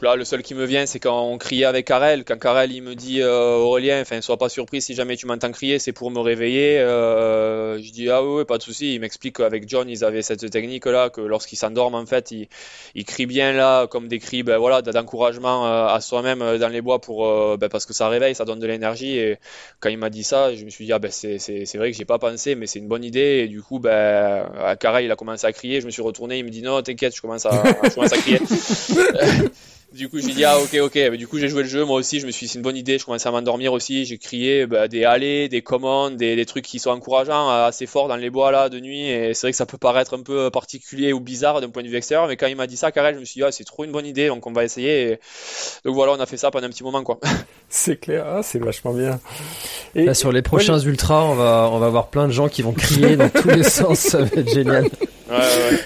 Là, 0.00 0.14
le 0.14 0.24
seul 0.24 0.42
qui 0.42 0.54
me 0.54 0.64
vient, 0.64 0.86
c'est 0.86 1.00
quand 1.00 1.22
on 1.22 1.38
criait 1.38 1.64
avec 1.64 1.86
Karel. 1.86 2.24
Quand 2.24 2.38
Karel, 2.38 2.70
il 2.70 2.82
me 2.82 2.94
dit 2.94 3.20
euh, 3.20 3.56
Aurélien, 3.56 4.00
enfin, 4.00 4.20
sois 4.20 4.36
pas 4.36 4.48
surpris 4.48 4.80
si 4.80 4.94
jamais 4.94 5.16
tu 5.16 5.26
m'entends 5.26 5.50
crier, 5.50 5.80
c'est 5.80 5.92
pour 5.92 6.12
me 6.12 6.20
réveiller. 6.20 6.78
Euh, 6.78 7.82
je 7.82 7.90
dis 7.90 8.08
ah 8.08 8.22
oui, 8.22 8.44
pas 8.44 8.58
de 8.58 8.62
souci. 8.62 8.94
Il 8.94 9.00
m'explique 9.00 9.38
qu'avec 9.38 9.68
John, 9.68 9.88
ils 9.88 10.04
avaient 10.04 10.22
cette 10.22 10.48
technique-là, 10.50 11.10
que 11.10 11.20
lorsqu'ils 11.20 11.56
s'endorment, 11.56 11.96
en 11.96 12.06
fait, 12.06 12.30
ils, 12.30 12.48
ils, 12.94 13.04
crient 13.04 13.26
bien 13.26 13.52
là, 13.52 13.88
comme 13.88 14.06
des 14.06 14.20
cris, 14.20 14.44
ben 14.44 14.58
voilà, 14.58 14.82
d'encouragement 14.82 15.66
euh, 15.66 15.86
à 15.88 16.00
soi-même 16.00 16.42
euh, 16.42 16.58
dans 16.58 16.68
les 16.68 16.80
bois 16.80 17.00
pour, 17.00 17.26
ben, 17.58 17.68
parce 17.68 17.84
que 17.84 17.92
ça 17.92 18.08
réveille, 18.08 18.36
ça 18.36 18.44
donne 18.44 18.60
de 18.60 18.66
l'énergie. 18.68 19.18
Et 19.18 19.38
quand 19.80 19.88
il 19.88 19.98
m'a 19.98 20.10
dit 20.10 20.22
ça, 20.22 20.54
je 20.54 20.64
me 20.64 20.70
suis 20.70 20.84
dit 20.84 20.92
ah 20.92 21.00
ben 21.00 21.10
c'est 21.10 21.76
vrai 21.76 21.90
que 21.90 21.96
j'ai 21.96 22.04
pas 22.04 22.18
pensé, 22.18 22.54
mais 22.54 22.68
c'est 22.68 22.78
une 22.78 22.88
bonne 22.88 23.04
idée. 23.04 23.42
Et 23.44 23.48
du 23.48 23.62
coup, 23.62 23.80
ben 23.80 24.48
Karel, 24.78 25.06
il 25.06 25.10
a 25.10 25.16
commencé 25.16 25.44
à 25.44 25.52
crier. 25.52 25.80
Je 25.80 25.86
me 25.86 25.90
suis 25.90 26.02
retourné, 26.02 26.38
il 26.38 26.44
me 26.44 26.50
dit 26.50 26.62
non, 26.62 26.82
t'inquiète, 26.82 27.16
je 27.16 27.20
commence 27.20 27.46
à, 27.46 27.62
je 27.82 27.94
commence 27.94 28.12
à 28.12 28.18
crier. 28.18 28.38
Du 29.90 30.10
coup, 30.10 30.18
j'ai 30.18 30.34
dit, 30.34 30.44
ah, 30.44 30.58
ok, 30.58 30.76
ok. 30.82 30.94
Mais 30.94 31.16
du 31.16 31.26
coup, 31.26 31.38
j'ai 31.38 31.48
joué 31.48 31.62
le 31.62 31.68
jeu. 31.68 31.82
Moi 31.82 31.96
aussi, 31.98 32.20
je 32.20 32.26
me 32.26 32.30
suis 32.30 32.44
dit, 32.44 32.52
c'est 32.52 32.58
une 32.58 32.62
bonne 32.62 32.76
idée. 32.76 32.98
Je 32.98 33.06
commençais 33.06 33.26
à 33.26 33.32
m'endormir 33.32 33.72
aussi. 33.72 34.04
J'ai 34.04 34.18
crié 34.18 34.66
bah, 34.66 34.86
des 34.86 35.04
allées, 35.04 35.48
des 35.48 35.62
commandes, 35.62 36.16
des, 36.16 36.36
des, 36.36 36.44
trucs 36.44 36.66
qui 36.66 36.78
sont 36.78 36.90
encourageants, 36.90 37.50
euh, 37.50 37.66
assez 37.68 37.86
forts 37.86 38.06
dans 38.06 38.16
les 38.16 38.28
bois 38.28 38.52
là 38.52 38.68
de 38.68 38.80
nuit. 38.80 39.08
Et 39.08 39.32
c'est 39.32 39.46
vrai 39.46 39.52
que 39.52 39.56
ça 39.56 39.64
peut 39.64 39.78
paraître 39.78 40.14
un 40.14 40.20
peu 40.20 40.50
particulier 40.50 41.14
ou 41.14 41.20
bizarre 41.20 41.62
d'un 41.62 41.70
point 41.70 41.82
de 41.82 41.88
vue 41.88 41.96
extérieur. 41.96 42.28
Mais 42.28 42.36
quand 42.36 42.48
il 42.48 42.56
m'a 42.56 42.66
dit 42.66 42.76
ça, 42.76 42.92
Karel, 42.92 43.14
je 43.14 43.20
me 43.20 43.24
suis 43.24 43.40
dit, 43.40 43.44
ah, 43.44 43.50
c'est 43.50 43.64
trop 43.64 43.84
une 43.84 43.92
bonne 43.92 44.04
idée. 44.04 44.28
Donc, 44.28 44.46
on 44.46 44.52
va 44.52 44.62
essayer. 44.62 45.12
Et... 45.12 45.20
Donc, 45.86 45.94
voilà, 45.94 46.12
on 46.12 46.20
a 46.20 46.26
fait 46.26 46.36
ça 46.36 46.50
pendant 46.50 46.66
un 46.66 46.70
petit 46.70 46.84
moment, 46.84 47.02
quoi. 47.02 47.18
C'est 47.70 47.98
clair. 47.98 48.24
Ah, 48.26 48.42
c'est 48.42 48.58
vachement 48.58 48.94
bien. 48.94 49.20
Et 49.94 50.04
là, 50.04 50.14
sur 50.14 50.32
les 50.32 50.40
prochains 50.40 50.78
ultras, 50.78 51.24
on 51.24 51.34
va, 51.34 51.68
on 51.70 51.78
va 51.78 51.86
avoir 51.86 52.08
plein 52.08 52.26
de 52.26 52.32
gens 52.32 52.48
qui 52.48 52.62
vont 52.62 52.72
crier 52.72 53.16
dans 53.16 53.28
tous 53.28 53.48
les 53.48 53.62
sens. 53.62 53.98
Ça 53.98 54.22
va 54.22 54.40
être 54.40 54.48
génial. 54.48 54.84
Ouais, 54.84 55.36
ouais. 55.36 55.78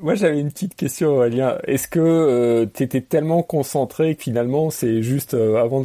Moi, 0.00 0.14
j'avais 0.14 0.40
une 0.40 0.50
petite 0.50 0.74
question, 0.76 1.10
Aurélien. 1.10 1.58
Est-ce 1.64 1.88
que 1.88 2.00
euh, 2.00 2.66
tu 2.72 2.82
étais 2.82 3.02
tellement 3.02 3.42
concentré 3.42 4.14
que 4.14 4.22
finalement, 4.22 4.70
c'est 4.70 5.02
juste 5.02 5.34
euh, 5.34 5.62
avant 5.62 5.84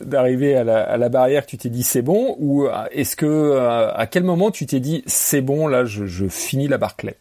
d'arriver 0.00 0.54
à 0.54 0.62
la, 0.62 0.82
à 0.84 0.96
la, 0.96 1.08
barrière 1.08 1.44
tu 1.44 1.58
t'es 1.58 1.68
dit 1.68 1.82
c'est 1.82 2.02
bon? 2.02 2.36
Ou 2.38 2.66
euh, 2.66 2.84
est-ce 2.92 3.16
que 3.16 3.26
euh, 3.26 3.92
à 3.92 4.06
quel 4.06 4.22
moment 4.22 4.52
tu 4.52 4.66
t'es 4.66 4.78
dit 4.78 5.02
c'est 5.06 5.40
bon, 5.40 5.66
là, 5.66 5.84
je, 5.84 6.06
je 6.06 6.28
finis 6.28 6.68
la 6.68 6.78
Barclay? 6.78 7.16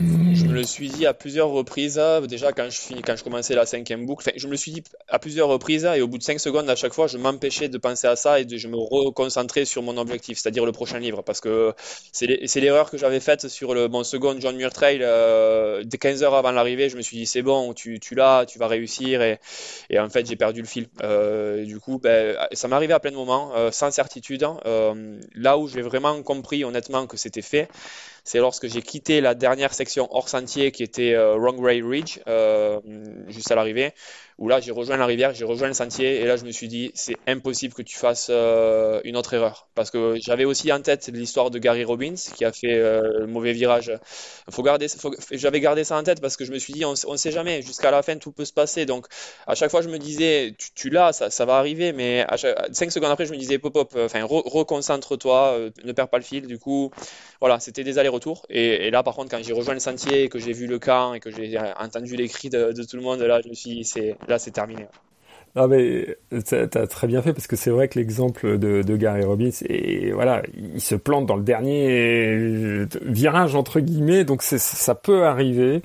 Je 0.00 0.44
me 0.46 0.52
le 0.52 0.64
suis 0.64 0.88
dit 0.88 1.06
à 1.06 1.14
plusieurs 1.14 1.48
reprises, 1.48 2.00
déjà 2.28 2.52
quand 2.52 2.68
je, 2.68 3.00
quand 3.00 3.14
commençais 3.22 3.54
la 3.54 3.64
cinquième 3.64 4.06
boucle, 4.06 4.30
je 4.34 4.46
me 4.46 4.52
le 4.52 4.56
suis 4.56 4.72
dit 4.72 4.82
à 5.08 5.18
plusieurs 5.18 5.48
reprises 5.48 5.84
et 5.84 6.02
au 6.02 6.08
bout 6.08 6.18
de 6.18 6.22
cinq 6.22 6.40
secondes 6.40 6.68
à 6.68 6.74
chaque 6.74 6.92
fois, 6.92 7.06
je 7.06 7.16
m'empêchais 7.16 7.68
de 7.68 7.78
penser 7.78 8.08
à 8.08 8.16
ça 8.16 8.40
et 8.40 8.44
de, 8.44 8.56
je 8.56 8.68
me 8.68 8.76
reconcentrais 8.76 9.64
sur 9.64 9.82
mon 9.82 9.96
objectif, 9.96 10.38
c'est-à-dire 10.38 10.66
le 10.66 10.72
prochain 10.72 10.98
livre, 10.98 11.22
parce 11.22 11.40
que 11.40 11.72
c'est 12.12 12.60
l'erreur 12.60 12.90
que 12.90 12.98
j'avais 12.98 13.20
faite 13.20 13.48
sur 13.48 13.74
le, 13.74 13.88
mon 13.88 14.02
second 14.02 14.36
John 14.38 14.56
Muir 14.56 14.72
Trail, 14.72 14.98
euh, 15.02 15.84
dès 15.84 15.98
15 15.98 16.22
heures 16.24 16.34
avant 16.34 16.50
l'arrivée, 16.50 16.88
je 16.88 16.96
me 16.96 17.02
suis 17.02 17.16
dit 17.16 17.26
c'est 17.26 17.42
bon, 17.42 17.72
tu, 17.72 18.00
l'as, 18.16 18.44
tu 18.46 18.58
vas 18.58 18.66
réussir. 18.66 19.22
Et, 19.22 19.38
en 19.98 20.08
fait 20.08 20.26
j'ai 20.26 20.36
perdu 20.36 20.60
le 20.60 20.66
fil. 20.66 20.88
Euh, 21.02 21.64
du 21.64 21.78
coup, 21.78 21.98
ben, 21.98 22.36
ça 22.52 22.68
arrivé 22.76 22.92
à 22.92 23.00
plein 23.00 23.10
de 23.10 23.16
moments, 23.16 23.52
euh, 23.54 23.70
sans 23.70 23.90
certitude. 23.90 24.44
Euh, 24.66 25.20
là 25.34 25.58
où 25.58 25.68
j'ai 25.68 25.82
vraiment 25.82 26.22
compris 26.22 26.64
honnêtement 26.64 27.06
que 27.06 27.16
c'était 27.16 27.42
fait, 27.42 27.68
c'est 28.24 28.38
lorsque 28.38 28.68
j'ai 28.68 28.82
quitté 28.82 29.20
la 29.20 29.34
dernière 29.34 29.74
section 29.74 30.08
hors 30.10 30.28
sentier 30.28 30.70
qui 30.70 30.82
était 30.82 31.14
euh, 31.14 31.36
Wrongray 31.36 31.82
Ridge, 31.82 32.20
euh, 32.28 32.80
juste 33.28 33.50
à 33.50 33.54
l'arrivée 33.54 33.92
où 34.42 34.48
là 34.48 34.58
j'ai 34.58 34.72
rejoint 34.72 34.96
la 34.96 35.06
rivière, 35.06 35.32
j'ai 35.32 35.44
rejoint 35.44 35.68
le 35.68 35.72
sentier 35.72 36.20
et 36.20 36.24
là 36.24 36.36
je 36.36 36.44
me 36.44 36.50
suis 36.50 36.66
dit 36.66 36.90
c'est 36.94 37.16
impossible 37.28 37.74
que 37.74 37.82
tu 37.82 37.96
fasses 37.96 38.26
euh, 38.28 39.00
une 39.04 39.16
autre 39.16 39.34
erreur. 39.34 39.68
Parce 39.76 39.92
que 39.92 40.16
j'avais 40.20 40.44
aussi 40.44 40.72
en 40.72 40.82
tête 40.82 41.08
l'histoire 41.12 41.52
de 41.52 41.60
Gary 41.60 41.84
Robbins 41.84 42.16
qui 42.34 42.44
a 42.44 42.50
fait 42.50 42.74
euh, 42.74 43.20
le 43.20 43.28
mauvais 43.28 43.52
virage. 43.52 43.92
Faut 44.50 44.64
garder, 44.64 44.88
j'avais 45.30 45.60
gardé 45.60 45.84
ça 45.84 45.96
en 45.96 46.02
tête 46.02 46.20
parce 46.20 46.36
que 46.36 46.44
je 46.44 46.50
me 46.50 46.58
suis 46.58 46.72
dit 46.72 46.84
on, 46.84 46.94
on 47.06 47.16
sait 47.16 47.30
jamais. 47.30 47.62
Jusqu'à 47.62 47.92
la 47.92 48.02
fin 48.02 48.16
tout 48.16 48.32
peut 48.32 48.44
se 48.44 48.52
passer. 48.52 48.84
Donc 48.84 49.06
à 49.46 49.54
chaque 49.54 49.70
fois 49.70 49.80
je 49.80 49.88
me 49.88 49.98
disais 49.98 50.56
tu, 50.58 50.70
tu 50.74 50.90
l'as 50.90 51.12
ça, 51.12 51.44
va 51.44 51.58
arriver. 51.58 51.92
Mais 51.92 52.26
cinq 52.72 52.90
secondes 52.90 53.12
après 53.12 53.26
je 53.26 53.32
me 53.32 53.38
disais 53.38 53.60
pop 53.60 53.72
pop 53.72 53.96
enfin 53.96 54.24
re, 54.24 54.42
reconcentre-toi 54.44 55.52
euh, 55.56 55.70
ne 55.84 55.92
perds 55.92 56.08
pas 56.08 56.18
le 56.18 56.24
fil. 56.24 56.48
Du 56.48 56.58
coup 56.58 56.90
voilà 57.38 57.60
c'était 57.60 57.84
des 57.84 57.98
allers-retours. 57.98 58.44
Et, 58.50 58.88
et, 58.88 58.90
là 58.90 59.04
par 59.04 59.14
contre 59.14 59.30
quand 59.30 59.40
j'ai 59.40 59.52
rejoint 59.52 59.74
le 59.74 59.78
sentier 59.80 60.28
que 60.28 60.40
j'ai 60.40 60.52
vu 60.52 60.66
le 60.66 60.80
camp 60.80 61.14
et 61.14 61.20
que 61.20 61.30
j'ai 61.30 61.56
entendu 61.78 62.16
les 62.16 62.26
cris 62.26 62.50
de, 62.50 62.72
de 62.72 62.82
tout 62.82 62.96
le 62.96 63.02
monde 63.02 63.20
là 63.20 63.40
je 63.40 63.48
me 63.48 63.54
suis 63.54 63.70
dit 63.70 63.84
c'est 63.84 64.16
là 64.32 64.38
c'est 64.38 64.50
terminé. 64.50 64.86
Non 65.54 65.68
mais 65.68 66.16
t'as 66.48 66.86
très 66.86 67.06
bien 67.06 67.20
fait 67.20 67.34
parce 67.34 67.46
que 67.46 67.56
c'est 67.56 67.70
vrai 67.70 67.88
que 67.88 67.98
l'exemple 67.98 68.56
de, 68.56 68.80
de, 68.80 68.96
Gary 68.96 69.22
Robbins 69.22 69.50
et 69.68 70.10
voilà 70.12 70.42
il 70.56 70.80
se 70.80 70.94
plante 70.94 71.26
dans 71.26 71.36
le 71.36 71.42
dernier 71.42 72.86
virage 73.02 73.54
entre 73.54 73.80
guillemets 73.80 74.24
donc 74.24 74.42
ça 74.42 74.94
peut 74.94 75.24
arriver. 75.24 75.82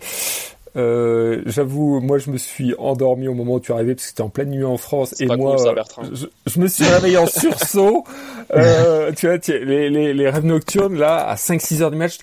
Euh, 0.78 1.42
J'avoue, 1.48 2.00
moi 2.00 2.18
je 2.18 2.30
me 2.30 2.38
suis 2.38 2.76
endormi 2.78 3.28
au 3.28 3.34
moment 3.34 3.56
où 3.56 3.60
tu 3.60 3.74
arrivais 3.74 3.96
parce 3.96 4.06
que 4.06 4.10
c'était 4.10 4.22
en 4.22 4.30
pleine 4.30 4.52
nuit 4.52 4.64
en 4.64 4.78
France 4.78 5.20
et 5.20 5.26
moi 5.26 5.56
cool, 5.56 5.60
ça, 5.60 5.74
je, 6.14 6.28
je, 6.46 6.60
me 6.60 6.68
suis 6.68 6.86
réveillé 6.86 7.18
en 7.18 7.28
sursaut. 7.28 8.04
Euh, 8.56 9.12
tu 9.12 9.28
vois, 9.28 9.40
les, 9.50 9.90
les, 9.90 10.14
les, 10.14 10.30
rêves 10.30 10.46
nocturnes 10.46 10.98
là 10.98 11.18
à 11.18 11.36
5-6 11.36 11.82
heures 11.82 11.92
du 11.92 11.98
match. 11.98 12.20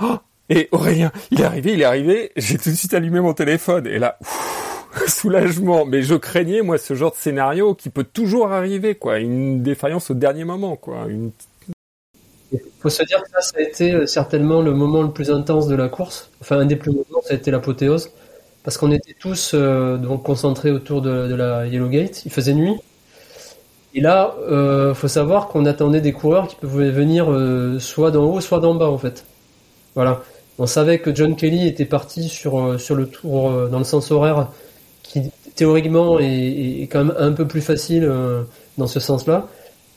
Oh, 0.00 0.16
et 0.48 0.70
Aurélien, 0.72 1.12
il 1.30 1.42
est 1.42 1.44
arrivé, 1.44 1.74
il 1.74 1.82
est 1.82 1.84
arrivé. 1.84 2.32
J'ai 2.34 2.56
tout 2.56 2.70
de 2.70 2.74
suite 2.74 2.94
allumé 2.94 3.20
mon 3.20 3.34
téléphone 3.34 3.86
et 3.86 3.98
là. 3.98 4.16
Ouf, 4.22 4.65
soulagement. 5.08 5.84
Mais 5.84 6.02
je 6.02 6.14
craignais, 6.14 6.62
moi, 6.62 6.78
ce 6.78 6.94
genre 6.94 7.12
de 7.12 7.16
scénario 7.16 7.74
qui 7.74 7.90
peut 7.90 8.04
toujours 8.04 8.52
arriver, 8.52 8.94
quoi. 8.94 9.18
Une 9.18 9.62
défaillance 9.62 10.10
au 10.10 10.14
dernier 10.14 10.44
moment, 10.44 10.76
quoi. 10.76 11.06
Une... 11.08 11.30
Il 12.52 12.60
faut 12.80 12.88
se 12.88 13.02
dire 13.02 13.22
que 13.22 13.28
ça, 13.40 13.52
a 13.56 13.60
été 13.60 13.92
euh, 13.92 14.06
certainement 14.06 14.62
le 14.62 14.72
moment 14.72 15.02
le 15.02 15.10
plus 15.10 15.30
intense 15.30 15.66
de 15.66 15.74
la 15.74 15.88
course. 15.88 16.30
Enfin, 16.40 16.58
un 16.58 16.66
des 16.66 16.76
plus 16.76 16.92
moments, 16.92 17.22
ça 17.24 17.34
a 17.34 17.36
été 17.36 17.50
l'apothéose. 17.50 18.10
Parce 18.66 18.78
qu'on 18.78 18.90
était 18.90 19.14
tous 19.16 19.52
euh, 19.54 19.96
donc 19.96 20.24
concentrés 20.24 20.72
autour 20.72 21.00
de, 21.00 21.28
de, 21.28 21.34
la 21.36 21.66
Yellow 21.66 21.88
Gate. 21.88 22.24
Il 22.26 22.32
faisait 22.32 22.52
nuit. 22.52 22.74
Et 23.94 24.00
là, 24.00 24.34
euh, 24.50 24.92
faut 24.92 25.06
savoir 25.06 25.46
qu'on 25.46 25.64
attendait 25.66 26.00
des 26.00 26.12
coureurs 26.12 26.48
qui 26.48 26.56
pouvaient 26.56 26.90
venir 26.90 27.30
euh, 27.30 27.78
soit 27.78 28.10
d'en 28.10 28.24
haut, 28.24 28.40
soit 28.40 28.58
d'en 28.58 28.74
bas, 28.74 28.88
en 28.88 28.98
fait. 28.98 29.24
Voilà. 29.94 30.20
On 30.58 30.66
savait 30.66 30.98
que 30.98 31.14
John 31.14 31.36
Kelly 31.36 31.68
était 31.68 31.84
parti 31.84 32.28
sur, 32.28 32.80
sur 32.80 32.96
le 32.96 33.06
tour 33.06 33.68
dans 33.68 33.78
le 33.78 33.84
sens 33.84 34.10
horaire 34.10 34.48
théoriquement 35.56 36.18
est, 36.20 36.82
quand 36.92 37.04
même 37.04 37.14
un 37.18 37.32
peu 37.32 37.48
plus 37.48 37.62
facile 37.62 38.04
euh, 38.04 38.42
dans 38.78 38.86
ce 38.86 39.00
sens-là. 39.00 39.48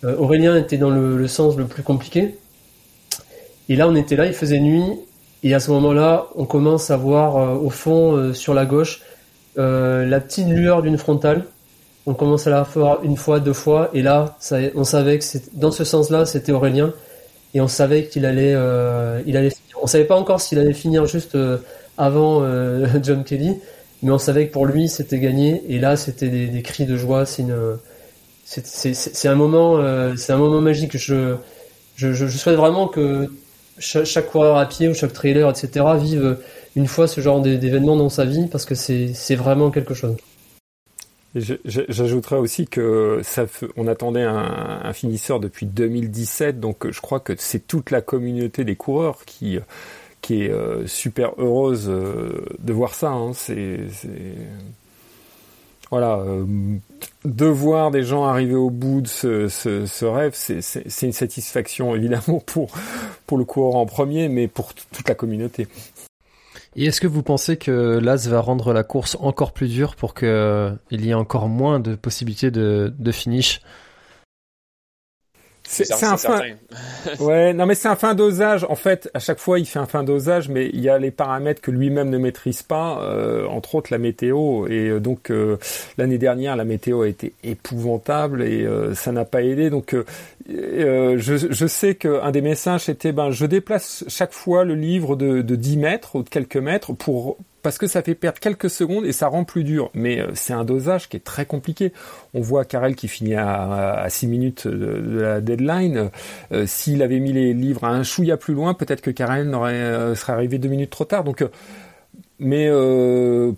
Euh, 0.03 0.15
Aurélien 0.17 0.55
était 0.57 0.77
dans 0.77 0.89
le, 0.89 1.27
sens 1.27 1.57
le 1.57 1.65
plus 1.65 1.83
compliqué. 1.83 2.35
Et 3.67 3.75
là, 3.75 3.87
on 3.87 3.95
était 3.95 4.15
là, 4.15 4.25
il 4.25 4.33
faisait 4.33 4.59
nuit, 4.59 4.85
et 5.43 5.53
à 5.53 5.59
ce 5.59 5.69
moment-là, 5.71 6.27
on 6.35 6.45
commence 6.45 6.89
à 6.89 6.97
voir 6.97 7.37
euh, 7.37 7.55
au 7.55 7.69
fond, 7.69 8.33
sur 8.33 8.53
la 8.55 8.65
gauche, 8.65 9.01
la 9.57 10.19
petite 10.21 10.47
lueur 10.47 10.81
d'une 10.81 10.97
frontale. 10.97 11.43
On 12.05 12.13
commence 12.13 12.47
à 12.47 12.49
la 12.49 12.63
voir 12.63 13.03
une 13.03 13.17
fois, 13.17 13.41
deux 13.41 13.53
fois, 13.53 13.89
et 13.93 14.01
là, 14.01 14.37
on 14.73 14.85
savait 14.85 15.19
que 15.19 15.25
dans 15.53 15.71
ce 15.71 15.83
sens-là, 15.83 16.25
c'était 16.25 16.53
Aurélien, 16.53 16.93
et 17.53 17.59
on 17.59 17.67
savait 17.67 18.05
qu'il 18.05 18.25
allait, 18.25 18.55
il 19.25 19.35
allait. 19.35 19.51
On 19.81 19.85
savait 19.85 20.05
pas 20.05 20.15
encore 20.15 20.39
s'il 20.39 20.59
allait 20.59 20.73
finir 20.73 21.05
juste 21.05 21.37
avant 21.97 22.41
John 23.03 23.25
Kelly, 23.25 23.57
mais 24.01 24.11
on 24.11 24.17
savait 24.17 24.47
que 24.47 24.53
pour 24.53 24.65
lui 24.65 24.89
c'était 24.89 25.19
gagné. 25.19 25.63
Et 25.67 25.79
là 25.79 25.95
c'était 25.95 26.29
des, 26.29 26.61
cris 26.61 26.85
de 26.85 26.97
joie. 26.97 27.25
C'est 27.25 27.43
une 27.43 27.77
c'est 28.45 29.27
un 29.27 29.35
moment 29.35 29.77
euh, 29.77 30.15
c'est 30.15 30.33
un 30.33 30.37
moment 30.37 30.61
magique. 30.61 30.97
Je, 30.97 31.37
souhaite 31.97 32.55
vraiment 32.55 32.87
que 32.87 33.29
chaque, 33.77 34.27
coureur 34.27 34.57
à 34.57 34.67
pied 34.67 34.89
ou 34.89 34.93
chaque 34.93 35.13
trailer 35.13 35.49
etc 35.49 35.85
vive 35.99 36.37
une 36.75 36.87
fois 36.87 37.07
ce 37.07 37.21
genre 37.21 37.41
d'événement 37.41 37.95
dans 37.95 38.09
sa 38.09 38.25
vie 38.25 38.47
parce 38.47 38.65
que 38.65 38.75
c'est 38.75 39.35
vraiment 39.35 39.71
quelque 39.71 39.93
chose. 39.93 40.15
J'ajouterais 41.35 42.37
aussi 42.37 42.65
que 42.65 43.21
ça, 43.23 43.45
on 43.77 43.87
attendait 43.87 44.23
un, 44.23 44.91
finisseur 44.93 45.39
depuis 45.39 45.67
2017, 45.67 46.59
donc 46.59 46.89
je 46.89 46.99
crois 47.01 47.19
que 47.19 47.33
c'est 47.37 47.67
toute 47.67 47.91
la 47.91 48.01
communauté 48.01 48.63
des 48.63 48.75
coureurs 48.75 49.23
qui 49.25 49.59
qui 50.21 50.43
est 50.43 50.51
euh, 50.51 50.85
super 50.87 51.31
heureuse 51.37 51.87
euh, 51.89 52.45
de 52.59 52.73
voir 52.73 52.93
ça. 52.93 53.11
Hein. 53.11 53.31
C'est 53.33 53.79
voilà, 55.91 56.19
euh, 56.19 56.45
de 57.25 57.45
voir 57.45 57.89
des 57.89 58.03
gens 58.03 58.25
arriver 58.25 58.53
au 58.53 58.69
bout 58.69 59.01
de 59.01 59.07
ce, 59.07 60.05
rêve, 60.05 60.33
c'est 60.35 61.05
une 61.05 61.13
satisfaction 61.13 61.95
évidemment 61.95 62.39
pour 62.45 62.71
pour 63.25 63.37
le 63.37 63.45
coureur 63.45 63.75
en 63.75 63.85
premier, 63.85 64.29
mais 64.29 64.47
pour 64.47 64.73
toute 64.73 65.07
la 65.07 65.15
communauté. 65.15 65.67
Et 66.75 66.85
est-ce 66.85 67.01
que 67.01 67.07
vous 67.07 67.23
pensez 67.23 67.57
que 67.57 67.97
l'AS 67.97 68.27
va 68.27 68.39
rendre 68.39 68.73
la 68.73 68.83
course 68.83 69.17
encore 69.19 69.53
plus 69.53 69.67
dure 69.67 69.95
pour 69.95 70.13
qu'il 70.13 70.77
y 70.91 71.09
ait 71.09 71.15
encore 71.15 71.49
moins 71.49 71.79
de 71.79 71.95
possibilités 71.95 72.51
de, 72.51 72.93
de 72.97 73.11
finish? 73.11 73.61
C'est 75.69 76.03
un 76.03 76.17
fin. 76.17 76.41
ouais, 77.19 77.53
non 77.53 77.65
mais 77.65 77.75
c'est 77.75 77.87
un 77.87 77.95
fin 77.95 78.15
dosage. 78.15 78.65
En 78.67 78.75
fait, 78.75 79.09
à 79.13 79.19
chaque 79.19 79.39
fois, 79.39 79.59
il 79.59 79.65
fait 79.65 79.79
un 79.79 79.85
fin 79.85 80.03
dosage, 80.03 80.49
mais 80.49 80.69
il 80.73 80.81
y 80.81 80.89
a 80.89 80.97
les 80.97 81.11
paramètres 81.11 81.61
que 81.61 81.71
lui-même 81.71 82.09
ne 82.09 82.17
maîtrise 82.17 82.63
pas, 82.63 83.01
euh, 83.03 83.45
entre 83.47 83.75
autres 83.75 83.89
la 83.91 83.99
météo. 83.99 84.67
Et 84.67 84.89
euh, 84.89 84.99
donc 84.99 85.29
euh, 85.29 85.57
l'année 85.97 86.17
dernière, 86.17 86.55
la 86.55 86.65
météo 86.65 87.03
a 87.03 87.07
été 87.07 87.33
épouvantable 87.43 88.41
et 88.41 88.65
euh, 88.65 88.95
ça 88.95 89.11
n'a 89.11 89.25
pas 89.25 89.43
aidé. 89.43 89.69
Donc 89.69 89.93
euh, 89.93 91.17
je, 91.17 91.37
je, 91.37 91.67
sais 91.67 91.95
qu'un 91.95 92.31
des 92.31 92.41
messages 92.41 92.89
était, 92.89 93.11
ben, 93.11 93.29
je 93.29 93.45
déplace 93.45 94.03
chaque 94.07 94.33
fois 94.33 94.63
le 94.63 94.73
livre 94.73 95.15
de, 95.15 95.41
de 95.41 95.55
10 95.55 95.77
mètres 95.77 96.15
ou 96.15 96.23
de 96.23 96.29
quelques 96.29 96.57
mètres 96.57 96.93
pour 96.93 97.37
parce 97.61 97.77
que 97.77 97.87
ça 97.87 98.01
fait 98.01 98.15
perdre 98.15 98.39
quelques 98.39 98.69
secondes 98.69 99.05
et 99.05 99.11
ça 99.11 99.27
rend 99.27 99.43
plus 99.43 99.63
dur. 99.63 99.89
Mais 99.93 100.23
c'est 100.33 100.53
un 100.53 100.63
dosage 100.63 101.09
qui 101.09 101.17
est 101.17 101.23
très 101.23 101.45
compliqué. 101.45 101.93
On 102.33 102.41
voit 102.41 102.65
Karel 102.65 102.95
qui 102.95 103.07
finit 103.07 103.35
à, 103.35 104.05
6 104.09 104.27
minutes 104.27 104.67
de, 104.67 105.19
la 105.19 105.41
deadline. 105.41 106.09
S'il 106.65 107.01
avait 107.01 107.19
mis 107.19 107.33
les 107.33 107.53
livres 107.53 107.83
à 107.83 107.89
un 107.89 108.03
chouïa 108.03 108.37
plus 108.37 108.53
loin, 108.53 108.73
peut-être 108.73 109.01
que 109.01 109.11
Karel 109.11 109.49
n'aurait 109.49 110.15
serait 110.15 110.33
arrivé 110.33 110.57
deux 110.57 110.69
minutes 110.69 110.89
trop 110.89 111.05
tard. 111.05 111.23
Donc, 111.23 111.43
mais 112.39 112.65
il 112.65 113.55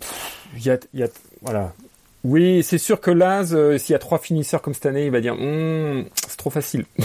y 0.64 0.70
a, 0.70 1.08
voilà, 1.42 1.72
oui, 2.24 2.62
c'est 2.62 2.78
sûr 2.78 3.00
que 3.00 3.10
Laz, 3.10 3.52
euh, 3.54 3.78
s'il 3.78 3.92
y 3.92 3.96
a 3.96 3.98
trois 3.98 4.18
finisseurs 4.18 4.62
comme 4.62 4.74
cette 4.74 4.86
année, 4.86 5.06
il 5.06 5.10
va 5.10 5.20
dire 5.20 5.34
hum, 5.34 6.04
c'est 6.14 6.36
trop 6.36 6.50
facile. 6.50 6.84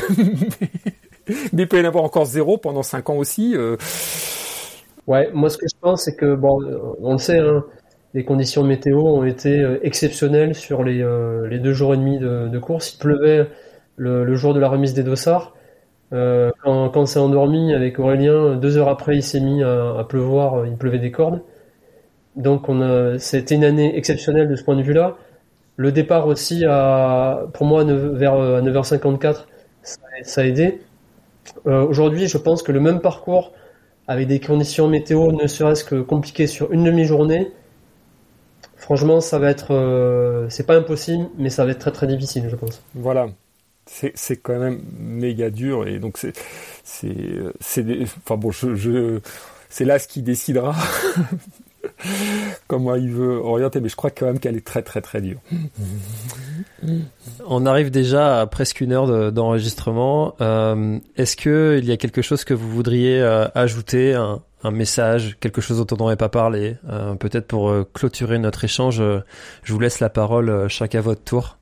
Mais 1.52 1.64
il 1.64 1.68
peut 1.68 1.78
y 1.78 1.82
en 1.82 1.86
avoir 1.86 2.04
encore 2.04 2.26
zéro 2.26 2.58
pendant 2.58 2.84
cinq 2.84 3.10
ans 3.10 3.18
aussi. 3.18 3.54
Euh. 5.08 5.12
Ouais, 5.12 5.30
moi 5.34 5.50
ce 5.50 5.58
que 5.58 5.68
je 5.68 5.76
pense, 5.80 6.04
c'est 6.04 6.16
que 6.16 6.36
bon, 6.36 6.60
on 7.02 7.14
le 7.14 7.18
sait, 7.18 7.40
hein, 7.40 7.64
les 8.14 8.26
conditions 8.26 8.64
météo 8.64 9.00
ont 9.02 9.24
été 9.24 9.60
euh, 9.60 9.80
exceptionnelles 9.84 10.56
sur 10.56 10.84
les, 10.84 11.06
les 11.50 11.60
deux 11.60 11.74
jours 11.74 11.94
et 11.94 11.98
demi 11.98 12.20
de, 12.20 12.60
course. 12.60 12.94
Il 12.94 12.98
pleuvait 13.00 13.48
le, 13.96 14.36
jour 14.36 14.54
de 14.54 14.60
la 14.60 14.70
remise 14.70 14.94
des 14.94 15.04
dossards. 15.04 15.56
quand, 16.12 16.90
quand 16.90 17.06
c'est 17.06 17.20
endormi 17.20 17.74
avec 17.74 18.00
Aurélien, 18.00 18.56
deux 18.56 18.78
heures 18.78 18.90
après, 18.90 19.18
il 19.18 19.24
s'est 19.24 19.42
mis 19.42 19.64
à, 19.64 20.00
à, 20.00 20.04
pleuvoir, 20.04 20.66
il 20.66 20.78
pleuvait 20.78 21.00
des 21.00 21.12
cordes. 21.12 21.42
Donc 22.36 22.70
on 22.70 22.82
a, 22.82 23.18
c'était 23.20 23.56
une 23.56 23.64
année 23.64 23.98
exceptionnelle 23.98 24.48
de 24.48 24.56
ce 24.56 24.64
point 24.64 24.76
de 24.76 24.84
vue-là. 24.84 25.18
Le 25.76 25.92
départ 25.92 26.28
aussi, 26.28 26.66
à, 26.66 27.46
pour 27.54 27.66
moi, 27.66 27.84
vers 27.84 28.36
9h54, 28.36 29.46
ça, 30.24 30.42
a 30.42 30.46
aidé. 30.46 30.82
Euh, 31.66 31.86
aujourd'hui, 31.86 32.28
je 32.28 32.38
pense 32.38 32.64
que 32.64 32.72
le 32.72 32.80
même 32.80 33.00
parcours, 33.00 33.54
avec 34.08 34.28
des 34.28 34.40
conditions 34.40 34.88
météo 34.88 35.32
ne 35.32 35.48
serait-ce 35.48 35.84
que 35.84 36.02
compliquées 36.02 36.48
sur 36.48 36.72
une 36.72 36.84
demi-journée, 36.84 37.52
franchement, 38.78 39.22
ça 39.22 39.40
va 39.40 39.50
être, 39.50 39.74
euh, 39.74 40.48
c'est 40.50 40.66
pas 40.66 40.76
impossible, 40.78 41.30
mais 41.38 41.50
ça 41.50 41.66
va 41.66 41.72
être 41.72 41.80
très 41.80 41.92
très 41.92 42.08
difficile, 42.08 42.48
je 42.50 42.56
pense. 42.56 42.82
Voilà, 42.96 43.28
c'est 43.86 44.38
quand 44.38 44.58
même 44.58 44.82
méga 45.00 45.50
dur 45.50 45.88
et 45.88 46.00
donc 46.00 46.18
c'est 46.18 46.34
c'est 46.84 47.16
c'est 47.62 47.86
enfin 48.02 48.36
bon 48.36 48.52
je 48.52 49.20
c'est 49.70 49.86
là 49.86 49.98
ce 49.98 50.08
qui 50.08 50.22
décidera 50.22 50.76
comment 52.68 52.96
il 52.96 53.12
veut 53.12 53.38
orienter, 53.38 53.80
mais 53.80 53.90
je 53.90 53.96
crois 53.96 54.12
quand 54.12 54.26
même 54.26 54.40
qu'elle 54.40 54.56
est 54.56 54.66
très 54.66 54.82
très 54.82 55.02
très 55.02 55.22
dure. 55.22 55.40
On 57.46 57.66
arrive 57.66 57.92
déjà 57.92 58.42
à 58.42 58.48
presque 58.48 58.82
une 58.82 58.92
heure 58.94 59.32
d'enregistrement. 59.32 60.36
Euh, 60.42 61.00
est-ce 61.16 61.36
que 61.36 61.80
il 61.82 61.86
y 61.86 61.92
a 61.92 61.98
quelque 61.98 62.22
chose 62.22 62.44
que 62.44 62.54
vous 62.54 62.70
voudriez 62.70 63.22
euh, 63.22 63.48
ajouter, 63.56 64.14
un, 64.14 64.42
message, 64.72 65.38
quelque 65.40 65.62
chose 65.62 65.78
dont 65.78 65.96
on 65.96 65.98
n'aurait 65.98 66.18
pas 66.18 66.30
parlé, 66.30 66.76
euh, 66.90 67.16
peut-être 67.16 67.48
pour 67.48 67.74
clôturer 67.94 68.38
notre 68.38 68.66
échange 68.66 69.02
Je 69.64 69.74
vous 69.74 69.80
laisse 69.80 70.00
la 70.00 70.10
parole, 70.10 70.68
chacun 70.68 71.00
à 71.00 71.02
votre 71.02 71.24
tour. 71.24 71.58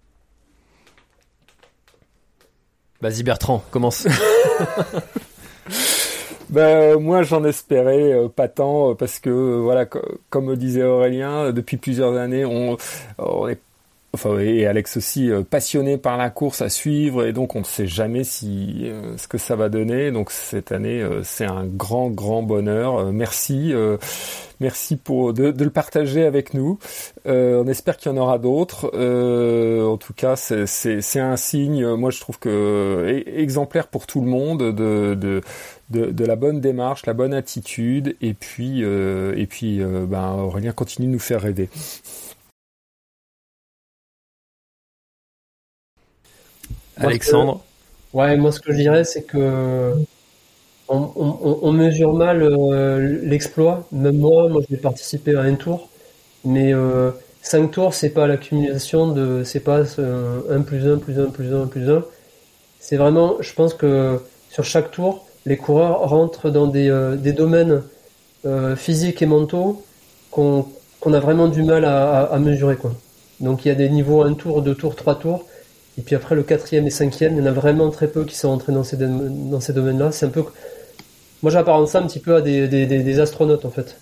Vas-y 3.02 3.22
Bertrand, 3.24 3.64
commence. 3.70 4.08
Ben, 6.50 7.00
moi, 7.00 7.24
j'en 7.24 7.44
espérais 7.44 8.14
euh, 8.14 8.30
pas 8.30 8.48
tant, 8.48 8.92
euh, 8.92 8.94
parce 8.94 9.20
que, 9.20 9.30
euh, 9.30 9.62
voilà, 9.62 9.86
comme 10.30 10.56
disait 10.56 10.84
Aurélien, 10.84 11.52
depuis 11.52 11.78
plusieurs 11.78 12.16
années, 12.18 12.46
on, 12.46 12.78
on 13.18 13.48
est 13.48 13.60
et 14.40 14.66
Alex 14.66 14.98
aussi 14.98 15.30
passionné 15.50 15.98
par 15.98 16.18
la 16.18 16.30
course 16.30 16.62
à 16.62 16.70
suivre 16.70 17.26
et 17.26 17.34
donc 17.34 17.56
on 17.56 17.60
ne 17.60 17.66
sait 17.66 17.88
jamais 17.88 18.24
si 18.24 18.90
ce 19.18 19.28
que 19.28 19.38
ça 19.38 19.56
va 19.56 19.70
donner. 19.70 20.12
Donc 20.12 20.32
cette 20.32 20.72
année 20.72 21.06
c'est 21.24 21.46
un 21.46 21.66
grand 21.66 22.10
grand 22.10 22.44
bonheur. 22.44 23.12
Merci 23.12 23.74
merci 24.60 24.96
pour 24.96 25.34
de, 25.34 25.52
le 25.52 25.70
partager 25.70 26.26
avec 26.26 26.54
nous. 26.54 26.80
On 27.26 27.68
espère 27.68 27.98
qu'il 27.98 28.12
y 28.12 28.16
en 28.16 28.18
aura 28.18 28.38
d'autres. 28.38 28.86
En 28.96 29.98
tout 29.98 30.14
cas 30.14 30.36
c'est 30.36 31.20
un 31.20 31.38
signe 31.38 31.88
moi 31.96 32.12
je 32.12 32.20
trouve 32.20 32.40
que 32.40 33.24
exemplaire 33.28 33.88
pour 33.88 34.08
tout 34.08 34.22
le 34.22 34.28
monde 34.28 34.74
de, 34.76 35.16
de 35.16 35.42
de, 35.90 36.26
la 36.26 36.36
bonne 36.36 36.62
démarche, 36.62 37.06
la 37.06 37.14
bonne 37.14 37.34
attitude, 37.34 38.16
et 38.22 38.34
puis, 38.34 38.84
euh, 38.84 39.34
et 39.38 39.46
puis 39.46 39.82
euh, 39.82 40.06
ben, 40.08 40.34
Aurélien 40.34 40.72
continue 40.72 41.08
de 41.08 41.14
nous 41.14 41.20
faire 41.20 41.42
rêver. 41.42 41.70
Alexandre 46.98 47.62
Ouais, 48.14 48.38
moi 48.38 48.52
ce 48.52 48.60
que 48.60 48.72
je 48.72 48.78
dirais, 48.78 49.04
c'est 49.04 49.24
que 49.24 49.94
on, 50.88 51.72
mesure 51.72 52.14
mal 52.14 52.44
euh, 52.44 53.20
l'exploit. 53.24 53.86
Même 53.92 54.18
moi, 54.18 54.48
moi 54.50 54.62
je 54.68 54.76
vais 54.76 54.82
participer 54.82 55.36
à 55.36 55.42
un 55.42 55.56
tour, 55.56 55.90
mais 56.46 56.74
5 57.42 57.70
tours, 57.72 57.94
c'est 57.94 58.10
pas 58.10 58.26
l'accumulation 58.26 59.08
de. 59.12 59.44
C'est 59.44 59.60
pas 59.60 59.82
1 60.00 60.62
plus 60.62 60.88
1 60.88 60.98
plus 60.98 61.20
1 61.20 61.26
plus 61.26 61.54
1 61.54 61.68
plus 61.68 61.90
1. 61.90 62.04
C'est 62.80 62.98
vraiment, 62.98 63.36
je 63.40 63.54
pense 63.54 63.74
que 63.74 64.20
sur 64.50 64.64
chaque 64.64 64.92
tour, 64.92 65.26
les 65.46 65.58
coureurs 65.58 66.00
rentrent 66.10 66.50
dans 66.50 66.68
des, 66.68 66.90
euh, 66.90 67.16
domaines 67.16 67.84
euh, 68.46 68.76
physiques 68.76 69.22
et 69.22 69.26
mentaux 69.26 69.84
qu'on 70.32 70.66
a 71.04 71.20
vraiment 71.20 71.48
du 71.48 71.62
mal 71.64 71.86
à, 71.86 72.38
mesurer. 72.40 72.78
Quoi. 72.78 72.94
Donc 73.40 73.64
il 73.64 73.68
y 73.70 73.72
a 73.72 73.76
des 73.76 73.90
niveaux 73.90 74.24
un 74.24 74.34
tour, 74.34 74.62
deux 74.62 74.76
tours, 74.76 74.96
trois 74.96 75.16
tours. 75.16 75.46
Et 75.98 76.02
puis 76.02 76.16
après 76.16 76.36
le 76.36 76.44
quatrième 76.44 76.86
et 76.88 76.90
cinquième, 76.90 77.34
il 77.34 77.40
y 77.40 77.42
en 77.42 77.46
a 77.46 77.52
vraiment 77.52 77.90
très 77.90 78.08
peu 78.08 78.26
qui 78.26 78.36
sont 78.36 78.50
entrés 78.50 78.74
dans 78.74 78.84
ces, 78.84 78.98
dans 78.98 79.60
ces 79.60 79.74
domaines-là. 79.74 80.12
C'est 80.12 80.26
un 80.26 80.30
peu. 80.30 80.44
Moi 81.42 81.52
j'apparente 81.52 81.88
ça 81.88 82.00
un 82.00 82.08
petit 82.08 82.20
peu 82.20 82.36
à 82.36 82.42
des, 82.42 83.20
astronautes 83.20 83.66
en 83.66 83.70
fait. 83.70 83.98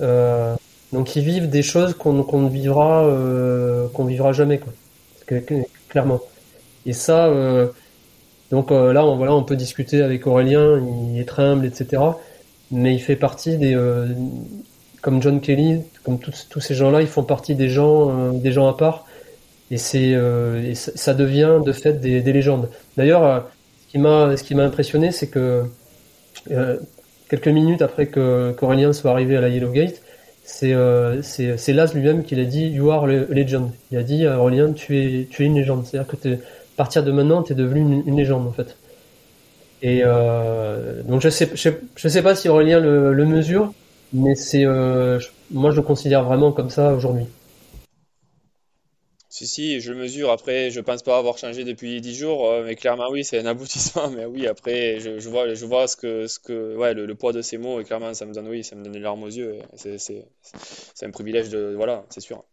Euh, 0.00 0.54
donc 0.92 1.14
ils 1.14 1.24
vivent 1.24 1.48
des 1.48 1.62
choses 1.62 1.94
qu'on 1.94 2.12
ne 2.12 2.48
vivra 2.48 3.08
qu'on 3.92 4.04
vivra 4.04 4.32
jamais 4.32 4.58
quoi. 4.58 4.72
Clairement. 5.88 6.20
Et 6.86 6.92
ça, 6.92 7.28
donc 8.54 8.70
euh, 8.70 8.92
là, 8.92 9.04
on, 9.04 9.16
voilà, 9.16 9.34
on 9.34 9.42
peut 9.42 9.56
discuter 9.56 10.00
avec 10.02 10.28
Aurélien, 10.28 10.80
il 11.12 11.18
est 11.18 11.38
humble, 11.38 11.66
etc. 11.66 12.00
Mais 12.70 12.94
il 12.94 13.00
fait 13.00 13.16
partie 13.16 13.58
des, 13.58 13.74
euh, 13.74 14.06
comme 15.00 15.20
John 15.22 15.40
Kelly, 15.40 15.80
comme 16.04 16.20
tous, 16.20 16.60
ces 16.60 16.74
gens-là, 16.74 17.00
ils 17.02 17.08
font 17.08 17.24
partie 17.24 17.56
des 17.56 17.68
gens, 17.68 18.10
euh, 18.10 18.30
des 18.32 18.52
gens 18.52 18.68
à 18.68 18.76
part. 18.76 19.06
Et 19.70 19.78
c'est, 19.78 20.14
ça 20.74 21.14
devient 21.14 21.60
de 21.64 21.72
fait 21.72 21.94
des, 22.00 22.20
légendes. 22.32 22.68
D'ailleurs, 22.96 23.48
ce 23.86 23.92
qui 23.92 23.98
m'a, 23.98 24.36
ce 24.36 24.44
qui 24.44 24.54
m'a 24.54 24.64
impressionné, 24.64 25.10
c'est 25.10 25.28
que 25.28 25.64
quelques 27.28 27.48
minutes 27.48 27.82
après 27.82 28.06
que 28.06 28.52
qu'Aurélien 28.52 28.92
soit 28.92 29.10
arrivé 29.10 29.36
à 29.36 29.40
la 29.40 29.48
Yellow 29.48 29.72
Gate, 29.72 30.02
c'est 30.44 30.74
c'est 31.22 31.56
c'est 31.56 31.72
Laz 31.72 31.94
lui-même 31.94 32.24
qui 32.24 32.36
l'a 32.36 32.44
dit 32.44 32.66
You 32.68 32.90
are 32.90 33.04
a 33.04 33.08
legend. 33.08 33.70
Il 33.90 33.98
a 33.98 34.02
dit 34.02 34.26
Aurélien, 34.26 34.72
tu 34.72 34.98
es 34.98 35.26
tu 35.30 35.42
es 35.42 35.46
une 35.46 35.54
légende. 35.54 35.86
C'est-à-dire 35.86 36.08
que 36.08 36.16
tu 36.16 36.38
à 36.74 36.76
partir 36.76 37.04
de 37.04 37.12
maintenant, 37.12 37.42
tu 37.42 37.52
es 37.52 37.56
devenu 37.56 38.02
une, 38.04 38.16
légende 38.16 38.46
en 38.46 38.52
fait. 38.52 38.76
Et 39.82 40.00
euh, 40.04 41.02
donc 41.02 41.20
je 41.20 41.28
sais, 41.28 41.50
je, 41.54 42.08
sais 42.08 42.22
pas 42.22 42.34
si 42.34 42.48
Aurélien 42.48 42.80
le, 42.80 43.12
le 43.12 43.26
mesure, 43.26 43.72
mais 44.12 44.34
c'est, 44.34 44.64
euh, 44.64 45.20
moi 45.52 45.70
je 45.70 45.76
le 45.76 45.82
considère 45.82 46.24
vraiment 46.24 46.50
comme 46.50 46.70
ça 46.70 46.92
aujourd'hui. 46.92 47.26
Si, 49.34 49.48
si, 49.48 49.80
je 49.80 49.92
le 49.92 49.98
mesure. 49.98 50.30
Après, 50.30 50.70
je 50.70 50.78
pense 50.78 51.02
pas 51.02 51.18
avoir 51.18 51.38
changé 51.38 51.64
depuis 51.64 52.00
10 52.00 52.14
jours, 52.14 52.48
euh, 52.48 52.62
mais 52.64 52.76
clairement, 52.76 53.08
oui, 53.10 53.24
c'est 53.24 53.40
un 53.40 53.46
aboutissement. 53.54 54.08
Mais 54.08 54.26
oui, 54.26 54.46
après, 54.46 55.00
je, 55.00 55.18
je, 55.18 55.28
vois, 55.28 55.52
je 55.52 55.66
vois 55.66 55.88
ce 55.88 55.96
que, 55.96 56.28
ce 56.28 56.38
que, 56.38 56.76
ouais, 56.76 56.94
le, 56.94 57.12
poids 57.16 57.32
de 57.32 57.42
ces 57.42 57.58
mots, 57.58 57.80
et 57.80 57.84
clairement, 57.84 58.14
ça 58.14 58.26
me 58.26 58.32
donne, 58.32 58.46
oui, 58.46 58.62
ça 58.62 58.76
me 58.76 58.84
donne 58.84 58.92
les 58.92 59.00
larmes 59.00 59.24
aux 59.24 59.28
yeux. 59.28 59.56
C'est 59.74 60.24
un 61.02 61.10
privilège 61.10 61.48
de, 61.48 61.74
voilà, 61.76 62.04
c'est 62.10 62.20
sûr. 62.20 62.44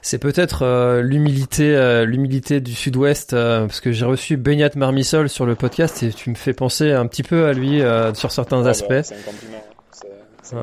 C'est 0.00 0.18
peut-être 0.18 0.62
euh, 0.62 1.00
l'humilité, 1.00 1.76
euh, 1.76 2.04
l'humilité 2.04 2.60
du 2.60 2.74
Sud-Ouest, 2.74 3.34
euh, 3.34 3.66
parce 3.66 3.80
que 3.80 3.92
j'ai 3.92 4.04
reçu 4.04 4.36
Beignat 4.36 4.70
Marmisol 4.74 5.28
sur 5.28 5.46
le 5.46 5.54
podcast 5.54 6.02
et 6.02 6.12
tu 6.12 6.28
me 6.30 6.34
fais 6.34 6.54
penser 6.54 6.90
un 6.90 7.06
petit 7.06 7.22
peu 7.22 7.46
à 7.46 7.52
lui 7.52 7.80
sur 8.14 8.32
certains 8.32 8.60
ah 8.60 8.64
bah, 8.64 8.70
aspects. 8.70 9.14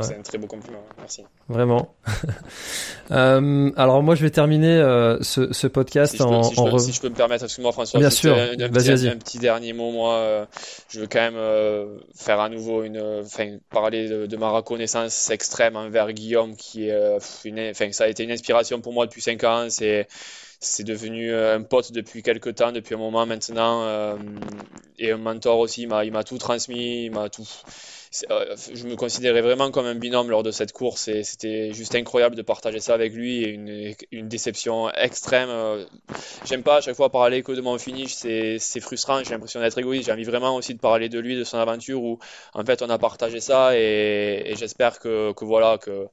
C'est 0.02 0.18
un 0.18 0.22
très 0.22 0.38
beau 0.38 0.48
compliment. 0.48 0.84
Merci. 0.98 1.24
Vraiment. 1.48 1.96
euh, 3.12 3.72
alors 3.76 4.04
moi, 4.04 4.16
je 4.16 4.24
vais 4.24 4.30
terminer 4.30 4.78
euh, 4.78 5.22
ce, 5.22 5.52
ce, 5.54 5.68
podcast 5.68 6.16
si 6.16 6.22
en, 6.22 6.44
je 6.44 6.72
peux, 6.72 6.80
si, 6.80 6.92
je 6.92 7.02
peux, 7.02 7.10
me 7.10 7.16
permettre, 7.16 7.46
excuse-moi 7.46 7.72
François. 7.72 8.00
Bien 8.00 8.10
sûr. 8.10 8.36
Un, 8.36 8.52
un, 8.60 8.70
petit, 8.70 9.08
un, 9.08 9.18
petit, 9.18 9.40
dernier 9.40 9.74
mot, 9.74 9.92
moi, 9.92 10.16
euh, 10.16 10.46
je 10.90 11.02
veux 11.02 11.08
quand 11.08 11.20
même 11.20 11.36
euh, 11.36 11.98
faire 12.16 12.40
à 12.40 12.50
nouveau 12.50 12.84
une, 12.84 13.02
enfin, 13.24 13.58
parler 13.70 14.08
de, 14.08 14.26
de, 14.26 14.38
ma 14.38 14.50
reconnaissance 14.50 15.30
extrême 15.30 15.76
envers 15.76 16.12
Guillaume, 16.14 16.56
qui 16.56 16.90
est, 16.90 17.18
une, 17.46 17.60
enfin, 17.70 17.92
ça 17.92 18.06
a 18.06 18.08
été 18.08 18.24
une 18.24 18.32
inspiration 18.32 18.82
pour 18.82 18.94
moi 18.94 19.06
depuis 19.06 19.22
5 19.22 19.44
ans. 19.44 19.68
C'est 19.70 20.08
c'est 20.62 20.84
devenu 20.84 21.34
un 21.34 21.62
pote 21.62 21.94
depuis 21.94 22.22
quelques 22.22 22.56
temps, 22.56 22.74
depuis 22.74 22.94
un 22.94 22.98
moment 22.98 23.26
maintenant, 23.26 24.18
et 24.98 25.12
un 25.12 25.18
mentor 25.18 25.60
aussi. 25.60 25.84
Il 25.84 26.12
m'a 26.12 26.24
tout 26.26 26.38
transmis, 26.38 27.06
il 27.06 27.12
m'a 27.12 27.30
tout 27.30 27.48
je 28.12 28.88
me 28.88 28.96
considérais 28.96 29.42
vraiment 29.42 29.70
comme 29.70 29.86
un 29.86 29.96
binôme 29.96 30.30
lors 30.30 30.42
de 30.42 30.52
cette 30.52 30.72
course 30.72 31.08
et 31.08 31.24
c'était 31.24 31.74
juste 31.74 31.94
incroyable 31.94 32.36
de 32.36 32.42
partager 32.42 32.80
ça 32.80 32.94
avec 32.96 33.14
lui 33.14 33.44
et 33.44 33.50
une, 34.12 34.28
déception 34.28 34.90
extrême. 34.92 35.50
J'aime 36.46 36.64
pas 36.64 36.78
à 36.78 36.82
chaque 36.82 36.96
fois 36.96 37.10
parler 37.10 37.44
que 37.44 37.52
de 37.52 37.62
mon 37.62 37.78
finish, 37.78 38.14
c'est 38.14 38.80
frustrant, 38.80 39.24
j'ai 39.24 39.32
l'impression 39.32 39.60
d'être 39.60 39.78
égoïste. 39.78 40.08
J'ai 40.08 40.12
envie 40.12 40.24
vraiment 40.24 40.56
aussi 40.56 40.74
de 40.74 40.80
parler 40.80 41.10
de 41.10 41.20
lui, 41.20 41.38
de 41.38 41.44
son 41.44 41.58
aventure 41.58 42.02
où 42.02 42.20
en 42.54 42.66
fait 42.66 42.82
on 42.82 42.90
a 42.90 42.98
partagé 42.98 43.40
ça 43.40 43.78
et, 43.78 44.44
et 44.46 44.56
j'espère 44.56 45.00
que, 45.00 45.34
que 45.34 45.46
voilà 45.46 45.78
que 45.78 46.08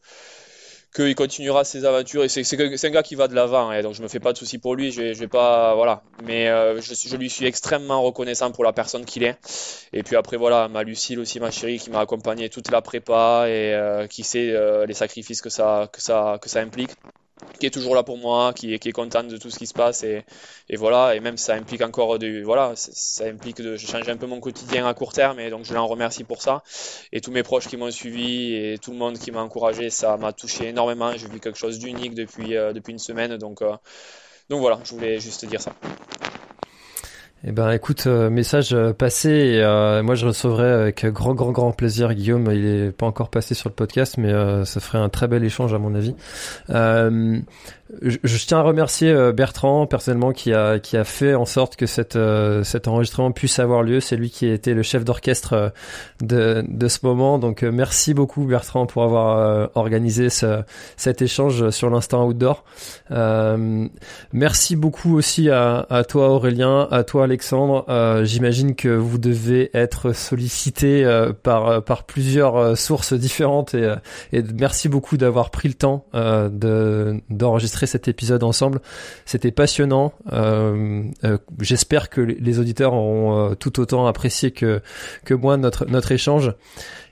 qu'il 0.96 1.14
continuera 1.14 1.64
ses 1.64 1.84
aventures. 1.84 2.24
Et 2.24 2.28
c'est 2.28 2.84
un 2.86 2.90
gars 2.90 3.02
qui 3.02 3.14
va 3.14 3.28
de 3.28 3.34
l'avant 3.34 3.70
et 3.72 3.82
donc 3.82 3.94
je 3.94 4.02
me 4.02 4.08
fais 4.08 4.20
pas 4.20 4.32
de 4.32 4.38
soucis 4.38 4.58
pour 4.58 4.74
lui 4.74 4.90
je, 4.92 5.12
je 5.12 5.20
vais 5.20 5.28
pas 5.28 5.74
voilà. 5.74 6.02
Mais 6.24 6.48
euh, 6.48 6.80
je, 6.80 6.94
je, 6.94 7.16
lui 7.16 7.28
suis 7.28 7.46
extrêmement 7.46 8.02
reconnaissant 8.02 8.50
pour 8.50 8.64
la 8.64 8.72
personne 8.72 9.04
qu'il 9.04 9.22
est. 9.22 9.38
Et 9.92 10.02
puis 10.02 10.16
après 10.16 10.36
voilà 10.36 10.68
ma 10.68 10.82
Lucille 10.82 11.20
aussi 11.20 11.38
ma 11.38 11.50
chérie 11.50 11.78
qui 11.78 11.90
m'a 11.90 12.00
accompagné 12.00 12.48
toute 12.48 12.70
la 12.70 12.80
prépa 12.80 13.44
et 13.48 13.74
euh, 13.74 14.06
qui 14.06 14.24
sait 14.24 14.50
euh, 14.50 14.86
les 14.86 14.94
sacrifices 14.94 15.42
que 15.42 15.50
ça 15.50 15.88
que 15.92 16.00
ça 16.00 16.38
que 16.40 16.48
ça 16.48 16.60
implique 16.60 16.90
qui 17.58 17.66
est 17.66 17.70
toujours 17.70 17.94
là 17.94 18.02
pour 18.02 18.18
moi, 18.18 18.52
qui 18.54 18.74
est, 18.74 18.78
qui 18.78 18.88
est 18.88 18.92
contente 18.92 19.28
de 19.28 19.36
tout 19.36 19.50
ce 19.50 19.58
qui 19.58 19.66
se 19.66 19.74
passe 19.74 20.04
et, 20.04 20.24
voilà. 20.76 21.14
Et 21.14 21.20
même 21.20 21.36
ça 21.36 21.54
implique 21.54 21.82
encore 21.82 22.18
de 22.18 22.42
voilà 22.42 22.72
ça 22.76 23.24
implique 23.24 23.60
de 23.60 23.76
changer 23.76 24.10
un 24.10 24.16
peu 24.16 24.26
mon 24.26 24.40
quotidien 24.40 24.86
à 24.86 24.94
court 24.94 25.12
terme 25.12 25.40
et 25.40 25.50
donc 25.50 25.64
je 25.64 25.74
l'en 25.74 25.86
remercie 25.86 26.24
pour 26.24 26.42
ça. 26.42 26.62
Et 27.12 27.20
tous 27.20 27.30
mes 27.30 27.42
proches 27.42 27.68
qui 27.68 27.76
m'ont 27.76 27.90
suivi 27.90 28.54
et 28.54 28.78
tout 28.78 28.92
le 28.92 28.98
monde 28.98 29.18
qui 29.18 29.30
m'a 29.30 29.42
encouragé 29.42 29.90
ça 29.90 30.16
m'a 30.16 30.32
touché 30.32 30.68
énormément. 30.68 31.12
J'ai 31.16 31.28
vu 31.28 31.40
quelque 31.40 31.58
chose 31.58 31.78
d'unique 31.78 32.14
depuis 32.14 32.56
euh, 32.56 32.72
depuis 32.72 32.92
une 32.92 32.98
semaine. 32.98 33.36
Donc 33.36 33.62
euh, 33.62 33.76
donc 34.48 34.60
voilà 34.60 34.80
je 34.84 34.94
voulais 34.94 35.20
juste 35.20 35.44
dire 35.46 35.60
ça 35.60 35.72
eh 37.44 37.52
ben, 37.52 37.70
écoute, 37.70 38.04
euh, 38.06 38.30
message 38.30 38.72
euh, 38.72 38.94
passé. 38.94 39.58
Euh, 39.60 40.02
moi, 40.02 40.14
je 40.14 40.26
recevrai 40.26 40.68
avec 40.68 41.04
grand, 41.06 41.34
grand, 41.34 41.52
grand 41.52 41.70
plaisir 41.70 42.14
Guillaume. 42.14 42.48
Il 42.50 42.64
est 42.64 42.92
pas 42.92 43.06
encore 43.06 43.28
passé 43.28 43.54
sur 43.54 43.68
le 43.68 43.74
podcast, 43.74 44.16
mais 44.16 44.32
ça 44.64 44.80
ferait 44.80 44.98
un 44.98 45.10
très 45.10 45.28
bel 45.28 45.44
échange 45.44 45.74
à 45.74 45.78
mon 45.78 45.94
avis. 45.94 46.14
Je, 48.02 48.44
tiens 48.44 48.58
à 48.58 48.62
remercier 48.62 49.14
Bertrand 49.32 49.86
personnellement 49.86 50.32
qui 50.32 50.52
a 50.52 50.80
qui 50.80 50.96
a 50.96 51.04
fait 51.04 51.36
en 51.36 51.44
sorte 51.44 51.76
que 51.76 51.86
cette 51.86 52.18
cet 52.64 52.88
enregistrement 52.88 53.30
puisse 53.30 53.60
avoir 53.60 53.84
lieu. 53.84 54.00
C'est 54.00 54.16
lui 54.16 54.28
qui 54.28 54.50
a 54.50 54.54
été 54.54 54.74
le 54.74 54.82
chef 54.82 55.04
d'orchestre 55.04 55.72
de 56.20 56.64
de 56.66 56.88
ce 56.88 56.98
moment. 57.04 57.38
Donc 57.38 57.62
merci 57.62 58.12
beaucoup 58.12 58.44
Bertrand 58.44 58.86
pour 58.86 59.04
avoir 59.04 59.70
organisé 59.76 60.30
ce, 60.30 60.62
cet 60.96 61.22
échange 61.22 61.70
sur 61.70 61.90
l'instant 61.90 62.26
outdoor. 62.26 62.64
merci 64.32 64.74
beaucoup 64.74 65.16
aussi 65.16 65.48
à 65.48 66.04
toi 66.08 66.30
Aurélien, 66.30 66.88
à 66.90 67.04
toi 67.04 67.25
Alexandre. 67.26 67.84
Euh, 67.88 68.24
j'imagine 68.24 68.74
que 68.76 68.88
vous 68.88 69.18
devez 69.18 69.70
être 69.74 70.12
sollicité 70.12 71.04
euh, 71.04 71.32
par 71.32 71.66
euh, 71.66 71.80
par 71.80 72.04
plusieurs 72.04 72.76
sources 72.76 73.12
différentes 73.12 73.74
et, 73.74 73.94
et 74.32 74.42
merci 74.54 74.88
beaucoup 74.88 75.16
d'avoir 75.16 75.50
pris 75.50 75.68
le 75.68 75.74
temps 75.74 76.06
de 76.14 77.20
d'enregistrer 77.28 77.86
cet 77.86 78.08
épisode 78.08 78.42
ensemble. 78.42 78.80
C'était 79.24 79.50
passionnant. 79.50 80.12
J'espère 81.60 82.08
que 82.10 82.20
les 82.20 82.58
auditeurs 82.58 82.94
auront 82.94 83.54
tout 83.58 83.80
autant 83.80 84.06
apprécié 84.06 84.52
que 84.52 84.80
que 85.24 85.34
moi 85.34 85.56
notre 85.56 85.86
notre 85.86 86.12
échange. 86.12 86.54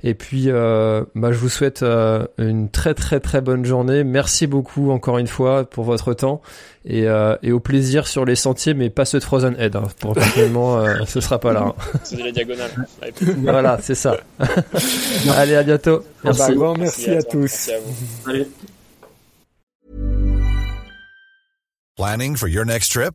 Et 0.06 0.12
puis, 0.12 0.44
euh, 0.48 1.02
bah, 1.14 1.32
je 1.32 1.38
vous 1.38 1.48
souhaite 1.48 1.82
euh, 1.82 2.26
une 2.36 2.68
très 2.68 2.92
très 2.92 3.20
très 3.20 3.40
bonne 3.40 3.64
journée. 3.64 4.04
Merci 4.04 4.46
beaucoup 4.46 4.90
encore 4.90 5.16
une 5.16 5.26
fois 5.26 5.64
pour 5.64 5.84
votre 5.84 6.12
temps 6.12 6.42
et, 6.84 7.08
euh, 7.08 7.36
et 7.42 7.52
au 7.52 7.58
plaisir 7.58 8.06
sur 8.06 8.26
les 8.26 8.36
sentiers, 8.36 8.74
mais 8.74 8.90
pas 8.90 9.06
ce 9.06 9.18
Frozen 9.18 9.56
Head. 9.58 9.76
Hein. 9.76 9.84
Pour 10.00 10.14
euh, 10.18 10.94
ce 11.06 11.20
sera 11.22 11.40
pas 11.40 11.54
là. 11.54 11.68
Hein. 11.68 11.98
C'est 12.02 12.16
de 12.16 12.24
la 12.24 12.32
diagonale. 12.32 12.70
voilà, 13.38 13.78
c'est 13.80 13.94
ça. 13.94 14.18
Allez, 15.36 15.56
à 15.56 15.62
bientôt. 15.62 16.04
Merci. 16.22 16.38
Bah, 16.38 16.54
bon, 16.54 16.74
merci, 16.78 17.10
à, 17.10 17.22
tous. 17.22 17.38
Merci 17.40 17.72
à 17.72 17.78
vous. 17.78 18.30
Allez. 18.30 18.46
Planning 21.96 22.36
for 22.36 22.48
your 22.48 22.66
next 22.66 22.92
trip? 22.92 23.14